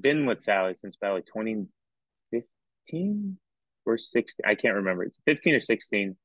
been 0.00 0.26
with 0.26 0.42
sally 0.42 0.74
since 0.74 0.96
about 0.96 1.14
like 1.14 1.26
2015 1.26 3.38
or 3.84 3.98
16 3.98 4.46
i 4.46 4.54
can't 4.54 4.76
remember. 4.76 5.02
It's 5.04 5.20
15 5.26 5.54
or 5.54 5.60
16 5.60 6.16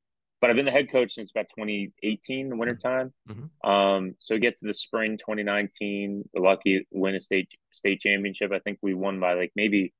but 0.42 0.50
I've 0.50 0.56
been 0.56 0.66
the 0.66 0.72
head 0.72 0.92
coach 0.92 1.14
since 1.14 1.30
about 1.30 1.46
2018, 1.56 2.50
the 2.50 2.56
wintertime. 2.56 3.14
Mm-hmm. 3.30 3.70
Um, 3.70 4.16
so 4.20 4.39
get 4.39 4.58
to 4.58 4.68
the 4.68 4.74
spring 4.74 5.18
2019, 5.18 6.28
we're 6.34 6.44
lucky 6.44 6.88
win 6.92 7.16
a 7.16 7.22
state 7.22 7.48
state 7.72 8.02
championship. 8.02 8.52
I 8.52 8.60
think 8.60 8.80
we 8.82 8.96
won 8.96 9.20
by 9.20 9.36
like 9.36 9.52
maybe 9.56 9.94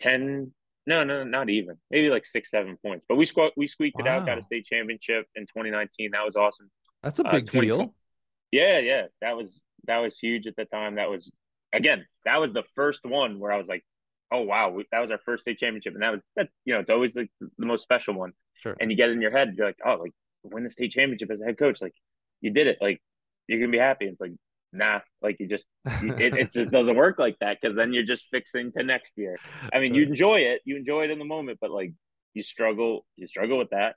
10, 0.00 0.50
no, 0.86 1.04
no, 1.04 1.24
not 1.24 1.50
even, 1.50 1.76
maybe 1.90 2.08
like 2.08 2.24
six, 2.24 2.50
seven 2.50 2.78
points. 2.82 3.04
But 3.06 3.16
we 3.16 3.26
squat, 3.26 3.52
we 3.54 3.66
squeaked 3.66 3.98
wow. 3.98 4.06
it 4.06 4.08
out, 4.08 4.26
got 4.26 4.38
a 4.38 4.44
state 4.44 4.64
championship 4.64 5.26
in 5.34 5.42
2019. 5.42 6.12
That 6.12 6.24
was 6.24 6.34
awesome. 6.34 6.70
That's 7.02 7.18
a 7.18 7.28
uh, 7.28 7.32
big 7.32 7.54
uh, 7.54 7.60
deal. 7.60 7.94
Yeah, 8.50 8.78
yeah, 8.78 9.02
that 9.20 9.36
was 9.36 9.62
that 9.86 9.98
was 9.98 10.18
huge 10.18 10.46
at 10.46 10.56
the 10.56 10.64
time. 10.64 10.94
That 10.94 11.10
was 11.10 11.30
again, 11.74 12.06
that 12.24 12.40
was 12.40 12.52
the 12.52 12.62
first 12.74 13.00
one 13.04 13.38
where 13.38 13.52
I 13.52 13.58
was 13.58 13.68
like, 13.68 13.84
oh 14.32 14.42
wow, 14.42 14.70
we, 14.70 14.86
that 14.90 15.00
was 15.00 15.10
our 15.10 15.18
first 15.18 15.42
state 15.42 15.58
championship, 15.58 15.94
and 15.94 16.02
that 16.02 16.12
was 16.12 16.20
that. 16.36 16.48
You 16.64 16.74
know, 16.74 16.80
it's 16.80 16.90
always 16.90 17.14
like 17.14 17.30
the 17.40 17.66
most 17.66 17.82
special 17.82 18.14
one. 18.14 18.32
Sure. 18.60 18.76
And 18.80 18.90
you 18.90 18.96
get 18.96 19.08
it 19.08 19.12
in 19.12 19.20
your 19.20 19.30
head, 19.30 19.54
you're 19.56 19.66
like, 19.66 19.78
oh, 19.84 19.96
like 19.96 20.12
win 20.42 20.64
the 20.64 20.70
state 20.70 20.92
championship 20.92 21.30
as 21.30 21.40
a 21.40 21.44
head 21.44 21.58
coach, 21.58 21.80
like 21.82 21.94
you 22.40 22.50
did 22.50 22.66
it, 22.66 22.78
like 22.80 23.00
you're 23.46 23.60
gonna 23.60 23.72
be 23.72 23.78
happy. 23.78 24.06
It's 24.06 24.20
like 24.20 24.32
nah, 24.72 25.00
like 25.22 25.36
you 25.40 25.48
just 25.48 25.66
it, 25.86 26.34
it 26.34 26.52
just 26.52 26.70
doesn't 26.70 26.96
work 26.96 27.18
like 27.18 27.36
that 27.40 27.58
because 27.60 27.76
then 27.76 27.92
you're 27.92 28.04
just 28.04 28.26
fixing 28.30 28.72
to 28.72 28.82
next 28.82 29.12
year. 29.16 29.36
I 29.72 29.80
mean, 29.80 29.94
you 29.94 30.04
enjoy 30.04 30.40
it, 30.40 30.60
you 30.64 30.76
enjoy 30.76 31.04
it 31.04 31.10
in 31.10 31.18
the 31.18 31.24
moment, 31.24 31.58
but 31.60 31.70
like 31.70 31.92
you 32.34 32.42
struggle, 32.42 33.06
you 33.16 33.26
struggle 33.28 33.58
with 33.58 33.70
that. 33.70 33.96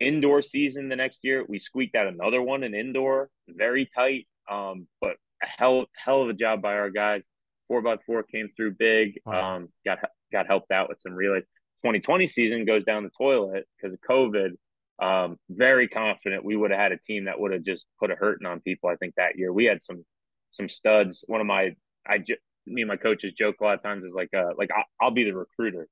Indoor 0.00 0.42
season 0.42 0.88
the 0.88 0.96
next 0.96 1.20
year, 1.22 1.44
we 1.48 1.58
squeaked 1.58 1.96
out 1.96 2.06
another 2.06 2.40
one 2.40 2.62
in 2.62 2.74
indoor, 2.74 3.30
very 3.48 3.88
tight, 3.92 4.28
um, 4.50 4.86
but 5.00 5.16
a 5.42 5.46
hell 5.46 5.86
hell 5.94 6.22
of 6.22 6.28
a 6.28 6.34
job 6.34 6.62
by 6.62 6.74
our 6.74 6.90
guys 6.90 7.24
four 7.68 7.82
by 7.82 7.96
four 8.06 8.22
came 8.22 8.48
through 8.56 8.72
big. 8.72 9.20
Wow. 9.24 9.56
Um, 9.56 9.68
got 9.84 9.98
got 10.32 10.46
helped 10.46 10.72
out 10.72 10.88
with 10.88 11.00
some 11.00 11.12
relays. 11.12 11.44
2020 11.84 12.26
season 12.26 12.64
goes 12.64 12.84
down 12.84 13.04
the 13.04 13.10
toilet 13.16 13.66
because 13.76 13.94
of 13.94 14.00
COVID. 14.08 14.52
Um, 15.00 15.36
very 15.48 15.86
confident 15.86 16.44
we 16.44 16.56
would 16.56 16.72
have 16.72 16.80
had 16.80 16.92
a 16.92 16.98
team 16.98 17.26
that 17.26 17.38
would 17.38 17.52
have 17.52 17.62
just 17.62 17.86
put 18.00 18.10
a 18.10 18.16
hurting 18.16 18.46
on 18.46 18.60
people. 18.60 18.90
I 18.90 18.96
think 18.96 19.14
that 19.16 19.38
year 19.38 19.52
we 19.52 19.64
had 19.64 19.82
some 19.82 20.04
some 20.50 20.68
studs. 20.68 21.24
One 21.28 21.40
of 21.40 21.46
my 21.46 21.74
I 22.06 22.18
me 22.66 22.82
and 22.82 22.88
my 22.88 22.96
coaches 22.96 23.32
joke 23.32 23.56
a 23.60 23.64
lot 23.64 23.74
of 23.74 23.82
times 23.82 24.04
is 24.04 24.12
like 24.12 24.30
uh 24.36 24.54
like 24.56 24.70
I'll, 24.76 24.84
I'll 25.00 25.10
be 25.10 25.24
the 25.24 25.36
recruiter 25.36 25.88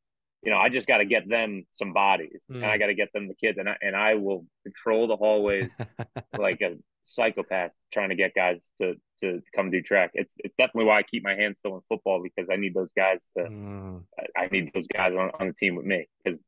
you 0.47 0.53
know, 0.53 0.59
I 0.59 0.69
just 0.69 0.87
got 0.87 0.99
to 0.99 1.05
get 1.05 1.29
them 1.29 1.65
some 1.73 1.93
bodies 1.93 2.45
mm. 2.51 2.57
and 2.57 2.65
I 2.65 2.75
hmm. 2.75 2.81
got 2.81 2.87
to 2.87 2.95
get 2.95 3.13
them 3.13 3.27
the 3.27 3.35
kids 3.35 3.59
and 3.59 3.69
I, 3.69 3.77
and 3.83 3.97
I 3.97 4.15
will 4.15 4.47
patrol 4.65 5.09
the 5.09 5.17
hallways 5.17 5.71
like 6.39 6.61
a 6.61 6.77
psychopath 7.07 7.73
trying 7.93 8.11
to 8.11 8.15
get 8.15 8.35
guys 8.35 8.71
to, 8.81 8.95
to 9.21 9.41
come 9.55 9.71
do 9.71 9.81
track. 9.83 10.11
It's, 10.15 10.35
it's 10.39 10.55
definitely 10.55 10.87
why 10.87 10.99
I 10.99 11.03
keep 11.03 11.25
my 11.25 11.35
hands 11.35 11.59
still 11.59 11.77
in 11.77 11.81
football 11.89 12.23
because 12.23 12.49
I 12.51 12.57
need 12.57 12.75
those 12.75 12.93
guys 12.97 13.29
to, 13.37 13.45
mm. 13.45 14.03
I 14.37 14.47
need 14.51 14.71
those 14.75 14.87
guys 14.89 15.13
on, 15.13 15.31
on 15.39 15.49
the 15.49 15.55
team 15.55 15.77
with 15.77 15.87
me 15.87 16.09
because 16.23 16.43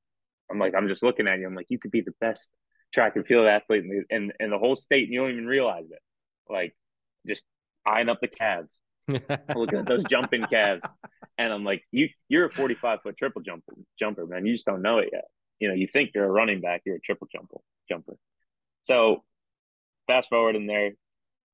I'm 0.50 0.58
like, 0.58 0.74
I'm 0.74 0.88
just 0.88 1.02
looking 1.02 1.28
at 1.28 1.38
you. 1.38 1.46
I'm 1.46 1.54
like, 1.54 1.70
you 1.70 1.78
could 1.78 1.90
be 1.90 2.00
the 2.00 2.14
best 2.20 2.50
track 2.92 3.16
and 3.16 3.26
field 3.26 3.46
athlete 3.46 3.84
in 3.84 3.88
the, 3.88 4.16
in, 4.16 4.32
in 4.40 4.50
the 4.50 4.58
whole 4.58 4.76
state 4.76 5.04
and 5.04 5.12
you 5.12 5.20
don't 5.20 5.30
even 5.30 5.46
realize 5.46 5.90
it. 5.90 6.00
Like 6.50 6.74
just 7.26 7.44
eyeing 7.86 8.08
up 8.08 8.20
the 8.20 8.28
calves 8.28 8.80
looking 9.56 9.78
at 9.78 9.86
those 9.86 10.04
jumping 10.04 10.42
calves, 10.44 10.82
and 11.38 11.52
I'm 11.52 11.64
like, 11.64 11.82
you 11.90 12.08
you're 12.28 12.46
a 12.46 12.52
45 12.52 13.02
foot 13.02 13.16
triple 13.16 13.42
jumper 13.42 13.72
jumper, 13.98 14.26
man. 14.26 14.44
You 14.44 14.52
just 14.52 14.66
don't 14.66 14.82
know 14.82 14.98
it 14.98 15.10
yet. 15.12 15.24
You 15.58 15.68
know, 15.68 15.74
you 15.74 15.86
think 15.86 16.10
you're 16.14 16.24
a 16.24 16.30
running 16.30 16.60
back, 16.60 16.82
you're 16.84 16.96
a 16.96 17.00
triple 17.00 17.26
jumper 17.32 17.58
jumper. 17.88 18.16
So 18.82 19.24
fast 20.08 20.28
forward 20.30 20.56
in 20.56 20.66
there, 20.66 20.92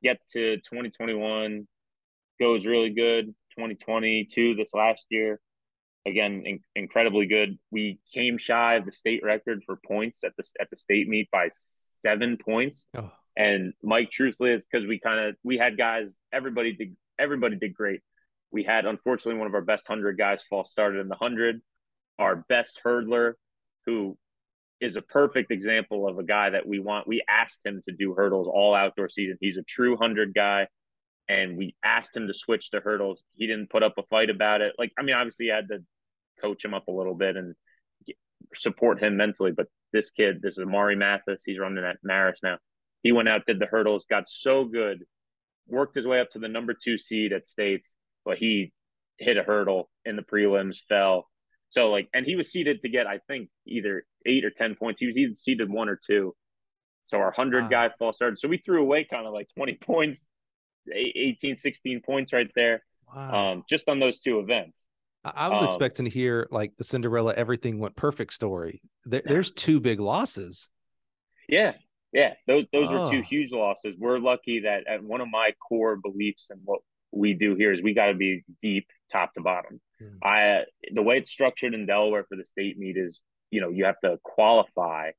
get 0.02 0.18
to 0.32 0.56
2021, 0.56 1.68
goes 2.40 2.64
really 2.64 2.90
good. 2.90 3.26
2022, 3.56 4.54
this 4.54 4.70
last 4.74 5.04
year, 5.10 5.38
again, 6.06 6.42
in, 6.44 6.60
incredibly 6.74 7.26
good. 7.26 7.58
We 7.70 8.00
came 8.12 8.38
shy 8.38 8.74
of 8.74 8.86
the 8.86 8.92
state 8.92 9.22
record 9.22 9.62
for 9.64 9.78
points 9.86 10.24
at 10.24 10.32
the 10.36 10.44
at 10.60 10.70
the 10.70 10.76
state 10.76 11.08
meet 11.08 11.30
by 11.30 11.50
seven 11.52 12.36
points. 12.36 12.86
Oh. 12.96 13.10
And 13.36 13.72
Mike, 13.82 14.10
truthfully, 14.10 14.50
is 14.50 14.66
because 14.66 14.86
we 14.86 14.98
kind 14.98 15.20
of 15.20 15.36
we 15.44 15.58
had 15.58 15.76
guys. 15.76 16.18
Everybody 16.32 16.72
did. 16.72 16.96
Everybody 17.18 17.56
did 17.56 17.74
great. 17.74 18.00
We 18.50 18.64
had 18.64 18.86
unfortunately 18.86 19.38
one 19.38 19.46
of 19.46 19.54
our 19.54 19.62
best 19.62 19.86
hundred 19.86 20.18
guys 20.18 20.42
fall 20.42 20.64
started 20.64 21.00
in 21.00 21.08
the 21.08 21.16
hundred. 21.16 21.60
Our 22.18 22.44
best 22.48 22.80
hurdler, 22.84 23.34
who 23.86 24.16
is 24.84 24.96
a 24.96 25.02
perfect 25.02 25.50
example 25.50 26.06
of 26.06 26.18
a 26.18 26.22
guy 26.22 26.50
that 26.50 26.66
we 26.66 26.78
want. 26.78 27.08
We 27.08 27.22
asked 27.28 27.64
him 27.64 27.82
to 27.86 27.92
do 27.92 28.14
hurdles 28.14 28.48
all 28.52 28.74
outdoor 28.74 29.08
season. 29.08 29.38
He's 29.40 29.56
a 29.56 29.62
true 29.62 29.96
hundred 29.96 30.34
guy, 30.34 30.68
and 31.28 31.56
we 31.56 31.74
asked 31.82 32.14
him 32.16 32.26
to 32.26 32.34
switch 32.34 32.70
to 32.70 32.80
hurdles. 32.80 33.24
He 33.34 33.46
didn't 33.46 33.70
put 33.70 33.82
up 33.82 33.94
a 33.98 34.02
fight 34.04 34.30
about 34.30 34.60
it. 34.60 34.74
Like 34.78 34.92
I 34.98 35.02
mean, 35.02 35.16
obviously, 35.16 35.46
you 35.46 35.52
had 35.52 35.68
to 35.68 35.82
coach 36.40 36.64
him 36.64 36.74
up 36.74 36.88
a 36.88 36.92
little 36.92 37.14
bit 37.14 37.36
and 37.36 37.54
support 38.54 39.02
him 39.02 39.16
mentally. 39.16 39.52
But 39.52 39.68
this 39.92 40.10
kid, 40.10 40.42
this 40.42 40.58
is 40.58 40.64
Amari 40.64 40.96
Mathis. 40.96 41.42
He's 41.44 41.58
running 41.58 41.84
at 41.84 41.96
Marist 42.06 42.42
now. 42.42 42.58
He 43.02 43.12
went 43.12 43.28
out, 43.28 43.46
did 43.46 43.58
the 43.58 43.66
hurdles, 43.66 44.06
got 44.08 44.28
so 44.28 44.64
good, 44.64 45.04
worked 45.68 45.94
his 45.94 46.06
way 46.06 46.20
up 46.20 46.30
to 46.30 46.38
the 46.38 46.48
number 46.48 46.74
two 46.74 46.98
seed 46.98 47.32
at 47.32 47.46
states, 47.46 47.94
but 48.24 48.38
he 48.38 48.72
hit 49.18 49.36
a 49.36 49.42
hurdle 49.42 49.90
in 50.04 50.16
the 50.16 50.22
prelims, 50.22 50.78
fell. 50.88 51.28
So 51.74 51.90
like, 51.90 52.08
and 52.14 52.24
he 52.24 52.36
was 52.36 52.52
seeded 52.52 52.82
to 52.82 52.88
get, 52.88 53.08
I 53.08 53.18
think, 53.26 53.48
either 53.66 54.06
eight 54.26 54.44
or 54.44 54.50
ten 54.50 54.76
points. 54.76 55.00
He 55.00 55.06
was 55.06 55.16
either 55.16 55.34
seeded 55.34 55.68
one 55.68 55.88
or 55.88 55.98
two. 56.06 56.32
So 57.06 57.18
our 57.18 57.32
hundred 57.32 57.64
wow. 57.64 57.68
guy 57.68 57.90
fall 57.98 58.12
started. 58.12 58.38
So 58.38 58.46
we 58.46 58.58
threw 58.58 58.80
away 58.80 59.02
kind 59.02 59.26
of 59.26 59.32
like 59.32 59.48
twenty 59.56 59.74
points, 59.80 60.30
18, 60.92 61.56
16 61.56 62.00
points 62.02 62.32
right 62.32 62.48
there, 62.54 62.84
wow. 63.12 63.52
um, 63.52 63.64
just 63.68 63.88
on 63.88 63.98
those 63.98 64.20
two 64.20 64.38
events. 64.38 64.86
I 65.24 65.48
was 65.48 65.62
um, 65.62 65.66
expecting 65.66 66.04
to 66.04 66.10
hear 66.12 66.46
like 66.52 66.76
the 66.78 66.84
Cinderella 66.84 67.34
everything 67.34 67.80
went 67.80 67.96
perfect 67.96 68.34
story. 68.34 68.80
There, 69.04 69.22
there's 69.24 69.50
two 69.50 69.80
big 69.80 69.98
losses. 69.98 70.68
Yeah, 71.48 71.72
yeah, 72.12 72.34
those 72.46 72.66
those 72.72 72.88
oh. 72.90 73.06
are 73.06 73.10
two 73.10 73.22
huge 73.22 73.50
losses. 73.50 73.96
We're 73.98 74.20
lucky 74.20 74.60
that 74.60 74.86
at 74.86 75.02
one 75.02 75.20
of 75.20 75.28
my 75.28 75.50
core 75.66 75.96
beliefs 75.96 76.46
and 76.50 76.60
what 76.64 76.82
we 77.14 77.34
do 77.34 77.54
here 77.54 77.72
is 77.72 77.82
we 77.82 77.94
got 77.94 78.06
to 78.06 78.14
be 78.14 78.44
deep 78.60 78.86
top 79.12 79.32
to 79.34 79.40
bottom. 79.40 79.80
Mm. 80.02 80.18
I 80.22 80.64
the 80.92 81.02
way 81.02 81.18
it's 81.18 81.30
structured 81.30 81.74
in 81.74 81.86
Delaware 81.86 82.24
for 82.28 82.36
the 82.36 82.44
state 82.44 82.78
meet 82.78 82.96
is 82.96 83.22
you 83.50 83.60
know 83.60 83.70
you 83.70 83.84
have 83.84 84.00
to 84.00 84.18
qualify. 84.22 85.10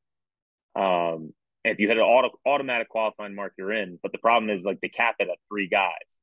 Um, 0.76 1.34
if 1.64 1.80
you 1.80 1.88
hit 1.88 1.98
an 1.98 2.04
auto, 2.04 2.30
automatic 2.46 2.90
qualifying 2.90 3.34
mark, 3.34 3.54
you're 3.58 3.72
in. 3.72 3.98
But 4.04 4.12
the 4.12 4.20
problem 4.20 4.50
is 4.50 4.64
like 4.64 4.82
they 4.82 4.90
cap 4.90 5.16
it 5.20 5.30
at 5.30 5.38
three 5.50 5.68
guys. 5.68 6.20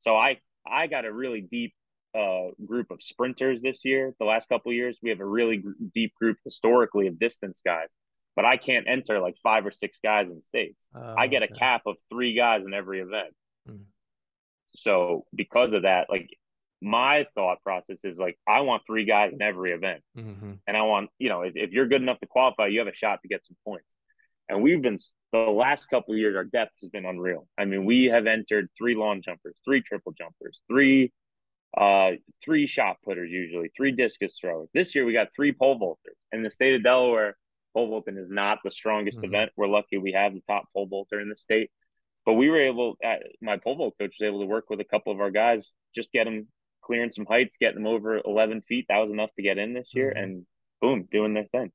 So 0.00 0.16
I 0.16 0.38
I 0.70 0.86
got 0.86 1.04
a 1.04 1.12
really 1.12 1.40
deep 1.40 1.72
uh, 2.14 2.48
group 2.64 2.90
of 2.90 3.02
sprinters 3.02 3.62
this 3.62 3.84
year. 3.84 4.14
The 4.18 4.24
last 4.24 4.48
couple 4.48 4.72
years, 4.72 4.98
we 5.02 5.10
have 5.10 5.20
a 5.20 5.26
really 5.26 5.58
gr- 5.58 5.72
deep 5.94 6.14
group 6.20 6.38
historically 6.44 7.06
of 7.06 7.18
distance 7.18 7.60
guys. 7.64 7.88
But 8.34 8.44
I 8.44 8.58
can't 8.58 8.86
enter 8.86 9.20
like 9.20 9.36
five 9.42 9.64
or 9.64 9.70
six 9.70 9.98
guys 10.02 10.30
in 10.30 10.42
states. 10.42 10.88
Oh, 10.94 11.14
I 11.16 11.26
get 11.26 11.42
a 11.42 11.48
cap 11.48 11.82
of 11.86 11.96
three 12.10 12.34
guys 12.34 12.64
in 12.66 12.74
every 12.74 13.00
event. 13.00 13.34
Mm. 13.68 13.80
So 14.76 15.24
because 15.34 15.72
of 15.72 15.82
that, 15.82 16.08
like 16.10 16.28
my 16.82 17.24
thought 17.34 17.62
process 17.62 18.04
is 18.04 18.18
like 18.18 18.38
I 18.46 18.60
want 18.60 18.82
three 18.86 19.04
guys 19.04 19.32
in 19.32 19.42
every 19.42 19.72
event, 19.72 20.02
mm-hmm. 20.16 20.52
and 20.66 20.76
I 20.76 20.82
want 20.82 21.10
you 21.18 21.28
know 21.28 21.42
if, 21.42 21.54
if 21.56 21.70
you're 21.70 21.88
good 21.88 22.02
enough 22.02 22.20
to 22.20 22.26
qualify, 22.26 22.66
you 22.66 22.78
have 22.80 22.88
a 22.88 22.94
shot 22.94 23.20
to 23.22 23.28
get 23.28 23.44
some 23.46 23.56
points. 23.64 23.96
And 24.48 24.62
we've 24.62 24.80
been 24.80 24.98
the 25.32 25.38
last 25.38 25.86
couple 25.86 26.14
of 26.14 26.18
years, 26.18 26.36
our 26.36 26.44
depth 26.44 26.72
has 26.80 26.90
been 26.90 27.04
unreal. 27.04 27.48
I 27.58 27.64
mean, 27.64 27.84
we 27.84 28.04
have 28.04 28.26
entered 28.26 28.68
three 28.78 28.94
long 28.94 29.20
jumpers, 29.22 29.56
three 29.64 29.82
triple 29.82 30.12
jumpers, 30.12 30.60
three 30.68 31.12
uh, 31.76 32.12
three 32.44 32.66
shot 32.66 32.96
putters 33.04 33.30
usually, 33.30 33.70
three 33.76 33.92
discus 33.92 34.38
throwers. 34.40 34.68
This 34.72 34.94
year 34.94 35.04
we 35.04 35.12
got 35.12 35.28
three 35.34 35.52
pole 35.52 35.78
vaulters. 35.78 36.16
In 36.32 36.42
the 36.42 36.50
state 36.50 36.74
of 36.74 36.82
Delaware, 36.82 37.36
pole 37.74 37.88
vaulting 37.88 38.16
is 38.16 38.30
not 38.30 38.58
the 38.64 38.70
strongest 38.70 39.18
mm-hmm. 39.18 39.34
event. 39.34 39.52
We're 39.56 39.68
lucky 39.68 39.98
we 39.98 40.12
have 40.12 40.32
the 40.32 40.42
top 40.48 40.64
pole 40.72 40.86
vaulter 40.86 41.20
in 41.20 41.28
the 41.28 41.36
state. 41.36 41.70
But 42.26 42.34
we 42.34 42.50
were 42.50 42.60
able, 42.60 42.96
at, 43.02 43.22
my 43.40 43.56
pole 43.56 43.76
vault 43.76 43.94
coach 43.98 44.16
was 44.20 44.26
able 44.26 44.40
to 44.40 44.46
work 44.46 44.68
with 44.68 44.80
a 44.80 44.84
couple 44.84 45.12
of 45.12 45.20
our 45.20 45.30
guys, 45.30 45.76
just 45.94 46.12
get 46.12 46.24
them 46.24 46.48
clearing 46.82 47.12
some 47.12 47.24
heights, 47.24 47.56
getting 47.58 47.82
them 47.82 47.86
over 47.86 48.20
11 48.24 48.62
feet. 48.62 48.86
That 48.88 48.98
was 48.98 49.10
enough 49.10 49.32
to 49.36 49.42
get 49.42 49.58
in 49.58 49.72
this 49.72 49.90
year, 49.94 50.10
mm-hmm. 50.10 50.22
and 50.22 50.46
boom, 50.80 51.08
doing 51.10 51.34
their 51.34 51.46
thing. 51.52 51.70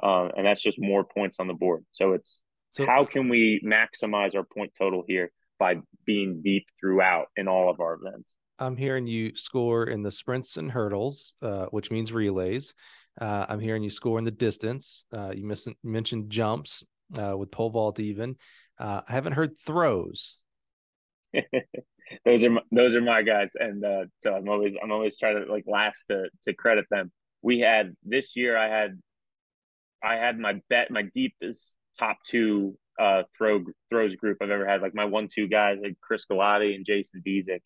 Uh, 0.00 0.28
and 0.36 0.46
that's 0.46 0.62
just 0.62 0.80
more 0.80 1.04
points 1.04 1.40
on 1.40 1.48
the 1.48 1.54
board. 1.54 1.84
So 1.90 2.12
it's 2.12 2.40
so, 2.70 2.86
how 2.86 3.04
can 3.04 3.28
we 3.28 3.60
maximize 3.64 4.36
our 4.36 4.44
point 4.44 4.72
total 4.78 5.04
here 5.06 5.32
by 5.58 5.76
being 6.06 6.42
deep 6.44 6.66
throughout 6.78 7.26
in 7.36 7.48
all 7.48 7.70
of 7.70 7.80
our 7.80 7.94
events? 7.94 8.34
I'm 8.58 8.76
hearing 8.76 9.06
you 9.06 9.34
score 9.34 9.84
in 9.84 10.02
the 10.02 10.10
sprints 10.10 10.56
and 10.56 10.70
hurdles, 10.70 11.34
uh, 11.42 11.66
which 11.66 11.90
means 11.90 12.12
relays. 12.12 12.74
Uh, 13.20 13.46
I'm 13.48 13.60
hearing 13.60 13.82
you 13.82 13.90
score 13.90 14.18
in 14.18 14.24
the 14.24 14.30
distance. 14.30 15.06
Uh, 15.12 15.32
you 15.34 15.44
miss, 15.44 15.66
mentioned 15.82 16.30
jumps 16.30 16.84
uh, 17.16 17.36
with 17.36 17.50
pole 17.50 17.70
vault 17.70 18.00
even. 18.00 18.36
Uh, 18.78 19.02
I 19.08 19.12
haven't 19.12 19.32
heard 19.32 19.58
throws. 19.58 20.36
those 22.24 22.44
are 22.44 22.50
my, 22.50 22.60
those 22.72 22.94
are 22.94 23.00
my 23.00 23.22
guys, 23.22 23.52
and 23.54 23.84
uh, 23.84 24.04
so 24.18 24.34
I'm 24.34 24.48
always 24.48 24.74
I'm 24.82 24.92
always 24.92 25.18
trying 25.18 25.44
to 25.44 25.50
like 25.50 25.64
last 25.66 26.04
to 26.10 26.28
to 26.44 26.54
credit 26.54 26.86
them. 26.90 27.10
We 27.42 27.60
had 27.60 27.94
this 28.04 28.36
year. 28.36 28.56
I 28.56 28.68
had 28.68 28.98
I 30.02 30.14
had 30.16 30.38
my 30.38 30.60
bet 30.70 30.90
my 30.90 31.02
deepest 31.14 31.76
top 31.98 32.18
two 32.24 32.78
uh 32.98 33.24
throw 33.36 33.64
throws 33.90 34.14
group 34.16 34.38
I've 34.40 34.50
ever 34.50 34.66
had. 34.66 34.82
Like 34.82 34.94
my 34.94 35.04
one 35.04 35.28
two 35.28 35.48
guys, 35.48 35.78
like 35.82 35.96
Chris 36.00 36.24
Galati 36.30 36.74
and 36.74 36.86
Jason 36.86 37.22
Bezick 37.26 37.60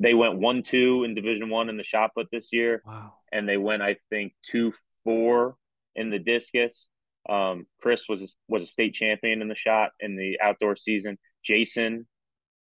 they 0.00 0.14
went 0.14 0.38
one 0.38 0.62
two 0.62 1.04
in 1.04 1.14
Division 1.14 1.48
One 1.48 1.68
in 1.68 1.76
the 1.76 1.84
shot 1.84 2.14
put 2.14 2.28
this 2.30 2.48
year. 2.52 2.82
Wow. 2.86 3.14
And 3.32 3.48
they 3.48 3.56
went, 3.56 3.82
I 3.82 3.96
think, 4.10 4.34
two 4.42 4.72
four 5.04 5.56
in 5.94 6.10
the 6.10 6.18
discus. 6.18 6.88
Um, 7.28 7.66
Chris 7.80 8.08
was 8.08 8.36
was 8.48 8.62
a 8.62 8.66
state 8.66 8.94
champion 8.94 9.42
in 9.42 9.48
the 9.48 9.54
shot 9.54 9.90
in 10.00 10.16
the 10.16 10.38
outdoor 10.42 10.76
season. 10.76 11.18
Jason, 11.44 12.06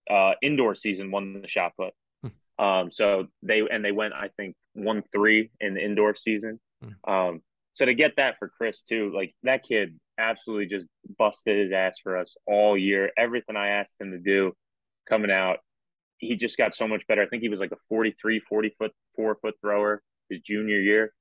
uh, 0.10 0.34
indoor 0.42 0.76
season 0.76 1.12
won 1.12 1.42
the 1.42 1.48
shot 1.48 1.74
put. 1.78 1.94
Hmm. 2.24 2.66
Um, 2.66 2.92
so 2.92 3.28
they 3.44 3.62
and 3.72 3.84
they 3.84 3.92
went, 3.92 4.14
I 4.14 4.30
think, 4.38 4.56
one 4.74 5.02
three 5.02 5.52
in 5.60 5.74
the 5.74 5.84
indoor 5.84 6.16
season. 6.16 6.60
Hmm. 6.84 7.12
Um, 7.12 7.42
so 7.74 7.86
to 7.86 7.94
get 7.94 8.18
that 8.18 8.38
for 8.40 8.50
Chris 8.50 8.84
too, 8.84 9.12
like 9.16 9.34
that 9.44 9.64
kid 9.64 9.98
absolutely 10.18 10.66
just 10.66 10.88
busted 11.18 11.58
his 11.58 11.72
ass 11.72 11.98
for 12.04 12.18
us 12.18 12.36
all 12.46 12.78
year. 12.78 13.12
Everything 13.18 13.56
I 13.56 13.70
asked 13.70 13.96
him 14.00 14.12
to 14.12 14.18
do 14.18 14.54
coming 15.08 15.32
out, 15.32 15.60
he 16.18 16.36
just 16.36 16.58
got 16.58 16.76
so 16.76 16.88
much 16.88 17.08
better. 17.08 17.22
I 17.22 17.28
think 17.28 17.42
he 17.42 17.50
was 17.50 17.62
like 17.62 17.72
a 17.72 17.78
43, 17.88 18.42
40 18.42 18.70
foot, 18.78 18.92
four 19.16 19.38
foot 19.42 19.56
thrower 19.62 20.02
his 20.30 20.42
junior 20.42 20.80
year. 20.80 21.14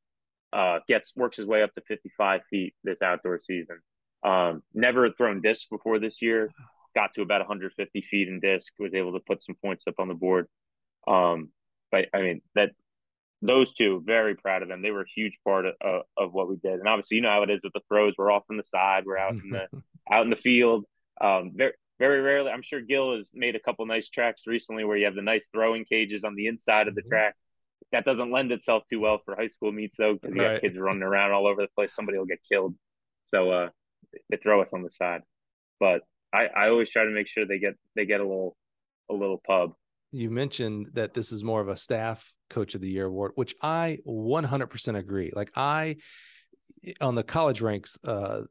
Uh, 0.53 0.79
gets 0.89 1.15
works 1.15 1.37
his 1.37 1.47
way 1.47 1.63
up 1.63 1.73
to 1.75 1.83
55 1.83 2.41
feet 2.49 2.75
this 2.83 3.03
outdoor 3.03 3.39
season. 3.39 3.81
Um, 4.23 4.63
never 4.75 5.11
thrown 5.11 5.43
disc 5.43 5.69
before 5.71 5.99
this 5.99 6.23
year. 6.23 6.51
Got 6.95 7.15
to 7.15 7.23
about 7.23 7.41
150 7.41 8.01
feet 8.01 8.29
in 8.29 8.41
disc. 8.41 8.73
Was 8.79 8.95
able 8.95 9.13
to 9.13 9.21
put 9.21 9.43
some 9.43 9.57
points 9.63 9.87
up 9.87 9.95
on 9.99 10.09
the 10.09 10.15
board. 10.15 10.47
Um, 11.07 11.51
but 11.91 12.07
I 12.15 12.23
mean 12.23 12.41
that 12.55 12.71
those 13.43 13.73
two, 13.73 14.03
very 14.05 14.35
proud 14.35 14.63
of 14.63 14.69
them. 14.69 14.83
They 14.83 14.91
were 14.91 15.03
a 15.03 15.15
huge 15.15 15.39
part 15.45 15.67
of, 15.67 15.75
of, 15.81 16.03
of, 16.17 16.33
what 16.33 16.49
we 16.49 16.57
did. 16.57 16.75
And 16.75 16.89
obviously, 16.89 17.17
you 17.17 17.23
know 17.23 17.31
how 17.31 17.43
it 17.43 17.51
is 17.51 17.61
with 17.63 17.73
the 17.73 17.81
throws. 17.89 18.15
We're 18.19 18.33
off 18.33 18.47
from 18.47 18.57
the 18.57 18.65
side. 18.65 19.05
We're 19.07 19.19
out 19.19 19.35
in 19.35 19.51
the 19.51 19.69
out 20.13 20.25
in 20.25 20.31
the 20.31 20.37
field. 20.37 20.85
Um, 21.21 21.53
very 21.55 21.73
very 21.99 22.21
rarely. 22.21 22.51
I'm 22.51 22.63
sure 22.63 22.81
Gill 22.81 23.17
has 23.17 23.31
made 23.35 23.57
a 23.57 23.61
couple 23.61 23.85
nice 23.87 24.09
tracks 24.09 24.43
recently 24.47 24.85
where 24.85 24.97
you 24.97 25.05
have 25.05 25.15
the 25.15 25.23
nice 25.23 25.49
throwing 25.53 25.85
cages 25.85 26.25
on 26.25 26.35
the 26.35 26.47
inside 26.47 26.89
of 26.89 26.95
the 26.95 27.03
mm-hmm. 27.03 27.11
track. 27.11 27.37
That 27.93 28.05
doesn't 28.05 28.31
lend 28.31 28.53
itself 28.53 28.85
too 28.91 29.01
well 29.01 29.21
for 29.25 29.35
high 29.35 29.49
school 29.49 29.73
meets 29.73 29.97
though, 29.97 30.15
because 30.15 30.35
you 30.35 30.43
right. 30.43 30.53
have 30.53 30.61
kids 30.61 30.79
running 30.79 31.03
around 31.03 31.33
all 31.33 31.47
over 31.47 31.63
the 31.63 31.69
place. 31.75 31.95
Somebody 31.95 32.19
will 32.19 32.27
get 32.27 32.41
killed. 32.51 32.75
So 33.25 33.51
uh, 33.51 33.69
they 34.31 34.37
throw 34.37 34.61
us 34.61 34.73
on 34.73 34.83
the 34.83 34.91
side. 34.91 35.23
But 35.81 36.03
I, 36.33 36.47
I 36.47 36.69
always 36.69 36.91
try 36.91 37.05
to 37.05 37.11
make 37.11 37.29
sure 37.29 37.47
they 37.47 37.59
get 37.59 37.75
they 37.97 38.05
get 38.05 38.21
a 38.21 38.25
little 38.25 38.57
a 39.11 39.15
little 39.15 39.41
pub. 39.47 39.73
You 40.11 40.31
mentioned 40.31 40.91
that 40.95 41.15
this 41.15 41.33
is 41.33 41.45
more 41.45 41.61
of 41.61 41.69
a 41.69 41.77
staff 41.77 42.33
coach 42.51 42.75
of 42.75 42.81
the 42.81 42.89
year 42.89 43.07
award, 43.07 43.33
which 43.35 43.55
I 43.63 43.99
100% 44.07 44.99
agree. 44.99 45.33
Like 45.35 45.51
I 45.55 45.97
on 47.01 47.15
the 47.15 47.23
college 47.23 47.61
ranks, 47.61 47.99
uh, 48.05 48.43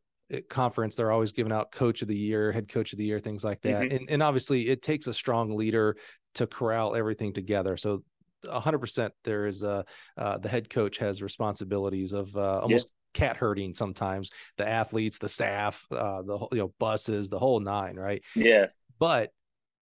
conference 0.50 0.96
they're 0.96 1.12
always 1.12 1.32
giving 1.32 1.54
out 1.54 1.72
coach 1.72 2.02
of 2.02 2.10
the 2.10 2.16
year 2.16 2.52
head 2.52 2.68
coach 2.68 2.92
of 2.92 2.98
the 2.98 3.06
year 3.06 3.18
things 3.18 3.46
like 3.46 3.62
that 3.62 3.84
mm-hmm. 3.84 3.96
and, 3.96 4.10
and 4.10 4.22
obviously 4.22 4.68
it 4.68 4.82
takes 4.82 5.08
a 5.08 5.14
strong 5.14 5.56
leader 5.56 5.96
to 6.34 6.46
corral 6.46 6.96
everything 6.96 7.32
together 7.32 7.78
so 7.78 8.04
100% 8.48 9.10
there 9.24 9.46
is 9.46 9.64
a 9.64 9.86
uh, 10.18 10.38
the 10.38 10.50
head 10.50 10.70
coach 10.70 10.98
has 10.98 11.22
responsibilities 11.22 12.14
of 12.14 12.36
uh, 12.36 12.60
almost 12.62 12.94
yeah. 13.16 13.28
cat 13.28 13.38
herding 13.38 13.74
sometimes 13.74 14.30
the 14.58 14.68
athletes 14.68 15.18
the 15.18 15.30
staff 15.30 15.86
uh, 15.92 16.22
the 16.22 16.48
you 16.52 16.60
know 16.60 16.74
buses 16.80 17.30
the 17.30 17.40
whole 17.40 17.60
nine 17.60 17.96
right 17.96 18.24
yeah 18.36 18.68
but 19.00 19.32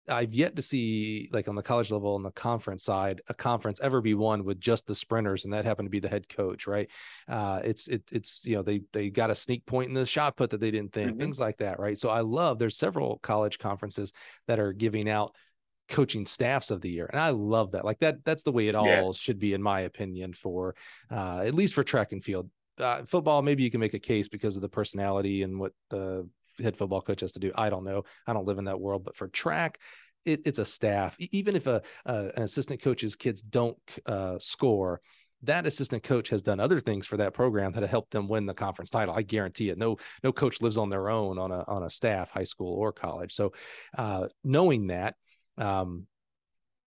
I've 0.08 0.34
yet 0.34 0.56
to 0.56 0.62
see 0.62 1.28
like 1.32 1.48
on 1.48 1.54
the 1.54 1.62
college 1.62 1.90
level 1.90 2.14
on 2.14 2.22
the 2.22 2.30
conference 2.32 2.84
side 2.84 3.22
a 3.28 3.34
conference 3.34 3.80
ever 3.80 4.00
be 4.00 4.14
won 4.14 4.44
with 4.44 4.60
just 4.60 4.86
the 4.86 4.94
sprinters 4.94 5.44
and 5.44 5.54
that 5.54 5.64
happened 5.64 5.86
to 5.86 5.90
be 5.90 6.00
the 6.00 6.08
head 6.08 6.28
coach 6.28 6.66
right 6.66 6.90
uh 7.28 7.60
it's 7.64 7.88
it, 7.88 8.02
it's 8.12 8.44
you 8.44 8.56
know 8.56 8.62
they 8.62 8.82
they 8.92 9.10
got 9.10 9.30
a 9.30 9.34
sneak 9.34 9.64
point 9.66 9.88
in 9.88 9.94
the 9.94 10.04
shot 10.04 10.36
put 10.36 10.50
that 10.50 10.60
they 10.60 10.70
didn't 10.70 10.92
think 10.92 11.12
mm-hmm. 11.12 11.20
things 11.20 11.40
like 11.40 11.56
that 11.58 11.78
right 11.78 11.98
so 11.98 12.10
I 12.10 12.20
love 12.20 12.58
there's 12.58 12.76
several 12.76 13.18
college 13.22 13.58
conferences 13.58 14.12
that 14.46 14.58
are 14.58 14.72
giving 14.72 15.08
out 15.08 15.34
coaching 15.89 16.24
staffs 16.26 16.70
of 16.70 16.80
the 16.80 16.91
year 16.91 17.09
and 17.12 17.20
i 17.20 17.30
love 17.30 17.72
that 17.72 17.85
like 17.85 17.99
that 17.99 18.24
that's 18.24 18.43
the 18.43 18.53
way 18.53 18.68
it 18.68 18.74
all 18.74 18.87
yeah. 18.87 19.12
should 19.12 19.39
be 19.39 19.53
in 19.53 19.62
my 19.62 19.80
opinion 19.80 20.32
for 20.32 20.74
uh, 21.11 21.43
at 21.45 21.55
least 21.55 21.74
for 21.74 21.85
track 21.85 22.12
and 22.12 22.24
field 22.24 22.49
uh, 22.78 23.03
football 23.07 23.43
maybe 23.43 23.62
you 23.62 23.70
can 23.70 23.80
make 23.80 23.95
a 23.95 23.99
case 23.99 24.28
because 24.28 24.57
of 24.57 24.62
the 24.62 24.68
personality 24.68 25.43
and 25.43 25.59
what 25.59 25.72
the 25.91 26.28
head 26.62 26.76
football 26.76 27.01
coach 27.01 27.20
has 27.20 27.32
to 27.32 27.39
do 27.39 27.53
i 27.55 27.68
don't 27.68 27.85
know 27.85 28.03
i 28.26 28.32
don't 28.32 28.47
live 28.47 28.59
in 28.59 28.64
that 28.64 28.80
world 28.80 29.05
but 29.05 29.16
for 29.16 29.28
track 29.28 29.78
it, 30.24 30.41
it's 30.47 30.59
a 30.59 30.64
staff 30.64 31.16
even 31.18 31.55
if 31.55 31.66
a, 31.66 31.82
an 32.07 32.43
assistant 32.43 32.80
coach's 32.80 33.14
kids 33.14 33.43
don't 33.43 33.76
uh, 34.07 34.39
score 34.39 35.01
that 35.47 35.66
assistant 35.66 36.03
coach 36.03 36.28
has 36.30 36.43
done 36.43 36.61
other 36.61 36.80
things 36.80 37.07
for 37.07 37.16
that 37.18 37.35
program 37.35 37.72
that 37.72 37.82
have 37.82 37.91
helped 37.91 38.11
them 38.11 38.28
win 38.28 38.47
the 38.47 38.55
conference 38.55 38.91
title. 38.91 39.14
I 39.14 39.22
guarantee 39.22 39.70
it. 39.70 39.78
No, 39.78 39.97
no 40.22 40.32
coach 40.32 40.61
lives 40.61 40.76
on 40.76 40.91
their 40.91 41.09
own 41.09 41.39
on 41.39 41.51
a 41.53 41.64
on 41.68 41.82
a 41.82 41.91
staff, 41.91 42.30
high 42.30 42.45
school 42.45 42.74
or 42.74 42.93
college. 42.93 43.32
So, 43.32 43.53
uh, 43.97 44.28
knowing 44.43 44.89
that, 44.89 45.16
um, 45.59 46.07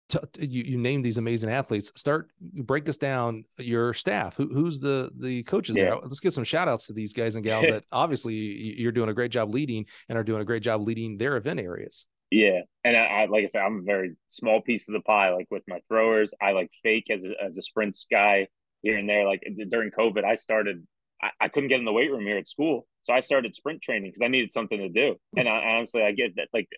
t- 0.09 0.47
you 0.47 0.63
you 0.65 0.79
name 0.79 1.03
these 1.03 1.19
amazing 1.19 1.51
athletes. 1.51 1.93
Start 1.97 2.31
break 2.41 2.89
us 2.89 2.97
down 2.97 3.45
your 3.59 3.95
staff. 3.95 4.37
Who, 4.37 4.49
who's 4.49 4.81
the 4.81 5.11
the 5.19 5.43
coaches 5.45 5.77
yeah. 5.77 5.85
there? 5.85 5.97
Let's 6.03 6.21
give 6.21 6.35
some 6.35 6.45
shout 6.45 6.69
outs 6.69 6.87
to 6.87 6.93
these 6.93 7.13
guys 7.13 7.35
and 7.35 7.45
gals 7.45 7.67
that 7.71 7.85
obviously 7.93 8.35
you're 8.35 8.93
doing 8.93 9.09
a 9.09 9.15
great 9.15 9.31
job 9.31 9.53
leading 9.53 9.87
and 10.09 10.19
are 10.19 10.25
doing 10.25 10.43
a 10.43 10.45
great 10.45 10.63
job 10.63 10.83
leading 10.83 11.19
their 11.19 11.37
event 11.37 11.61
areas. 11.61 12.07
Yeah, 12.31 12.61
and 12.83 12.97
I, 12.97 13.01
I, 13.01 13.25
like 13.27 13.45
I 13.45 13.47
said, 13.47 13.63
I'm 13.63 13.81
a 13.81 13.83
very 13.83 14.17
small 14.29 14.63
piece 14.63 14.89
of 14.89 14.95
the 14.95 15.01
pie. 15.01 15.35
Like 15.35 15.49
with 15.51 15.65
my 15.69 15.81
throwers, 15.87 16.33
I 16.41 16.53
like 16.53 16.71
fake 16.83 17.11
as 17.11 17.27
a, 17.27 17.33
as 17.43 17.59
a 17.59 17.63
sprints 17.63 18.07
guy 18.11 18.49
here 18.81 18.97
and 18.97 19.07
there. 19.07 19.27
Like 19.27 19.47
during 19.69 19.91
COVID, 19.91 20.25
I 20.25 20.37
started. 20.37 20.87
I, 21.23 21.31
I 21.43 21.49
couldn't 21.49 21.69
get 21.69 21.79
in 21.79 21.85
the 21.85 21.93
weight 21.93 22.11
room 22.11 22.27
here 22.27 22.39
at 22.39 22.49
school, 22.49 22.87
so 23.05 23.13
I 23.13 23.21
started 23.21 23.55
sprint 23.55 23.83
training 23.83 24.11
because 24.11 24.23
I 24.23 24.29
needed 24.29 24.51
something 24.51 24.79
to 24.79 24.89
do. 24.89 25.17
And 25.37 25.49
I, 25.49 25.77
honestly, 25.77 26.03
I 26.03 26.13
get 26.13 26.37
that. 26.37 26.49
Like 26.53 26.69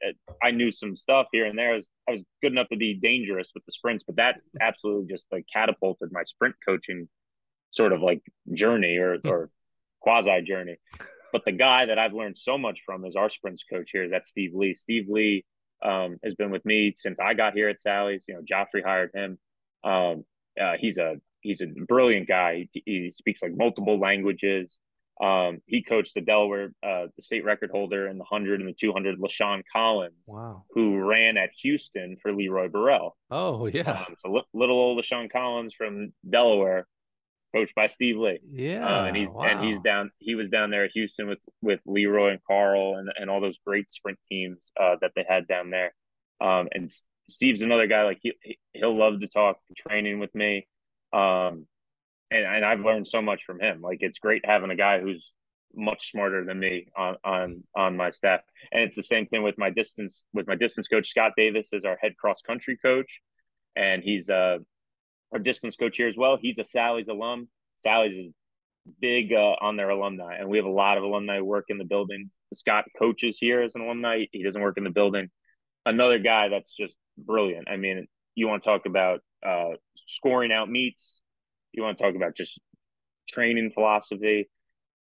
I 0.43 0.51
knew 0.51 0.71
some 0.71 0.97
stuff 0.97 1.29
here 1.33 1.47
and 1.47 1.59
there. 1.59 1.73
I 1.73 1.75
was 1.75 1.89
I 2.09 2.13
was 2.13 2.23
good 2.43 2.53
enough 2.53 2.69
to 2.69 2.77
be 2.77 2.95
dangerous 2.95 3.51
with 3.55 3.65
the 3.65 3.73
sprints, 3.73 4.05
but 4.05 4.17
that 4.17 4.41
absolutely 4.61 5.13
just 5.13 5.27
like 5.33 5.47
catapulted 5.53 6.11
my 6.13 6.23
sprint 6.25 6.57
coaching 6.67 7.09
sort 7.71 7.93
of 7.93 8.03
like 8.03 8.23
journey 8.53 8.97
or 8.99 9.19
or 9.25 9.51
quasi 10.01 10.43
journey. 10.43 10.77
But 11.33 11.45
the 11.45 11.53
guy 11.53 11.87
that 11.87 11.99
I've 11.99 12.15
learned 12.15 12.39
so 12.39 12.57
much 12.57 12.83
from 12.87 13.05
is 13.05 13.17
our 13.17 13.29
sprints 13.29 13.65
coach 13.65 13.91
here. 13.93 14.09
That's 14.09 14.29
Steve 14.29 14.53
Lee. 14.55 14.75
Steve 14.75 15.07
Lee 15.09 15.45
um, 15.83 16.17
has 16.23 16.35
been 16.37 16.51
with 16.51 16.65
me 16.65 16.93
since 16.97 17.19
I 17.19 17.35
got 17.35 17.55
here 17.55 17.69
at 17.69 17.81
Sally's. 17.81 18.25
You 18.29 18.35
know, 18.35 18.41
Joffrey 18.43 18.85
hired 18.85 19.11
him. 19.13 19.39
Um, 19.83 20.25
uh, 20.61 20.75
he's 20.79 20.99
a 20.99 21.17
he's 21.45 21.61
a 21.61 21.67
brilliant 21.67 22.27
guy. 22.27 22.67
He, 22.73 22.83
he 22.85 23.11
speaks 23.13 23.43
like 23.43 23.57
multiple 23.57 24.01
languages. 24.01 24.81
Um, 25.23 25.59
he 25.67 25.83
coached 25.83 26.15
the 26.15 26.21
Delaware, 26.23 26.73
uh, 26.83 27.07
the 27.15 27.23
state 27.23 27.45
record 27.45 27.71
holder 27.71 28.09
in 28.09 28.19
the 28.19 28.25
hundred 28.25 28.59
and 28.59 28.69
the 28.69 28.73
two 28.73 28.93
hundred, 28.93 29.21
LaShawn 29.21 29.63
Collins. 29.73 30.25
Wow. 30.27 30.65
Who 30.71 30.99
ran 30.99 31.37
at 31.37 31.51
Houston 31.63 32.17
for 32.17 32.33
Leroy 32.33 32.69
Burrell. 32.69 33.17
Oh 33.31 33.67
yeah. 33.67 34.05
Um, 34.09 34.17
so 34.19 34.43
little 34.53 34.77
old 34.77 34.99
LaShawn 34.99 35.31
Collins 35.31 35.73
from 35.75 36.13
Delaware 36.29 36.89
coached 37.55 37.75
by 37.75 37.87
Steve 37.87 38.17
Lee. 38.17 38.41
Yeah, 38.51 38.87
uh, 38.87 39.05
and 39.05 39.17
he's 39.17 39.31
wow. 39.31 39.45
and 39.45 39.65
he's 39.65 39.81
down. 39.81 40.11
He 40.19 40.35
was 40.35 40.49
down 40.49 40.71
there 40.71 40.85
at 40.85 40.91
Houston 40.93 41.29
with 41.29 41.39
with 41.63 41.81
Leroy 41.87 42.33
and 42.33 42.41
Carl 42.45 42.97
and 42.97 43.09
and 43.17 43.31
all 43.31 43.41
those 43.41 43.59
great 43.65 43.93
sprint 43.93 44.19
teams 44.29 44.59
uh, 44.81 44.97
that 45.01 45.13
they 45.15 45.25
had 45.29 45.47
down 45.47 45.71
there. 45.71 45.95
Um, 46.41 46.69
and 46.73 46.91
Steve's 47.29 47.63
another 47.63 47.87
guy 47.87 48.03
like 48.03 48.19
he 48.21 48.35
he'll 48.73 48.97
love 48.97 49.21
to 49.21 49.29
talk 49.29 49.59
training 49.77 50.19
with 50.19 50.35
me. 50.35 50.67
Um, 51.15 51.67
and 52.31 52.45
and 52.45 52.65
I've 52.65 52.81
learned 52.81 53.07
so 53.07 53.23
much 53.23 53.45
from 53.45 53.61
him. 53.61 53.81
Like 53.81 53.99
it's 54.01 54.19
great 54.19 54.45
having 54.45 54.71
a 54.71 54.77
guy 54.77 55.01
who's 55.01 55.33
much 55.77 56.11
smarter 56.11 56.45
than 56.45 56.59
me 56.59 56.89
on 56.97 57.17
on 57.25 57.65
on 57.77 57.97
my 57.97 58.11
staff. 58.11 58.41
And 58.73 58.83
it's 58.83 58.97
the 58.97 59.03
same 59.03 59.27
thing 59.27 59.43
with 59.43 59.59
my 59.59 59.71
distance 59.71 60.25
with 60.33 60.47
my 60.47 60.57
distance 60.57 60.89
coach 60.89 61.09
Scott 61.09 61.33
Davis 61.37 61.73
is 61.73 61.85
our 61.85 61.97
head 62.01 62.17
cross 62.17 62.41
country 62.43 62.77
coach, 62.77 63.21
and 63.77 64.03
he's 64.03 64.31
uh 64.31 64.59
our 65.33 65.39
distance 65.39 65.77
coach 65.77 65.97
here 65.97 66.09
as 66.09 66.17
well. 66.17 66.39
He's 66.41 66.59
a 66.59 66.65
Sally's 66.65 67.09
alum. 67.09 67.49
Sally's 67.79 68.27
is 68.27 68.33
big 69.01 69.33
uh, 69.33 69.57
on 69.61 69.77
their 69.77 69.91
alumni, 69.91 70.37
and 70.37 70.49
we 70.49 70.59
have 70.59 70.67
a 70.67 70.71
lot 70.71 70.99
of 70.99 71.05
alumni 71.05 71.41
work 71.41 71.67
in 71.69 71.79
the 71.79 71.85
building. 71.85 72.31
Scott 72.53 72.85
coaches 72.99 73.39
here 73.39 73.63
as 73.63 73.75
an 73.75 73.83
alumni. 73.83 74.25
He 74.31 74.43
doesn't 74.43 74.61
work 74.61 74.79
in 74.79 74.85
the 74.85 74.91
building. 74.91 75.29
Another 75.87 76.19
guy 76.19 76.49
that's 76.49 76.75
just 76.75 76.97
brilliant. 77.19 77.69
I 77.69 77.77
mean, 77.77 78.07
you 78.35 78.49
want 78.49 78.63
to 78.63 78.69
talk 78.69 78.87
about 78.87 79.21
uh, 79.45 79.77
scoring 79.97 80.53
out 80.53 80.71
meets. 80.71 81.21
You 81.73 81.83
want 81.83 81.99
to 81.99 82.05
talk 82.05 82.15
about 82.15 82.37
just 82.37 82.61
training 83.29 83.73
philosophy, 83.73 84.49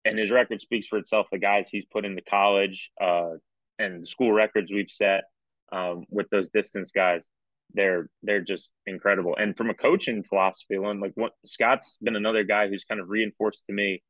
and 0.05 0.17
his 0.17 0.31
record 0.31 0.61
speaks 0.61 0.87
for 0.87 0.97
itself. 0.97 1.27
The 1.31 1.39
guys 1.39 1.69
he's 1.69 1.85
put 1.85 2.05
into 2.05 2.21
college 2.21 2.91
uh, 3.01 3.31
and 3.77 4.03
the 4.03 4.07
school 4.07 4.31
records 4.31 4.71
we've 4.71 4.89
set 4.89 5.23
um, 5.71 6.05
with 6.09 6.29
those 6.29 6.49
distance 6.49 6.91
guys 6.91 7.27
they're 7.73 8.09
they're 8.23 8.41
just 8.41 8.71
incredible. 8.85 9.35
And 9.37 9.55
from 9.55 9.69
a 9.69 9.73
coaching 9.73 10.23
philosophy 10.23 10.75
alone, 10.75 10.99
like 10.99 11.11
what 11.15 11.33
Scott's 11.45 11.97
been 12.01 12.15
another 12.15 12.43
guy 12.43 12.67
who's 12.67 12.83
kind 12.83 12.99
of 12.99 13.09
reinforced 13.09 13.65
to 13.67 13.73
me 13.73 14.01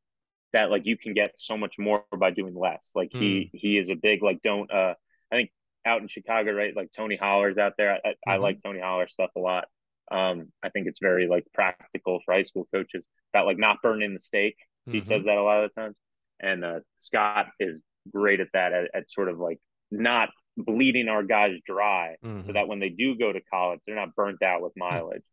that 0.54 0.72
like 0.72 0.86
you 0.86 0.98
can 0.98 1.14
get 1.14 1.34
so 1.36 1.58
much 1.58 1.76
more 1.78 2.04
by 2.18 2.32
doing 2.32 2.56
less. 2.56 2.92
Like 2.96 3.12
mm. 3.12 3.20
he 3.20 3.50
hmm. 3.52 3.58
he 3.58 3.78
is 3.78 3.90
a 3.90 3.96
big 3.96 4.24
like 4.24 4.42
don't 4.42 4.72
uh 4.72 4.94
I 5.32 5.36
think 5.36 5.52
out 5.86 6.02
in 6.02 6.08
Chicago, 6.08 6.52
right? 6.54 6.76
Like 6.76 6.92
Tony 6.96 7.16
Holler's 7.16 7.58
out 7.58 7.74
there. 7.78 7.94
I, 7.94 8.10
mm-hmm. 8.10 8.30
I 8.30 8.38
like 8.38 8.60
Tony 8.64 8.80
Holler 8.80 9.08
stuff 9.08 9.32
a 9.36 9.40
lot. 9.40 9.66
Um, 10.12 10.52
I 10.64 10.70
think 10.70 10.88
it's 10.88 11.00
very 11.00 11.28
like 11.28 11.46
practical 11.54 12.20
for 12.26 12.34
high 12.34 12.44
school 12.44 12.68
coaches 12.74 13.04
about 13.34 13.46
like 13.46 13.58
not 13.58 13.82
burning 13.82 14.14
the 14.14 14.20
steak. 14.20 14.56
Mm-hmm. 14.88 14.94
He 14.94 15.02
says 15.02 15.26
that 15.26 15.38
a 15.38 15.44
lot 15.44 15.64
of 15.64 15.72
the 15.72 15.82
times. 15.82 15.96
And 16.40 16.64
uh, 16.64 16.80
Scott 17.00 17.48
is 17.60 17.82
great 18.12 18.40
at 18.40 18.48
that 18.54 18.74
at, 18.74 18.90
at 18.94 19.12
sort 19.12 19.30
of 19.30 19.40
like 19.40 19.60
not 19.92 20.30
bleeding 20.58 21.08
our 21.08 21.24
guys 21.24 21.58
dry 21.66 22.16
mm-hmm. 22.24 22.46
so 22.46 22.54
that 22.54 22.68
when 22.68 22.80
they 22.80 22.90
do 22.90 23.16
go 23.18 23.32
to 23.32 23.42
college, 23.52 23.82
they're 23.86 23.96
not 23.96 24.16
burnt 24.16 24.42
out 24.42 24.62
with 24.62 24.74
mileage. 24.76 25.24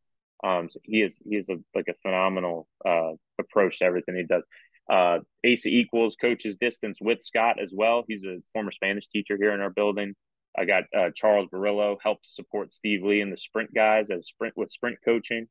Um, 0.45 0.68
so 0.70 0.81
he 0.85 1.03
is 1.03 1.20
he 1.24 1.37
is 1.37 1.49
a 1.49 1.57
like 1.74 1.89
a 1.89 1.95
phenomenal 2.03 2.68
uh, 2.85 3.12
approach 3.39 3.79
to 3.79 3.85
everything 3.87 4.16
he 4.16 4.24
does. 4.24 4.43
Uh, 4.89 5.18
AC 5.43 5.68
equals 5.68 6.16
coaches 6.20 6.57
distance 6.61 6.99
with 7.01 7.20
Scott 7.20 7.57
as 7.61 7.72
well. 7.74 8.05
He's 8.07 8.24
a 8.24 8.39
former 8.53 8.70
Spanish 8.70 9.09
teacher 9.09 9.37
here 9.37 9.53
in 9.53 9.61
our 9.61 9.70
building. 9.70 10.14
I 10.59 10.65
got 10.65 10.85
uh, 10.97 11.11
Charles 11.15 11.49
Barillo 11.53 11.97
helps 12.03 12.35
support 12.35 12.73
Steve 12.73 13.03
Lee 13.05 13.21
and 13.21 13.33
the 13.33 13.37
sprint 13.37 13.75
guys 13.75 14.11
as 14.11 14.27
sprint 14.27 14.57
with 14.57 14.71
sprint 14.71 14.99
coaching. 15.05 15.49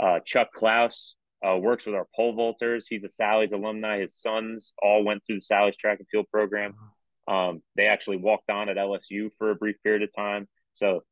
Uh, 0.00 0.20
Chuck 0.24 0.52
Klaus 0.54 1.16
uh, 1.46 1.56
works 1.56 1.86
with 1.86 1.94
our 1.94 2.06
pole 2.14 2.34
vaulters. 2.34 2.84
He's 2.88 3.04
a 3.04 3.08
Sally's 3.08 3.52
alumni. 3.52 4.00
His 4.00 4.14
sons 4.14 4.72
all 4.82 5.04
went 5.04 5.24
through 5.24 5.36
the 5.36 5.42
Sally's 5.42 5.76
track 5.76 5.98
and 5.98 6.08
field 6.08 6.26
program. 6.32 6.74
Um, 7.26 7.62
they 7.76 7.86
actually 7.86 8.16
walked 8.16 8.50
on 8.50 8.68
at 8.68 8.76
LSU 8.76 9.30
for 9.38 9.50
a 9.50 9.54
brief 9.54 9.76
period 9.82 10.02
of 10.02 10.14
time. 10.16 10.48
So 10.72 11.02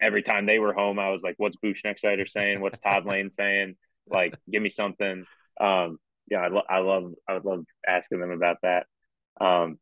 every 0.00 0.22
time 0.22 0.46
they 0.46 0.58
were 0.58 0.72
home, 0.72 0.98
I 0.98 1.10
was 1.10 1.22
like, 1.22 1.34
what's 1.38 1.56
Boo 1.56 1.72
Schexnayder 1.74 2.28
saying? 2.28 2.60
What's 2.60 2.80
Todd 2.80 3.06
Lane 3.06 3.30
saying? 3.30 3.76
Like, 4.08 4.34
give 4.50 4.62
me 4.62 4.70
something. 4.70 5.24
Um, 5.60 5.98
yeah, 6.30 6.38
I, 6.38 6.48
lo- 6.48 6.62
I 6.68 6.78
love, 6.78 7.12
I 7.28 7.34
would 7.34 7.44
love 7.44 7.64
asking 7.86 8.20
them 8.20 8.30
about 8.30 8.58
that. 8.62 8.86
Um, 9.40 9.78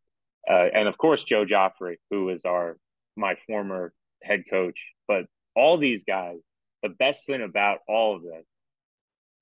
uh, 0.49 0.69
and 0.73 0.89
of 0.89 0.99
course, 0.99 1.25
Joe 1.25 1.45
Joffrey, 1.45 1.97
who 2.11 2.29
is 2.31 2.45
our, 2.45 2.77
my 3.17 3.37
former 3.47 3.93
head 4.23 4.45
coach. 4.49 4.79
But 5.09 5.27
all 5.55 5.79
these 5.79 6.05
guys, 6.05 6.39
the 6.83 6.89
best 6.89 7.27
thing 7.27 7.43
about 7.43 7.79
all 7.89 8.17
of 8.17 8.23
this 8.23 8.45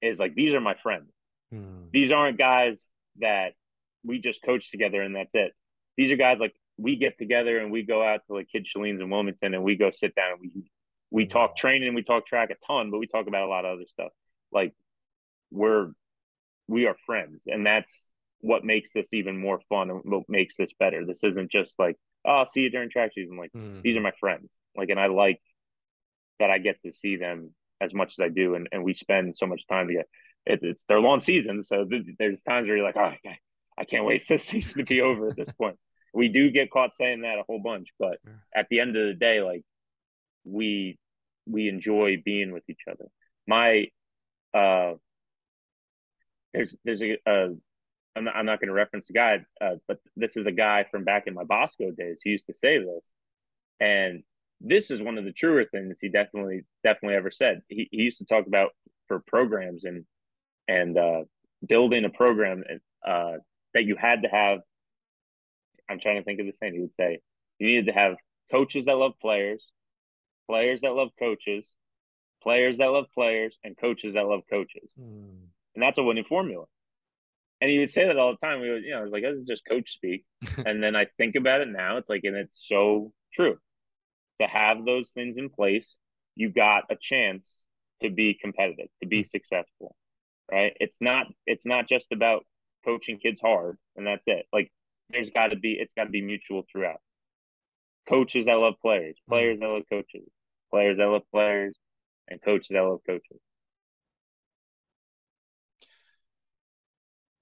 is 0.03 0.19
like, 0.19 0.35
these 0.35 0.55
are 0.55 0.61
my 0.61 0.75
friends. 0.75 1.11
Hmm. 1.53 1.87
These 1.93 2.13
aren't 2.13 2.39
guys 2.39 2.87
that 3.21 3.53
we 4.05 4.19
just 4.19 4.43
coach 4.43 4.71
together 4.71 5.01
and 5.01 5.17
that's 5.17 5.35
it 5.35 5.53
these 5.97 6.11
are 6.11 6.17
guys 6.17 6.39
like 6.39 6.55
we 6.77 6.97
get 6.97 7.19
together 7.19 7.59
and 7.59 7.71
we 7.71 7.83
go 7.83 8.03
out 8.03 8.21
to 8.27 8.35
like 8.35 8.49
Kid 8.51 8.67
Shelleen's 8.67 9.01
in 9.01 9.11
Wilmington 9.11 9.55
and 9.55 9.63
we 9.63 9.77
go 9.77 9.91
sit 9.91 10.15
down 10.15 10.33
and 10.33 10.41
we 10.41 10.65
we 11.11 11.27
talk 11.27 11.57
training, 11.57 11.87
and 11.87 11.95
we 11.95 12.03
talk 12.03 12.27
track 12.27 12.51
a 12.51 12.57
ton, 12.67 12.91
but 12.91 12.99
we 12.99 13.07
talk 13.07 13.29
about 13.29 13.45
a 13.45 13.47
lot 13.47 13.65
of 13.65 13.75
other 13.75 13.87
stuff. 13.87 14.11
Like 14.51 14.75
we're 15.53 15.93
we 16.67 16.87
are 16.87 16.97
friends, 17.07 17.45
and 17.47 17.65
that's 17.65 18.13
what 18.45 18.65
makes 18.65 18.93
this 18.93 19.15
even 19.15 19.41
more 19.41 19.59
fun 19.71 19.91
and 19.91 20.01
what 20.05 20.25
makes 20.29 20.57
this 20.57 20.71
better. 20.79 21.07
This 21.07 21.25
isn't 21.25 21.51
just 21.51 21.79
like 21.79 21.97
oh, 22.25 22.31
I'll 22.31 22.47
see 22.47 22.61
you 22.61 22.71
during 22.71 22.91
track 22.91 23.13
season. 23.15 23.37
Like 23.37 23.53
mm. 23.53 23.83
these 23.83 23.97
are 23.97 24.01
my 24.01 24.13
friends. 24.19 24.49
Like, 24.77 24.89
and 24.91 24.99
I 24.99 25.07
like 25.07 25.41
that 26.41 26.51
I 26.51 26.59
get 26.59 26.77
to 26.85 26.93
see 26.93 27.17
them 27.17 27.55
as 27.81 27.95
much 27.95 28.15
as 28.19 28.25
I 28.25 28.29
do, 28.29 28.55
and, 28.55 28.69
and 28.73 28.85
we 28.85 28.95
spend 28.95 29.37
so 29.37 29.47
much 29.47 29.67
time 29.69 29.89
together. 29.89 30.09
It, 30.47 30.61
it's 30.63 30.85
their 30.89 31.01
long 31.01 31.21
season, 31.21 31.63
so 31.63 31.85
th- 31.85 32.05
there's 32.19 32.43
times 32.43 32.67
where 32.67 32.77
you're 32.77 32.87
like, 32.87 32.97
oh, 32.97 33.13
I 33.79 33.85
can't 33.85 34.05
wait 34.05 34.23
for 34.23 34.37
the 34.37 34.39
season 34.43 34.79
to 34.79 34.85
be 34.85 35.01
over 35.01 35.29
at 35.29 35.37
this 35.37 35.53
point. 35.53 35.77
We 36.13 36.29
do 36.29 36.51
get 36.51 36.71
caught 36.71 36.95
saying 36.95 37.23
that 37.23 37.39
a 37.39 37.45
whole 37.49 37.61
bunch, 37.61 37.89
but 37.99 38.19
at 38.55 38.67
the 38.71 38.81
end 38.81 38.97
of 38.97 39.07
the 39.07 39.15
day, 39.15 39.41
like 39.41 39.63
we 40.45 40.99
we 41.47 41.69
enjoy 41.69 42.23
being 42.25 42.53
with 42.53 42.63
each 42.69 42.83
other. 42.91 43.07
My 43.47 43.87
uh 44.55 44.95
there's 46.53 46.77
there's 46.85 47.03
a, 47.03 47.19
a 47.27 47.49
I'm 48.17 48.25
not, 48.25 48.37
I'm 48.37 48.47
not 48.47 48.61
going 48.61 48.69
to 48.69 48.75
reference 48.75 49.09
the 49.09 49.15
guy, 49.15 49.45
uh, 49.61 49.77
but 49.89 49.99
this 50.17 50.37
is 50.37 50.47
a 50.47 50.53
guy 50.53 50.85
from 50.91 51.05
back 51.05 51.27
in 51.27 51.35
my 51.35 51.45
Bosco 51.45 51.91
days 51.91 52.21
who 52.23 52.31
used 52.31 52.47
to 52.47 52.55
say 52.55 52.79
this, 52.79 53.15
and 53.81 54.23
this 54.61 54.91
is 54.91 55.03
one 55.03 55.19
of 55.19 55.25
the 55.25 55.33
truer 55.33 55.65
things 55.65 55.99
he 56.01 56.09
definitely 56.09 56.63
definitely 56.83 57.17
ever 57.17 57.31
said. 57.31 57.63
He, 57.69 57.89
he 57.91 58.03
used 58.03 58.19
to 58.19 58.25
talk 58.25 58.47
about 58.47 58.71
for 59.09 59.21
programs 59.27 59.85
and 59.85 60.05
and 60.69 60.97
uh, 60.97 61.25
building 61.67 62.05
a 62.05 62.11
program 62.11 62.65
uh, 63.07 63.33
that 63.75 63.85
you 63.85 63.97
had 63.97 64.23
to 64.23 64.29
have. 64.29 64.61
I'm 65.89 66.01
trying 66.01 66.17
to 66.17 66.25
think 66.25 66.41
of 66.41 66.47
the 66.47 66.53
same. 66.53 66.73
He 66.73 66.81
would 66.81 66.95
say 66.95 67.21
you 67.59 67.67
needed 67.67 67.87
to 67.87 67.93
have 67.93 68.17
coaches 68.51 68.87
that 68.87 68.97
love 68.97 69.15
players, 69.21 69.71
players 70.49 70.81
that 70.83 70.95
love 70.95 71.11
coaches, 71.19 71.69
players 72.43 72.79
that 72.79 72.91
love 72.91 73.07
players, 73.13 73.59
and 73.65 73.77
coaches 73.77 74.15
that 74.15 74.27
love 74.27 74.43
coaches. 74.49 74.93
Mm. 74.99 75.49
And 75.75 75.83
that's 75.83 75.99
a 75.99 76.03
winning 76.03 76.25
formula. 76.25 76.65
And 77.61 77.71
he 77.71 77.79
would 77.79 77.91
say 77.91 78.07
that 78.07 78.19
all 78.19 78.33
the 78.33 78.47
time. 78.47 78.61
We 78.61 78.71
would, 78.71 78.83
you 78.85 78.91
know, 78.91 79.05
it's 79.05 79.13
like, 79.13 79.23
this 79.23 79.39
is 79.39 79.47
just 79.47 79.65
coach 79.67 79.93
speak. 79.93 80.25
and 80.67 80.83
then 80.83 80.97
I 80.97 81.07
think 81.17 81.35
about 81.35 81.61
it 81.61 81.69
now, 81.69 81.97
it's 81.97 82.11
like, 82.11 82.23
and 82.25 82.37
it's 82.37 82.65
so 82.67 83.13
true. 83.33 83.57
To 84.41 84.47
have 84.47 84.85
those 84.85 85.11
things 85.11 85.37
in 85.37 85.49
place, 85.49 85.97
you 86.35 86.51
got 86.51 86.85
a 86.91 86.97
chance 87.01 87.65
to 88.03 88.11
be 88.11 88.35
competitive, 88.41 88.89
to 89.03 89.09
be 89.09 89.23
mm. 89.23 89.29
successful. 89.29 89.97
Right. 90.51 90.77
It's 90.79 90.99
not 91.01 91.27
it's 91.47 91.65
not 91.65 91.89
just 91.89 92.13
about 92.13 92.45
coaching 92.85 93.19
kids 93.19 93.41
hard 93.41 93.79
and 93.97 94.07
that's 94.07 94.25
it. 94.27 94.45
Like 94.53 94.71
there's 95.09 95.31
gotta 95.31 95.57
be 95.57 95.73
it's 95.81 95.95
gotta 95.95 96.11
be 96.11 96.21
mutual 96.21 96.65
throughout. 96.71 97.01
Coaches 98.09 98.45
that 98.47 98.55
love 98.55 98.75
players, 98.83 99.17
mm. 99.17 99.33
players 99.33 99.59
that 99.61 99.67
love 99.67 99.85
coaches, 99.89 100.29
players 100.71 100.99
that 100.99 101.07
love 101.07 101.23
players, 101.33 101.75
and 102.29 102.43
coaches 102.43 102.69
that 102.73 102.83
love 102.83 103.01
coaches. 103.07 103.41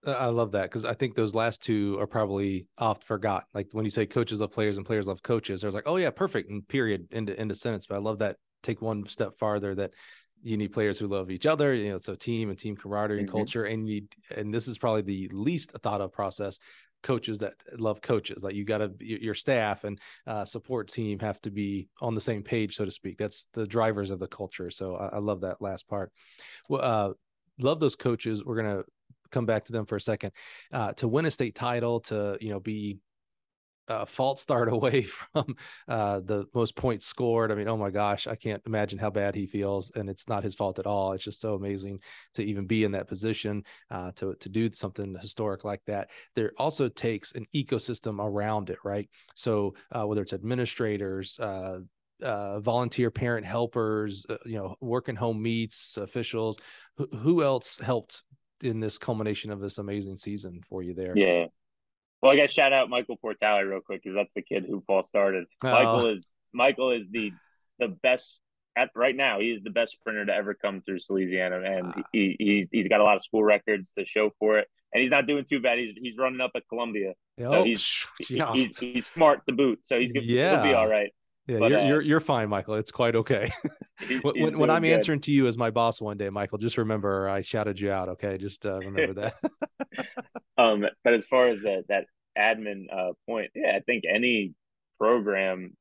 I 0.05 0.27
love 0.27 0.53
that 0.53 0.65
because 0.65 0.85
I 0.85 0.95
think 0.95 1.15
those 1.15 1.35
last 1.35 1.63
two 1.63 1.99
are 2.01 2.07
probably 2.07 2.67
oft 2.79 3.05
forgot. 3.05 3.45
Like 3.55 3.69
when 3.73 3.85
you 3.85 3.91
say 3.91 4.05
coaches 4.05 4.41
love 4.41 4.51
players 4.51 4.77
and 4.77 4.87
players 4.87 5.07
love 5.07 5.23
coaches, 5.23 5.61
there's 5.61 5.75
like, 5.75 5.87
oh 5.87 5.97
yeah, 5.97 6.11
perfect, 6.11 6.51
and 6.51 6.67
period, 6.67 7.07
into 7.13 7.41
into 7.41 7.55
sentence. 7.55 7.87
But 7.87 7.97
I 7.97 7.99
love 7.99 8.19
that. 8.19 8.37
Take 8.63 8.83
one 8.83 9.07
step 9.07 9.39
farther 9.39 9.75
that 9.77 9.93
you 10.43 10.57
need 10.57 10.73
players 10.73 10.99
who 10.99 11.07
love 11.07 11.31
each 11.31 11.47
other. 11.47 11.73
You 11.73 11.91
know, 11.91 11.97
it's 11.97 12.09
a 12.09 12.17
team 12.17 12.51
and 12.51 12.59
team 12.59 12.77
camaraderie 12.77 13.19
mm-hmm. 13.19 13.27
and 13.27 13.31
culture. 13.31 13.65
And 13.65 13.89
you 13.89 14.03
and 14.37 14.53
this 14.53 14.67
is 14.67 14.79
probably 14.79 15.03
the 15.03 15.29
least 15.33 15.73
thought 15.83 16.01
of 16.01 16.13
process. 16.13 16.59
Coaches 17.03 17.39
that 17.39 17.55
love 17.79 18.01
coaches, 18.01 18.45
like 18.45 18.55
you 18.55 18.65
got 18.65 18.79
to 18.79 18.93
your 19.01 19.35
staff 19.35 19.83
and 19.83 19.99
uh, 20.25 20.45
support 20.45 20.87
team 20.87 21.19
have 21.19 21.41
to 21.43 21.51
be 21.51 21.89
on 22.01 22.15
the 22.15 22.21
same 22.21 22.45
page, 22.45 22.77
so 22.77 22.85
to 22.85 22.93
speak. 22.93 23.19
That's 23.19 23.49
the 23.55 23.67
drivers 23.67 24.11
of 24.11 24.21
the 24.21 24.29
culture. 24.29 24.71
So 24.71 24.95
I, 24.95 25.17
I 25.17 25.19
love 25.19 25.41
that 25.41 25.61
last 25.61 25.89
part. 25.89 26.13
Well, 26.69 26.81
uh, 26.81 27.13
love 27.59 27.81
those 27.81 27.97
coaches. 27.97 28.45
We're 28.45 28.55
gonna 28.55 28.85
come 29.33 29.47
back 29.47 29.65
to 29.65 29.73
them 29.73 29.87
for 29.87 29.97
a 29.97 30.01
second. 30.01 30.33
Uh, 30.73 30.93
to 30.95 31.09
win 31.09 31.27
a 31.27 31.31
state 31.31 31.55
title, 31.55 32.01
to 32.01 32.39
you 32.41 32.51
know 32.51 32.61
be 32.61 32.99
a 33.89 34.07
false 34.07 34.41
start 34.41 34.69
away 34.73 35.03
from 35.03 35.57
uh, 35.89 36.21
the 36.21 36.47
most 36.55 36.77
points 36.77 37.07
scored. 37.07 37.51
I 37.51 37.55
mean, 37.55 37.69
oh 37.69 37.77
my 37.77 37.91
gosh, 37.91 38.27
I 38.27 38.35
can't 38.35 38.63
imagine 38.67 38.99
how 38.99 39.11
bad 39.11 39.35
he 39.35 39.47
feels, 39.47 39.91
and 39.93 40.09
it's 40.09 40.29
not 40.29 40.45
his 40.45 40.55
fault 40.55 40.79
at 40.79 40.87
all. 40.87 41.13
It's 41.13 41.25
just 41.25 41.41
so 41.41 41.55
amazing 41.55 42.01
to 42.35 42.45
even 42.45 42.67
be 42.67 42.85
in 42.85 42.93
that 42.93 43.09
position 43.09 43.65
uh, 43.91 44.13
to 44.17 44.35
to 44.35 44.49
do 44.49 44.71
something 44.73 45.17
historic 45.21 45.65
like 45.65 45.83
that. 45.87 46.11
There 46.35 46.53
also 46.59 46.89
takes 46.89 47.33
an 47.33 47.47
ecosystem 47.55 48.19
around 48.19 48.71
it, 48.71 48.79
right? 48.85 49.09
So 49.35 49.75
uh, 49.91 50.07
whether 50.07 50.23
it's 50.23 50.33
administrators. 50.33 51.39
Uh, 51.39 51.81
uh, 52.23 52.61
volunteer 52.61 53.11
parent 53.11 53.45
helpers, 53.45 54.25
uh, 54.31 54.37
you 54.45 54.57
know, 54.57 54.77
working 54.81 55.17
home 55.17 55.43
meets, 55.43 55.97
officials. 55.97 56.57
Wh- 56.97 57.17
who 57.19 57.43
else 57.43 57.81
helped 57.81 58.23
in 58.63 58.81
this 58.81 58.99
culmination 58.99 59.51
of 59.51 59.61
this 59.61 59.79
amazing 59.79 60.17
season 60.17 60.61
for 60.69 60.83
you 60.83 60.95
there? 60.95 61.13
Yeah, 61.17 61.47
well, 62.23 62.31
I 62.31 62.37
got 62.37 62.49
to 62.49 62.55
shout 62.55 62.73
out 62.73 62.89
Michael 62.89 63.17
Portale 63.17 63.63
real 63.63 63.81
quick 63.81 64.03
because 64.03 64.15
that's 64.15 64.33
the 64.33 64.43
kid 64.43 64.65
who 64.69 64.81
Paul 64.81 65.03
started. 65.03 65.45
Oh. 65.63 65.69
Michael 65.69 66.07
is 66.07 66.27
Michael 66.53 66.91
is 66.93 67.09
the 67.11 67.33
the 67.79 67.89
best 67.89 68.41
at 68.77 68.91
right 68.95 69.17
now. 69.17 69.41
He 69.41 69.49
is 69.51 69.63
the 69.63 69.71
best 69.71 69.93
sprinter 69.93 70.25
to 70.27 70.33
ever 70.33 70.55
come 70.55 70.81
through 70.81 71.01
Salesianum, 71.01 71.67
and 71.67 71.93
ah. 71.97 72.03
he, 72.13 72.37
he's 72.39 72.69
he's 72.71 72.89
got 72.89 73.01
a 73.01 73.05
lot 73.05 73.17
of 73.17 73.23
school 73.23 73.43
records 73.43 73.91
to 73.93 74.05
show 74.05 74.31
for 74.39 74.59
it. 74.59 74.69
And 74.95 75.03
he's 75.03 75.11
not 75.11 75.27
doing 75.27 75.45
too 75.49 75.59
bad. 75.59 75.79
He's 75.79 75.95
he's 76.01 76.17
running 76.17 76.41
up 76.41 76.53
at 76.55 76.63
Columbia, 76.69 77.15
oh, 77.41 77.51
so 77.51 77.65
he's, 77.65 78.07
yeah. 78.29 78.53
he's 78.53 78.79
he's 78.79 79.07
smart 79.07 79.41
to 79.49 79.55
boot. 79.55 79.81
So 79.83 79.99
he's 79.99 80.13
gonna 80.13 80.27
yeah. 80.27 80.63
be 80.63 80.75
all 80.75 80.87
right. 80.87 81.11
Yeah, 81.47 81.59
but, 81.59 81.71
you're, 81.71 81.81
uh, 81.81 81.87
you're 81.89 82.03
you're 82.03 82.21
fine, 82.21 82.49
Michael. 82.49 82.75
It's 82.75 82.93
quite 82.93 83.17
okay. 83.17 83.51
when, 84.23 84.59
when 84.59 84.71
I'm 84.71 84.83
good. 84.83 84.93
answering 84.93 85.21
to 85.23 85.33
you 85.33 85.49
as 85.49 85.59
my 85.59 85.71
boss 85.71 86.01
one 86.01 86.17
day, 86.17 86.31
Michael, 86.31 86.59
just 86.59 86.79
remember 86.79 87.29
I 87.29 87.43
shouted 87.43 87.81
you 87.81 87.91
out. 87.91 88.09
Okay, 88.11 88.39
just 88.39 88.65
uh, 88.65 88.79
remember 88.79 89.15
that. 89.15 89.35
um, 90.59 90.87
but 91.03 91.15
as 91.15 91.27
far 91.27 91.49
as 91.49 91.61
that 91.61 91.85
that 91.89 92.07
admin 92.39 92.85
uh, 92.93 93.13
point, 93.29 93.51
yeah, 93.55 93.77
I 93.77 93.81
think 93.81 94.05
any 94.09 94.55
program 94.99 95.77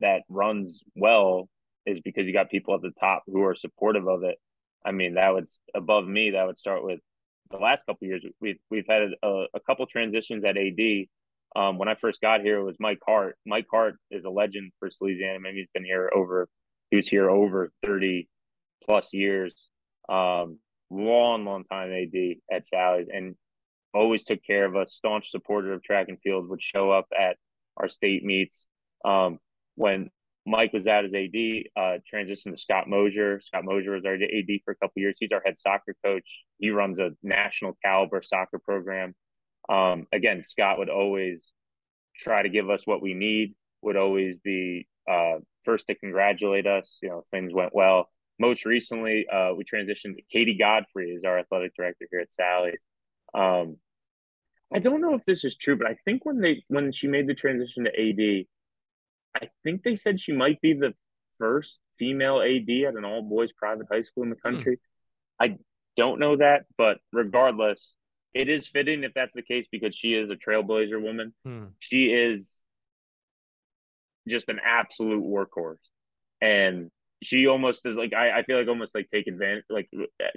that 0.00 0.22
runs 0.28 0.82
well 0.94 1.48
is 1.86 2.00
because 2.00 2.26
you 2.26 2.32
got 2.32 2.50
people 2.50 2.74
at 2.74 2.82
the 2.82 2.92
top 2.98 3.24
who 3.26 3.42
are 3.42 3.56
supportive 3.56 4.06
of 4.06 4.22
it. 4.22 4.36
I 4.84 4.92
mean, 4.92 5.14
that 5.14 5.34
would 5.34 5.48
above 5.74 6.06
me. 6.06 6.30
That 6.30 6.46
would 6.46 6.58
start 6.58 6.84
with 6.84 7.00
the 7.50 7.58
last 7.58 7.84
couple 7.84 8.06
years. 8.06 8.24
We've 8.40 8.58
we've 8.70 8.86
had 8.88 9.08
a, 9.24 9.46
a 9.54 9.60
couple 9.66 9.86
transitions 9.86 10.44
at 10.44 10.56
AD. 10.56 11.06
Um, 11.56 11.78
when 11.78 11.88
I 11.88 11.94
first 11.94 12.20
got 12.20 12.42
here, 12.42 12.58
it 12.58 12.64
was 12.64 12.76
Mike 12.78 13.00
Hart. 13.04 13.36
Mike 13.44 13.66
Hart 13.70 13.96
is 14.10 14.24
a 14.24 14.30
legend 14.30 14.72
for 14.78 14.88
Salesianum. 14.88 15.40
Maybe 15.42 15.58
he's 15.58 15.68
been 15.74 15.84
here 15.84 16.10
over. 16.14 16.48
He 16.90 16.96
was 16.96 17.08
here 17.08 17.30
over 17.30 17.70
thirty 17.84 18.28
plus 18.84 19.12
years. 19.12 19.68
Um, 20.08 20.58
long, 20.90 21.44
long 21.44 21.64
time 21.64 21.92
AD 21.92 22.36
at 22.52 22.66
Sally's, 22.66 23.08
and 23.12 23.34
always 23.94 24.24
took 24.24 24.42
care 24.44 24.64
of 24.64 24.76
us. 24.76 24.94
Staunch 24.94 25.30
supporter 25.30 25.72
of 25.72 25.82
track 25.82 26.08
and 26.08 26.20
field. 26.22 26.48
Would 26.48 26.62
show 26.62 26.90
up 26.90 27.06
at 27.18 27.36
our 27.76 27.88
state 27.88 28.24
meets. 28.24 28.66
Um, 29.04 29.38
when 29.74 30.10
Mike 30.46 30.72
was 30.72 30.86
out 30.86 31.04
as 31.04 31.14
AD, 31.14 31.34
uh, 31.76 31.98
transitioned 32.12 32.52
to 32.52 32.58
Scott 32.58 32.88
Mosier. 32.88 33.40
Scott 33.40 33.64
Mosier 33.64 33.92
was 33.92 34.04
our 34.04 34.14
AD 34.14 34.60
for 34.64 34.72
a 34.72 34.76
couple 34.76 35.00
years. 35.00 35.16
He's 35.18 35.32
our 35.32 35.42
head 35.44 35.58
soccer 35.58 35.94
coach. 36.04 36.44
He 36.58 36.70
runs 36.70 36.98
a 36.98 37.10
national 37.22 37.76
caliber 37.84 38.22
soccer 38.22 38.58
program. 38.58 39.14
Um, 39.70 40.06
again, 40.12 40.42
Scott 40.44 40.78
would 40.78 40.90
always 40.90 41.52
try 42.16 42.42
to 42.42 42.48
give 42.48 42.68
us 42.68 42.86
what 42.86 43.00
we 43.00 43.14
need. 43.14 43.54
Would 43.82 43.96
always 43.96 44.36
be 44.38 44.86
uh, 45.10 45.36
first 45.64 45.86
to 45.86 45.94
congratulate 45.94 46.66
us. 46.66 46.98
You 47.02 47.10
know, 47.10 47.24
things 47.30 47.54
went 47.54 47.74
well. 47.74 48.10
Most 48.38 48.64
recently, 48.64 49.26
uh, 49.32 49.52
we 49.56 49.64
transitioned. 49.64 50.16
To 50.16 50.22
Katie 50.32 50.58
Godfrey 50.58 51.10
is 51.10 51.24
our 51.24 51.38
athletic 51.38 51.74
director 51.76 52.06
here 52.10 52.20
at 52.20 52.32
Sally's. 52.32 52.84
Um, 53.34 53.76
I 54.72 54.78
don't 54.78 55.00
know 55.00 55.14
if 55.14 55.24
this 55.24 55.44
is 55.44 55.56
true, 55.56 55.76
but 55.76 55.86
I 55.86 55.96
think 56.04 56.24
when 56.24 56.40
they 56.40 56.64
when 56.68 56.92
she 56.92 57.08
made 57.08 57.26
the 57.26 57.34
transition 57.34 57.84
to 57.84 57.90
AD, 57.90 58.46
I 59.42 59.48
think 59.62 59.82
they 59.82 59.94
said 59.94 60.20
she 60.20 60.32
might 60.32 60.60
be 60.60 60.74
the 60.74 60.94
first 61.38 61.80
female 61.98 62.40
AD 62.40 62.68
at 62.86 62.96
an 62.96 63.04
all 63.04 63.22
boys 63.22 63.50
private 63.52 63.86
high 63.90 64.02
school 64.02 64.24
in 64.24 64.30
the 64.30 64.36
hmm. 64.36 64.56
country. 64.56 64.80
I 65.40 65.58
don't 65.96 66.20
know 66.20 66.36
that, 66.36 66.66
but 66.76 66.98
regardless, 67.12 67.94
it 68.34 68.48
is 68.48 68.68
fitting 68.68 69.04
if 69.04 69.12
that's 69.14 69.34
the 69.34 69.42
case 69.42 69.66
because 69.70 69.94
she 69.94 70.14
is 70.14 70.30
a 70.30 70.36
trailblazer 70.36 71.00
woman. 71.00 71.34
Hmm. 71.44 71.64
She 71.80 72.06
is 72.06 72.60
just 74.28 74.48
an 74.48 74.60
absolute 74.64 75.24
workhorse. 75.24 75.76
And 76.40 76.90
she 77.22 77.46
almost 77.46 77.84
is 77.84 77.96
like 77.96 78.12
I, 78.14 78.38
I 78.38 78.42
feel 78.44 78.58
like 78.58 78.68
almost 78.68 78.94
like 78.94 79.08
take 79.12 79.26
advantage 79.26 79.64
like 79.68 79.90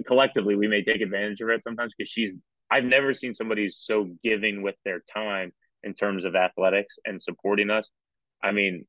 collectively 0.06 0.54
we 0.54 0.68
may 0.68 0.82
take 0.82 1.00
advantage 1.00 1.40
of 1.40 1.48
it 1.48 1.64
sometimes 1.64 1.94
because 1.96 2.10
she's 2.10 2.32
I've 2.70 2.84
never 2.84 3.14
seen 3.14 3.34
somebody 3.34 3.70
so 3.70 4.10
giving 4.22 4.62
with 4.62 4.74
their 4.84 5.02
time 5.12 5.52
in 5.82 5.94
terms 5.94 6.24
of 6.24 6.34
athletics 6.34 6.98
and 7.04 7.22
supporting 7.22 7.70
us. 7.70 7.88
I 8.42 8.52
mean, 8.52 8.86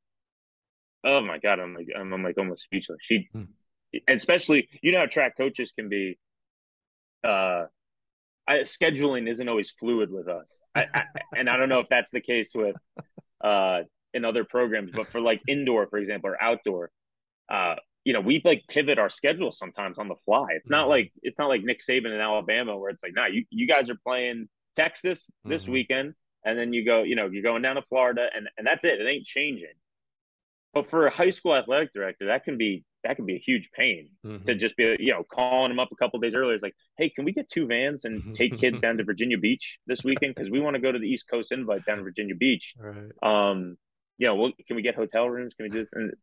oh 1.06 1.22
my 1.22 1.38
god, 1.38 1.60
I'm 1.60 1.76
like 1.76 1.88
I'm, 1.98 2.12
I'm 2.12 2.24
like 2.24 2.38
almost 2.38 2.64
speechless. 2.64 2.98
She, 3.02 3.30
hmm. 3.32 3.44
especially 4.10 4.70
you 4.82 4.92
know 4.92 5.00
how 5.00 5.06
track 5.06 5.38
coaches 5.38 5.72
can 5.78 5.90
be. 5.90 6.18
Uh, 7.24 7.66
I, 8.48 8.58
scheduling 8.60 9.28
isn't 9.28 9.50
always 9.50 9.72
fluid 9.72 10.12
with 10.12 10.28
us, 10.28 10.62
I, 10.76 10.86
I, 10.94 11.04
and 11.36 11.50
I 11.50 11.58
don't 11.58 11.70
know 11.70 11.80
if 11.80 11.88
that's 11.90 12.12
the 12.12 12.22
case 12.22 12.52
with 12.54 12.76
uh 13.44 13.82
in 14.14 14.24
other 14.24 14.46
programs, 14.46 14.92
but 14.92 15.08
for 15.08 15.20
like 15.20 15.42
indoor, 15.48 15.88
for 15.88 15.98
example, 15.98 16.30
or 16.30 16.42
outdoor, 16.42 16.90
uh, 17.50 17.76
you 18.06 18.14
know, 18.14 18.22
we 18.22 18.42
like 18.46 18.64
pivot 18.70 18.98
our 18.98 19.10
schedule 19.10 19.52
sometimes 19.52 19.98
on 19.98 20.08
the 20.08 20.16
fly. 20.16 20.48
It's 20.52 20.70
not 20.70 20.84
mm-hmm. 20.84 20.92
like 20.92 21.14
it's 21.22 21.38
not 21.38 21.50
like 21.50 21.64
Nick 21.64 21.82
Saban 21.88 22.14
in 22.14 22.22
Alabama 22.22 22.78
where 22.78 22.92
it's 22.92 23.04
like, 23.04 23.14
nah, 23.14 23.26
you, 23.26 23.46
you 23.50 23.68
guys 23.68 23.90
are 23.90 23.98
playing 24.04 24.48
Texas 24.76 25.30
this 25.44 25.64
mm-hmm. 25.64 25.72
weekend, 25.74 26.14
and 26.46 26.58
then 26.58 26.72
you 26.72 26.86
go, 26.86 27.04
you 27.04 27.16
know, 27.16 27.28
you're 27.28 27.44
going 27.44 27.62
down 27.62 27.76
to 27.76 27.82
Florida, 27.82 28.28
and 28.34 28.48
and 28.58 28.66
that's 28.66 28.86
it. 28.86 29.02
It 29.02 29.08
ain't 29.08 29.26
changing. 29.26 29.74
But 30.74 30.90
for 30.90 31.08
a 31.08 31.12
high 31.12 31.32
school 31.32 31.56
athletic 31.56 31.94
director, 31.94 32.28
that 32.28 32.44
can 32.44 32.58
be 32.58 32.84
that 33.06 33.16
can 33.16 33.26
be 33.26 33.36
a 33.36 33.40
huge 33.40 33.70
pain 33.74 34.10
mm-hmm. 34.26 34.44
to 34.44 34.56
just 34.56 34.76
be, 34.76 34.96
you 35.00 35.14
know, 35.14 35.24
calling 35.24 35.70
them 35.70 35.80
up 35.80 35.90
a 35.92 35.96
couple 35.96 36.20
days 36.20 36.34
earlier. 36.34 36.54
It's 36.54 36.64
like, 36.64 36.76
hey, 36.98 37.10
can 37.10 37.24
we 37.24 37.32
get 37.32 37.50
two 37.50 37.68
vans 37.68 38.06
and 38.06 38.34
take 38.34 38.58
kids 38.58 38.80
down 38.82 38.98
to 38.98 39.04
Virginia 39.04 39.38
Beach 39.38 39.80
this 39.88 40.04
weekend 40.04 40.36
because 40.36 40.50
we 40.50 40.60
want 40.60 40.76
to 40.76 40.82
go 40.82 40.92
to 40.92 41.00
the 41.00 41.08
East 41.08 41.26
Coast 41.30 41.52
invite 41.52 41.86
down 41.86 41.98
to 41.98 42.04
Virginia 42.04 42.36
Beach. 42.36 42.74
Right. 42.78 43.12
Um, 43.24 43.78
you 44.18 44.28
know, 44.28 44.52
can 44.68 44.76
we 44.76 44.82
get 44.82 44.96
hotel 44.96 45.30
rooms? 45.30 45.54
Can 45.56 45.66
we 45.66 45.70
do 45.70 45.80
this? 45.80 45.90
And 45.94 46.14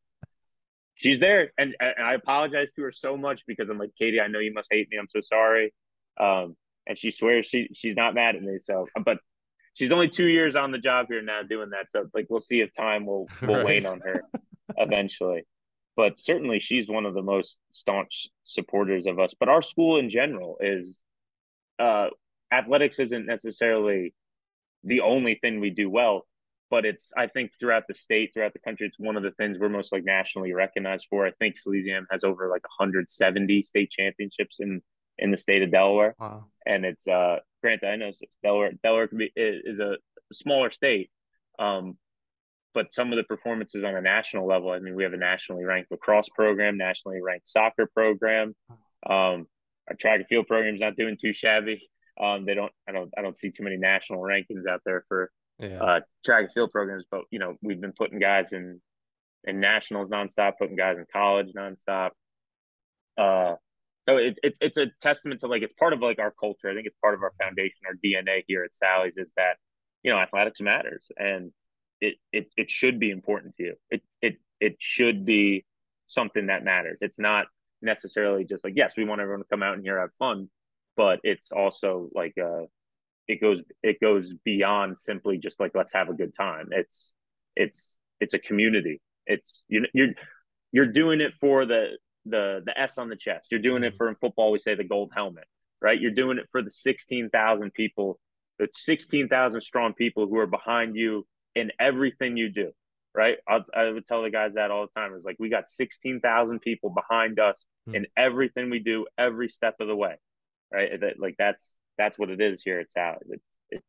she's 0.95 1.21
there, 1.21 1.53
and, 1.59 1.75
and 1.79 2.05
I 2.05 2.15
apologize 2.15 2.73
to 2.73 2.83
her 2.83 2.93
so 2.93 3.17
much 3.17 3.43
because 3.47 3.69
I'm 3.69 3.79
like, 3.79 3.91
Katie, 3.99 4.21
I 4.21 4.29
know 4.29 4.39
you 4.39 4.53
must 4.53 4.69
hate 4.71 4.89
me. 4.91 4.99
I'm 4.99 5.09
so 5.11 5.21
sorry. 5.23 5.73
Um, 6.19 6.57
and 6.87 6.99
she 6.99 7.11
swears 7.11 7.47
she 7.47 7.69
she's 7.75 7.97
not 7.97 8.15
mad 8.15 8.37
at 8.37 8.43
me. 8.43 8.59
So, 8.59 8.87
but 9.05 9.19
she's 9.75 9.91
only 9.91 10.09
two 10.09 10.27
years 10.27 10.57
on 10.57 10.73
the 10.73 10.79
job 10.79 11.07
here 11.09 11.23
now 11.23 11.43
doing 11.43 11.71
that. 11.71 11.91
So, 11.91 12.09
like, 12.15 12.27
we'll 12.29 12.41
see 12.41 12.61
if 12.61 12.73
time 12.73 13.07
will 13.07 13.29
will 13.41 13.55
right. 13.57 13.65
wane 13.65 13.87
on 13.87 14.01
her 14.01 14.23
eventually. 14.77 15.45
But 15.97 16.19
certainly, 16.19 16.59
she's 16.59 16.89
one 16.89 17.07
of 17.07 17.15
the 17.15 17.23
most 17.23 17.59
staunch 17.71 18.29
supporters 18.45 19.07
of 19.07 19.19
us. 19.19 19.35
But 19.39 19.49
our 19.49 19.63
school 19.63 19.99
in 19.99 20.09
general 20.09 20.57
is 20.61 21.05
uh, 21.79 22.09
athletics 22.53 22.99
isn't 22.99 23.27
necessarily 23.27 24.15
the 24.85 25.01
only 25.01 25.35
thing 25.35 25.61
we 25.61 25.71
do 25.71 25.89
well 25.91 26.27
but 26.73 26.87
it's 26.87 27.13
I 27.15 27.27
think 27.27 27.53
throughout 27.61 27.87
the 27.87 27.95
state, 27.95 28.31
throughout 28.33 28.55
the 28.55 28.59
country, 28.59 28.87
it's 28.87 28.99
one 28.99 29.19
of 29.19 29.23
the 29.23 29.33
things 29.33 29.59
we're 29.59 29.69
most 29.69 29.93
like 29.93 30.05
nationally 30.05 30.55
recognized 30.55 31.07
for. 31.11 31.27
I 31.27 31.33
think 31.33 31.57
Salesian 31.57 32.07
has 32.11 32.25
over 32.25 32.49
like 32.49 32.65
170 32.65 33.61
state 33.61 33.91
championships 33.91 34.57
in 34.59 34.81
in 35.19 35.31
the 35.31 35.37
state 35.37 35.63
of 35.63 35.71
Delaware, 35.71 36.15
wow. 36.19 36.47
and 36.65 36.87
it's 36.87 37.07
uh 37.07 37.41
granted 37.61 37.91
I 37.91 37.97
know 37.97 38.09
it's 38.09 38.23
Delaware 38.43 38.73
Delaware 38.83 39.07
can 39.07 39.19
be 39.19 39.31
is 39.37 39.81
a 39.81 39.99
smaller 40.33 40.71
state, 40.71 41.11
um, 41.59 41.99
but 42.75 42.93
some 42.93 43.13
of 43.13 43.17
the 43.17 43.25
performances 43.25 43.85
on 43.85 43.95
a 43.95 44.01
national 44.01 44.47
level. 44.47 44.71
I 44.71 44.79
mean, 44.79 44.95
we 44.95 45.03
have 45.03 45.13
a 45.13 45.19
nationally 45.19 45.65
ranked 45.65 45.91
lacrosse 45.91 46.29
program, 46.35 46.79
nationally 46.79 47.21
ranked 47.23 47.49
soccer 47.49 47.89
program. 47.95 48.55
Um, 49.09 49.47
our 49.89 49.97
track 49.99 50.21
and 50.21 50.27
field 50.27 50.47
program 50.47 50.75
is 50.75 50.81
not 50.81 50.97
doing 50.97 51.17
too 51.21 51.33
shabby. 51.33 51.89
Um, 52.21 52.45
they 52.45 52.55
don't, 52.55 52.73
I 52.89 52.93
don't, 52.93 53.11
I 53.17 53.23
don't 53.23 53.37
see 53.37 53.51
too 53.51 53.65
many 53.65 53.77
national 53.77 54.21
rankings 54.21 54.67
out 54.69 54.81
there 54.85 55.05
for 55.09 55.31
yeah. 55.59 55.83
uh, 55.83 56.01
track 56.25 56.45
and 56.45 56.53
field 56.53 56.71
programs, 56.71 57.05
but 57.11 57.23
you 57.31 57.39
know, 57.39 57.57
we've 57.63 57.81
been 57.81 57.93
putting 57.97 58.19
guys 58.19 58.53
in 58.53 58.81
in 59.45 59.61
nationals 59.61 60.11
nonstop, 60.11 60.53
putting 60.59 60.77
guys 60.77 60.99
in 60.99 61.07
college 61.13 61.49
nonstop. 61.57 62.11
Uh, 63.19 63.55
so 64.05 64.17
it's 64.17 64.39
it's 64.43 64.59
it's 64.61 64.77
a 64.77 64.87
testament 65.01 65.41
to 65.41 65.47
like 65.47 65.63
it's 65.63 65.75
part 65.75 65.93
of 65.93 66.01
like 66.01 66.19
our 66.19 66.33
culture. 66.39 66.71
I 66.71 66.75
think 66.75 66.87
it's 66.87 66.97
part 67.01 67.15
of 67.15 67.23
our 67.23 67.33
foundation, 67.41 67.79
our 67.87 67.95
DNA 68.05 68.45
here 68.47 68.65
at 68.65 68.75
Sally's 68.75 69.17
is 69.17 69.33
that 69.37 69.57
you 70.03 70.11
know 70.11 70.19
athletics 70.19 70.61
matters 70.61 71.11
and 71.17 71.53
it 72.03 72.17
it 72.33 72.49
it 72.57 72.71
should 72.71 72.99
be 72.99 73.11
important 73.11 73.55
to 73.55 73.63
you. 73.63 73.75
It 73.91 74.03
it 74.21 74.37
it 74.61 74.77
should 74.79 75.25
be 75.25 75.65
something 76.09 76.49
that 76.49 76.65
matters. 76.65 76.99
It's 77.01 77.19
not 77.19 77.47
necessarily 77.81 78.45
just 78.45 78.65
like 78.65 78.75
yes, 78.77 78.95
we 78.97 79.05
want 79.05 79.21
everyone 79.21 79.43
to 79.43 79.49
come 79.49 79.63
out 79.63 79.75
and 79.75 79.83
here 79.83 80.01
have 80.01 80.13
fun, 80.19 80.51
but 80.97 81.21
it's 81.23 81.51
also 81.53 82.11
like 82.13 82.35
uh 82.37 82.65
it 83.29 83.41
goes 83.41 83.63
it 83.83 84.01
goes 84.01 84.35
beyond 84.45 84.99
simply 84.99 85.39
just 85.39 85.61
like 85.61 85.71
let's 85.75 85.93
have 85.93 86.09
a 86.09 86.15
good 86.15 86.35
time. 86.35 86.69
It's 86.73 87.15
it's 87.55 87.97
it's 88.21 88.35
a 88.35 88.39
community. 88.39 89.01
It's 89.27 89.63
you 89.69 89.87
you're 89.95 90.15
you're 90.73 90.87
doing 90.87 91.21
it 91.21 91.35
for 91.35 91.67
the 91.67 91.99
the 92.27 92.63
the 92.67 92.79
S 92.79 92.99
on 92.99 93.11
the 93.11 93.17
chest. 93.17 93.47
You're 93.53 93.61
doing 93.61 93.85
it 93.85 93.91
mm-hmm. 93.91 93.97
for 93.97 94.09
in 94.09 94.17
football 94.17 94.51
we 94.51 94.59
say 94.59 94.75
the 94.75 94.85
gold 94.85 95.13
helmet, 95.15 95.47
right? 95.81 96.01
You're 96.01 96.11
doing 96.11 96.39
it 96.39 96.49
for 96.51 96.63
the 96.63 96.71
16,000 96.71 97.73
people, 97.75 98.19
the 98.59 98.67
16,000 98.77 99.61
strong 99.61 99.95
people 99.95 100.27
who 100.27 100.39
are 100.39 100.47
behind 100.49 100.97
you 100.97 101.27
in 101.55 101.71
everything 101.79 102.37
you 102.37 102.51
do, 102.51 102.73
right? 103.15 103.37
I'll, 103.49 103.65
I 103.75 103.91
would 103.91 104.07
tell 104.07 104.23
the 104.23 104.31
guys 104.31 104.55
that 104.55 104.71
all 104.71 104.87
the 104.87 105.01
time. 105.01 105.15
It's 105.15 105.25
like 105.25 105.37
we 105.39 105.49
got 105.49 105.69
16,000 105.69 106.61
people 106.61 106.91
behind 106.91 107.39
us 107.39 107.65
mm. 107.89 107.95
in 107.95 108.07
everything 108.17 108.71
we 108.71 108.79
do 108.79 109.07
every 109.19 109.49
step 109.49 109.77
of 109.81 109.89
the 109.89 109.97
way, 109.97 110.17
right? 110.73 111.01
That, 111.01 111.19
like 111.19 111.37
that's 111.39 111.79
that's 111.99 112.19
what 112.19 112.31
it 112.31 112.41
is 112.41 112.63
here 112.63 112.81
at 112.81 112.91
Sally. 112.91 113.19
It, 113.29 113.41
it, 113.71 113.83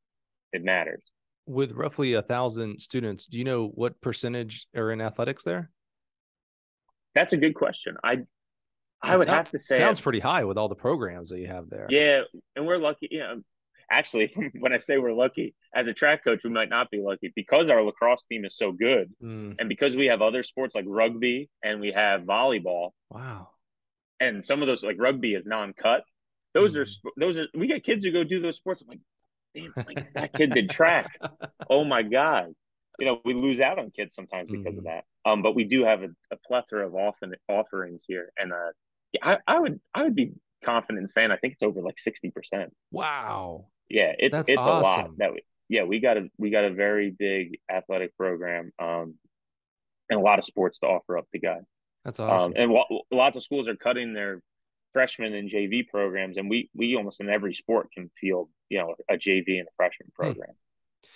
it 0.52 0.64
matters. 0.64 1.04
With 1.46 1.74
roughly 1.74 2.14
a 2.14 2.22
thousand 2.22 2.80
students, 2.80 3.28
do 3.28 3.38
you 3.38 3.44
know 3.44 3.68
what 3.68 4.00
percentage 4.02 4.68
are 4.76 4.92
in 4.92 5.02
athletics 5.02 5.44
there? 5.44 5.72
That's 7.16 7.34
a 7.34 7.38
good 7.38 7.54
question. 7.54 7.98
I 8.04 8.24
I 9.04 9.18
would 9.18 9.28
have 9.28 9.52
to 9.52 9.60
say 9.60 9.78
sounds 9.78 10.00
pretty 10.00 10.22
high 10.22 10.46
with 10.46 10.58
all 10.58 10.70
the 10.70 10.76
programs 10.76 11.30
that 11.30 11.40
you 11.40 11.48
have 11.48 11.70
there. 11.70 11.88
Yeah, 11.90 12.22
and 12.56 12.66
we're 12.66 12.78
lucky. 12.78 13.10
You 13.12 13.20
know, 13.20 13.42
actually, 13.94 14.34
when 14.60 14.74
I 14.74 14.78
say 14.78 14.98
we're 14.98 15.14
lucky, 15.14 15.56
as 15.76 15.88
a 15.88 15.94
track 15.94 16.24
coach, 16.24 16.42
we 16.44 16.50
might 16.50 16.70
not 16.70 16.90
be 16.90 17.02
lucky 17.02 17.32
because 17.36 17.70
our 17.70 17.82
lacrosse 17.84 18.26
team 18.26 18.46
is 18.46 18.58
so 18.58 18.72
good, 18.72 19.12
mm. 19.24 19.56
and 19.58 19.70
because 19.70 19.96
we 19.96 20.08
have 20.08 20.22
other 20.22 20.44
sports 20.44 20.76
like 20.76 20.86
rugby 20.88 21.50
and 21.64 21.80
we 21.80 21.92
have 21.92 22.22
volleyball. 22.22 22.92
Wow. 23.10 23.50
And 24.20 24.44
some 24.44 24.62
of 24.62 24.68
those, 24.68 24.84
like 24.84 24.98
rugby, 25.00 25.34
is 25.34 25.46
non-cut. 25.46 26.04
Those 26.54 26.76
mm. 26.76 26.82
are 26.82 27.12
those 27.18 27.38
are 27.38 27.48
we 27.54 27.68
get 27.68 27.84
kids 27.84 28.06
who 28.06 28.12
go 28.12 28.24
do 28.24 28.40
those 28.42 28.58
sports. 28.58 28.82
I'm 28.82 28.88
like, 28.88 29.00
damn, 29.56 29.74
like, 29.88 30.14
that 30.14 30.34
kid 30.34 30.52
did 30.52 30.70
track. 30.70 31.20
oh 31.70 31.84
my 31.84 32.04
god. 32.04 32.54
You 33.00 33.08
know, 33.08 33.22
we 33.26 33.34
lose 33.34 33.60
out 33.60 33.80
on 33.80 33.90
kids 33.90 34.14
sometimes 34.14 34.52
because 34.52 34.76
mm. 34.76 34.78
of 34.78 34.84
that. 34.84 35.06
Um, 35.26 35.42
but 35.42 35.56
we 35.56 35.64
do 35.64 35.84
have 35.84 36.04
a, 36.04 36.10
a 36.32 36.38
plethora 36.46 36.86
of 36.86 36.94
often 36.94 37.34
offerings 37.50 38.06
here, 38.08 38.32
and 38.38 38.54
uh, 38.54 38.72
yeah, 39.14 39.38
I, 39.48 39.56
I 39.56 39.60
would 39.60 39.80
I 39.96 40.04
would 40.04 40.16
be 40.16 40.34
confident 40.64 41.00
in 41.00 41.08
saying 41.08 41.32
I 41.32 41.38
think 41.38 41.54
it's 41.54 41.64
over 41.64 41.82
like 41.82 41.98
sixty 41.98 42.30
percent. 42.30 42.72
Wow. 42.92 43.66
Yeah, 43.90 44.14
it's 44.18 44.34
That's 44.34 44.50
it's 44.50 44.62
awesome. 44.62 45.06
a 45.06 45.08
lot 45.08 45.18
that 45.18 45.34
we 45.34 45.42
yeah 45.70 45.84
we 45.84 46.00
got 46.00 46.18
a 46.18 46.30
we 46.38 46.50
got 46.50 46.66
a 46.66 46.74
very 46.74 47.12
big 47.12 47.60
athletic 47.72 48.16
program 48.18 48.72
um 48.80 49.16
and 50.10 50.20
a 50.20 50.24
lot 50.24 50.40
of 50.40 50.46
sports 50.46 50.80
to 50.80 50.88
offer 50.88 51.18
up 51.18 51.26
to 51.32 51.40
guys. 51.40 51.64
That's 52.04 52.20
awesome. 52.20 52.52
Um, 52.52 52.54
and 52.58 52.72
w- 52.72 53.02
lots 53.12 53.38
of 53.38 53.44
schools 53.44 53.68
are 53.68 53.76
cutting 53.76 54.14
their 54.14 54.42
freshman 54.92 55.34
and 55.34 55.50
JV 55.50 55.88
programs, 55.88 56.38
and 56.38 56.50
we 56.50 56.70
we 56.76 56.96
almost 56.96 57.20
in 57.22 57.30
every 57.30 57.54
sport 57.54 57.90
can 57.94 58.12
field 58.20 58.50
you 58.70 58.80
know 58.80 58.96
a 59.10 59.16
JV 59.16 59.60
and 59.60 59.68
a 59.68 59.76
freshman 59.76 60.12
program. 60.14 60.56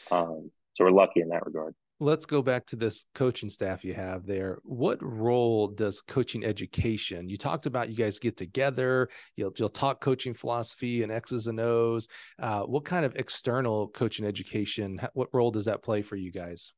Hmm. 0.09 0.13
Um, 0.13 0.51
so 0.73 0.83
we're 0.83 0.91
lucky 0.91 1.21
in 1.21 1.29
that 1.29 1.45
regard. 1.45 1.75
Let's 1.99 2.27
go 2.27 2.43
back 2.43 2.65
to 2.67 2.75
this 2.75 3.05
coaching 3.15 3.49
staff 3.49 3.83
you 3.83 3.93
have 3.93 4.27
there. 4.27 4.59
What 4.63 4.99
role 5.01 5.67
does 5.67 5.99
coaching 6.01 6.45
education? 6.45 7.27
You 7.27 7.37
talked 7.37 7.65
about 7.65 7.89
you 7.89 7.95
guys 7.95 8.19
get 8.19 8.37
together, 8.37 9.09
you'll 9.35 9.51
you'll 9.57 9.69
talk 9.69 9.99
coaching 9.99 10.35
philosophy 10.35 11.01
and 11.01 11.11
X's 11.11 11.47
and 11.47 11.59
O's. 11.59 12.07
Uh, 12.39 12.61
what 12.61 12.85
kind 12.85 13.03
of 13.03 13.15
external 13.15 13.87
coaching 13.87 14.27
education? 14.27 14.99
What 15.13 15.29
role 15.33 15.49
does 15.49 15.65
that 15.65 15.81
play 15.81 16.03
for 16.03 16.15
you 16.15 16.31
guys? 16.31 16.73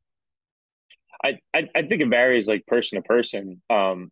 I, 1.23 1.37
I, 1.53 1.67
I 1.75 1.81
think 1.81 2.01
it 2.01 2.07
varies 2.07 2.47
like 2.47 2.65
person 2.65 3.01
to 3.01 3.05
person. 3.05 3.61
Um, 3.69 4.11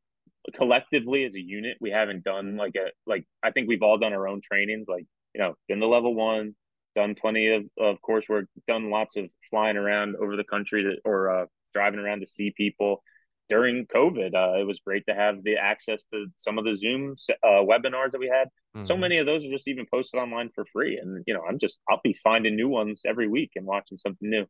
collectively 0.54 1.26
as 1.26 1.36
a 1.36 1.42
unit, 1.42 1.78
we 1.80 1.92
haven't 1.92 2.24
done 2.24 2.58
like 2.58 2.76
a 2.76 2.92
like 3.06 3.26
I 3.44 3.52
think 3.52 3.68
we've 3.68 3.84
all 3.84 3.98
done 3.98 4.14
our 4.14 4.28
own 4.28 4.42
trainings, 4.42 4.88
like 4.88 5.06
you 5.34 5.42
know, 5.42 5.56
been 5.68 5.80
the 5.80 5.88
level 5.88 6.16
one, 6.16 6.56
done 6.98 7.14
plenty 7.14 7.48
of, 7.52 7.64
of 7.80 7.98
coursework, 8.02 8.48
done 8.68 8.90
lots 8.90 9.16
of 9.18 9.32
flying 9.48 9.78
around 9.78 10.16
over 10.16 10.36
the 10.36 10.44
country 10.44 10.82
to, 10.82 10.96
or 11.06 11.30
uh, 11.30 11.46
driving 11.74 12.00
around 12.00 12.22
to 12.22 12.28
see 12.28 12.52
people. 12.58 13.04
During 13.50 13.86
COVID, 13.86 14.34
uh, 14.34 14.60
it 14.60 14.66
was 14.66 14.82
great 14.86 15.06
to 15.08 15.14
have 15.14 15.42
the 15.44 15.56
access 15.56 16.04
to 16.12 16.26
some 16.38 16.58
of 16.58 16.66
the 16.66 16.76
Zoom 16.76 17.16
uh, 17.30 17.64
webinars 17.64 18.12
that 18.12 18.20
we 18.20 18.28
had. 18.28 18.48
Mm-hmm. 18.76 18.86
So 18.86 18.98
many 18.98 19.20
of 19.20 19.28
those 19.28 19.46
are 19.46 19.52
just 19.52 19.68
even 19.68 19.86
posted 19.90 20.20
online 20.20 20.50
for 20.54 20.66
free, 20.66 20.98
and 20.98 21.24
you 21.28 21.34
know, 21.34 21.44
I'm 21.48 21.60
just 21.60 21.80
I'll 21.90 22.02
be 22.04 22.14
finding 22.14 22.56
new 22.58 22.68
ones 22.68 23.04
every 23.06 23.30
week 23.30 23.52
and 23.56 23.66
watching 23.66 23.98
something 23.98 24.30
new. 24.30 24.46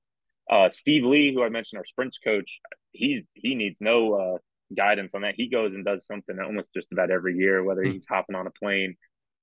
Uh, 0.49 0.69
Steve 0.69 1.06
Lee, 1.06 1.32
who 1.32 1.44
I 1.44 1.49
mentioned, 1.49 1.78
our 1.78 1.86
sprints 1.86 2.18
coach, 2.18 2.60
he's 2.91 3.22
he 3.36 3.53
needs 3.53 3.80
no 3.82 4.14
uh, 4.15 4.38
guidance 4.76 5.14
on 5.14 5.22
that. 5.22 5.36
He 5.38 5.48
goes 5.48 5.76
and 5.76 5.86
does 5.86 6.06
something 6.07 6.40
almost 6.40 6.74
just 6.74 6.91
about 6.91 7.11
every 7.11 7.36
year, 7.36 7.64
whether 7.64 7.84
hmm. 7.84 7.91
he's 7.91 8.07
hopping 8.10 8.36
on 8.36 8.48
a 8.48 8.52
plane. 8.52 8.95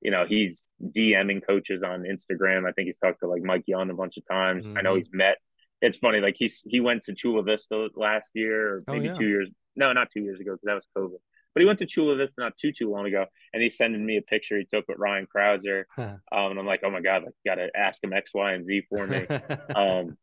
You 0.04 0.10
know, 0.10 0.26
he's 0.28 0.70
DMing 0.82 1.44
coaches 1.44 1.82
on 1.82 2.02
Instagram. 2.02 2.68
I 2.68 2.72
think 2.72 2.86
he's 2.86 2.98
talked 2.98 3.20
to 3.20 3.26
like 3.26 3.42
Mike 3.42 3.64
Young 3.66 3.90
a 3.90 3.94
bunch 3.94 4.16
of 4.16 4.24
times. 4.30 4.68
Mm-hmm. 4.68 4.78
I 4.78 4.82
know 4.82 4.90
mm-hmm. 4.90 4.98
he's 4.98 5.10
met. 5.12 5.38
It's 5.80 5.96
funny, 5.96 6.20
like 6.20 6.36
he's 6.38 6.62
he 6.66 6.80
went 6.80 7.02
to 7.04 7.14
Chula 7.14 7.42
Vista 7.42 7.88
last 7.96 8.30
year, 8.34 8.76
or 8.76 8.84
oh, 8.88 8.92
maybe 8.92 9.08
oh, 9.08 9.12
yeah. 9.12 9.18
two 9.18 9.26
years. 9.26 9.50
No, 9.76 9.92
not 9.92 10.08
two 10.12 10.20
years 10.20 10.38
ago 10.40 10.52
because 10.52 10.64
that 10.64 10.74
was 10.74 10.86
COVID. 10.96 11.18
But 11.54 11.60
he 11.60 11.66
went 11.66 11.78
to 11.80 11.86
Chula 11.86 12.16
Vista 12.16 12.40
not 12.40 12.56
too 12.58 12.72
too 12.72 12.90
long 12.90 13.06
ago, 13.06 13.26
and 13.52 13.62
he's 13.62 13.76
sending 13.76 14.04
me 14.04 14.16
a 14.16 14.22
picture 14.22 14.58
he 14.58 14.64
took 14.64 14.86
with 14.88 14.98
Ryan 14.98 15.26
Crouser. 15.26 15.86
Huh. 15.96 16.16
Um, 16.32 16.50
and 16.50 16.58
I'm 16.58 16.66
like, 16.66 16.80
oh 16.84 16.90
my 16.90 17.00
god, 17.00 17.24
like 17.24 17.34
got 17.46 17.56
to 17.56 17.68
ask 17.76 18.02
him 18.02 18.12
X, 18.12 18.32
Y, 18.34 18.52
and 18.52 18.64
Z 18.64 18.82
for 18.88 19.06
me. 19.06 19.26
um, 19.76 20.16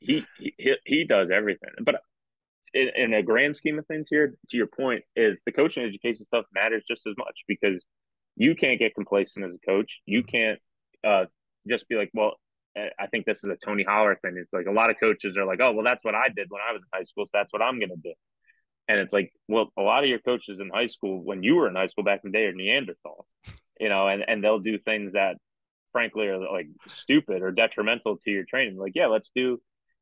he, 0.00 0.24
he 0.38 0.76
he 0.84 1.04
does 1.04 1.30
everything, 1.30 1.70
but 1.80 2.00
in, 2.74 2.90
in, 2.96 3.14
a 3.14 3.22
grand 3.22 3.56
scheme 3.56 3.78
of 3.78 3.86
things 3.86 4.08
here, 4.10 4.34
to 4.50 4.56
your 4.56 4.66
point, 4.66 5.02
is 5.16 5.40
the 5.46 5.52
coaching 5.52 5.84
education 5.84 6.24
stuff 6.26 6.44
matters 6.54 6.84
just 6.86 7.06
as 7.06 7.14
much 7.16 7.40
because 7.48 7.86
you 8.36 8.54
can't 8.54 8.78
get 8.78 8.94
complacent 8.94 9.44
as 9.44 9.52
a 9.54 9.58
coach. 9.66 10.00
You 10.06 10.20
mm-hmm. 10.20 10.28
can't 10.28 10.60
uh, 11.06 11.26
just 11.68 11.88
be 11.88 11.96
like, 11.96 12.10
well, 12.14 12.34
I 12.76 13.06
think 13.06 13.24
this 13.24 13.44
is 13.44 13.50
a 13.50 13.56
Tony 13.56 13.84
Holler 13.84 14.18
thing. 14.20 14.34
It's 14.36 14.52
like 14.52 14.66
a 14.66 14.72
lot 14.72 14.90
of 14.90 14.98
coaches 14.98 15.36
are 15.36 15.44
like, 15.44 15.60
oh, 15.60 15.72
well, 15.72 15.84
that's 15.84 16.04
what 16.04 16.16
I 16.16 16.28
did 16.34 16.48
when 16.50 16.60
I 16.60 16.72
was 16.72 16.82
in 16.82 16.98
high 16.98 17.04
school, 17.04 17.24
so 17.26 17.30
that's 17.32 17.52
what 17.52 17.62
I'm 17.62 17.78
going 17.78 17.90
to 17.90 17.96
do. 17.96 18.12
And 18.88 18.98
it's 18.98 19.14
like, 19.14 19.32
well, 19.48 19.70
a 19.78 19.82
lot 19.82 20.02
of 20.02 20.10
your 20.10 20.18
coaches 20.18 20.58
in 20.60 20.70
high 20.70 20.88
school, 20.88 21.22
when 21.22 21.42
you 21.42 21.54
were 21.54 21.68
in 21.68 21.76
high 21.76 21.86
school 21.86 22.04
back 22.04 22.20
in 22.24 22.32
the 22.32 22.38
day, 22.38 22.46
are 22.46 22.52
Neanderthals, 22.52 23.24
you 23.78 23.88
know, 23.88 24.08
and, 24.08 24.24
and 24.26 24.42
they'll 24.42 24.58
do 24.58 24.76
things 24.78 25.12
that, 25.12 25.36
frankly, 25.92 26.26
are 26.26 26.38
like 26.38 26.66
stupid 26.88 27.42
or 27.42 27.52
detrimental 27.52 28.18
to 28.24 28.30
your 28.30 28.44
training. 28.44 28.76
Like, 28.76 28.92
yeah, 28.96 29.06
let's 29.06 29.30
do, 29.34 29.40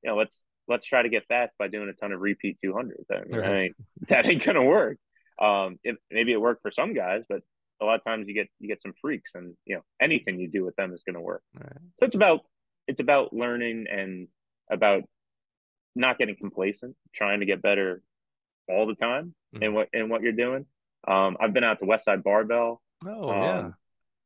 you 0.03 0.11
know, 0.11 0.17
let's 0.17 0.47
let's 0.67 0.87
try 0.87 1.03
to 1.03 1.09
get 1.09 1.27
fast 1.27 1.55
by 1.59 1.69
doing 1.69 1.89
a 1.89 1.93
ton 1.93 2.13
of 2.13 2.21
repeat 2.21 2.59
200s. 2.65 3.05
I 3.11 3.25
mean, 3.25 3.33
right. 3.33 3.41
that 3.41 3.55
ain't 3.55 3.77
that 4.09 4.27
ain't 4.27 4.45
gonna 4.45 4.65
work. 4.65 4.99
Um, 5.39 5.79
it, 5.85 5.97
maybe 6.11 6.33
it 6.33 6.41
worked 6.41 6.63
for 6.63 6.71
some 6.71 6.95
guys, 6.95 7.23
but 7.29 7.43
a 7.83 7.85
lot 7.85 7.97
of 7.97 8.05
times 8.05 8.29
you 8.29 8.35
get 8.35 8.49
you 8.61 8.69
get 8.69 8.81
some 8.81 8.93
freaks, 9.01 9.35
and 9.35 9.55
you 9.67 9.77
know 9.77 9.83
anything 10.01 10.39
you 10.39 10.49
do 10.49 10.65
with 10.65 10.77
them 10.77 10.93
is 10.93 11.03
gonna 11.07 11.21
work. 11.21 11.43
Right. 11.55 11.73
So 11.99 12.07
it's 12.07 12.15
about 12.15 12.41
it's 12.87 13.01
about 13.01 13.33
learning 13.33 13.87
and 13.91 14.29
about 14.71 15.03
not 15.95 16.19
getting 16.19 16.37
complacent, 16.37 16.97
trying 17.15 17.41
to 17.41 17.47
get 17.47 17.63
better 17.63 18.03
all 18.69 18.87
the 18.87 18.95
time 18.95 19.35
mm-hmm. 19.55 19.65
in 19.65 19.75
what 19.75 19.89
in 19.93 20.09
what 20.09 20.23
you're 20.23 20.33
doing. 20.33 20.67
Um, 21.07 21.37
I've 21.41 21.53
been 21.53 21.65
out 21.65 21.81
to 21.81 21.87
Westside 21.87 22.23
Barbell. 22.23 22.81
Oh 23.05 23.29
um, 23.29 23.43
yeah. 23.43 23.71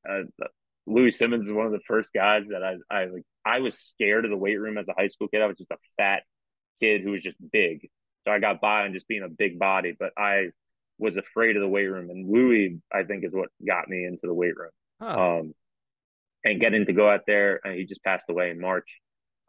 Uh, 0.08 0.46
Louie 0.86 1.10
Simmons 1.10 1.46
is 1.46 1.52
one 1.52 1.66
of 1.66 1.72
the 1.72 1.80
first 1.86 2.12
guys 2.12 2.48
that 2.48 2.62
I 2.62 2.76
I 2.90 3.06
like. 3.06 3.24
I 3.44 3.60
was 3.60 3.78
scared 3.78 4.24
of 4.24 4.30
the 4.30 4.36
weight 4.36 4.60
room 4.60 4.78
as 4.78 4.88
a 4.88 4.94
high 4.96 5.08
school 5.08 5.28
kid. 5.28 5.42
I 5.42 5.46
was 5.46 5.56
just 5.56 5.70
a 5.70 5.78
fat 5.96 6.22
kid 6.80 7.02
who 7.02 7.12
was 7.12 7.22
just 7.22 7.36
big, 7.52 7.88
so 8.24 8.32
I 8.32 8.38
got 8.38 8.60
by 8.60 8.84
on 8.84 8.92
just 8.92 9.08
being 9.08 9.22
a 9.22 9.28
big 9.28 9.58
body. 9.58 9.96
But 9.98 10.12
I 10.16 10.50
was 10.98 11.16
afraid 11.16 11.56
of 11.56 11.62
the 11.62 11.68
weight 11.68 11.86
room, 11.86 12.10
and 12.10 12.30
Louie 12.30 12.78
I 12.92 13.04
think 13.04 13.24
is 13.24 13.32
what 13.32 13.48
got 13.66 13.88
me 13.88 14.04
into 14.04 14.26
the 14.26 14.34
weight 14.34 14.56
room. 14.56 14.70
Huh. 15.00 15.38
Um, 15.38 15.54
and 16.44 16.60
getting 16.60 16.86
to 16.86 16.92
go 16.92 17.10
out 17.10 17.22
there, 17.26 17.60
and 17.64 17.74
he 17.74 17.84
just 17.84 18.02
passed 18.04 18.30
away 18.30 18.50
in 18.50 18.60
March, 18.60 19.00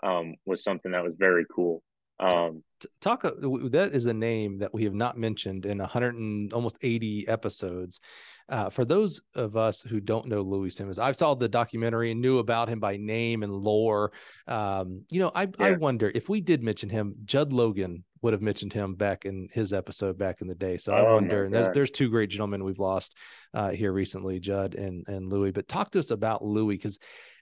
um, 0.03 0.36
was 0.45 0.64
something 0.64 0.91
that 0.91 1.03
was 1.03 1.15
very 1.18 1.45
cool. 1.53 1.84
Um, 2.19 2.64
talk 2.99 3.26
uh, 3.26 3.32
that 3.69 3.91
is 3.94 4.07
a 4.07 4.14
name 4.14 4.57
that 4.60 4.74
we 4.74 4.84
have 4.86 4.95
not 4.95 5.18
mentioned 5.18 5.65
in 5.68 5.78
100 5.78 6.15
and 6.15 6.52
almost 6.52 6.78
80 6.82 7.28
episodes 7.28 8.02
uh, 8.49 8.69
for 8.69 8.86
those 8.86 9.22
of 9.36 9.57
us 9.57 9.82
who 9.82 9.99
don't 9.99 10.28
know 10.28 10.41
Louie 10.41 10.69
Simmons, 10.69 10.99
I've 10.99 11.15
saw 11.15 11.36
the 11.36 11.49
documentary 11.49 12.11
and 12.11 12.22
knew 12.22 12.40
about 12.40 12.69
him 12.69 12.80
by 12.80 12.98
name 12.98 13.44
and 13.44 13.53
lore. 13.53 14.11
Um, 14.48 15.03
you 15.10 15.19
know, 15.19 15.32
I, 15.36 15.44
yeah. 15.44 15.49
I 15.60 15.72
wonder 15.74 16.11
if 16.14 16.30
we 16.30 16.41
did 16.41 16.64
mention 16.64 16.90
him, 16.90 17.15
Judd 17.26 17.52
Logan 17.52 18.03
would 18.22 18.34
have 18.34 18.41
mentioned 18.41 18.74
him 18.74 18.95
back 18.95 19.26
in 19.26 19.48
his 19.52 19.74
episode 19.74 20.18
back 20.18 20.41
in 20.41 20.48
the 20.48 20.56
day. 20.56 20.78
So 20.78 20.94
I 20.94 21.02
oh 21.02 21.15
wonder, 21.15 21.44
and 21.44 21.53
there's, 21.53 21.69
there's 21.74 21.91
two 21.91 22.10
great 22.10 22.30
gentlemen 22.30 22.64
we've 22.64 22.80
lost 22.80 23.15
uh, 23.53 23.69
here 23.69 23.91
recently, 23.91 24.40
Judd 24.40 24.76
and, 24.76 25.06
and 25.07 25.32
Louie, 25.32 25.52
but 25.52 25.68
talk 25.68 25.91
to 25.91 25.99
us 25.99 26.11
about 26.11 26.44
Louie 26.44 26.76
because 26.76 26.98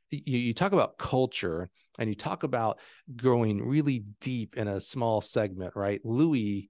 you, 0.09 0.37
you 0.37 0.53
talk 0.53 0.73
about 0.73 0.97
culture 0.97 1.69
and 1.97 2.09
you 2.09 2.15
talk 2.15 2.43
about 2.43 2.79
growing 3.15 3.65
really 3.65 4.03
deep 4.19 4.57
in 4.57 4.67
a 4.67 4.81
small 4.81 5.21
segment, 5.21 5.73
right? 5.75 6.01
Louie 6.03 6.69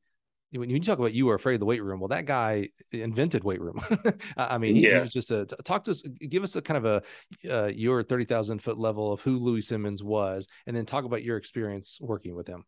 when 0.60 0.70
you 0.70 0.80
talk 0.80 1.00
about 1.00 1.14
you 1.14 1.26
were 1.26 1.36
afraid 1.36 1.56
of 1.56 1.60
the 1.60 1.66
weight 1.66 1.84
room, 1.84 2.00
well, 2.00 2.10
that 2.10 2.26
guy 2.26 2.70
invented 2.92 3.44
weight 3.44 3.62
room. 3.62 3.80
I 4.38 4.58
mean, 4.58 4.76
he, 4.76 4.88
yeah. 4.88 4.96
he, 4.96 5.02
was 5.02 5.14
just 5.14 5.32
a 5.32 5.46
talk 5.46 5.84
to 5.86 5.92
us, 5.92 6.02
give 6.02 6.44
us 6.44 6.56
a 6.56 6.62
kind 6.62 6.86
of 6.86 6.86
a 6.86 7.54
uh, 7.54 7.68
your 7.68 8.04
thirty 8.04 8.26
thousand 8.26 8.62
foot 8.62 8.78
level 8.78 9.12
of 9.12 9.22
who 9.22 9.38
Louie 9.38 9.62
Simmons 9.62 10.04
was, 10.04 10.48
and 10.68 10.76
then 10.76 10.86
talk 10.86 11.06
about 11.06 11.24
your 11.24 11.38
experience 11.38 12.00
working 12.02 12.36
with 12.36 12.48
him. 12.48 12.64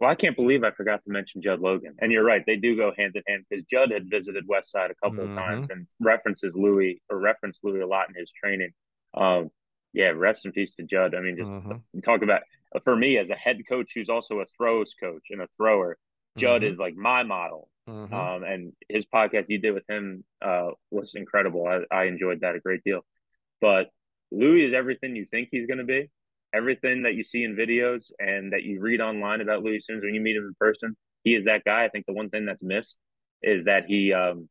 Well, 0.00 0.10
I 0.10 0.16
can't 0.16 0.36
believe 0.36 0.64
I 0.64 0.70
forgot 0.72 1.04
to 1.04 1.10
mention 1.10 1.40
Judd 1.40 1.60
Logan, 1.60 1.94
and 2.00 2.10
you're 2.10 2.24
right; 2.24 2.44
they 2.46 2.56
do 2.56 2.76
go 2.76 2.92
hand 2.96 3.14
in 3.14 3.22
hand 3.26 3.44
because 3.48 3.64
Judd 3.64 3.90
had 3.90 4.10
visited 4.10 4.44
West 4.46 4.70
Side 4.70 4.90
a 4.90 4.94
couple 4.94 5.24
mm-hmm. 5.24 5.38
of 5.38 5.44
times 5.44 5.68
and 5.70 5.86
references 6.00 6.56
Louie 6.56 7.00
or 7.10 7.18
referenced 7.18 7.64
Louie 7.64 7.80
a 7.80 7.86
lot 7.86 8.08
in 8.08 8.14
his 8.14 8.32
training. 8.32 8.72
Um, 9.14 9.50
yeah, 9.92 10.08
rest 10.08 10.44
in 10.44 10.52
peace 10.52 10.74
to 10.76 10.82
Judd. 10.82 11.14
I 11.14 11.20
mean, 11.20 11.36
just 11.36 11.50
mm-hmm. 11.50 12.00
talk 12.00 12.22
about 12.22 12.42
for 12.82 12.96
me 12.96 13.18
as 13.18 13.30
a 13.30 13.36
head 13.36 13.58
coach 13.68 13.92
who's 13.94 14.08
also 14.08 14.40
a 14.40 14.46
throws 14.56 14.94
coach 15.00 15.26
and 15.30 15.40
a 15.40 15.48
thrower 15.56 15.96
Judd 16.36 16.62
mm-hmm. 16.62 16.70
is 16.70 16.78
like 16.78 16.94
my 16.96 17.22
model. 17.22 17.68
Mm-hmm. 17.88 18.14
Um, 18.14 18.42
and 18.44 18.72
his 18.88 19.04
podcast 19.04 19.46
you 19.48 19.58
did 19.58 19.72
with 19.74 19.84
him 19.88 20.24
uh, 20.42 20.70
was 20.90 21.14
incredible. 21.14 21.66
I, 21.66 21.94
I 21.94 22.04
enjoyed 22.04 22.40
that 22.40 22.54
a 22.54 22.60
great 22.60 22.82
deal. 22.84 23.00
But 23.60 23.88
Louie 24.30 24.64
is 24.64 24.74
everything 24.74 25.16
you 25.16 25.26
think 25.26 25.48
he's 25.50 25.66
going 25.66 25.78
to 25.78 25.84
be. 25.84 26.10
Everything 26.54 27.02
that 27.02 27.14
you 27.14 27.24
see 27.24 27.42
in 27.44 27.56
videos 27.56 28.10
and 28.18 28.52
that 28.52 28.62
you 28.62 28.80
read 28.80 29.00
online 29.00 29.40
about 29.40 29.62
Louie 29.62 29.80
Simmons 29.80 30.04
when 30.04 30.14
you 30.14 30.20
meet 30.20 30.36
him 30.36 30.44
in 30.44 30.54
person, 30.58 30.96
he 31.24 31.34
is 31.34 31.44
that 31.44 31.64
guy. 31.64 31.84
I 31.84 31.88
think 31.88 32.06
the 32.06 32.12
one 32.12 32.30
thing 32.30 32.46
that's 32.46 32.62
missed 32.62 32.98
is 33.42 33.64
that 33.64 33.86
he 33.86 34.12
um, 34.12 34.48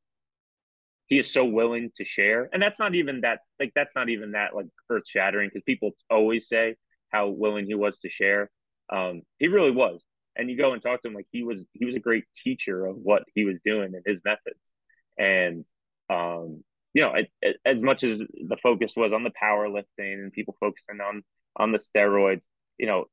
he 1.07 1.17
is 1.19 1.31
so 1.31 1.45
willing 1.45 1.91
to 1.95 2.03
share, 2.03 2.49
and 2.51 2.61
that's 2.61 2.77
not 2.77 2.93
even 2.93 3.21
that 3.21 3.39
like 3.57 3.71
that's 3.73 3.95
not 3.95 4.09
even 4.09 4.33
that 4.33 4.53
like 4.53 4.65
earth 4.89 5.07
shattering 5.07 5.49
because 5.49 5.63
people 5.63 5.91
always 6.09 6.47
say 6.49 6.75
how 7.09 7.29
willing 7.29 7.65
he 7.65 7.73
was 7.73 7.99
to 7.99 8.09
share. 8.09 8.49
Um, 8.91 9.21
he 9.39 9.47
really 9.47 9.71
was 9.71 10.01
and 10.35 10.49
you 10.49 10.57
go 10.57 10.73
and 10.73 10.81
talk 10.81 11.01
to 11.01 11.07
him 11.07 11.13
like 11.13 11.27
he 11.31 11.43
was 11.43 11.65
he 11.73 11.85
was 11.85 11.95
a 11.95 11.99
great 11.99 12.25
teacher 12.35 12.85
of 12.85 12.95
what 12.97 13.23
he 13.33 13.45
was 13.45 13.57
doing 13.65 13.93
and 13.93 14.03
his 14.05 14.21
methods. 14.23 14.71
And 15.17 15.65
um 16.09 16.63
you 16.93 17.01
know 17.01 17.13
it, 17.13 17.29
it, 17.41 17.57
as 17.65 17.81
much 17.81 18.03
as 18.03 18.19
the 18.19 18.57
focus 18.57 18.93
was 18.95 19.13
on 19.13 19.23
the 19.23 19.31
powerlifting 19.31 20.13
and 20.13 20.31
people 20.31 20.55
focusing 20.59 20.99
on 21.01 21.23
on 21.55 21.71
the 21.71 21.77
steroids 21.77 22.45
you 22.77 22.87
know 22.87 23.05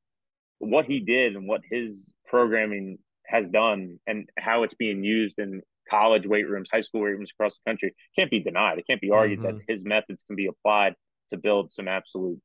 what 0.59 0.85
he 0.85 0.99
did 0.99 1.35
and 1.35 1.47
what 1.47 1.61
his 1.69 2.13
programming 2.27 2.99
has 3.25 3.47
done 3.47 3.99
and 4.05 4.29
how 4.37 4.63
it's 4.63 4.75
being 4.75 5.03
used 5.03 5.39
in 5.39 5.61
college 5.89 6.27
weight 6.27 6.47
rooms 6.47 6.69
high 6.71 6.81
school 6.81 7.01
weight 7.01 7.11
rooms 7.11 7.31
across 7.31 7.57
the 7.57 7.69
country 7.69 7.95
can't 8.17 8.29
be 8.29 8.39
denied. 8.39 8.77
It 8.77 8.87
can't 8.87 9.01
be 9.01 9.11
argued 9.11 9.39
mm-hmm. 9.39 9.57
that 9.57 9.65
his 9.67 9.83
methods 9.83 10.23
can 10.23 10.35
be 10.35 10.47
applied 10.47 10.95
to 11.31 11.37
build 11.37 11.73
some 11.73 11.87
absolute 11.87 12.39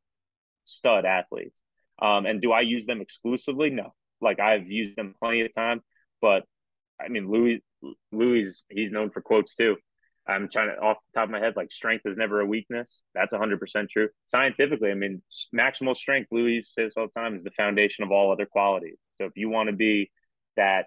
stud 0.65 1.05
athletes. 1.05 1.61
Um, 2.01 2.27
and 2.27 2.40
do 2.40 2.53
i 2.53 2.61
use 2.61 2.86
them 2.86 3.01
exclusively? 3.01 3.70
No 3.70 3.93
like 4.20 4.40
I've 4.40 4.68
used 4.70 4.97
them 4.97 5.14
plenty 5.18 5.43
of 5.43 5.55
time, 5.55 5.82
but 6.20 6.44
I 7.01 7.09
mean 7.09 7.30
Louie 7.30 7.62
Louie 8.12 8.51
he's 8.68 8.90
known 8.90 9.10
for 9.10 9.20
quotes 9.20 9.55
too. 9.55 9.76
I'm 10.28 10.48
trying 10.48 10.74
to 10.74 10.80
off 10.80 10.98
the 11.12 11.20
top 11.20 11.28
of 11.28 11.30
my 11.30 11.38
head, 11.38 11.55
like 11.56 11.72
strength 11.72 12.02
is 12.05 12.16
never 12.16 12.40
a 12.40 12.47
weakness. 12.47 13.05
That's 13.14 13.32
100% 13.32 13.88
true. 13.88 14.09
Scientifically, 14.26 14.90
I 14.90 14.94
mean, 14.94 15.22
maximal 15.56 15.97
strength, 15.97 16.28
Louie 16.32 16.62
says 16.62 16.94
all 16.97 17.06
the 17.06 17.20
time, 17.20 17.36
is 17.36 17.44
the 17.44 17.52
foundation 17.52 18.02
of 18.02 18.10
all 18.10 18.32
other 18.32 18.47
qualities. 18.47 18.97
So 19.20 19.26
if 19.26 19.36
you 19.36 19.48
want 19.48 19.68
to 19.68 19.76
be 19.76 20.10
that, 20.56 20.86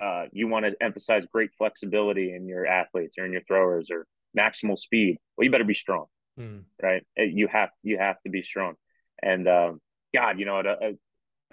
uh, 0.00 0.24
you 0.32 0.48
want 0.48 0.66
to 0.66 0.72
emphasize 0.80 1.24
great 1.32 1.54
flexibility 1.54 2.34
in 2.34 2.48
your 2.48 2.66
athletes 2.66 3.14
or 3.16 3.24
in 3.24 3.32
your 3.32 3.42
throwers 3.46 3.90
or 3.92 4.06
maximal 4.36 4.76
speed, 4.76 5.18
well, 5.36 5.44
you 5.44 5.52
better 5.52 5.62
be 5.62 5.74
strong, 5.74 6.06
mm. 6.38 6.62
right? 6.82 7.04
You 7.16 7.46
have 7.46 7.70
you 7.84 7.98
have 7.98 8.16
to 8.22 8.30
be 8.30 8.42
strong. 8.42 8.74
And 9.22 9.48
um, 9.48 9.80
God, 10.12 10.40
you 10.40 10.46
know, 10.46 10.58
a, 10.58 10.94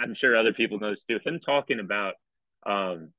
I'm 0.02 0.14
sure 0.14 0.36
other 0.36 0.54
people 0.54 0.80
know 0.80 0.92
this 0.92 1.04
too. 1.04 1.20
Him 1.24 1.40
talking 1.40 1.80
about 1.80 2.16
um, 2.66 3.12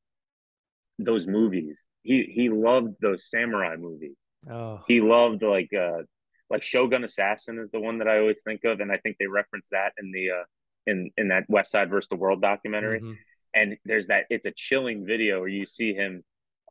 those 0.99 1.27
movies. 1.27 1.87
He 2.03 2.31
he 2.35 2.49
loved 2.49 2.95
those 3.01 3.29
samurai 3.29 3.77
movies. 3.77 4.17
Oh. 4.51 4.81
He 4.89 5.01
loved 5.01 5.43
like 5.43 5.71
uh 5.73 6.03
like 6.51 6.63
Shogun 6.63 7.05
Assassin 7.05 7.59
is 7.59 7.71
the 7.71 7.81
one 7.81 7.99
that 7.99 8.09
I 8.09 8.19
always 8.19 8.43
think 8.43 8.65
of, 8.65 8.81
and 8.81 8.93
I 8.93 8.99
think 8.99 9.17
they 9.19 9.27
reference 9.27 9.69
that 9.71 9.93
in 9.99 10.13
the 10.13 10.31
uh 10.31 10.45
in 10.87 11.11
in 11.17 11.29
that 11.29 11.45
West 11.49 11.71
Side 11.71 11.91
versus 11.91 12.09
the 12.09 12.17
World 12.17 12.43
documentary. 12.43 13.01
Mm-hmm. 13.01 13.13
And 13.55 13.77
there's 13.85 14.09
that 14.09 14.25
it's 14.31 14.47
a 14.47 14.53
chilling 14.53 15.07
video 15.07 15.41
where 15.41 15.49
you 15.49 15.67
see 15.67 15.95
him 15.95 16.23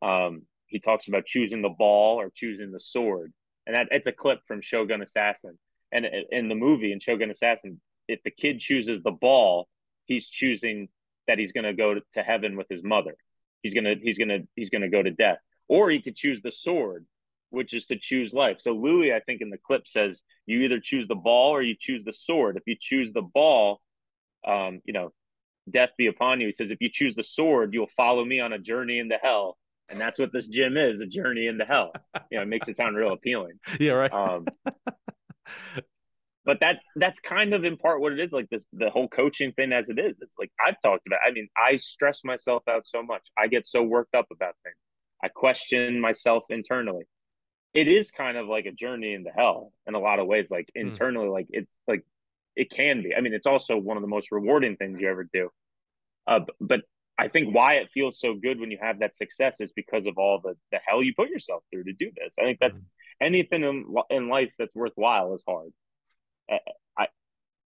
um 0.02 0.42
he 0.66 0.80
talks 0.80 1.08
about 1.08 1.26
choosing 1.26 1.62
the 1.62 1.68
ball 1.68 2.20
or 2.20 2.30
choosing 2.34 2.72
the 2.72 2.80
sword. 2.80 3.32
And 3.66 3.76
that 3.76 3.88
it's 3.90 4.08
a 4.08 4.12
clip 4.12 4.40
from 4.46 4.60
Shogun 4.60 5.02
Assassin. 5.02 5.58
And 5.92 6.06
in 6.30 6.48
the 6.48 6.54
movie 6.54 6.92
in 6.92 7.00
Shogun 7.00 7.30
Assassin, 7.30 7.80
if 8.08 8.22
the 8.24 8.30
kid 8.30 8.58
chooses 8.58 9.02
the 9.02 9.12
ball, 9.12 9.68
he's 10.12 10.28
choosing 10.28 10.88
that 11.26 11.38
he's 11.38 11.52
going 11.52 11.64
to 11.64 11.72
go 11.72 11.94
to 11.94 12.22
heaven 12.22 12.56
with 12.56 12.68
his 12.68 12.82
mother. 12.82 13.14
He's 13.62 13.74
going 13.74 13.84
to 13.84 13.96
he's 14.00 14.18
going 14.18 14.28
to 14.28 14.40
he's 14.54 14.70
going 14.70 14.82
to 14.82 14.88
go 14.88 15.02
to 15.02 15.10
death. 15.10 15.38
Or 15.68 15.90
he 15.90 16.02
could 16.02 16.16
choose 16.16 16.40
the 16.42 16.52
sword, 16.52 17.06
which 17.50 17.72
is 17.72 17.86
to 17.86 17.96
choose 17.96 18.32
life. 18.32 18.60
So 18.60 18.72
Louie, 18.72 19.14
I 19.14 19.20
think 19.20 19.40
in 19.40 19.50
the 19.50 19.58
clip 19.58 19.86
says 19.86 20.20
you 20.46 20.60
either 20.60 20.80
choose 20.80 21.08
the 21.08 21.14
ball 21.14 21.50
or 21.50 21.62
you 21.62 21.74
choose 21.78 22.04
the 22.04 22.12
sword. 22.12 22.56
If 22.56 22.64
you 22.66 22.76
choose 22.78 23.12
the 23.12 23.22
ball, 23.22 23.80
um, 24.46 24.80
you 24.84 24.92
know, 24.92 25.12
death 25.70 25.90
be 25.96 26.08
upon 26.08 26.40
you. 26.40 26.46
He 26.48 26.52
says 26.52 26.70
if 26.70 26.80
you 26.80 26.90
choose 26.92 27.14
the 27.14 27.24
sword, 27.24 27.72
you'll 27.72 27.86
follow 27.86 28.24
me 28.24 28.40
on 28.40 28.52
a 28.52 28.58
journey 28.58 28.98
into 28.98 29.16
hell. 29.22 29.56
And 29.88 30.00
that's 30.00 30.18
what 30.18 30.32
this 30.32 30.48
gym 30.48 30.76
is, 30.76 31.00
a 31.00 31.06
journey 31.06 31.46
into 31.46 31.64
hell. 31.64 31.92
You 32.30 32.38
know, 32.38 32.42
it 32.42 32.48
makes 32.48 32.66
it 32.68 32.76
sound 32.76 32.96
real 32.96 33.12
appealing. 33.12 33.58
Yeah, 33.80 33.92
right. 33.92 34.12
Um, 34.12 34.46
but 36.44 36.58
that 36.60 36.78
that's 36.96 37.20
kind 37.20 37.54
of 37.54 37.64
in 37.64 37.76
part 37.76 38.00
what 38.00 38.12
it 38.12 38.20
is 38.20 38.32
like 38.32 38.48
this 38.50 38.66
the 38.72 38.90
whole 38.90 39.08
coaching 39.08 39.52
thing 39.52 39.72
as 39.72 39.88
it 39.88 39.98
is. 39.98 40.18
It's 40.20 40.36
like 40.38 40.50
i've 40.64 40.80
talked 40.82 41.06
about 41.06 41.20
i 41.26 41.32
mean 41.32 41.48
i 41.56 41.76
stress 41.76 42.20
myself 42.24 42.62
out 42.68 42.82
so 42.84 43.02
much. 43.02 43.22
I 43.38 43.46
get 43.48 43.66
so 43.66 43.82
worked 43.82 44.14
up 44.14 44.26
about 44.32 44.54
things. 44.64 44.76
I 45.22 45.28
question 45.28 46.00
myself 46.00 46.44
internally. 46.50 47.04
It 47.74 47.88
is 47.88 48.10
kind 48.10 48.36
of 48.36 48.48
like 48.48 48.66
a 48.66 48.72
journey 48.72 49.14
into 49.14 49.30
hell 49.30 49.72
in 49.86 49.94
a 49.94 50.00
lot 50.00 50.18
of 50.18 50.26
ways 50.26 50.50
like 50.50 50.68
hmm. 50.74 50.88
internally 50.88 51.28
mm. 51.28 51.32
like 51.32 51.46
it 51.50 51.68
like 51.86 52.04
it 52.56 52.70
can 52.70 53.02
be. 53.02 53.14
I 53.14 53.20
mean 53.20 53.34
it's 53.34 53.46
also 53.46 53.76
one 53.76 53.96
of 53.96 54.02
the 54.02 54.08
most 54.08 54.28
rewarding 54.32 54.76
things 54.76 55.00
you 55.00 55.08
ever 55.08 55.28
do. 55.32 55.50
Uh, 56.26 56.40
but 56.60 56.80
i 57.18 57.26
think 57.28 57.54
why 57.54 57.74
it 57.74 57.90
feels 57.92 58.18
so 58.20 58.34
good 58.34 58.58
when 58.60 58.70
you 58.70 58.78
have 58.80 59.00
that 59.00 59.14
success 59.16 59.60
is 59.60 59.72
because 59.74 60.06
of 60.06 60.16
all 60.18 60.40
the 60.42 60.54
the 60.70 60.78
hell 60.86 61.02
you 61.02 61.12
put 61.14 61.28
yourself 61.28 61.62
through 61.70 61.84
to 61.84 61.92
do 61.92 62.10
this. 62.16 62.34
I 62.38 62.42
think 62.42 62.58
that's 62.60 62.80
mm. 62.80 62.86
anything 63.20 63.62
in, 63.62 63.94
in 64.10 64.28
life 64.28 64.52
that's 64.58 64.74
worthwhile 64.74 65.34
is 65.34 65.42
hard 65.46 65.72
I, 66.50 66.58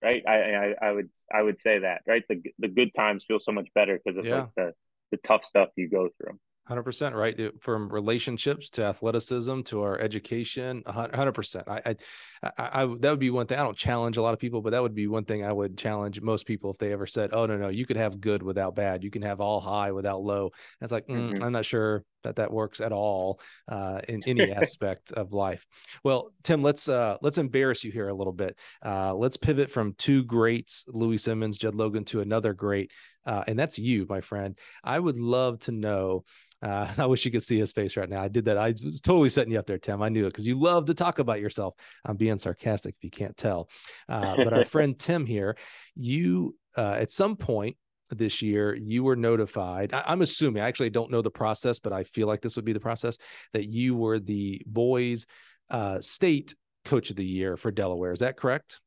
right? 0.05 0.23
I, 0.27 0.33
I, 0.33 0.75
I 0.81 0.91
would 0.91 1.09
I 1.33 1.41
would 1.41 1.59
say 1.59 1.79
that 1.79 2.01
right. 2.07 2.23
The 2.29 2.41
the 2.59 2.67
good 2.67 2.93
times 2.93 3.25
feel 3.25 3.39
so 3.39 3.51
much 3.51 3.67
better 3.73 3.99
because 4.03 4.17
of 4.17 4.25
yeah. 4.25 4.35
like 4.35 4.49
the 4.55 4.73
the 5.11 5.17
tough 5.17 5.45
stuff 5.45 5.69
you 5.75 5.89
go 5.89 6.09
through. 6.17 6.39
100% 6.69 7.13
right 7.13 7.61
from 7.61 7.87
relationships 7.89 8.71
to 8.71 8.83
athleticism 8.83 9.61
to 9.61 9.83
our 9.83 9.99
education 9.99 10.81
100% 10.87 11.63
I, 11.67 11.95
I, 12.43 12.81
I 12.81 12.85
that 13.01 13.09
would 13.11 13.19
be 13.19 13.29
one 13.29 13.45
thing 13.45 13.59
i 13.59 13.63
don't 13.63 13.77
challenge 13.77 14.17
a 14.17 14.21
lot 14.23 14.33
of 14.33 14.39
people 14.39 14.63
but 14.63 14.71
that 14.71 14.81
would 14.81 14.95
be 14.95 15.05
one 15.05 15.25
thing 15.25 15.45
i 15.45 15.51
would 15.51 15.77
challenge 15.77 16.21
most 16.21 16.47
people 16.47 16.71
if 16.71 16.79
they 16.79 16.91
ever 16.91 17.05
said 17.05 17.29
oh 17.33 17.45
no 17.45 17.55
no 17.55 17.69
you 17.69 17.85
could 17.85 17.97
have 17.97 18.19
good 18.19 18.41
without 18.41 18.73
bad 18.73 19.03
you 19.03 19.11
can 19.11 19.21
have 19.21 19.41
all 19.41 19.61
high 19.61 19.91
without 19.91 20.23
low 20.23 20.45
and 20.45 20.51
it's 20.81 20.91
like 20.91 21.05
mm, 21.05 21.33
mm-hmm. 21.33 21.43
i'm 21.43 21.51
not 21.51 21.65
sure 21.65 22.03
that 22.25 22.35
that 22.35 22.51
works 22.51 22.81
at 22.81 22.91
all 22.91 23.39
uh, 23.69 24.01
in 24.07 24.21
any 24.27 24.51
aspect 24.61 25.11
of 25.13 25.33
life 25.33 25.65
well 26.03 26.31
tim 26.43 26.61
let's 26.61 26.89
uh, 26.89 27.17
let's 27.21 27.37
embarrass 27.37 27.83
you 27.83 27.91
here 27.91 28.09
a 28.09 28.13
little 28.13 28.33
bit 28.33 28.57
uh, 28.85 29.13
let's 29.13 29.37
pivot 29.37 29.71
from 29.71 29.93
two 29.97 30.23
greats 30.23 30.85
Louie 30.87 31.17
simmons 31.17 31.57
judd 31.57 31.75
logan 31.75 32.03
to 32.05 32.21
another 32.21 32.53
great 32.53 32.91
uh, 33.25 33.43
and 33.47 33.57
that's 33.57 33.79
you, 33.79 34.05
my 34.07 34.21
friend. 34.21 34.55
I 34.83 34.99
would 34.99 35.17
love 35.17 35.57
to 35.61 35.71
know 35.71 36.25
uh, 36.61 36.87
I 36.97 37.05
wish 37.05 37.25
you 37.25 37.31
could 37.31 37.43
see 37.43 37.59
his 37.59 37.71
face 37.71 37.97
right 37.97 38.09
now. 38.09 38.21
I 38.21 38.27
did 38.27 38.45
that. 38.45 38.57
I 38.57 38.73
was 38.83 39.01
totally 39.01 39.29
setting 39.29 39.53
you 39.53 39.59
up 39.59 39.67
there, 39.67 39.77
Tim. 39.77 40.01
I 40.01 40.09
knew 40.09 40.25
it 40.25 40.29
because 40.29 40.47
you 40.47 40.59
love 40.59 40.85
to 40.85 40.93
talk 40.93 41.19
about 41.19 41.39
yourself. 41.39 41.75
I'm 42.03 42.17
being 42.17 42.37
sarcastic 42.39 42.95
if 42.95 43.03
you 43.03 43.11
can't 43.11 43.37
tell. 43.37 43.69
Uh, 44.09 44.35
but 44.37 44.53
our 44.53 44.65
friend 44.75 44.97
Tim 44.97 45.25
here, 45.25 45.57
you 45.95 46.55
uh, 46.75 46.95
at 46.99 47.11
some 47.11 47.35
point 47.35 47.77
this 48.09 48.41
year, 48.41 48.75
you 48.75 49.03
were 49.03 49.15
notified. 49.15 49.93
I, 49.93 50.13
am 50.13 50.21
assuming, 50.21 50.61
I 50.61 50.67
actually 50.67 50.89
don't 50.89 51.11
know 51.11 51.21
the 51.21 51.31
process, 51.31 51.79
but 51.79 51.93
I 51.93 52.03
feel 52.03 52.27
like 52.27 52.41
this 52.41 52.55
would 52.55 52.65
be 52.65 52.73
the 52.73 52.79
process 52.79 53.17
that 53.53 53.65
you 53.65 53.95
were 53.95 54.19
the 54.19 54.61
boys' 54.65 55.25
uh, 55.69 55.99
state 56.01 56.53
coach 56.83 57.09
of 57.09 57.15
the 57.15 57.25
year 57.25 57.57
for 57.57 57.71
Delaware. 57.71 58.11
Is 58.11 58.19
that 58.19 58.37
correct? 58.37 58.79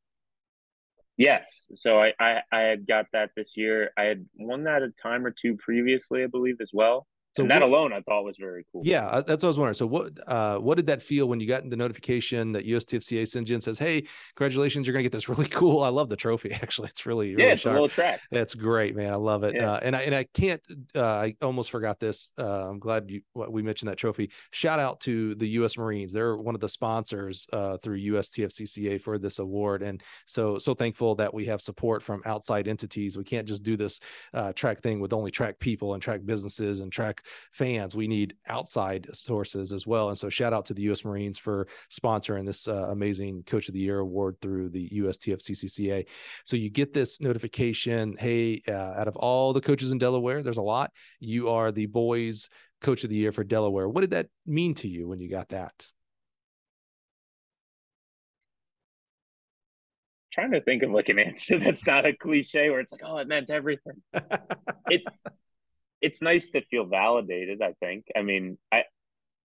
Yes. 1.17 1.67
So 1.75 1.99
I, 1.99 2.13
I, 2.17 2.37
I 2.51 2.59
had 2.61 2.87
got 2.87 3.07
that 3.11 3.31
this 3.35 3.51
year. 3.55 3.91
I 3.97 4.03
had 4.03 4.25
won 4.35 4.63
that 4.63 4.83
a 4.83 4.89
time 4.91 5.25
or 5.25 5.31
two 5.31 5.57
previously, 5.57 6.23
I 6.23 6.27
believe, 6.27 6.61
as 6.61 6.69
well. 6.71 7.07
So 7.35 7.43
and 7.43 7.51
that 7.51 7.61
what, 7.61 7.69
alone, 7.69 7.93
I 7.93 8.01
thought 8.01 8.23
was 8.23 8.37
very 8.37 8.65
cool. 8.71 8.81
Yeah, 8.83 9.05
uh, 9.05 9.21
that's 9.21 9.43
what 9.43 9.47
I 9.47 9.49
was 9.49 9.59
wondering. 9.59 9.75
So 9.75 9.85
what 9.85 10.11
uh, 10.27 10.57
what 10.57 10.77
did 10.77 10.87
that 10.87 11.03
feel 11.03 11.27
when 11.27 11.39
you 11.39 11.47
got 11.47 11.69
the 11.69 11.75
notification 11.75 12.51
that 12.53 12.65
USTFCA 12.65 13.27
sends 13.27 13.51
you 13.51 13.55
and 13.55 13.63
says, 13.63 13.77
"Hey, 13.77 14.07
congratulations, 14.35 14.87
you're 14.87 14.93
gonna 14.93 15.03
get 15.03 15.11
this 15.11 15.29
really 15.29 15.47
cool." 15.47 15.83
I 15.83 15.89
love 15.89 16.09
the 16.09 16.15
trophy. 16.15 16.51
Actually, 16.53 16.89
it's 16.89 17.05
really, 17.05 17.35
really 17.35 17.47
yeah, 17.47 17.53
it's 17.53 17.61
sharp. 17.61 17.73
a 17.73 17.75
little 17.75 17.89
track. 17.89 18.21
That's 18.31 18.55
great, 18.55 18.95
man. 18.95 19.13
I 19.13 19.17
love 19.17 19.43
it. 19.43 19.55
Yeah. 19.55 19.73
Uh, 19.73 19.79
and 19.83 19.95
I 19.95 20.01
and 20.01 20.15
I 20.15 20.23
can't. 20.33 20.61
Uh, 20.95 21.03
I 21.03 21.35
almost 21.43 21.69
forgot 21.69 21.99
this. 21.99 22.31
Uh, 22.37 22.69
I'm 22.69 22.79
glad 22.79 23.11
you 23.11 23.21
we 23.35 23.61
mentioned 23.61 23.91
that 23.91 23.97
trophy. 23.97 24.31
Shout 24.51 24.79
out 24.79 24.99
to 25.01 25.35
the 25.35 25.47
U.S. 25.49 25.77
Marines. 25.77 26.11
They're 26.11 26.35
one 26.35 26.55
of 26.55 26.61
the 26.61 26.69
sponsors 26.69 27.45
uh, 27.53 27.77
through 27.77 27.99
USTFCCA 27.99 29.01
for 29.01 29.19
this 29.19 29.37
award, 29.37 29.83
and 29.83 30.01
so 30.25 30.57
so 30.57 30.73
thankful 30.73 31.13
that 31.15 31.31
we 31.31 31.45
have 31.45 31.61
support 31.61 32.01
from 32.01 32.23
outside 32.25 32.67
entities. 32.67 33.17
We 33.17 33.23
can't 33.23 33.47
just 33.47 33.61
do 33.61 33.77
this 33.77 33.99
track 34.55 34.79
thing 34.79 34.99
with 34.99 35.13
only 35.13 35.29
track 35.29 35.59
people 35.59 35.93
and 35.93 36.01
track 36.01 36.21
businesses 36.25 36.79
and 36.79 36.91
track 36.91 37.18
fans. 37.51 37.95
We 37.95 38.07
need 38.07 38.35
outside 38.47 39.07
sources 39.13 39.71
as 39.71 39.85
well. 39.85 40.09
And 40.09 40.17
so, 40.17 40.29
shout 40.29 40.53
out 40.53 40.65
to 40.65 40.73
the 40.73 40.83
U.S. 40.83 41.05
Marines 41.05 41.37
for 41.37 41.67
sponsoring 41.89 42.45
this 42.45 42.67
uh, 42.67 42.87
amazing 42.89 43.43
Coach 43.43 43.67
of 43.67 43.73
the 43.73 43.79
Year 43.79 43.99
award 43.99 44.37
through 44.41 44.69
the 44.69 44.89
USTFCCCA. 44.89 46.05
So, 46.45 46.55
you 46.55 46.69
get 46.69 46.93
this 46.93 47.19
notification 47.21 48.15
hey, 48.17 48.61
uh, 48.67 48.71
out 48.71 49.07
of 49.07 49.15
all 49.17 49.53
the 49.53 49.61
coaches 49.61 49.91
in 49.91 49.97
Delaware, 49.97 50.43
there's 50.43 50.57
a 50.57 50.61
lot. 50.61 50.91
You 51.19 51.49
are 51.49 51.71
the 51.71 51.85
boys 51.85 52.49
Coach 52.81 53.03
of 53.03 53.09
the 53.09 53.15
Year 53.15 53.31
for 53.31 53.43
Delaware. 53.43 53.89
What 53.89 54.01
did 54.01 54.11
that 54.11 54.27
mean 54.45 54.73
to 54.75 54.87
you 54.87 55.07
when 55.07 55.19
you 55.19 55.29
got 55.29 55.49
that? 55.49 55.85
trying 60.39 60.51
to 60.51 60.61
think 60.61 60.83
of 60.83 60.91
like 60.91 61.09
an 61.09 61.19
answer 61.19 61.59
that's 61.63 61.85
not 61.85 62.05
a 62.05 62.13
cliche 62.13 62.69
where 62.69 62.79
it's 62.79 62.91
like, 62.91 63.01
oh, 63.03 63.17
it 63.17 63.27
meant 63.27 63.49
everything. 63.49 64.01
it 64.87 65.01
it's 66.01 66.21
nice 66.21 66.49
to 66.51 66.61
feel 66.61 66.85
validated. 66.85 67.61
I 67.61 67.73
think. 67.79 68.05
I 68.15 68.21
mean, 68.21 68.57
I 68.71 68.83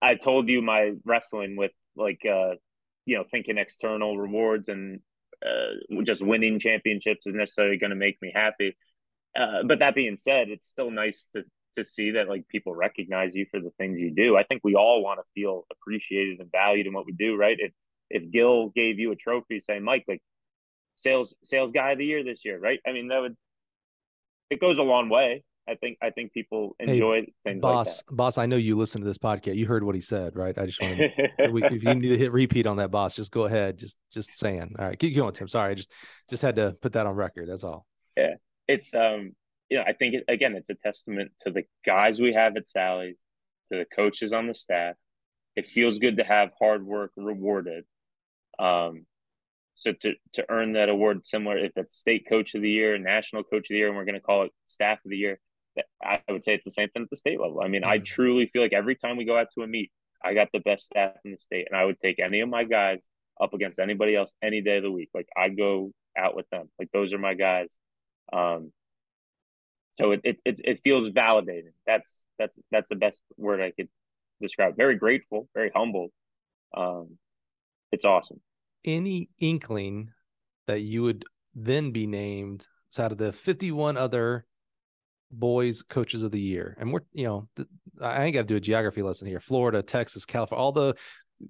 I 0.01 0.15
told 0.15 0.49
you 0.49 0.61
my 0.61 0.93
wrestling 1.05 1.55
with 1.55 1.71
like 1.95 2.21
uh, 2.25 2.55
you 3.05 3.17
know 3.17 3.23
thinking 3.29 3.57
external 3.57 4.17
rewards 4.17 4.67
and 4.67 4.99
uh, 5.45 6.01
just 6.03 6.21
winning 6.21 6.59
championships 6.59 7.25
is 7.25 7.33
necessarily 7.33 7.77
going 7.77 7.89
to 7.89 7.95
make 7.95 8.21
me 8.21 8.31
happy. 8.33 8.75
Uh, 9.37 9.63
but 9.65 9.79
that 9.79 9.95
being 9.95 10.17
said, 10.17 10.49
it's 10.49 10.67
still 10.67 10.91
nice 10.91 11.29
to 11.33 11.43
to 11.75 11.85
see 11.85 12.11
that 12.11 12.27
like 12.27 12.47
people 12.49 12.75
recognize 12.75 13.33
you 13.33 13.45
for 13.49 13.59
the 13.59 13.71
things 13.77 13.99
you 13.99 14.13
do. 14.13 14.35
I 14.35 14.43
think 14.43 14.61
we 14.63 14.75
all 14.75 15.03
want 15.03 15.19
to 15.19 15.23
feel 15.33 15.65
appreciated 15.71 16.39
and 16.39 16.51
valued 16.51 16.87
in 16.87 16.93
what 16.93 17.05
we 17.05 17.13
do, 17.13 17.35
right? 17.35 17.57
If 17.59 17.71
if 18.09 18.29
Gill 18.31 18.69
gave 18.69 18.99
you 18.99 19.11
a 19.11 19.15
trophy 19.15 19.61
saying, 19.61 19.83
Mike, 19.83 20.03
like 20.07 20.21
sales 20.95 21.33
sales 21.43 21.71
guy 21.71 21.91
of 21.91 21.97
the 21.97 22.05
year 22.05 22.23
this 22.23 22.43
year, 22.43 22.59
right? 22.59 22.79
I 22.85 22.91
mean, 22.91 23.07
that 23.07 23.21
would 23.21 23.37
it 24.49 24.59
goes 24.59 24.77
a 24.77 24.83
long 24.83 25.09
way. 25.09 25.43
I 25.67 25.75
think 25.75 25.97
I 26.01 26.09
think 26.09 26.33
people 26.33 26.75
enjoy 26.79 27.21
hey, 27.21 27.33
things 27.43 27.61
boss, 27.61 27.87
like 27.87 28.05
that. 28.07 28.15
Boss, 28.15 28.37
I 28.37 28.45
know 28.45 28.55
you 28.55 28.75
listen 28.75 29.01
to 29.01 29.07
this 29.07 29.17
podcast. 29.17 29.55
You 29.55 29.67
heard 29.67 29.83
what 29.83 29.95
he 29.95 30.01
said, 30.01 30.35
right? 30.35 30.57
I 30.57 30.65
just 30.65 30.81
want 30.81 30.97
to, 30.97 31.11
if 31.37 31.83
you 31.83 31.95
need 31.95 32.09
to 32.09 32.17
hit 32.17 32.31
repeat 32.31 32.65
on 32.65 32.77
that, 32.77 32.89
boss, 32.91 33.15
just 33.15 33.31
go 33.31 33.45
ahead. 33.45 33.77
Just 33.77 33.97
just 34.11 34.37
saying. 34.37 34.75
All 34.79 34.85
right, 34.85 34.97
keep 34.97 35.15
going, 35.15 35.33
Tim. 35.33 35.47
Sorry, 35.47 35.71
I 35.71 35.75
just 35.75 35.91
just 36.29 36.41
had 36.41 36.55
to 36.55 36.75
put 36.81 36.93
that 36.93 37.05
on 37.05 37.15
record. 37.15 37.47
That's 37.47 37.63
all. 37.63 37.85
Yeah, 38.17 38.35
it's 38.67 38.93
um, 38.93 39.33
you 39.69 39.77
know, 39.77 39.83
I 39.87 39.93
think 39.93 40.15
it, 40.15 40.23
again, 40.27 40.55
it's 40.55 40.69
a 40.69 40.75
testament 40.75 41.31
to 41.41 41.51
the 41.51 41.63
guys 41.85 42.19
we 42.19 42.33
have 42.33 42.57
at 42.57 42.67
Sally's, 42.67 43.17
to 43.71 43.77
the 43.77 43.85
coaches 43.85 44.33
on 44.33 44.47
the 44.47 44.55
staff. 44.55 44.95
It 45.55 45.67
feels 45.67 45.99
good 45.99 46.17
to 46.17 46.23
have 46.23 46.51
hard 46.59 46.85
work 46.85 47.11
rewarded. 47.15 47.83
Um, 48.57 49.05
so 49.75 49.93
to 49.93 50.13
to 50.33 50.45
earn 50.49 50.73
that 50.73 50.89
award, 50.89 51.27
similar 51.27 51.57
if 51.57 51.73
it's 51.75 51.95
state 51.95 52.25
coach 52.27 52.55
of 52.55 52.63
the 52.63 52.71
year, 52.71 52.97
national 52.97 53.43
coach 53.43 53.65
of 53.65 53.69
the 53.69 53.77
year, 53.77 53.89
and 53.89 53.95
we're 53.95 54.05
going 54.05 54.15
to 54.15 54.21
call 54.21 54.43
it 54.43 54.51
staff 54.65 54.97
of 55.05 55.11
the 55.11 55.17
year 55.17 55.39
I 56.03 56.19
would 56.29 56.43
say 56.43 56.53
it's 56.53 56.65
the 56.65 56.71
same 56.71 56.89
thing 56.89 57.03
at 57.03 57.09
the 57.09 57.15
state 57.15 57.39
level. 57.39 57.61
I 57.63 57.67
mean, 57.67 57.81
mm-hmm. 57.81 57.91
I 57.91 57.97
truly 57.99 58.47
feel 58.47 58.61
like 58.61 58.73
every 58.73 58.95
time 58.95 59.17
we 59.17 59.25
go 59.25 59.37
out 59.37 59.47
to 59.55 59.63
a 59.63 59.67
meet, 59.67 59.91
I 60.23 60.33
got 60.33 60.49
the 60.53 60.59
best 60.59 60.85
staff 60.85 61.13
in 61.25 61.31
the 61.31 61.37
state, 61.37 61.67
and 61.69 61.79
I 61.79 61.85
would 61.85 61.99
take 61.99 62.19
any 62.19 62.41
of 62.41 62.49
my 62.49 62.63
guys 62.63 62.99
up 63.41 63.53
against 63.53 63.79
anybody 63.79 64.15
else 64.15 64.33
any 64.41 64.61
day 64.61 64.77
of 64.77 64.83
the 64.83 64.91
week. 64.91 65.09
Like 65.13 65.27
I 65.35 65.49
go 65.49 65.91
out 66.17 66.35
with 66.35 66.49
them. 66.49 66.69
Like 66.77 66.89
those 66.93 67.13
are 67.13 67.17
my 67.17 67.33
guys. 67.33 67.69
Um, 68.31 68.71
so 69.99 70.11
it, 70.11 70.21
it 70.23 70.37
it 70.45 70.61
it 70.63 70.79
feels 70.79 71.09
validating. 71.09 71.73
That's 71.85 72.25
that's 72.37 72.57
that's 72.71 72.89
the 72.89 72.95
best 72.95 73.21
word 73.37 73.61
I 73.61 73.71
could 73.71 73.89
describe. 74.41 74.75
Very 74.75 74.95
grateful, 74.95 75.47
very 75.53 75.71
humbled. 75.75 76.11
Um, 76.75 77.17
it's 77.91 78.05
awesome. 78.05 78.41
Any 78.85 79.29
inkling 79.39 80.11
that 80.67 80.81
you 80.81 81.03
would 81.03 81.25
then 81.53 81.91
be 81.91 82.07
named 82.07 82.67
out 82.97 83.11
of 83.11 83.17
the 83.17 83.31
51 83.31 83.97
other 83.97 84.45
boys 85.31 85.81
coaches 85.81 86.23
of 86.23 86.31
the 86.31 86.39
year. 86.39 86.75
And 86.79 86.91
we're 86.91 87.01
you 87.13 87.25
know 87.25 87.47
i 88.01 88.23
ain't 88.25 88.33
got 88.33 88.41
to 88.41 88.47
do 88.47 88.55
a 88.55 88.61
geography 88.61 89.01
lesson 89.01 89.27
here. 89.27 89.39
Florida 89.39 89.81
texas 89.81 90.25
california 90.25 90.61
all 90.61 90.71
the 90.71 90.95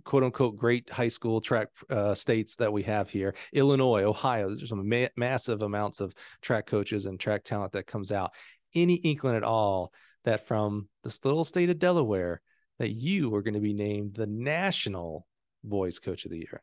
quote 0.03 0.23
unquote 0.23 0.57
great 0.57 0.89
high 0.89 1.07
school 1.07 1.41
track 1.41 1.67
uh, 1.89 2.15
states 2.15 2.55
that 2.57 2.71
we 2.71 2.83
have 2.83 3.09
here. 3.09 3.33
Illinois 3.53 4.03
ohio 4.03 4.47
there's 4.47 4.69
some 4.69 4.87
ma- 4.87 5.07
massive 5.17 5.61
amounts 5.61 5.99
of 5.99 6.13
track 6.41 6.65
coaches 6.65 7.05
and 7.05 7.19
track 7.19 7.43
talent 7.43 7.73
that 7.73 7.87
comes 7.87 8.11
out. 8.11 8.31
Any 8.73 8.95
inkling 8.95 9.35
at 9.35 9.43
all 9.43 9.91
that 10.23 10.47
from 10.47 10.87
this 11.03 11.23
little 11.25 11.43
state 11.43 11.69
of 11.69 11.79
delaware 11.79 12.41
that 12.79 12.91
you 12.91 13.33
are 13.35 13.41
going 13.41 13.53
to 13.53 13.59
be 13.59 13.73
named 13.73 14.13
the 14.15 14.27
national 14.27 15.27
boys 15.63 15.99
coach 15.99 16.25
of 16.25 16.31
the 16.31 16.37
year? 16.37 16.61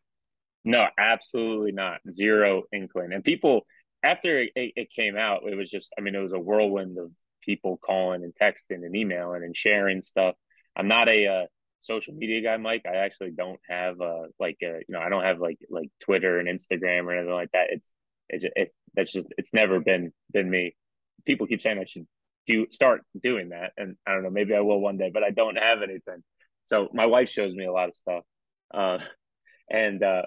No 0.65 0.89
absolutely 0.99 1.73
not. 1.73 2.01
Zero 2.11 2.63
inkling. 2.73 3.13
And 3.13 3.25
people 3.25 3.67
after 4.03 4.41
it, 4.41 4.53
it, 4.55 4.91
came 4.91 5.17
out, 5.17 5.43
it 5.47 5.57
was 5.57 5.71
just, 5.71 5.93
I 5.99 6.01
mean, 6.01 6.15
it 6.15 6.21
was 6.21 6.33
a 6.33 6.39
whirlwind 6.39 6.99
of 6.99 7.11
people 7.43 7.79
calling 7.79 8.23
and 8.23 8.35
texting 8.35 8.85
and 8.85 8.95
emailing 8.95 9.43
and 9.43 9.57
sharing 9.57 10.01
stuff. 10.01 10.35
I'm 10.77 10.89
not 10.89 11.09
a 11.09 11.27
uh, 11.27 11.47
social 11.81 12.15
media 12.15 12.43
guy, 12.43 12.57
Mike. 12.57 12.83
I 12.87 12.97
actually 12.97 13.33
don't 13.33 13.61
have 13.69 14.01
uh, 14.01 14.29
like, 14.39 14.59
a, 14.63 14.69
uh, 14.69 14.79
you 14.79 14.91
know, 14.91 15.01
I 15.01 15.09
don't 15.09 15.25
have 15.25 15.41
like 15.41 15.59
like 15.71 15.89
Twitter 16.01 16.39
and 16.39 16.49
Instagram 16.49 17.05
or 17.05 17.13
anything 17.13 17.35
like 17.35 17.51
that. 17.53 17.69
It's, 17.71 17.95
it's, 18.29 18.45
it's 18.55 18.73
that's 18.95 19.13
just, 19.13 19.29
it's 19.37 19.55
never 19.55 19.81
been 19.81 20.13
been 20.33 20.49
me. 20.49 20.77
People 21.25 21.47
keep 21.47 21.61
saying 21.61 21.79
I 21.79 21.85
should 21.85 22.07
do 22.47 22.67
start 22.71 23.03
doing 23.21 23.51
that, 23.51 23.73
and 23.77 23.97
I 24.07 24.15
don't 24.15 24.23
know, 24.23 24.31
maybe 24.31 24.55
I 24.55 24.61
will 24.61 24.81
one 24.81 24.97
day, 24.97 25.11
but 25.13 25.25
I 25.25 25.31
don't 25.31 25.57
have 25.57 25.83
anything. 25.83 26.23
So 26.67 26.89
my 26.93 27.07
wife 27.07 27.31
shows 27.31 27.55
me 27.55 27.65
a 27.65 27.73
lot 27.73 27.89
of 27.89 27.95
stuff, 27.95 28.25
uh, 28.73 28.99
and 29.71 30.03
uh, 30.03 30.23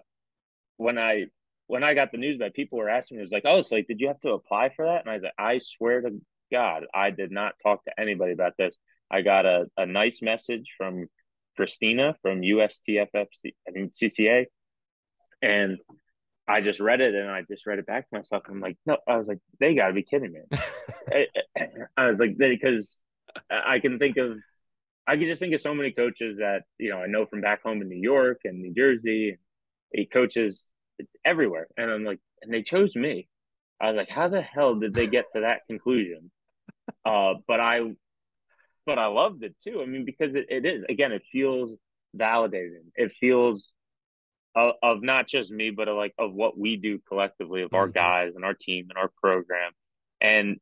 when 0.78 0.98
I 0.98 1.26
when 1.72 1.86
I 1.86 1.94
got 1.94 2.12
the 2.12 2.18
news 2.18 2.40
that 2.40 2.54
people 2.54 2.80
were 2.80 2.90
asking 2.90 3.16
me, 3.16 3.22
it 3.22 3.24
was 3.24 3.32
like, 3.32 3.46
oh, 3.46 3.62
so 3.62 3.76
like, 3.76 3.88
did 3.88 4.02
you 4.02 4.10
have 4.10 4.20
to 4.22 4.32
apply 4.32 4.74
for 4.76 4.84
that? 4.84 5.04
And 5.04 5.10
I 5.10 5.14
was 5.14 5.24
like, 5.24 5.32
I 5.40 5.62
swear 5.64 6.02
to 6.02 6.20
God, 6.52 6.84
I 6.94 7.12
did 7.12 7.32
not 7.32 7.54
talk 7.64 7.86
to 7.86 7.98
anybody 7.98 8.34
about 8.34 8.58
this. 8.58 8.76
I 9.10 9.22
got 9.22 9.46
a, 9.46 9.68
a 9.78 9.86
nice 9.86 10.22
message 10.22 10.66
from 10.78 11.08
Christina 11.56 12.18
from 12.22 12.42
USTFFC, 12.42 13.54
I 13.66 13.72
mean 13.72 13.90
CCA, 13.90 14.48
and 15.42 15.78
I 16.46 16.60
just 16.60 16.82
read 16.82 17.00
it 17.00 17.16
and 17.16 17.32
I 17.32 17.44
just 17.50 17.66
read 17.66 17.80
it 17.80 17.86
back 17.86 18.10
to 18.10 18.18
myself. 18.18 18.44
I'm 18.50 18.60
like, 18.60 18.76
no, 18.86 18.98
I 19.08 19.16
was 19.16 19.30
like, 19.30 19.40
they 19.62 19.74
got 19.74 19.88
to 19.88 19.94
be 19.94 20.04
kidding 20.04 20.34
me. 20.34 20.42
I, 20.52 20.58
eh, 21.14 21.26
eh, 21.36 21.40
eh, 21.56 21.68
I 21.96 22.10
was 22.10 22.20
like, 22.20 22.38
because 22.38 23.02
I 23.50 23.80
can 23.80 23.98
think 23.98 24.18
of, 24.18 24.38
I 25.08 25.16
can 25.16 25.26
just 25.26 25.40
think 25.40 25.54
of 25.54 25.62
so 25.62 25.74
many 25.74 25.92
coaches 25.92 26.40
that 26.40 26.64
you 26.78 26.90
know 26.90 26.98
I 26.98 27.08
know 27.08 27.26
from 27.26 27.40
back 27.40 27.64
home 27.64 27.82
in 27.82 27.88
New 27.88 28.02
York 28.02 28.42
and 28.44 28.60
New 28.62 28.74
Jersey. 28.74 29.38
He 29.94 30.06
coaches 30.06 30.72
everywhere. 31.26 31.68
And 31.78 31.92
I'm 31.92 32.04
like, 32.04 32.20
and 32.42 32.54
they 32.54 32.64
chose 32.64 32.96
me. 32.96 33.28
I 33.80 33.88
was 33.88 33.98
like, 33.98 34.10
how 34.10 34.28
the 34.28 34.42
hell 34.42 34.76
did 34.76 34.94
they 34.94 35.08
get 35.08 35.26
to 35.36 35.42
that 35.42 35.62
conclusion? 35.68 36.32
Uh, 37.06 37.36
but 37.48 37.60
I, 37.60 37.80
but 38.86 39.00
I 39.00 39.06
loved 39.06 39.44
it 39.44 39.56
too. 39.64 39.82
I 39.82 39.86
mean, 39.86 40.04
because 40.04 40.36
it, 40.36 40.48
it 40.50 40.66
is 40.66 40.84
again, 40.90 41.12
it 41.12 41.24
feels 41.26 41.76
validating. 42.18 42.92
It 42.96 43.12
feels 43.14 43.72
of, 44.56 44.74
of 44.84 45.02
not 45.02 45.28
just 45.28 45.52
me, 45.52 45.70
but 45.70 45.88
of 45.88 45.96
like 45.96 46.14
of 46.18 46.34
what 46.34 46.58
we 46.58 46.78
do 46.78 47.00
collectively, 47.08 47.62
of 47.62 47.70
mm-hmm. 47.70 47.78
our 47.78 47.88
guys 47.88 48.34
and 48.36 48.44
our 48.44 48.54
team 48.54 48.88
and 48.90 48.98
our 48.98 49.10
program. 49.22 49.72
And 50.20 50.58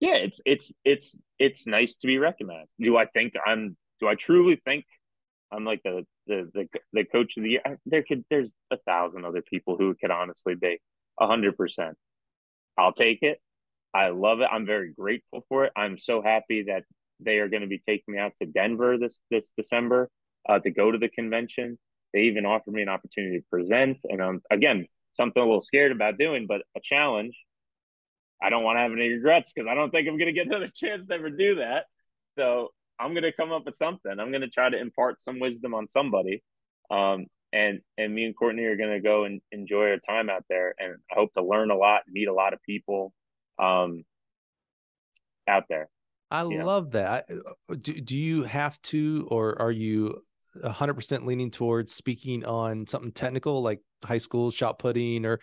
yeah, 0.00 0.16
it's 0.16 0.40
it's 0.44 0.72
it's 0.84 1.16
it's 1.38 1.66
nice 1.66 1.96
to 1.96 2.06
be 2.06 2.18
recognized. 2.18 2.70
Do 2.80 2.96
I 2.96 3.06
think 3.06 3.34
I'm? 3.44 3.76
Do 4.00 4.08
I 4.08 4.14
truly 4.14 4.56
think 4.56 4.84
I'm 5.52 5.64
like 5.64 5.82
the 5.84 6.04
the 6.26 6.50
the, 6.54 6.68
the 6.92 7.04
coach 7.04 7.36
of 7.36 7.44
the 7.44 7.50
year. 7.50 7.62
There 7.86 8.02
could 8.02 8.24
there's 8.30 8.50
a 8.70 8.76
thousand 8.78 9.24
other 9.24 9.42
people 9.42 9.76
who 9.76 9.94
could 9.94 10.10
honestly 10.10 10.54
be 10.54 10.78
hundred 11.18 11.56
percent. 11.56 11.96
I'll 12.78 12.92
take 12.92 13.22
it. 13.22 13.40
I 13.94 14.08
love 14.08 14.40
it. 14.40 14.48
I'm 14.50 14.66
very 14.66 14.92
grateful 14.92 15.44
for 15.48 15.64
it. 15.64 15.72
I'm 15.76 15.98
so 15.98 16.20
happy 16.20 16.64
that 16.64 16.84
they 17.20 17.38
are 17.38 17.48
going 17.48 17.62
to 17.62 17.68
be 17.68 17.80
taking 17.86 18.14
me 18.14 18.18
out 18.18 18.32
to 18.40 18.46
Denver 18.46 18.98
this 18.98 19.22
this 19.30 19.52
December 19.56 20.10
uh, 20.48 20.58
to 20.58 20.70
go 20.70 20.90
to 20.90 20.98
the 20.98 21.08
convention. 21.08 21.78
They 22.12 22.22
even 22.22 22.46
offered 22.46 22.74
me 22.74 22.82
an 22.82 22.88
opportunity 22.88 23.38
to 23.38 23.44
present, 23.50 24.00
and 24.04 24.22
um, 24.22 24.42
again, 24.50 24.86
something 25.14 25.42
a 25.42 25.46
little 25.46 25.60
scared 25.60 25.92
about 25.92 26.18
doing, 26.18 26.46
but 26.46 26.62
a 26.76 26.80
challenge. 26.82 27.36
I 28.42 28.50
don't 28.50 28.64
want 28.64 28.76
to 28.76 28.80
have 28.80 28.92
any 28.92 29.08
regrets 29.08 29.52
because 29.52 29.68
I 29.68 29.74
don't 29.74 29.90
think 29.90 30.06
I'm 30.06 30.18
going 30.18 30.26
to 30.26 30.32
get 30.32 30.46
another 30.46 30.68
chance 30.74 31.06
to 31.06 31.14
ever 31.14 31.30
do 31.30 31.56
that. 31.56 31.86
So 32.38 32.70
I'm 32.98 33.14
gonna 33.14 33.32
come 33.32 33.52
up 33.52 33.66
with 33.66 33.74
something. 33.74 34.18
I'm 34.18 34.32
gonna 34.32 34.48
try 34.48 34.70
to 34.70 34.78
impart 34.78 35.20
some 35.20 35.40
wisdom 35.40 35.74
on 35.74 35.86
somebody. 35.88 36.42
Um, 36.90 37.26
and 37.52 37.80
and 37.98 38.14
me 38.14 38.24
and 38.24 38.36
Courtney 38.36 38.64
are 38.64 38.76
gonna 38.76 39.00
go 39.00 39.24
and 39.24 39.40
enjoy 39.52 39.90
our 39.90 39.98
time 39.98 40.30
out 40.30 40.44
there, 40.48 40.74
and 40.78 40.96
I 41.10 41.14
hope 41.14 41.32
to 41.34 41.42
learn 41.42 41.70
a 41.70 41.76
lot, 41.76 42.02
meet 42.08 42.28
a 42.28 42.34
lot 42.34 42.52
of 42.52 42.62
people, 42.62 43.12
um, 43.58 44.04
out 45.48 45.64
there. 45.68 45.88
I 46.30 46.42
love 46.42 46.86
know? 46.86 47.00
that. 47.00 47.26
Uh, 47.30 47.74
do 47.74 47.92
do 48.00 48.16
you 48.16 48.44
have 48.44 48.80
to, 48.82 49.26
or 49.30 49.60
are 49.60 49.70
you 49.70 50.22
100% 50.62 51.26
leaning 51.26 51.50
towards 51.50 51.92
speaking 51.92 52.44
on 52.44 52.86
something 52.86 53.12
technical 53.12 53.62
like 53.62 53.80
high 54.04 54.18
school 54.18 54.50
shot 54.50 54.78
putting 54.78 55.24
or 55.24 55.40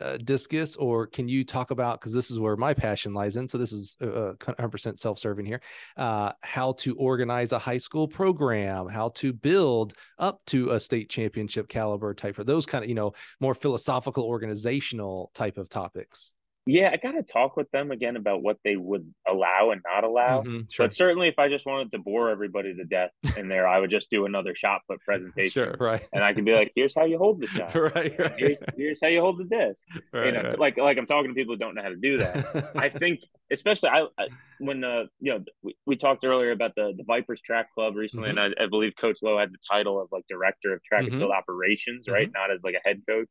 uh, 0.00 0.16
discus 0.18 0.76
or 0.76 1.06
can 1.06 1.28
you 1.28 1.44
talk 1.44 1.70
about 1.70 2.00
because 2.00 2.14
this 2.14 2.30
is 2.30 2.38
where 2.38 2.56
my 2.56 2.72
passion 2.72 3.12
lies 3.12 3.36
in 3.36 3.48
so 3.48 3.58
this 3.58 3.72
is 3.72 3.96
uh, 4.00 4.32
100% 4.38 4.86
uh, 4.86 4.96
self-serving 4.96 5.44
here 5.44 5.60
uh, 5.96 6.32
how 6.42 6.72
to 6.72 6.94
organize 6.96 7.52
a 7.52 7.58
high 7.58 7.76
school 7.76 8.06
program 8.06 8.88
how 8.88 9.08
to 9.10 9.32
build 9.32 9.94
up 10.18 10.40
to 10.46 10.70
a 10.70 10.80
state 10.80 11.10
championship 11.10 11.68
caliber 11.68 12.14
type 12.14 12.38
of 12.38 12.46
those 12.46 12.66
kind 12.66 12.84
of 12.84 12.88
you 12.88 12.94
know 12.94 13.12
more 13.40 13.54
philosophical 13.54 14.24
organizational 14.24 15.30
type 15.34 15.58
of 15.58 15.68
topics 15.68 16.34
yeah, 16.66 16.90
I 16.92 16.98
got 16.98 17.12
to 17.12 17.22
talk 17.22 17.56
with 17.56 17.70
them 17.70 17.90
again 17.90 18.16
about 18.16 18.42
what 18.42 18.58
they 18.64 18.76
would 18.76 19.12
allow 19.26 19.70
and 19.70 19.80
not 19.84 20.04
allow. 20.04 20.42
Mm-hmm, 20.42 20.68
sure. 20.70 20.86
But 20.86 20.94
certainly, 20.94 21.28
if 21.28 21.38
I 21.38 21.48
just 21.48 21.64
wanted 21.64 21.90
to 21.92 21.98
bore 21.98 22.28
everybody 22.28 22.74
to 22.74 22.84
death 22.84 23.10
in 23.36 23.48
there, 23.48 23.66
I 23.66 23.78
would 23.78 23.90
just 23.90 24.10
do 24.10 24.26
another 24.26 24.54
shot 24.54 24.82
put 24.88 25.00
presentation. 25.00 25.50
Sure, 25.50 25.74
right. 25.80 26.06
And 26.12 26.22
I 26.22 26.34
can 26.34 26.44
be 26.44 26.52
like, 26.52 26.72
"Here's 26.76 26.94
how 26.94 27.06
you 27.06 27.16
hold 27.16 27.40
the 27.40 27.46
shot. 27.56 27.74
right, 27.74 28.18
right. 28.18 28.34
Here's, 28.36 28.58
here's 28.76 28.98
how 29.02 29.08
you 29.08 29.20
hold 29.20 29.38
the 29.38 29.44
disc." 29.44 29.86
Right, 30.12 30.26
you 30.26 30.32
know, 30.32 30.42
right. 30.42 30.58
like 30.58 30.76
like 30.76 30.98
I'm 30.98 31.06
talking 31.06 31.30
to 31.30 31.34
people 31.34 31.54
who 31.54 31.58
don't 31.58 31.74
know 31.74 31.82
how 31.82 31.88
to 31.88 31.96
do 31.96 32.18
that. 32.18 32.72
I 32.76 32.88
think, 32.90 33.20
especially 33.50 33.88
I, 33.88 34.02
I 34.18 34.28
when 34.58 34.84
uh 34.84 35.04
you 35.18 35.32
know 35.32 35.44
we, 35.62 35.74
we 35.86 35.96
talked 35.96 36.24
earlier 36.24 36.50
about 36.50 36.74
the 36.76 36.92
the 36.94 37.04
Vipers 37.04 37.40
Track 37.40 37.72
Club 37.74 37.96
recently, 37.96 38.28
mm-hmm. 38.28 38.38
and 38.38 38.54
I, 38.58 38.64
I, 38.64 38.66
believe 38.66 38.92
Coach 39.00 39.16
Lowe 39.22 39.38
had 39.38 39.50
the 39.50 39.58
title 39.70 40.00
of 40.00 40.08
like 40.12 40.24
director 40.28 40.74
of 40.74 40.84
track 40.84 41.04
mm-hmm. 41.04 41.14
and 41.14 41.22
field 41.22 41.32
operations, 41.32 42.06
right? 42.06 42.28
Mm-hmm. 42.28 42.38
Not 42.38 42.50
as 42.50 42.62
like 42.62 42.74
a 42.74 42.86
head 42.86 43.00
coach. 43.08 43.28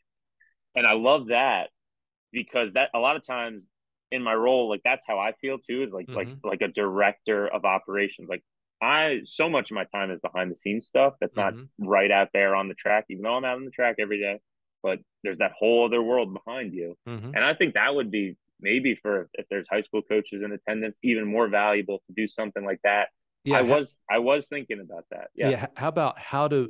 And 0.75 0.85
I 0.85 0.93
love 0.93 1.27
that 1.27 1.69
because 2.31 2.73
that 2.73 2.89
a 2.93 2.99
lot 2.99 3.15
of 3.15 3.25
times 3.25 3.65
in 4.11 4.23
my 4.23 4.33
role, 4.33 4.69
like 4.69 4.81
that's 4.83 5.05
how 5.07 5.19
I 5.19 5.33
feel 5.33 5.57
too, 5.57 5.83
is 5.83 5.91
like 5.91 6.07
mm-hmm. 6.07 6.17
like 6.17 6.27
like 6.43 6.61
a 6.61 6.67
director 6.67 7.47
of 7.47 7.65
operations. 7.65 8.29
Like 8.29 8.43
I 8.81 9.21
so 9.25 9.49
much 9.49 9.71
of 9.71 9.75
my 9.75 9.85
time 9.85 10.11
is 10.11 10.19
behind 10.19 10.51
the 10.51 10.55
scenes 10.55 10.87
stuff 10.87 11.13
that's 11.19 11.35
not 11.35 11.53
mm-hmm. 11.53 11.87
right 11.87 12.11
out 12.11 12.29
there 12.33 12.55
on 12.55 12.67
the 12.67 12.73
track, 12.73 13.05
even 13.09 13.23
though 13.23 13.35
I'm 13.35 13.45
out 13.45 13.57
on 13.57 13.65
the 13.65 13.71
track 13.71 13.95
every 13.99 14.19
day. 14.19 14.39
But 14.81 14.99
there's 15.23 15.39
that 15.39 15.51
whole 15.51 15.85
other 15.85 16.01
world 16.01 16.33
behind 16.33 16.73
you. 16.73 16.95
Mm-hmm. 17.07 17.35
And 17.35 17.43
I 17.43 17.53
think 17.53 17.73
that 17.73 17.93
would 17.93 18.11
be 18.11 18.37
maybe 18.61 18.95
for 18.95 19.29
if 19.33 19.45
there's 19.49 19.67
high 19.69 19.81
school 19.81 20.01
coaches 20.01 20.41
in 20.43 20.51
attendance, 20.51 20.97
even 21.03 21.25
more 21.25 21.47
valuable 21.47 22.01
to 22.07 22.13
do 22.15 22.27
something 22.27 22.65
like 22.65 22.79
that. 22.83 23.09
Yeah, 23.43 23.59
I 23.59 23.61
was 23.61 23.97
I 24.09 24.19
was 24.19 24.47
thinking 24.47 24.79
about 24.79 25.05
that. 25.11 25.29
Yeah. 25.35 25.49
Yeah. 25.49 25.67
How 25.75 25.87
about 25.89 26.19
how 26.19 26.47
to 26.47 26.69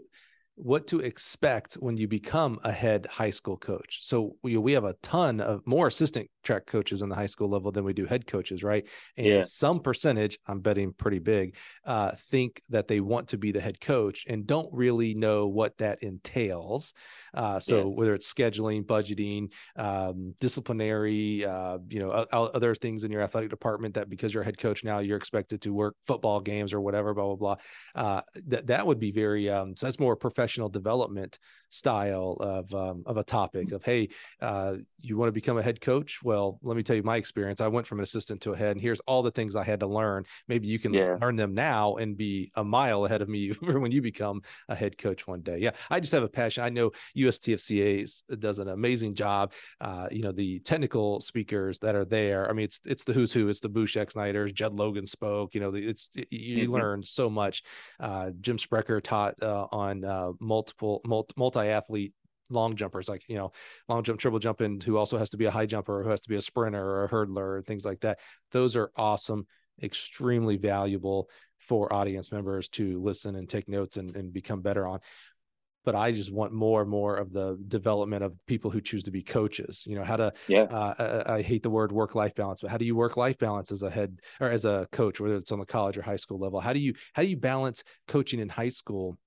what 0.62 0.88
to 0.88 1.00
expect 1.00 1.76
when 1.76 1.96
you 1.96 2.06
become 2.06 2.60
a 2.64 2.72
head 2.72 3.08
high 3.10 3.30
school 3.30 3.56
coach. 3.56 4.00
So 4.02 4.36
we, 4.44 4.58
we 4.58 4.74
have 4.74 4.84
a 4.84 4.96
ton 5.02 5.40
of 5.40 5.66
more 5.66 5.88
assistant 5.88 6.30
track 6.44 6.66
coaches 6.66 7.02
on 7.02 7.08
the 7.08 7.16
high 7.16 7.28
school 7.28 7.50
level 7.50 7.72
than 7.72 7.86
we 7.86 7.94
do 7.94 8.06
head 8.06 8.28
coaches, 8.28 8.62
right? 8.62 8.86
And 9.16 9.26
yeah. 9.26 9.42
some 9.42 9.80
percentage, 9.80 10.38
I'm 10.48 10.60
betting 10.60 10.92
pretty 10.92 11.20
big, 11.20 11.56
uh, 11.86 12.12
think 12.30 12.62
that 12.70 12.90
they 12.90 13.00
want 13.00 13.30
to 13.30 13.38
be 13.38 13.54
the 13.54 13.62
head 13.62 13.80
coach 13.80 14.26
and 14.28 14.46
don't 14.46 14.70
really 14.74 15.14
know 15.14 15.48
what 15.48 15.78
that 15.78 16.04
entails. 16.04 16.94
Uh, 17.34 17.60
so 17.60 17.78
yeah. 17.78 17.84
whether 17.84 18.14
it's 18.14 18.32
scheduling, 18.32 18.84
budgeting, 18.86 19.52
um, 19.78 20.34
disciplinary, 20.42 21.46
uh, 21.46 21.78
you 21.88 22.00
know, 22.00 22.12
other 22.12 22.76
things 22.76 23.06
in 23.06 23.12
your 23.12 23.22
athletic 23.22 23.50
department 23.50 23.94
that 23.94 24.10
because 24.10 24.34
you're 24.34 24.44
a 24.44 24.46
head 24.46 24.58
coach 24.58 24.84
now, 24.84 25.00
you're 25.00 25.18
expected 25.18 25.62
to 25.62 25.74
work 25.74 25.96
football 26.06 26.42
games 26.42 26.74
or 26.74 26.82
whatever, 26.82 27.14
blah 27.14 27.34
blah 27.34 27.36
blah. 27.36 27.56
Uh, 27.96 28.22
that 28.48 28.68
that 28.68 28.86
would 28.86 29.00
be 29.00 29.12
very. 29.12 29.50
Um, 29.50 29.76
so 29.78 29.86
that's 29.86 30.00
more 30.00 30.18
professional 30.18 30.49
development 30.58 31.38
style 31.70 32.36
of 32.40 32.74
um, 32.74 33.04
of 33.06 33.18
a 33.18 33.24
topic 33.24 33.72
of 33.72 33.84
hey, 33.84 34.10
uh, 34.42 34.76
you 35.00 35.18
want 35.18 35.28
to 35.28 35.34
become 35.34 35.58
a 35.58 35.64
head 35.64 35.80
coach? 35.80 36.20
Well, 36.24 36.60
let 36.64 36.76
me 36.76 36.84
tell 36.84 36.96
you 36.96 37.04
my 37.04 37.18
experience. 37.18 37.62
I 37.62 37.68
went 37.68 37.88
from 37.88 38.00
an 38.00 38.04
assistant 38.04 38.42
to 38.42 38.54
a 38.54 38.58
head, 38.58 38.72
and 38.72 38.82
here's 38.82 39.00
all 39.02 39.22
the 39.22 39.32
things 39.32 39.56
I 39.56 39.64
had 39.64 39.80
to 39.82 39.88
learn. 39.88 40.26
Maybe 40.48 40.68
you 40.68 40.80
can 40.80 40.94
yeah. 40.94 41.18
learn 41.22 41.36
them 41.36 41.54
now 41.54 41.96
and 41.96 42.18
be 42.18 42.52
a 42.56 42.64
mile 42.64 43.06
ahead 43.06 43.22
of 43.22 43.30
me 43.30 43.50
when 43.62 43.92
you 43.92 44.02
become 44.02 44.42
a 44.68 44.76
head 44.76 44.98
coach 44.98 45.28
one 45.28 45.42
day. 45.42 45.60
Yeah, 45.60 45.72
I 45.90 46.00
just 46.00 46.12
have 46.14 46.24
a 46.24 46.30
passion. 46.30 46.64
I 46.64 46.70
know 46.70 46.92
USTFCA 47.16 48.40
does 48.40 48.60
an 48.60 48.70
amazing 48.70 49.14
job. 49.16 49.54
Uh, 49.80 50.08
you 50.12 50.22
know 50.22 50.32
the 50.32 50.60
technical 50.60 51.22
speakers 51.22 51.80
that 51.80 51.96
are 51.96 52.06
there. 52.06 52.50
I 52.50 52.54
mean, 52.54 52.66
it's 52.66 52.82
it's 52.86 53.04
the 53.04 53.14
who's 53.14 53.32
who. 53.32 53.48
It's 53.50 53.60
the 53.60 53.70
Boo 53.70 53.86
Schexnayder's. 53.86 54.52
Judd 54.52 54.74
Logan 54.74 55.06
spoke. 55.06 55.54
You 55.54 55.62
know, 55.62 55.74
it's 55.76 56.12
you 56.30 56.64
mm-hmm. 56.64 56.74
learn 56.74 57.04
so 57.04 57.30
much. 57.30 57.64
Uh, 58.00 58.32
Jim 58.42 58.58
Sprecher 58.58 59.02
taught 59.02 59.42
uh, 59.42 59.68
on 59.72 60.04
uh, 60.04 60.32
multiple 60.40 61.02
multi 61.36 61.60
athlete 61.60 62.14
long 62.50 62.76
jumpers 62.76 63.08
like 63.08 63.24
you 63.28 63.36
know 63.36 63.52
long 63.88 64.04
jump 64.04 64.20
triple 64.20 64.40
jumping 64.40 64.82
who 64.82 64.98
also 64.98 65.18
has 65.18 65.30
to 65.30 65.38
be 65.38 65.46
a 65.46 65.52
high 65.52 65.66
jumper 65.66 66.00
or 66.00 66.04
who 66.04 66.10
has 66.10 66.22
to 66.22 66.30
be 66.30 66.36
a 66.36 66.42
sprinter 66.42 66.84
or 66.84 67.06
a 67.06 67.10
hurdler 67.10 67.58
and 67.58 67.66
things 67.66 67.86
like 67.86 68.00
that. 68.02 68.20
Those 68.52 68.76
are 68.76 68.92
awesome 68.96 69.46
extremely 69.82 70.58
valuable 70.58 71.30
for 71.58 71.92
audience 71.94 72.32
members 72.32 72.70
to 72.70 73.02
listen 73.02 73.36
and 73.36 73.48
take 73.48 73.70
notes 73.70 73.98
and, 73.98 74.16
and 74.16 74.34
become 74.34 74.62
better 74.62 74.88
on. 74.88 75.00
But 75.86 75.96
i 75.96 76.12
just 76.12 76.32
want 76.32 76.52
more 76.52 76.82
and 76.82 76.90
more 76.90 77.16
of 77.16 77.32
the 77.32 77.58
development 77.68 78.22
of 78.24 78.34
people 78.46 78.70
who 78.70 78.82
choose 78.82 79.04
to 79.04 79.12
be 79.12 79.24
coaches. 79.24 79.84
You 79.88 79.96
know 79.96 80.04
how 80.04 80.18
to 80.18 80.34
yeah. 80.48 80.64
uh, 80.64 81.24
I, 81.28 81.36
I 81.36 81.42
hate 81.42 81.64
the 81.64 81.70
word 81.70 81.92
work 81.92 82.16
life 82.16 82.36
balance 82.36 82.62
but 82.62 82.70
how 82.70 82.78
do 82.78 82.86
you 82.86 82.96
work 82.96 83.16
life 83.16 83.38
balance 83.38 83.72
as 83.72 83.82
a 83.82 83.90
head 83.90 84.20
or 84.42 84.50
as 84.50 84.66
a 84.66 84.88
coach 84.92 85.20
whether 85.20 85.36
it's 85.36 85.52
on 85.52 85.60
the 85.60 85.66
college 85.66 85.98
or 85.98 86.02
high 86.02 86.18
school 86.18 86.38
level? 86.38 86.60
How 86.60 86.74
do 86.74 86.80
you 86.80 86.94
how 87.14 87.24
do 87.24 87.30
you 87.30 87.38
balance 87.38 87.84
coaching 88.08 88.40
in 88.40 88.50
high 88.50 88.70
school 88.70 89.18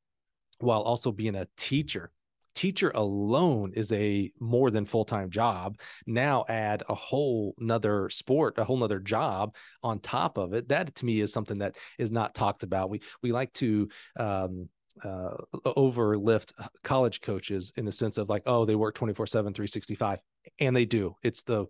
while 0.63 0.83
also 0.83 1.13
being 1.13 1.35
a 1.35 1.49
teacher. 1.57 2.11
Teacher 2.55 2.91
alone 2.95 3.73
is 3.75 3.91
a 3.93 4.31
more 4.39 4.71
than 4.71 4.85
full-time 4.85 5.31
job. 5.31 5.79
Now 6.07 6.45
add 6.49 6.83
a 6.89 6.95
whole 6.95 7.55
nother 7.59 8.11
sport 8.11 8.59
a 8.59 8.65
whole 8.65 8.77
nother 8.77 9.01
job 9.01 9.55
on 9.83 10.01
top 10.01 10.37
of 10.37 10.53
it. 10.53 10.69
That 10.69 10.95
to 10.97 11.07
me 11.07 11.21
is 11.21 11.33
something 11.33 11.59
that 11.59 11.77
is 11.99 12.11
not 12.11 12.35
talked 12.35 12.63
about. 12.63 12.91
We 12.91 13.01
we 13.23 13.33
like 13.33 13.53
to 13.55 13.89
um, 14.19 14.69
uh, 15.03 15.37
overlift 15.65 16.53
college 16.85 17.23
coaches 17.23 17.73
in 17.77 17.87
the 17.87 17.93
sense 17.93 18.19
of 18.19 18.29
like 18.29 18.43
oh 18.45 18.67
they 18.67 18.75
work 18.75 18.95
24 18.97 19.27
7 19.27 19.55
365 19.55 20.21
and 20.59 20.77
they 20.77 20.85
do. 20.85 21.17
It's 21.23 21.43
the 21.45 21.67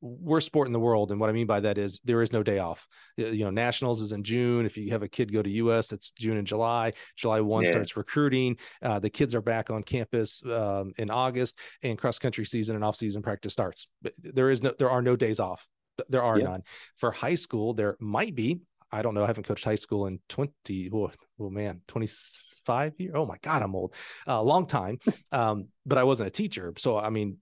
worst 0.00 0.46
sport 0.46 0.66
in 0.66 0.72
the 0.72 0.80
world. 0.80 1.10
And 1.10 1.20
what 1.20 1.28
I 1.30 1.32
mean 1.32 1.46
by 1.46 1.60
that 1.60 1.78
is 1.78 2.00
there 2.04 2.22
is 2.22 2.32
no 2.32 2.42
day 2.42 2.58
off. 2.58 2.86
You 3.16 3.44
know, 3.44 3.50
nationals 3.50 4.00
is 4.00 4.12
in 4.12 4.22
June. 4.22 4.66
If 4.66 4.76
you 4.76 4.90
have 4.92 5.02
a 5.02 5.08
kid 5.08 5.32
go 5.32 5.42
to 5.42 5.50
US, 5.50 5.92
it's 5.92 6.10
June 6.12 6.36
and 6.36 6.46
July. 6.46 6.92
July 7.16 7.40
1 7.40 7.64
yeah. 7.64 7.70
starts 7.70 7.96
recruiting. 7.96 8.56
Uh, 8.82 8.98
the 8.98 9.10
kids 9.10 9.34
are 9.34 9.42
back 9.42 9.70
on 9.70 9.82
campus 9.82 10.42
um, 10.46 10.92
in 10.98 11.10
August 11.10 11.58
and 11.82 11.98
cross 11.98 12.18
country 12.18 12.44
season 12.44 12.76
and 12.76 12.84
off 12.84 12.96
season 12.96 13.22
practice 13.22 13.52
starts. 13.52 13.88
But 14.02 14.12
there 14.18 14.50
is 14.50 14.62
no, 14.62 14.72
there 14.78 14.90
are 14.90 15.02
no 15.02 15.16
days 15.16 15.40
off. 15.40 15.66
There 16.08 16.22
are 16.22 16.38
yeah. 16.38 16.46
none. 16.46 16.62
For 16.96 17.10
high 17.10 17.34
school, 17.34 17.74
there 17.74 17.96
might 18.00 18.34
be. 18.34 18.60
I 18.90 19.02
don't 19.02 19.14
know. 19.14 19.24
I 19.24 19.26
haven't 19.26 19.44
coached 19.44 19.64
high 19.64 19.74
school 19.74 20.06
in 20.06 20.18
20, 20.28 20.90
oh, 20.94 21.10
oh 21.40 21.50
man, 21.50 21.82
25 21.88 22.94
years. 22.98 23.12
Oh 23.14 23.26
my 23.26 23.36
God, 23.42 23.62
I'm 23.62 23.74
old. 23.74 23.94
A 24.26 24.32
uh, 24.32 24.42
long 24.42 24.66
time. 24.66 24.98
Um, 25.30 25.68
but 25.84 25.98
I 25.98 26.04
wasn't 26.04 26.28
a 26.28 26.30
teacher. 26.30 26.72
So, 26.78 26.96
I 26.98 27.10
mean, 27.10 27.36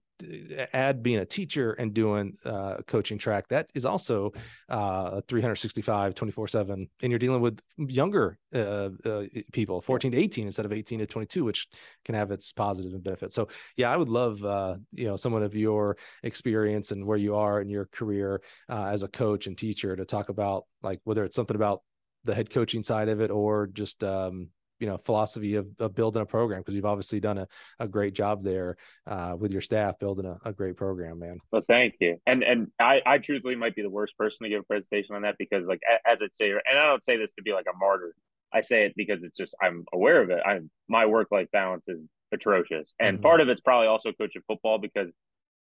add 0.73 1.03
being 1.03 1.19
a 1.19 1.25
teacher 1.25 1.73
and 1.73 1.93
doing 1.93 2.35
uh, 2.45 2.77
coaching 2.87 3.17
track 3.17 3.47
that 3.47 3.69
is 3.75 3.85
also 3.85 4.31
uh, 4.69 5.21
365 5.27 6.15
24 6.15 6.47
7 6.47 6.89
and 7.01 7.11
you're 7.11 7.19
dealing 7.19 7.41
with 7.41 7.59
younger 7.77 8.37
uh, 8.53 8.89
uh 9.05 9.23
people 9.51 9.81
14 9.81 10.11
to 10.11 10.17
18 10.17 10.45
instead 10.45 10.65
of 10.65 10.73
18 10.73 10.99
to 10.99 11.05
22 11.05 11.43
which 11.43 11.67
can 12.05 12.15
have 12.15 12.31
its 12.31 12.51
positive 12.51 13.03
benefits. 13.03 13.35
So 13.35 13.47
yeah 13.75 13.91
i 13.91 13.97
would 13.97 14.09
love 14.09 14.43
uh, 14.43 14.75
you 14.91 15.05
know 15.05 15.15
someone 15.15 15.43
of 15.43 15.55
your 15.55 15.97
experience 16.23 16.91
and 16.91 17.05
where 17.05 17.17
you 17.17 17.35
are 17.35 17.61
in 17.61 17.69
your 17.69 17.85
career 17.85 18.41
uh, 18.69 18.85
as 18.85 19.03
a 19.03 19.07
coach 19.07 19.47
and 19.47 19.57
teacher 19.57 19.95
to 19.95 20.05
talk 20.05 20.29
about 20.29 20.65
like 20.81 20.99
whether 21.03 21.23
it's 21.23 21.35
something 21.35 21.55
about 21.55 21.81
the 22.23 22.35
head 22.35 22.49
coaching 22.49 22.83
side 22.83 23.09
of 23.09 23.21
it 23.21 23.31
or 23.31 23.67
just 23.67 24.03
um, 24.03 24.49
you 24.79 24.87
know 24.87 24.97
philosophy 24.97 25.55
of, 25.55 25.67
of 25.79 25.95
building 25.95 26.21
a 26.21 26.25
program 26.25 26.61
because 26.61 26.75
you've 26.75 26.85
obviously 26.85 27.19
done 27.19 27.37
a, 27.37 27.47
a 27.79 27.87
great 27.87 28.13
job 28.13 28.43
there 28.43 28.77
uh, 29.07 29.35
with 29.37 29.51
your 29.51 29.61
staff 29.61 29.99
building 29.99 30.25
a, 30.25 30.37
a, 30.45 30.53
great 30.53 30.75
program 30.75 31.19
man 31.19 31.39
well 31.51 31.63
thank 31.67 31.95
you 31.99 32.17
and 32.25 32.43
and 32.43 32.67
I, 32.79 33.01
I 33.05 33.17
truthfully 33.17 33.55
might 33.55 33.75
be 33.75 33.81
the 33.81 33.89
worst 33.89 34.17
person 34.17 34.43
to 34.43 34.49
give 34.49 34.61
a 34.61 34.63
presentation 34.63 35.15
on 35.15 35.23
that 35.23 35.35
because 35.37 35.65
like 35.65 35.81
as 36.05 36.21
it 36.21 36.35
say 36.35 36.49
and 36.49 36.79
i 36.79 36.85
don't 36.85 37.03
say 37.03 37.17
this 37.17 37.33
to 37.33 37.41
be 37.41 37.53
like 37.53 37.65
a 37.71 37.77
martyr 37.77 38.13
i 38.53 38.61
say 38.61 38.85
it 38.85 38.93
because 38.95 39.23
it's 39.23 39.37
just 39.37 39.55
i'm 39.61 39.85
aware 39.93 40.21
of 40.21 40.29
it 40.29 40.41
i'm 40.45 40.69
my 40.87 41.05
work 41.05 41.27
life 41.31 41.47
balance 41.51 41.83
is 41.87 42.09
atrocious 42.31 42.95
and 42.99 43.17
mm-hmm. 43.17 43.23
part 43.23 43.41
of 43.41 43.49
it's 43.49 43.61
probably 43.61 43.87
also 43.87 44.11
coaching 44.11 44.41
football 44.47 44.77
because 44.77 45.11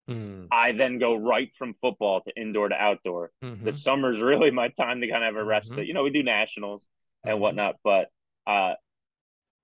Mm. 0.09 0.47
I 0.51 0.73
then 0.73 0.99
go 0.99 1.15
right 1.15 1.49
from 1.55 1.75
football 1.75 2.21
to 2.21 2.31
indoor 2.35 2.67
to 2.67 2.75
outdoor. 2.75 3.31
Mm-hmm. 3.43 3.63
The 3.63 3.73
summer's 3.73 4.21
really 4.21 4.51
my 4.51 4.67
time 4.69 5.01
to 5.01 5.07
kind 5.07 5.23
of 5.23 5.33
have 5.33 5.41
a 5.41 5.45
respite. 5.45 5.77
Mm-hmm. 5.77 5.87
You 5.87 5.93
know, 5.93 6.03
we 6.03 6.09
do 6.09 6.23
nationals 6.23 6.85
and 7.23 7.33
mm-hmm. 7.33 7.41
whatnot, 7.41 7.75
but 7.83 8.09
uh, 8.45 8.73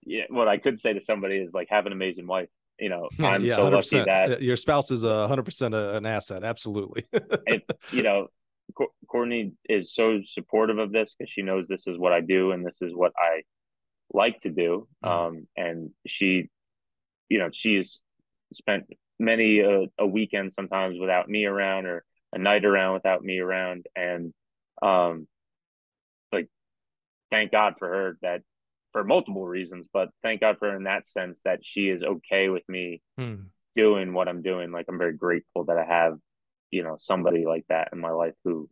yeah, 0.05 0.23
what 0.29 0.47
I 0.47 0.57
could 0.57 0.79
say 0.79 0.93
to 0.93 1.01
somebody 1.01 1.35
is 1.35 1.53
like, 1.53 1.67
have 1.69 1.85
an 1.85 1.93
amazing 1.93 2.27
wife. 2.27 2.49
You 2.79 2.89
know, 2.89 3.09
I'm 3.19 3.43
yeah, 3.43 3.57
so 3.57 3.69
100%. 3.69 3.73
lucky 3.73 4.05
that 4.05 4.41
your 4.41 4.55
spouse 4.55 4.91
is 4.91 5.03
a 5.03 5.27
hundred 5.27 5.43
percent 5.43 5.75
an 5.75 6.05
asset. 6.05 6.43
Absolutely. 6.43 7.05
and, 7.47 7.61
you 7.91 8.03
know, 8.03 8.27
Courtney 9.07 9.53
is 9.67 9.93
so 9.93 10.21
supportive 10.23 10.77
of 10.77 10.91
this 10.91 11.15
because 11.17 11.31
she 11.31 11.41
knows 11.41 11.67
this 11.67 11.87
is 11.87 11.97
what 11.97 12.13
I 12.13 12.21
do 12.21 12.51
and 12.51 12.65
this 12.65 12.81
is 12.81 12.93
what 12.95 13.11
I 13.17 13.41
like 14.13 14.39
to 14.41 14.49
do. 14.49 14.87
Mm. 15.03 15.09
Um, 15.09 15.47
and 15.57 15.89
she 16.07 16.49
you 17.29 17.37
know, 17.37 17.49
she's 17.53 18.01
spent 18.51 18.85
many 19.19 19.59
a, 19.59 19.85
a 19.97 20.05
weekend 20.05 20.51
sometimes 20.51 20.99
without 20.99 21.29
me 21.29 21.45
around 21.45 21.85
or 21.85 22.03
a 22.33 22.39
night 22.39 22.65
around 22.65 22.95
without 22.95 23.23
me 23.23 23.39
around. 23.39 23.85
And, 23.95 24.33
um, 24.81 25.27
like, 26.31 26.47
thank 27.31 27.51
God 27.51 27.75
for 27.77 27.87
her 27.87 28.17
that 28.21 28.41
for 28.91 29.03
multiple 29.03 29.45
reasons, 29.45 29.87
but 29.91 30.09
thank 30.23 30.41
God 30.41 30.57
for 30.57 30.69
her 30.69 30.77
in 30.77 30.83
that 30.83 31.07
sense 31.07 31.41
that 31.45 31.59
she 31.63 31.89
is 31.89 32.03
okay 32.03 32.49
with 32.49 32.63
me 32.67 33.01
hmm. 33.17 33.35
doing 33.75 34.13
what 34.13 34.27
I'm 34.27 34.41
doing. 34.41 34.71
Like, 34.71 34.85
I'm 34.89 34.97
very 34.97 35.13
grateful 35.13 35.65
that 35.65 35.77
I 35.77 35.85
have, 35.85 36.17
you 36.71 36.83
know, 36.83 36.95
somebody 36.99 37.45
like 37.45 37.65
that 37.69 37.89
in 37.93 37.99
my 37.99 38.11
life 38.11 38.33
who 38.43 38.69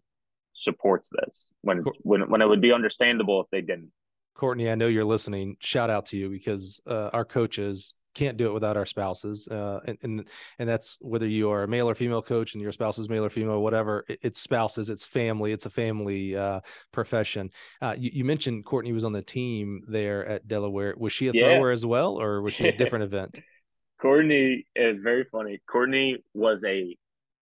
supports 0.53 1.09
this 1.11 1.49
when 1.61 1.83
when 2.01 2.29
when 2.31 2.41
it 2.41 2.47
would 2.47 2.61
be 2.61 2.73
understandable 2.73 3.41
if 3.41 3.47
they 3.51 3.61
didn't. 3.61 3.91
Courtney, 4.33 4.69
I 4.69 4.75
know 4.75 4.87
you're 4.87 5.05
listening. 5.05 5.57
Shout 5.59 5.89
out 5.89 6.07
to 6.07 6.17
you 6.17 6.29
because 6.29 6.79
uh, 6.85 7.09
our 7.13 7.25
coaches 7.25 7.95
can't 8.17 8.35
do 8.35 8.47
it 8.47 8.53
without 8.53 8.75
our 8.75 8.85
spouses, 8.85 9.47
uh, 9.47 9.79
and, 9.85 9.97
and 10.01 10.27
and 10.57 10.67
that's 10.67 10.97
whether 10.99 11.27
you 11.27 11.51
are 11.51 11.63
a 11.63 11.67
male 11.67 11.87
or 11.87 11.93
female 11.93 12.21
coach 12.21 12.55
and 12.55 12.61
your 12.61 12.71
spouse 12.71 12.97
is 12.97 13.07
male 13.07 13.23
or 13.23 13.29
female, 13.29 13.61
whatever. 13.61 14.03
It, 14.09 14.19
it's 14.23 14.41
spouses, 14.41 14.89
it's 14.89 15.05
family, 15.05 15.51
it's 15.51 15.67
a 15.67 15.69
family 15.69 16.35
uh, 16.35 16.61
profession. 16.91 17.51
Uh, 17.81 17.95
you, 17.97 18.09
you, 18.11 18.25
mentioned 18.25 18.65
Courtney 18.65 18.91
was 18.91 19.03
on 19.03 19.13
the 19.13 19.21
team 19.21 19.83
there 19.87 20.25
at 20.25 20.47
Delaware. 20.47 20.95
Was 20.97 21.13
she 21.13 21.27
a 21.27 21.31
yeah. 21.31 21.41
thrower 21.41 21.69
as 21.69 21.85
well, 21.85 22.19
or 22.19 22.41
was 22.41 22.55
she 22.55 22.67
a 22.67 22.71
different 22.77 23.03
event? 23.03 23.39
Courtney 24.01 24.65
is 24.75 24.97
very 25.01 25.25
funny. 25.31 25.61
Courtney 25.69 26.23
was 26.33 26.63
a 26.65 26.97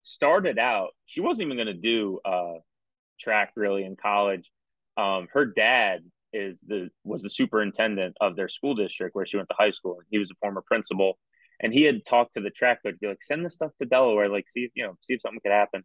started 0.03 0.59
out. 0.59 0.89
She 1.07 1.19
wasn't 1.19 1.47
even 1.47 1.57
going 1.57 1.75
to 1.75 1.81
do 1.81 2.19
uh, 2.23 2.59
track 3.19 3.53
really 3.55 3.83
in 3.83 3.95
college. 3.95 4.51
Um, 4.97 5.27
her 5.33 5.45
dad 5.45 6.03
is 6.33 6.61
the 6.61 6.89
was 7.03 7.23
the 7.23 7.29
superintendent 7.29 8.15
of 8.21 8.35
their 8.35 8.49
school 8.49 8.75
district 8.75 9.15
where 9.15 9.25
she 9.25 9.37
went 9.37 9.49
to 9.49 9.55
high 9.57 9.71
school, 9.71 9.95
and 9.97 10.07
he 10.09 10.17
was 10.17 10.31
a 10.31 10.35
former 10.35 10.63
principal. 10.65 11.17
And 11.61 11.73
he 11.73 11.83
had 11.83 12.05
talked 12.05 12.35
to 12.35 12.41
the 12.41 12.49
track 12.49 12.83
coach, 12.83 12.95
be 13.01 13.07
like, 13.07 13.21
send 13.21 13.43
the 13.43 13.49
stuff 13.49 13.71
to 13.79 13.85
Delaware, 13.85 14.29
like 14.29 14.47
see 14.47 14.61
if 14.61 14.71
you 14.75 14.85
know, 14.85 14.93
see 15.01 15.15
if 15.15 15.21
something 15.21 15.41
could 15.41 15.51
happen. 15.51 15.83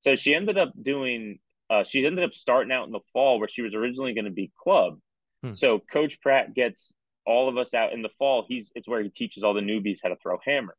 So 0.00 0.16
she 0.16 0.34
ended 0.34 0.58
up 0.58 0.72
doing. 0.80 1.38
Uh, 1.68 1.84
she 1.84 2.04
ended 2.04 2.24
up 2.24 2.34
starting 2.34 2.72
out 2.72 2.86
in 2.86 2.92
the 2.92 3.00
fall 3.12 3.38
where 3.38 3.46
she 3.46 3.62
was 3.62 3.74
originally 3.74 4.12
going 4.12 4.24
to 4.24 4.32
be 4.32 4.50
club. 4.60 4.98
Hmm. 5.44 5.52
So 5.54 5.78
Coach 5.78 6.20
Pratt 6.20 6.52
gets 6.52 6.92
all 7.26 7.48
of 7.48 7.56
us 7.56 7.74
out 7.74 7.92
in 7.92 8.02
the 8.02 8.08
fall. 8.08 8.44
He's 8.48 8.72
it's 8.74 8.88
where 8.88 9.02
he 9.02 9.08
teaches 9.08 9.44
all 9.44 9.54
the 9.54 9.60
newbies 9.60 9.98
how 10.02 10.08
to 10.08 10.16
throw 10.16 10.38
hammer. 10.44 10.76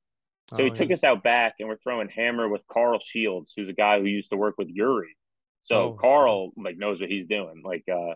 So 0.53 0.63
oh, 0.63 0.65
he 0.65 0.69
yeah. 0.69 0.75
took 0.75 0.91
us 0.91 1.03
out 1.03 1.23
back 1.23 1.55
and 1.59 1.69
we're 1.69 1.77
throwing 1.77 2.09
hammer 2.09 2.49
with 2.49 2.65
Carl 2.67 2.99
Shields, 2.99 3.53
who's 3.55 3.69
a 3.69 3.73
guy 3.73 3.99
who 3.99 4.05
used 4.05 4.31
to 4.31 4.37
work 4.37 4.55
with 4.57 4.67
Yuri. 4.69 5.15
So 5.63 5.75
oh. 5.75 5.97
Carl 5.99 6.51
like 6.57 6.77
knows 6.77 6.99
what 6.99 7.09
he's 7.09 7.25
doing. 7.25 7.61
Like 7.63 7.85
uh 7.91 8.15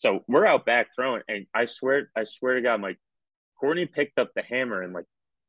so 0.00 0.24
we're 0.26 0.46
out 0.46 0.64
back 0.64 0.88
throwing 0.96 1.20
and 1.28 1.46
I 1.54 1.66
swear 1.66 2.10
I 2.16 2.24
swear 2.24 2.54
to 2.54 2.62
God, 2.62 2.80
like 2.80 2.96
Courtney 3.60 3.84
picked 3.84 4.18
up 4.18 4.30
the 4.34 4.42
hammer 4.42 4.82
in 4.82 4.94
like 4.94 5.04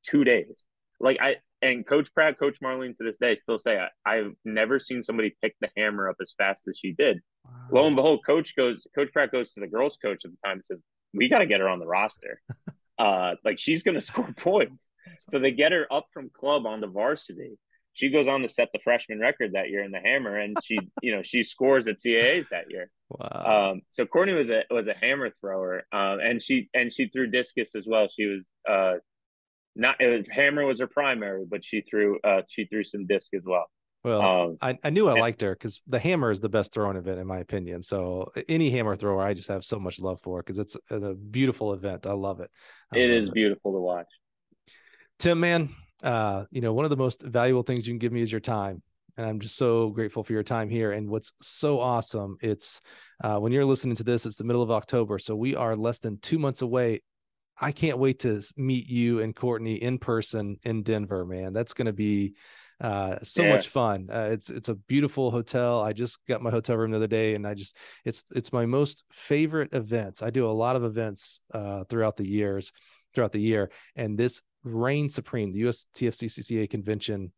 two 0.06 0.26
days. 0.26 0.66
Like 1.00 1.20
I 1.22 1.38
and 1.62 1.88
Coach 1.88 2.14
Pratt, 2.14 2.38
Coach 2.38 2.58
Marlene 2.62 2.94
to 2.98 3.04
this 3.06 3.18
day 3.18 3.36
still 3.36 3.58
say 3.58 3.80
I, 4.06 4.16
have 4.16 4.34
never 4.44 4.78
seen 4.78 5.04
somebody 5.04 5.34
pick 5.42 5.56
the 5.62 5.70
hammer 5.78 6.10
up 6.10 6.18
as 6.22 6.36
fast 6.38 6.68
as 6.68 6.78
she 6.78 6.92
did. 6.92 7.22
Wow. 7.46 7.52
Lo 7.72 7.88
and 7.88 7.96
behold, 7.96 8.26
Coach 8.26 8.54
goes 8.58 8.86
Coach 8.94 9.14
Pratt 9.14 9.32
goes 9.32 9.54
to 9.54 9.62
the 9.62 9.68
girls 9.68 9.98
coach 10.02 10.26
at 10.26 10.32
the 10.32 10.38
time 10.46 10.58
and 10.58 10.66
says, 10.66 10.84
We 11.14 11.30
gotta 11.30 11.46
get 11.46 11.62
her 11.62 11.70
on 11.70 11.80
the 11.80 11.88
roster. 11.88 12.42
uh 13.00 13.36
like 13.46 13.58
she's 13.58 13.84
gonna 13.84 14.02
score 14.12 14.34
points. 14.38 14.92
So 15.30 15.40
they 15.40 15.52
get 15.52 15.72
her 15.72 15.88
up 15.90 16.08
from 16.14 16.30
club 16.30 16.66
on 16.68 16.82
the 16.82 16.88
varsity 16.88 17.58
she 17.94 18.10
goes 18.10 18.28
on 18.28 18.42
to 18.42 18.50
set 18.50 18.70
the 18.74 18.80
freshman 18.84 19.20
record 19.20 19.54
that 19.54 19.70
year 19.70 19.84
in 19.84 19.92
the 19.92 20.00
hammer 20.00 20.38
and 20.38 20.58
she 20.64 20.78
you 21.02 21.16
know 21.16 21.22
she 21.24 21.44
scores 21.44 21.88
at 21.88 21.96
CAAs 21.96 22.50
that 22.50 22.66
year. 22.70 22.90
Wow. 23.10 23.72
Um, 23.72 23.82
so 23.90 24.06
Courtney 24.06 24.34
was 24.34 24.50
a 24.50 24.64
was 24.70 24.88
a 24.88 24.94
hammer 24.94 25.32
thrower 25.42 25.84
um, 25.92 26.20
and 26.20 26.42
she 26.42 26.70
and 26.74 26.92
she 26.92 27.08
threw 27.08 27.28
discus 27.28 27.76
as 27.76 27.86
well. 27.88 28.08
She 28.08 28.26
was 28.26 28.42
uh, 28.70 29.00
not 29.76 29.98
was, 30.00 30.26
hammer 30.30 30.66
was 30.66 30.80
her 30.80 30.88
primary, 30.88 31.46
but 31.50 31.64
she 31.64 31.82
threw 31.82 32.20
uh, 32.24 32.42
she 32.48 32.66
threw 32.66 32.84
some 32.84 33.08
disc 33.08 33.34
as 33.34 33.44
well. 33.46 33.66
Well, 34.04 34.22
um, 34.22 34.58
I, 34.62 34.80
I 34.84 34.90
knew 34.90 35.08
I 35.08 35.20
liked 35.20 35.42
her 35.42 35.54
because 35.54 35.84
the 35.86 36.00
hammer 36.00 36.32
is 36.32 36.40
the 36.40 36.50
best 36.50 36.74
throwing 36.74 36.98
event 36.98 37.20
in 37.20 37.28
my 37.28 37.38
opinion. 37.38 37.84
So 37.84 38.32
any 38.50 38.72
hammer 38.72 38.96
thrower, 38.96 39.22
I 39.22 39.36
just 39.36 39.50
have 39.50 39.64
so 39.64 39.78
much 39.78 40.00
love 40.00 40.20
for 40.24 40.40
because 40.40 40.58
it's 40.58 40.76
a, 40.90 41.14
beautiful 41.14 41.74
event. 41.74 42.08
I 42.08 42.14
love 42.14 42.40
it. 42.40 42.50
I 42.92 42.98
it 42.98 43.12
is 43.12 43.28
it. 43.28 43.34
beautiful 43.36 43.74
to 43.74 43.80
watch. 43.80 44.08
Tim, 45.20 45.40
man, 45.40 45.70
uh, 46.04 46.46
you 46.52 46.62
know, 46.62 46.74
one 46.74 46.86
of 46.86 46.92
the 46.92 46.98
most 46.98 47.24
valuable 47.24 47.64
things 47.64 47.88
you 47.88 47.94
can 47.94 48.00
give 48.00 48.12
me 48.12 48.22
is 48.22 48.32
your 48.32 48.42
time. 48.42 48.82
And 49.18 49.26
I'm 49.26 49.40
just 49.40 49.58
so 49.58 49.90
grateful 49.90 50.24
for 50.24 50.34
your 50.34 50.44
time 50.44 50.70
here. 50.70 50.94
And 50.94 51.10
what's 51.10 51.34
so 51.42 51.80
awesome, 51.80 52.38
it's 52.42 52.82
uh, 53.24 53.38
when 53.38 53.52
you're 53.52 53.66
listening 53.66 53.96
to 53.98 54.04
this, 54.04 54.26
it's 54.26 54.38
the 54.38 54.44
middle 54.44 54.64
of 54.64 54.72
October. 54.72 55.20
So 55.20 55.36
we 55.36 55.56
are 55.56 55.76
less 55.76 56.00
than 56.00 56.18
two 56.20 56.40
months 56.40 56.62
away. 56.62 57.02
I 57.60 57.72
can't 57.72 57.98
wait 57.98 58.20
to 58.20 58.42
meet 58.58 58.88
you 58.88 59.20
and 59.20 59.36
Courtney 59.36 59.76
in 59.76 60.00
person 60.00 60.58
in 60.64 60.82
Denver, 60.84 61.26
man. 61.26 61.54
That's 61.54 61.74
going 61.74 61.86
to 61.88 61.94
be 61.94 62.36
uh, 62.82 63.18
so 63.22 63.44
yeah. 63.44 63.54
much 63.54 63.68
fun. 63.68 64.10
Uh, 64.12 64.30
it's 64.32 64.50
it's 64.50 64.70
a 64.70 64.74
beautiful 64.76 65.30
hotel. 65.30 65.82
I 65.82 65.94
just 65.94 66.18
got 66.28 66.42
my 66.42 66.50
hotel 66.50 66.78
room 66.78 66.92
the 66.92 66.98
other 66.98 67.08
day, 67.08 67.36
and 67.36 67.46
I 67.46 67.54
just 67.54 67.78
it's 68.04 68.24
it's 68.34 68.52
my 68.52 68.66
most 68.66 69.04
favorite 69.12 69.74
events. 69.74 70.24
I 70.24 70.32
do 70.32 70.48
a 70.48 70.52
lot 70.52 70.76
of 70.76 70.84
events 70.84 71.42
uh, 71.54 71.84
throughout 71.84 72.18
the 72.18 72.28
years, 72.28 72.72
throughout 73.14 73.34
the 73.34 73.42
year, 73.42 73.70
and 73.96 74.18
this 74.18 74.42
reign 74.64 75.10
supreme. 75.10 75.52
The 75.52 75.64
USTFCCCA 75.64 76.70
convention 76.70 77.32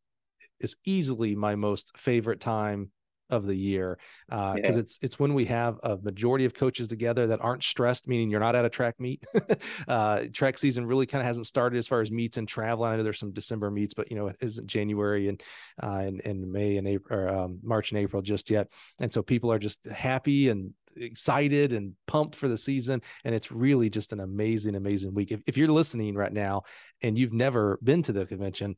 is 0.60 0.76
easily 0.86 1.36
my 1.36 1.56
most 1.56 1.98
favorite 1.98 2.40
time 2.40 2.92
of 3.30 3.48
the 3.48 3.56
year 3.56 3.98
because 4.30 4.56
uh, 4.56 4.56
yeah. 4.58 4.78
it's 4.78 5.00
it's 5.02 5.18
when 5.18 5.34
we 5.34 5.46
have 5.46 5.80
a 5.84 5.98
majority 5.98 6.46
of 6.46 6.54
coaches 6.54 6.88
together 6.88 7.28
that 7.28 7.42
aren't 7.42 7.64
stressed, 7.64 8.08
meaning 8.08 8.30
you're 8.30 8.40
not 8.40 8.56
at 8.56 8.66
a 8.66 8.70
track 8.70 9.00
meet. 9.00 9.24
uh, 9.88 10.24
track 10.32 10.58
season 10.58 10.86
really 10.86 11.06
kind 11.06 11.22
of 11.22 11.26
hasn't 11.26 11.48
started 11.48 11.78
as 11.78 11.88
far 11.88 12.02
as 12.02 12.12
meets 12.12 12.38
and 12.38 12.48
travel. 12.48 12.86
I 12.86 12.96
know 12.96 13.04
there's 13.04 13.20
some 13.20 13.32
December 13.32 13.72
meets, 13.72 13.94
but 13.94 14.10
you 14.12 14.18
know 14.18 14.28
it 14.28 14.38
isn't 14.42 14.68
January 14.68 15.30
and 15.30 15.42
uh, 15.82 16.04
and, 16.06 16.22
and 16.26 16.52
May 16.52 16.78
and 16.78 16.88
April 16.88 17.20
or 17.20 17.30
um, 17.30 17.60
March 17.64 17.92
and 17.92 18.00
April 18.00 18.22
just 18.22 18.50
yet, 18.50 18.68
and 19.00 19.12
so 19.12 19.24
people 19.24 19.52
are 19.52 19.60
just 19.60 19.86
happy 19.88 20.50
and 20.50 20.74
excited 20.96 21.74
and 21.74 21.94
pumped 22.08 22.36
for 22.36 22.48
the 22.48 22.58
season. 22.58 23.02
And 23.24 23.34
it's 23.34 23.52
really 23.52 23.90
just 23.90 24.14
an 24.14 24.20
amazing, 24.20 24.76
amazing 24.76 25.14
week. 25.14 25.32
If, 25.32 25.42
if 25.48 25.58
you're 25.58 25.68
listening 25.68 26.16
right 26.16 26.34
now 26.34 26.64
and 27.02 27.18
you've 27.18 27.34
never 27.34 27.80
been 27.84 28.02
to 28.04 28.14
the 28.14 28.26
convention, 28.26 28.76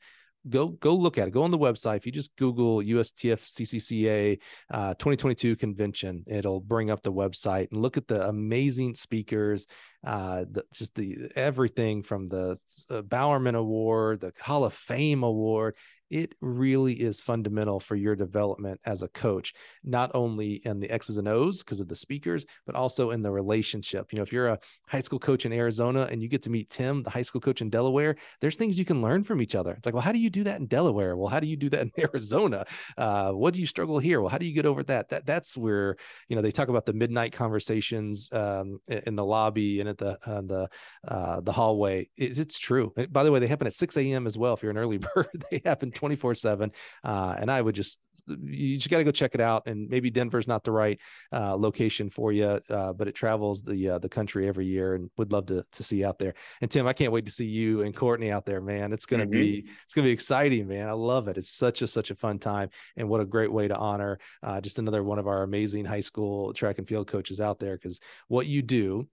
go 0.49 0.67
go 0.67 0.95
look 0.95 1.17
at 1.17 1.27
it. 1.27 1.31
Go 1.31 1.43
on 1.43 1.51
the 1.51 1.57
website. 1.57 1.97
If 1.97 2.05
you 2.05 2.11
just 2.11 2.35
Google 2.35 2.77
USTF 2.77 3.41
CCCA 3.41 4.39
uh, 4.71 4.93
2022 4.95 5.55
convention, 5.55 6.23
it'll 6.27 6.59
bring 6.59 6.91
up 6.91 7.01
the 7.01 7.13
website 7.13 7.67
and 7.71 7.81
look 7.81 7.97
at 7.97 8.07
the 8.07 8.27
amazing 8.27 8.95
speakers. 8.95 9.67
Uh, 10.05 10.45
the, 10.51 10.63
just 10.73 10.93
the 10.95 11.29
everything 11.35 12.03
from 12.03 12.27
the 12.27 12.57
uh, 12.89 13.01
Bowerman 13.01 13.55
Award, 13.55 14.19
the 14.19 14.33
Hall 14.39 14.63
of 14.63 14.73
Fame 14.73 15.23
Award 15.23 15.75
it 16.09 16.35
really 16.41 16.93
is 16.93 17.21
fundamental 17.21 17.79
for 17.79 17.95
your 17.95 18.15
development 18.15 18.79
as 18.85 19.01
a 19.01 19.07
coach, 19.09 19.53
not 19.83 20.11
only 20.13 20.61
in 20.65 20.79
the 20.79 20.89
X's 20.89 21.17
and 21.17 21.27
O's 21.27 21.63
because 21.63 21.79
of 21.79 21.87
the 21.87 21.95
speakers, 21.95 22.45
but 22.65 22.75
also 22.75 23.11
in 23.11 23.21
the 23.21 23.31
relationship. 23.31 24.11
You 24.11 24.17
know, 24.17 24.23
if 24.23 24.31
you're 24.31 24.49
a 24.49 24.59
high 24.87 25.01
school 25.01 25.19
coach 25.19 25.45
in 25.45 25.53
Arizona 25.53 26.07
and 26.11 26.21
you 26.21 26.29
get 26.29 26.43
to 26.43 26.49
meet 26.49 26.69
Tim, 26.69 27.03
the 27.03 27.09
high 27.09 27.21
school 27.21 27.41
coach 27.41 27.61
in 27.61 27.69
Delaware, 27.69 28.15
there's 28.41 28.55
things 28.55 28.77
you 28.77 28.85
can 28.85 29.01
learn 29.01 29.23
from 29.23 29.41
each 29.41 29.55
other. 29.55 29.71
It's 29.71 29.85
like, 29.85 29.95
well, 29.95 30.03
how 30.03 30.11
do 30.11 30.19
you 30.19 30.29
do 30.29 30.43
that 30.43 30.59
in 30.59 30.67
Delaware? 30.67 31.17
Well, 31.17 31.29
how 31.29 31.39
do 31.39 31.47
you 31.47 31.57
do 31.57 31.69
that 31.69 31.81
in 31.81 31.91
Arizona? 31.99 32.65
Uh, 32.97 33.31
what 33.31 33.53
do 33.53 33.59
you 33.59 33.67
struggle 33.67 33.99
here? 33.99 34.21
Well, 34.21 34.29
how 34.29 34.37
do 34.37 34.45
you 34.45 34.53
get 34.53 34.65
over 34.65 34.83
that? 34.83 35.09
That 35.09 35.25
that's 35.25 35.57
where 35.57 35.95
you 36.29 36.35
know 36.35 36.41
they 36.41 36.51
talk 36.51 36.69
about 36.69 36.85
the 36.85 36.93
midnight 36.93 37.33
conversations 37.33 38.31
um, 38.31 38.79
in 38.87 39.15
the 39.15 39.25
lobby 39.25 39.79
and 39.79 39.89
at 39.89 39.97
the 39.97 40.17
uh, 40.25 40.41
the 40.41 40.69
uh, 41.07 41.41
the 41.41 41.51
hallway. 41.51 42.09
It, 42.17 42.37
it's 42.37 42.59
true. 42.59 42.93
By 43.09 43.23
the 43.23 43.31
way, 43.31 43.39
they 43.39 43.47
happen 43.47 43.67
at 43.67 43.73
6 43.73 43.97
a.m. 43.97 44.27
as 44.27 44.37
well. 44.37 44.53
If 44.53 44.63
you're 44.63 44.71
an 44.71 44.77
early 44.77 44.97
bird, 45.15 45.45
they 45.49 45.61
happen 45.65 45.91
24 45.95 46.35
7. 46.35 46.71
Uh, 47.03 47.35
and 47.37 47.49
I 47.49 47.61
would 47.61 47.75
just, 47.75 47.99
you 48.27 48.77
just 48.77 48.89
got 48.89 48.97
to 48.97 49.03
go 49.03 49.11
check 49.11 49.35
it 49.35 49.41
out. 49.41 49.67
And 49.67 49.89
maybe 49.89 50.09
Denver's 50.09 50.47
not 50.47 50.63
the 50.63 50.71
right 50.71 50.99
uh, 51.31 51.55
location 51.55 52.09
for 52.09 52.31
you, 52.31 52.59
uh, 52.69 52.93
but 52.93 53.07
it 53.07 53.15
travels 53.15 53.61
the 53.61 53.89
uh, 53.89 53.99
the 53.99 54.09
country 54.09 54.47
every 54.47 54.65
year, 54.65 54.95
and 54.95 55.09
would 55.17 55.31
love 55.31 55.47
to 55.47 55.65
to 55.71 55.83
see 55.83 55.97
you 55.97 56.07
out 56.07 56.19
there. 56.19 56.33
And 56.61 56.69
Tim, 56.69 56.87
I 56.87 56.93
can't 56.93 57.11
wait 57.11 57.25
to 57.25 57.31
see 57.31 57.45
you 57.45 57.81
and 57.81 57.95
Courtney 57.95 58.31
out 58.31 58.45
there, 58.45 58.61
man. 58.61 58.93
It's 58.93 59.05
gonna 59.05 59.23
mm-hmm. 59.23 59.31
be 59.31 59.67
it's 59.85 59.93
gonna 59.93 60.07
be 60.07 60.11
exciting, 60.11 60.67
man. 60.67 60.89
I 60.89 60.93
love 60.93 61.27
it. 61.27 61.37
It's 61.37 61.51
such 61.51 61.81
a 61.81 61.87
such 61.87 62.11
a 62.11 62.15
fun 62.15 62.39
time, 62.39 62.69
and 62.95 63.07
what 63.09 63.21
a 63.21 63.25
great 63.25 63.51
way 63.51 63.67
to 63.67 63.75
honor 63.75 64.19
uh, 64.43 64.61
just 64.61 64.79
another 64.79 65.03
one 65.03 65.19
of 65.19 65.27
our 65.27 65.43
amazing 65.43 65.85
high 65.85 66.01
school 66.01 66.53
track 66.53 66.77
and 66.77 66.87
field 66.87 67.07
coaches 67.07 67.39
out 67.39 67.59
there. 67.59 67.77
Because 67.77 67.99
what 68.27 68.47
you 68.47 68.61
do 68.61 69.07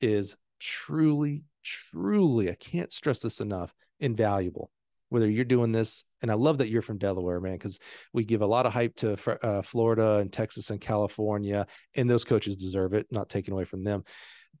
is 0.00 0.36
truly, 0.60 1.44
truly, 1.62 2.50
I 2.50 2.54
can't 2.54 2.92
stress 2.92 3.20
this 3.20 3.40
enough, 3.40 3.72
invaluable 4.00 4.70
whether 5.08 5.28
you're 5.28 5.44
doing 5.44 5.72
this 5.72 6.04
and 6.22 6.30
i 6.30 6.34
love 6.34 6.58
that 6.58 6.68
you're 6.68 6.82
from 6.82 6.98
delaware 6.98 7.40
man 7.40 7.54
because 7.54 7.78
we 8.12 8.24
give 8.24 8.42
a 8.42 8.46
lot 8.46 8.66
of 8.66 8.72
hype 8.72 8.94
to 8.96 9.16
uh, 9.42 9.62
florida 9.62 10.16
and 10.16 10.32
texas 10.32 10.70
and 10.70 10.80
california 10.80 11.66
and 11.96 12.08
those 12.08 12.24
coaches 12.24 12.56
deserve 12.56 12.94
it 12.94 13.06
not 13.10 13.28
taken 13.28 13.52
away 13.52 13.64
from 13.64 13.84
them. 13.84 14.04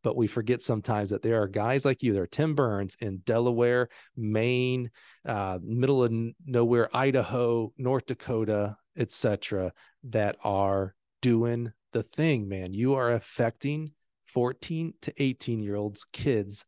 But 0.04 0.16
we 0.16 0.28
forget 0.28 0.62
sometimes 0.62 1.10
that 1.10 1.22
there 1.22 1.42
are 1.42 1.48
guys 1.48 1.84
like 1.84 2.02
you 2.02 2.12
there 2.12 2.22
are 2.22 2.28
tim 2.28 2.54
burns 2.54 2.96
in 3.00 3.18
delaware 3.18 3.88
maine 4.16 4.90
uh, 5.26 5.58
middle 5.62 6.04
of 6.04 6.12
nowhere 6.46 6.88
idaho 6.96 7.72
north 7.76 8.06
dakota 8.06 8.76
etc 8.96 9.72
that 10.04 10.36
are 10.44 10.94
doing 11.20 11.72
the 11.92 12.02
thing 12.02 12.48
man. 12.48 12.72
You 12.72 12.94
are 12.94 13.12
affecting 13.12 13.92
14 14.26 14.94
to 15.02 15.22
18 15.22 15.60
year 15.60 15.76
olds 15.76 16.04
kids 16.12 16.64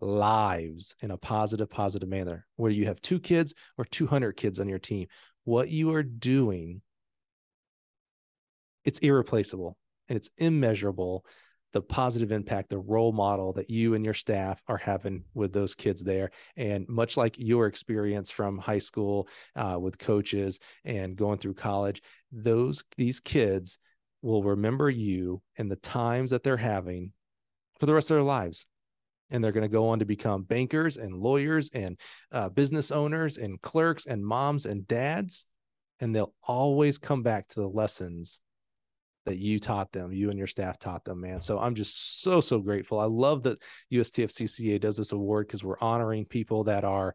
lives 0.00 0.96
in 1.00 1.10
a 1.10 1.16
positive, 1.16 1.70
positive 1.70 2.08
manner. 2.08 2.46
Whether 2.56 2.74
you 2.74 2.86
have 2.86 3.00
two 3.00 3.20
kids 3.20 3.54
or 3.78 3.84
200 3.84 4.36
kids 4.36 4.60
on 4.60 4.68
your 4.68 4.78
team, 4.78 5.08
what 5.44 5.68
you 5.68 5.92
are 5.94 6.02
doing, 6.02 6.82
it's 8.84 8.98
irreplaceable 9.00 9.76
and 10.08 10.16
it's 10.16 10.30
immeasurable 10.38 11.24
the 11.72 11.80
positive 11.80 12.32
impact, 12.32 12.70
the 12.70 12.78
role 12.78 13.12
model 13.12 13.52
that 13.52 13.70
you 13.70 13.94
and 13.94 14.04
your 14.04 14.14
staff 14.14 14.60
are 14.66 14.76
having 14.76 15.24
with 15.34 15.52
those 15.52 15.74
kids 15.74 16.02
there. 16.02 16.30
And 16.56 16.88
much 16.88 17.16
like 17.16 17.36
your 17.38 17.66
experience 17.66 18.30
from 18.30 18.58
high 18.58 18.78
school 18.78 19.28
uh, 19.54 19.78
with 19.80 19.98
coaches 19.98 20.58
and 20.84 21.16
going 21.16 21.38
through 21.38 21.54
college, 21.54 22.02
those 22.32 22.82
these 22.96 23.20
kids 23.20 23.78
will 24.22 24.42
remember 24.42 24.90
you 24.90 25.42
and 25.56 25.70
the 25.70 25.76
times 25.76 26.30
that 26.32 26.42
they're 26.42 26.56
having 26.56 27.12
for 27.78 27.86
the 27.86 27.94
rest 27.94 28.10
of 28.10 28.16
their 28.16 28.24
lives. 28.24 28.66
And 29.30 29.42
they're 29.42 29.52
going 29.52 29.62
to 29.62 29.68
go 29.68 29.88
on 29.88 30.00
to 30.00 30.04
become 30.04 30.42
bankers 30.42 30.96
and 30.96 31.14
lawyers 31.14 31.70
and 31.72 31.98
uh, 32.32 32.48
business 32.48 32.90
owners 32.90 33.36
and 33.36 33.60
clerks 33.62 34.06
and 34.06 34.24
moms 34.24 34.66
and 34.66 34.86
dads. 34.86 35.46
And 36.00 36.14
they'll 36.14 36.34
always 36.42 36.98
come 36.98 37.22
back 37.22 37.48
to 37.48 37.60
the 37.60 37.68
lessons 37.68 38.40
that 39.26 39.38
you 39.38 39.58
taught 39.58 39.92
them, 39.92 40.12
you 40.12 40.30
and 40.30 40.38
your 40.38 40.46
staff 40.46 40.78
taught 40.78 41.04
them, 41.04 41.20
man. 41.20 41.40
So 41.40 41.58
I'm 41.58 41.74
just 41.74 42.22
so, 42.22 42.40
so 42.40 42.58
grateful. 42.58 42.98
I 42.98 43.04
love 43.04 43.42
that 43.44 43.60
USTFCCCA 43.92 44.80
does 44.80 44.96
this 44.96 45.12
award 45.12 45.46
because 45.46 45.62
we're 45.62 45.78
honoring 45.78 46.24
people 46.24 46.64
that 46.64 46.84
are 46.84 47.14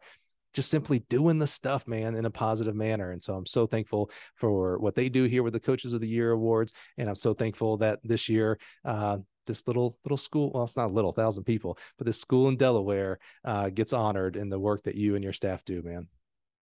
just 0.54 0.70
simply 0.70 1.00
doing 1.10 1.38
the 1.38 1.46
stuff, 1.46 1.86
man, 1.86 2.14
in 2.14 2.24
a 2.24 2.30
positive 2.30 2.74
manner. 2.74 3.10
And 3.10 3.22
so 3.22 3.34
I'm 3.34 3.44
so 3.44 3.66
thankful 3.66 4.10
for 4.36 4.78
what 4.78 4.94
they 4.94 5.10
do 5.10 5.24
here 5.24 5.42
with 5.42 5.52
the 5.52 5.60
Coaches 5.60 5.92
of 5.92 6.00
the 6.00 6.08
Year 6.08 6.30
awards. 6.30 6.72
And 6.96 7.08
I'm 7.08 7.14
so 7.14 7.34
thankful 7.34 7.76
that 7.78 8.00
this 8.02 8.28
year, 8.28 8.58
uh, 8.84 9.18
this 9.46 9.66
little 9.66 9.98
little 10.04 10.16
school 10.16 10.50
well 10.52 10.64
it's 10.64 10.76
not 10.76 10.90
a 10.90 10.92
little 10.92 11.12
thousand 11.12 11.44
people 11.44 11.78
but 11.98 12.06
this 12.06 12.20
school 12.20 12.48
in 12.48 12.56
delaware 12.56 13.18
uh, 13.44 13.68
gets 13.70 13.92
honored 13.92 14.36
in 14.36 14.48
the 14.48 14.58
work 14.58 14.82
that 14.84 14.94
you 14.94 15.14
and 15.14 15.24
your 15.24 15.32
staff 15.32 15.64
do 15.64 15.82
man 15.82 16.08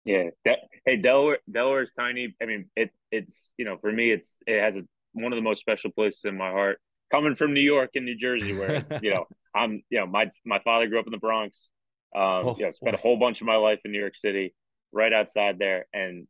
yeah 0.06 0.30
De- 0.45 0.58
hey 0.86 0.95
delaware 0.95 1.40
delaware 1.52 1.84
is 1.84 1.91
tiny 1.91 2.36
i 2.41 2.45
mean 2.45 2.70
it 2.76 2.91
it's 3.12 3.54
you 3.58 3.66
know 3.66 3.78
for 3.78 3.91
me 3.91 4.12
it's 4.12 4.38
it 4.48 4.62
has 4.62 4.76
a 4.76 4.84
one 5.22 5.34
of 5.34 5.38
the 5.38 5.44
most 5.44 5.60
special 5.60 5.91
places 5.91 6.22
in 6.26 6.38
my 6.38 6.49
heart. 6.52 6.80
Coming 7.12 7.36
from 7.36 7.54
New 7.54 7.62
York 7.62 7.91
and 7.95 8.06
New 8.06 8.16
Jersey, 8.16 8.54
where 8.54 8.72
it's 8.72 8.94
you 9.02 9.12
know 9.12 9.26
I'm 9.56 9.84
you 9.90 9.99
know 9.99 10.06
my 10.06 10.30
my 10.45 10.60
father 10.60 10.88
grew 10.88 10.99
up 10.99 11.06
in 11.06 11.12
the 11.12 11.18
Bronx. 11.18 11.70
Um, 12.16 12.22
oh, 12.24 12.56
you 12.58 12.66
know, 12.66 12.72
spent 12.72 12.95
a 12.95 12.99
whole 12.99 13.18
bunch 13.18 13.41
of 13.41 13.48
my 13.48 13.56
life 13.56 13.80
in 13.86 13.91
New 13.91 13.99
York 13.99 14.16
City, 14.16 14.54
right 14.91 15.12
outside 15.12 15.60
there, 15.60 15.86
and 15.94 16.28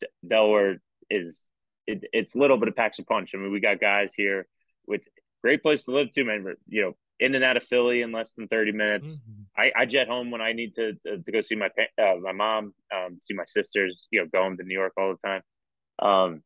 D- 0.00 0.06
Delaware 0.26 0.80
is 1.08 1.48
it, 1.86 2.04
it's 2.12 2.36
little, 2.36 2.58
but 2.58 2.68
it 2.68 2.76
packs 2.76 2.98
a 2.98 3.04
punch. 3.04 3.32
I 3.34 3.38
mean, 3.38 3.52
we 3.52 3.60
got 3.60 3.80
guys 3.80 4.14
here 4.14 4.46
with 4.86 5.06
great 5.42 5.62
place 5.62 5.84
to 5.84 5.92
live 5.92 6.10
too, 6.10 6.24
man. 6.24 6.44
You 6.68 6.82
know, 6.82 6.92
in 7.18 7.34
and 7.34 7.44
out 7.44 7.56
of 7.56 7.64
Philly 7.64 8.02
in 8.02 8.12
less 8.12 8.32
than 8.32 8.48
thirty 8.48 8.72
minutes. 8.72 9.20
Mm-hmm. 9.20 9.40
I, 9.56 9.82
I, 9.82 9.86
jet 9.86 10.08
home 10.08 10.30
when 10.30 10.40
I 10.40 10.52
need 10.52 10.74
to 10.74 10.94
to 11.04 11.32
go 11.32 11.40
see 11.40 11.56
my 11.56 11.70
uh, 12.00 12.14
my 12.22 12.32
mom, 12.32 12.72
um, 12.94 13.18
see 13.20 13.34
my 13.34 13.44
sisters. 13.46 14.06
You 14.10 14.20
know, 14.20 14.26
going 14.32 14.56
to 14.56 14.64
New 14.64 14.74
York 14.78 14.92
all 14.96 15.14
the 15.14 15.28
time. 15.28 15.42
Um, 16.00 16.42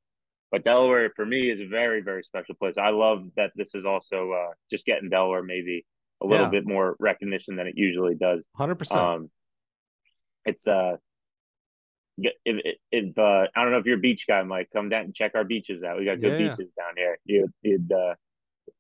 but 0.51 0.65
Delaware 0.65 1.11
for 1.15 1.27
me 1.27 1.51
is 1.51 1.61
a 1.61 1.67
very 1.67 2.01
very 2.01 2.23
special 2.23 2.55
place. 2.55 2.75
I 2.79 2.91
love 2.91 3.27
that 3.37 3.53
this 3.57 3.75
is 3.75 3.85
also 3.85 4.33
uh, 4.33 4.53
just 4.71 4.85
getting 4.85 5.11
Delaware 5.11 5.43
maybe 5.43 5.85
a 6.23 6.27
little 6.27 6.47
yeah. 6.47 6.51
bit 6.51 6.67
more 6.67 6.97
recognition 6.99 7.57
than 7.57 7.67
it 7.67 7.75
usually 7.77 8.15
does. 8.15 8.45
Hundred 8.57 8.73
um, 8.73 8.79
percent. 8.79 9.31
It's 10.47 10.69
uh, 10.69 10.97
if, 12.19 12.77
if 12.93 13.19
uh, 13.19 13.47
I 13.55 13.63
don't 13.63 13.73
know 13.73 13.79
if 13.79 13.87
you're 13.87 13.99
a 13.99 14.01
beach 14.01 14.27
guy, 14.27 14.43
Mike, 14.43 14.69
come 14.73 14.89
down 14.89 15.05
and 15.05 15.15
check 15.15 15.33
our 15.35 15.45
beaches 15.45 15.83
out. 15.83 15.99
We 15.99 16.05
got 16.05 16.21
good 16.21 16.41
yeah. 16.41 16.49
beaches 16.49 16.71
down 16.77 16.95
here. 16.97 17.19
You, 17.25 17.49
you'd 17.63 17.91
uh, 17.91 18.15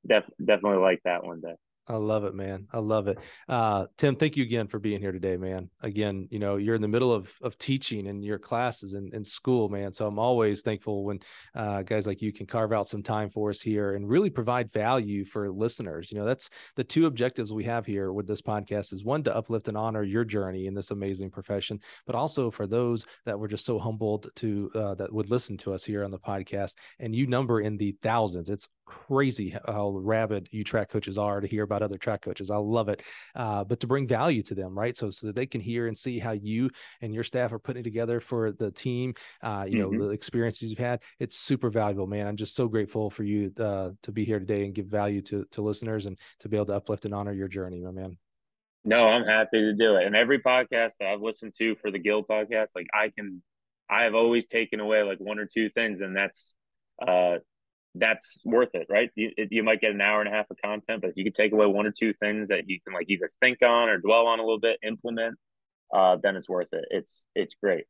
def- 0.06 0.31
definitely 0.44 0.78
like 0.78 1.01
that 1.05 1.24
one 1.24 1.40
day. 1.40 1.55
I 1.86 1.97
love 1.97 2.24
it, 2.24 2.35
man. 2.35 2.66
I 2.72 2.78
love 2.78 3.09
it. 3.09 3.18
Uh, 3.47 3.86
Tim, 3.98 4.16
thank 4.16 4.36
you 4.39 4.43
again 4.43 4.68
for 4.68 4.78
being 4.78 5.01
here 5.01 5.12
today, 5.12 5.36
man. 5.36 5.68
Again, 5.82 6.28
you 6.31 6.39
know, 6.39 6.56
you're 6.56 6.74
in 6.74 6.81
the 6.81 6.89
middle 6.89 7.12
of 7.12 7.35
of 7.43 7.59
teaching 7.59 8.06
in 8.06 8.22
your 8.22 8.39
classes 8.39 8.94
in, 8.94 9.10
in 9.12 9.22
school, 9.22 9.68
man. 9.68 9.93
So 9.93 10.06
I'm 10.06 10.18
always 10.18 10.62
thankful 10.62 11.05
when 11.05 11.20
uh, 11.55 11.82
guys 11.82 12.06
like 12.06 12.22
you 12.22 12.32
can 12.32 12.47
carve 12.47 12.72
out 12.72 12.89
some 12.89 13.02
time 13.02 13.28
for 13.28 13.51
us 13.51 13.60
here 13.60 13.94
and 13.94 14.09
really 14.09 14.31
provide 14.31 14.72
value 14.72 15.26
for 15.26 15.51
listeners. 15.51 16.10
You 16.10 16.18
know, 16.18 16.24
that's 16.24 16.48
the 16.74 16.85
two 16.85 17.05
objectives 17.05 17.52
we 17.52 17.64
have 17.64 17.85
here 17.85 18.12
with 18.12 18.26
this 18.26 18.40
podcast 18.40 18.93
is 18.94 19.05
one 19.05 19.22
to 19.24 19.36
uplift 19.36 19.68
and 19.68 19.76
honor 19.76 20.02
your 20.02 20.24
journey 20.24 20.66
in 20.66 20.74
this 20.74 20.90
amazing 20.90 21.31
profession, 21.31 21.81
but 22.06 22.14
also 22.14 22.51
for 22.51 22.66
those 22.66 23.05
that 23.26 23.39
were 23.39 23.48
just 23.48 23.66
so 23.66 23.78
humbled 23.78 24.31
to 24.36 24.70
uh, 24.74 24.94
that 24.94 25.12
would 25.12 25.28
listen 25.28 25.59
to 25.59 25.74
us 25.74 25.85
here 25.85 26.02
on 26.02 26.10
the 26.10 26.18
podcast. 26.18 26.76
And 26.98 27.14
you 27.14 27.26
number 27.26 27.60
in 27.60 27.76
the 27.76 27.94
thousands. 28.01 28.48
It's 28.48 28.68
crazy 28.85 29.56
how 29.66 29.90
rabid 29.90 30.48
you 30.51 30.65
track 30.65 30.89
coaches 30.90 31.19
are 31.19 31.40
to 31.40 31.47
hear 31.47 31.62
about 31.62 31.82
other 31.82 31.98
track 31.98 32.23
coaches. 32.23 32.51
I 32.51 32.56
love 32.56 32.89
it. 32.89 33.02
Uh, 33.35 33.65
but 33.65 33.81
to 33.81 33.86
bring 33.86 34.06
value 34.06 34.43
to 34.43 34.55
them, 34.55 34.77
right? 34.78 34.97
So 34.97 35.11
so 35.11 35.27
that 35.27 35.36
they 35.36 35.47
can 35.47 35.61
hear 35.61 35.86
and 35.86 35.97
see 35.97 36.19
how 36.19 36.32
you 36.32 36.70
and 37.01 37.15
your 37.15 37.24
staff 37.24 37.52
are 37.52 37.59
putting 37.59 37.85
together 37.85 38.20
for 38.20 38.52
the 38.52 38.70
team. 38.70 39.15
Uh, 39.43 39.66
you 39.69 39.78
mm-hmm. 39.78 39.98
know 39.98 40.09
the 40.09 40.11
experiences 40.11 40.70
you've 40.70 40.78
had. 40.78 41.01
It's 41.19 41.36
super 41.36 41.70
valuable, 41.70 42.06
man. 42.06 42.27
I'm 42.27 42.36
just 42.36 42.55
so 42.55 42.69
grateful 42.69 43.11
for 43.11 43.24
you 43.24 43.52
uh, 43.59 43.90
to 44.02 44.12
be 44.12 44.24
here 44.24 44.39
today 44.39 44.65
and 44.65 44.74
give 44.74 44.86
value 44.86 45.23
to 45.23 45.44
to 45.52 45.62
listeners 45.62 46.06
and 46.06 46.19
to 46.40 46.48
be 46.48 46.56
able 46.56 46.66
to 46.66 46.74
uplift 46.74 47.05
and 47.05 47.15
honor 47.15 47.32
your 47.32 47.48
journey, 47.48 47.81
my 47.81 47.90
man. 47.90 48.19
No, 48.85 49.09
I'm 49.09 49.24
happy 49.24 49.61
to 49.62 49.73
do 49.73 49.97
it. 49.97 50.06
And 50.06 50.15
every 50.15 50.40
podcast 50.40 50.98
that 51.01 51.09
I've 51.09 51.23
listened 51.23 51.55
to 51.59 51.74
for 51.77 51.90
the 51.90 51.98
Gill 51.98 52.23
podcast, 52.23 52.69
like 52.77 52.86
I 52.93 53.11
can, 53.16 53.43
I 53.89 54.02
have 54.02 54.15
always 54.15 54.47
taken 54.47 54.78
away 54.78 55.02
like 55.02 55.19
one 55.20 55.39
or 55.39 55.47
two 55.47 55.70
things, 55.70 56.01
and 56.02 56.15
that's 56.15 56.56
uh 57.05 57.39
that's 57.95 58.41
worth 58.45 58.75
it, 58.75 58.87
right? 58.89 59.11
You, 59.15 59.31
you 59.51 59.62
might 59.62 59.81
get 59.81 59.93
an 59.93 60.01
hour 60.01 60.21
and 60.21 60.29
a 60.29 60.33
half 60.33 60.51
of 60.51 60.57
content, 60.62 61.03
but 61.03 61.11
if 61.11 61.16
you 61.16 61.25
could 61.25 61.35
take 61.35 61.53
away 61.53 61.66
one 61.66 61.87
or 61.87 61.93
two 61.93 62.12
things 62.12 62.49
that 62.49 62.69
you 62.69 62.81
can 62.81 62.93
like 62.93 63.07
either 63.09 63.31
think 63.41 63.62
on 63.62 63.89
or 63.89 63.99
dwell 63.99 64.27
on 64.27 64.41
a 64.41 64.43
little 64.43 64.61
bit, 64.61 64.79
implement, 64.83 65.39
uh, 65.93 66.16
then 66.23 66.37
it's 66.37 66.49
worth 66.49 66.73
it. 66.73 66.85
It's 66.91 67.27
it's 67.35 67.55
great. 67.55 67.85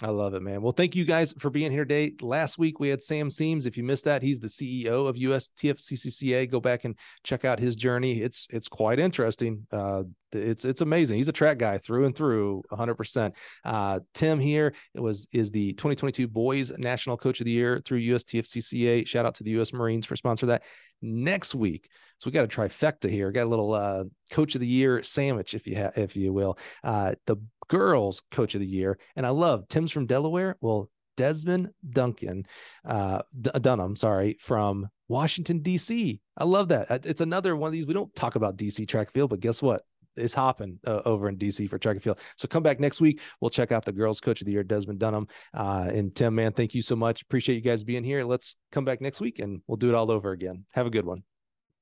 I 0.00 0.10
love 0.10 0.34
it, 0.34 0.42
man. 0.42 0.62
Well, 0.62 0.72
thank 0.72 0.94
you 0.94 1.04
guys 1.04 1.34
for 1.40 1.50
being 1.50 1.72
here 1.72 1.84
today. 1.84 2.12
Last 2.20 2.56
week 2.56 2.78
we 2.78 2.88
had 2.88 3.02
Sam 3.02 3.28
Seemes. 3.28 3.66
If 3.66 3.76
you 3.76 3.82
missed 3.82 4.04
that, 4.04 4.22
he's 4.22 4.38
the 4.38 4.46
CEO 4.46 5.08
of 5.08 5.16
USTFCCCA. 5.16 6.48
Go 6.48 6.60
back 6.60 6.84
and 6.84 6.96
check 7.24 7.44
out 7.44 7.58
his 7.58 7.74
journey. 7.74 8.22
It's 8.22 8.46
it's 8.50 8.68
quite 8.68 9.00
interesting. 9.00 9.66
Uh, 9.72 10.04
it's 10.30 10.64
it's 10.64 10.82
amazing. 10.82 11.16
He's 11.16 11.28
a 11.28 11.32
track 11.32 11.58
guy 11.58 11.78
through 11.78 12.06
and 12.06 12.14
through, 12.14 12.62
100%. 12.70 13.34
Uh, 13.64 14.00
Tim 14.14 14.38
here 14.38 14.72
it 14.94 15.00
was 15.00 15.26
is 15.32 15.50
the 15.50 15.72
2022 15.72 16.28
Boys 16.28 16.70
National 16.78 17.16
Coach 17.16 17.40
of 17.40 17.46
the 17.46 17.50
Year 17.50 17.82
through 17.84 18.00
USTFCCCA. 18.00 19.04
Shout 19.04 19.26
out 19.26 19.34
to 19.36 19.44
the 19.44 19.50
U.S. 19.52 19.72
Marines 19.72 20.06
for 20.06 20.14
sponsor 20.14 20.46
that. 20.46 20.62
Next 21.00 21.54
week, 21.54 21.88
so 22.18 22.28
we 22.28 22.32
got 22.32 22.44
a 22.44 22.48
trifecta 22.48 23.08
here. 23.08 23.30
Got 23.30 23.44
a 23.44 23.50
little 23.50 23.72
uh, 23.72 24.04
Coach 24.30 24.56
of 24.56 24.60
the 24.60 24.66
Year 24.66 25.02
sandwich, 25.04 25.54
if 25.54 25.64
you 25.64 25.76
ha- 25.76 25.92
if 25.94 26.16
you 26.16 26.32
will. 26.32 26.58
Uh, 26.82 27.14
the 27.26 27.36
girls 27.68 28.22
Coach 28.30 28.54
of 28.54 28.60
the 28.60 28.66
Year, 28.66 28.98
and 29.16 29.26
I 29.26 29.30
love 29.30 29.68
Tim's 29.68 29.92
from 29.92 30.06
Delaware. 30.06 30.56
Well, 30.60 30.90
Desmond 31.16 31.70
Duncan, 31.90 32.46
uh, 32.84 33.22
D- 33.40 33.50
Dunham, 33.60 33.96
sorry, 33.96 34.36
from 34.40 34.88
Washington 35.08 35.60
D.C. 35.60 36.20
I 36.36 36.44
love 36.44 36.68
that. 36.68 37.04
It's 37.06 37.20
another 37.20 37.56
one 37.56 37.68
of 37.68 37.72
these. 37.72 37.86
We 37.86 37.94
don't 37.94 38.14
talk 38.14 38.36
about 38.36 38.56
D.C. 38.56 38.86
track 38.86 39.12
field, 39.12 39.30
but 39.30 39.40
guess 39.40 39.60
what? 39.60 39.82
is 40.18 40.34
hopping 40.34 40.78
uh, 40.86 41.00
over 41.04 41.28
in 41.28 41.36
DC 41.36 41.68
for 41.70 41.78
track 41.78 41.94
and 41.94 42.02
field. 42.02 42.18
So 42.36 42.48
come 42.48 42.62
back 42.62 42.80
next 42.80 43.00
week. 43.00 43.20
We'll 43.40 43.50
check 43.50 43.72
out 43.72 43.84
the 43.84 43.92
girls 43.92 44.20
coach 44.20 44.40
of 44.40 44.46
the 44.46 44.52
year, 44.52 44.64
Desmond 44.64 44.98
Dunham. 44.98 45.28
Uh, 45.54 45.88
and 45.92 46.14
Tim, 46.14 46.34
man, 46.34 46.52
thank 46.52 46.74
you 46.74 46.82
so 46.82 46.96
much. 46.96 47.22
Appreciate 47.22 47.56
you 47.56 47.62
guys 47.62 47.82
being 47.84 48.04
here. 48.04 48.24
Let's 48.24 48.56
come 48.72 48.84
back 48.84 49.00
next 49.00 49.20
week 49.20 49.38
and 49.38 49.62
we'll 49.66 49.76
do 49.76 49.88
it 49.88 49.94
all 49.94 50.10
over 50.10 50.32
again. 50.32 50.64
Have 50.72 50.86
a 50.86 50.90
good 50.90 51.06
one. 51.06 51.22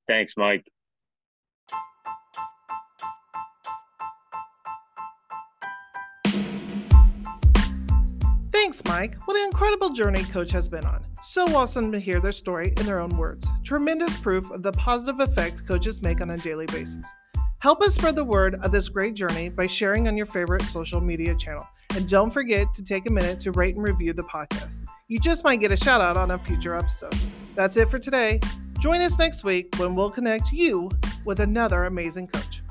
Thanks, 0.07 0.37
Mike. 0.37 0.71
Thanks, 8.77 8.89
Mike. 8.95 9.15
What 9.25 9.35
an 9.35 9.45
incredible 9.45 9.89
journey 9.89 10.23
Coach 10.25 10.51
has 10.51 10.67
been 10.67 10.85
on. 10.85 11.03
So 11.23 11.47
awesome 11.55 11.91
to 11.91 11.99
hear 11.99 12.19
their 12.19 12.31
story 12.31 12.73
in 12.77 12.85
their 12.85 12.99
own 12.99 13.17
words. 13.17 13.47
Tremendous 13.63 14.15
proof 14.17 14.51
of 14.51 14.61
the 14.61 14.71
positive 14.73 15.19
effects 15.19 15.61
coaches 15.61 16.03
make 16.03 16.21
on 16.21 16.29
a 16.29 16.37
daily 16.37 16.67
basis. 16.67 17.11
Help 17.57 17.81
us 17.81 17.95
spread 17.95 18.15
the 18.15 18.23
word 18.23 18.53
of 18.61 18.71
this 18.71 18.87
great 18.87 19.15
journey 19.15 19.49
by 19.49 19.65
sharing 19.65 20.07
on 20.07 20.15
your 20.15 20.27
favorite 20.27 20.61
social 20.61 21.01
media 21.01 21.33
channel. 21.35 21.67
And 21.95 22.07
don't 22.07 22.29
forget 22.29 22.71
to 22.75 22.83
take 22.83 23.09
a 23.09 23.11
minute 23.11 23.39
to 23.41 23.51
rate 23.51 23.73
and 23.73 23.83
review 23.83 24.13
the 24.13 24.21
podcast. 24.23 24.77
You 25.07 25.19
just 25.19 25.43
might 25.43 25.59
get 25.59 25.71
a 25.71 25.77
shout 25.77 26.01
out 26.01 26.15
on 26.15 26.29
a 26.29 26.37
future 26.37 26.75
episode. 26.75 27.15
That's 27.55 27.77
it 27.77 27.89
for 27.89 27.97
today. 27.97 28.39
Join 28.79 29.01
us 29.01 29.17
next 29.17 29.43
week 29.43 29.73
when 29.77 29.95
we'll 29.95 30.11
connect 30.11 30.51
you 30.51 30.91
with 31.25 31.39
another 31.39 31.85
amazing 31.85 32.27
coach. 32.27 32.61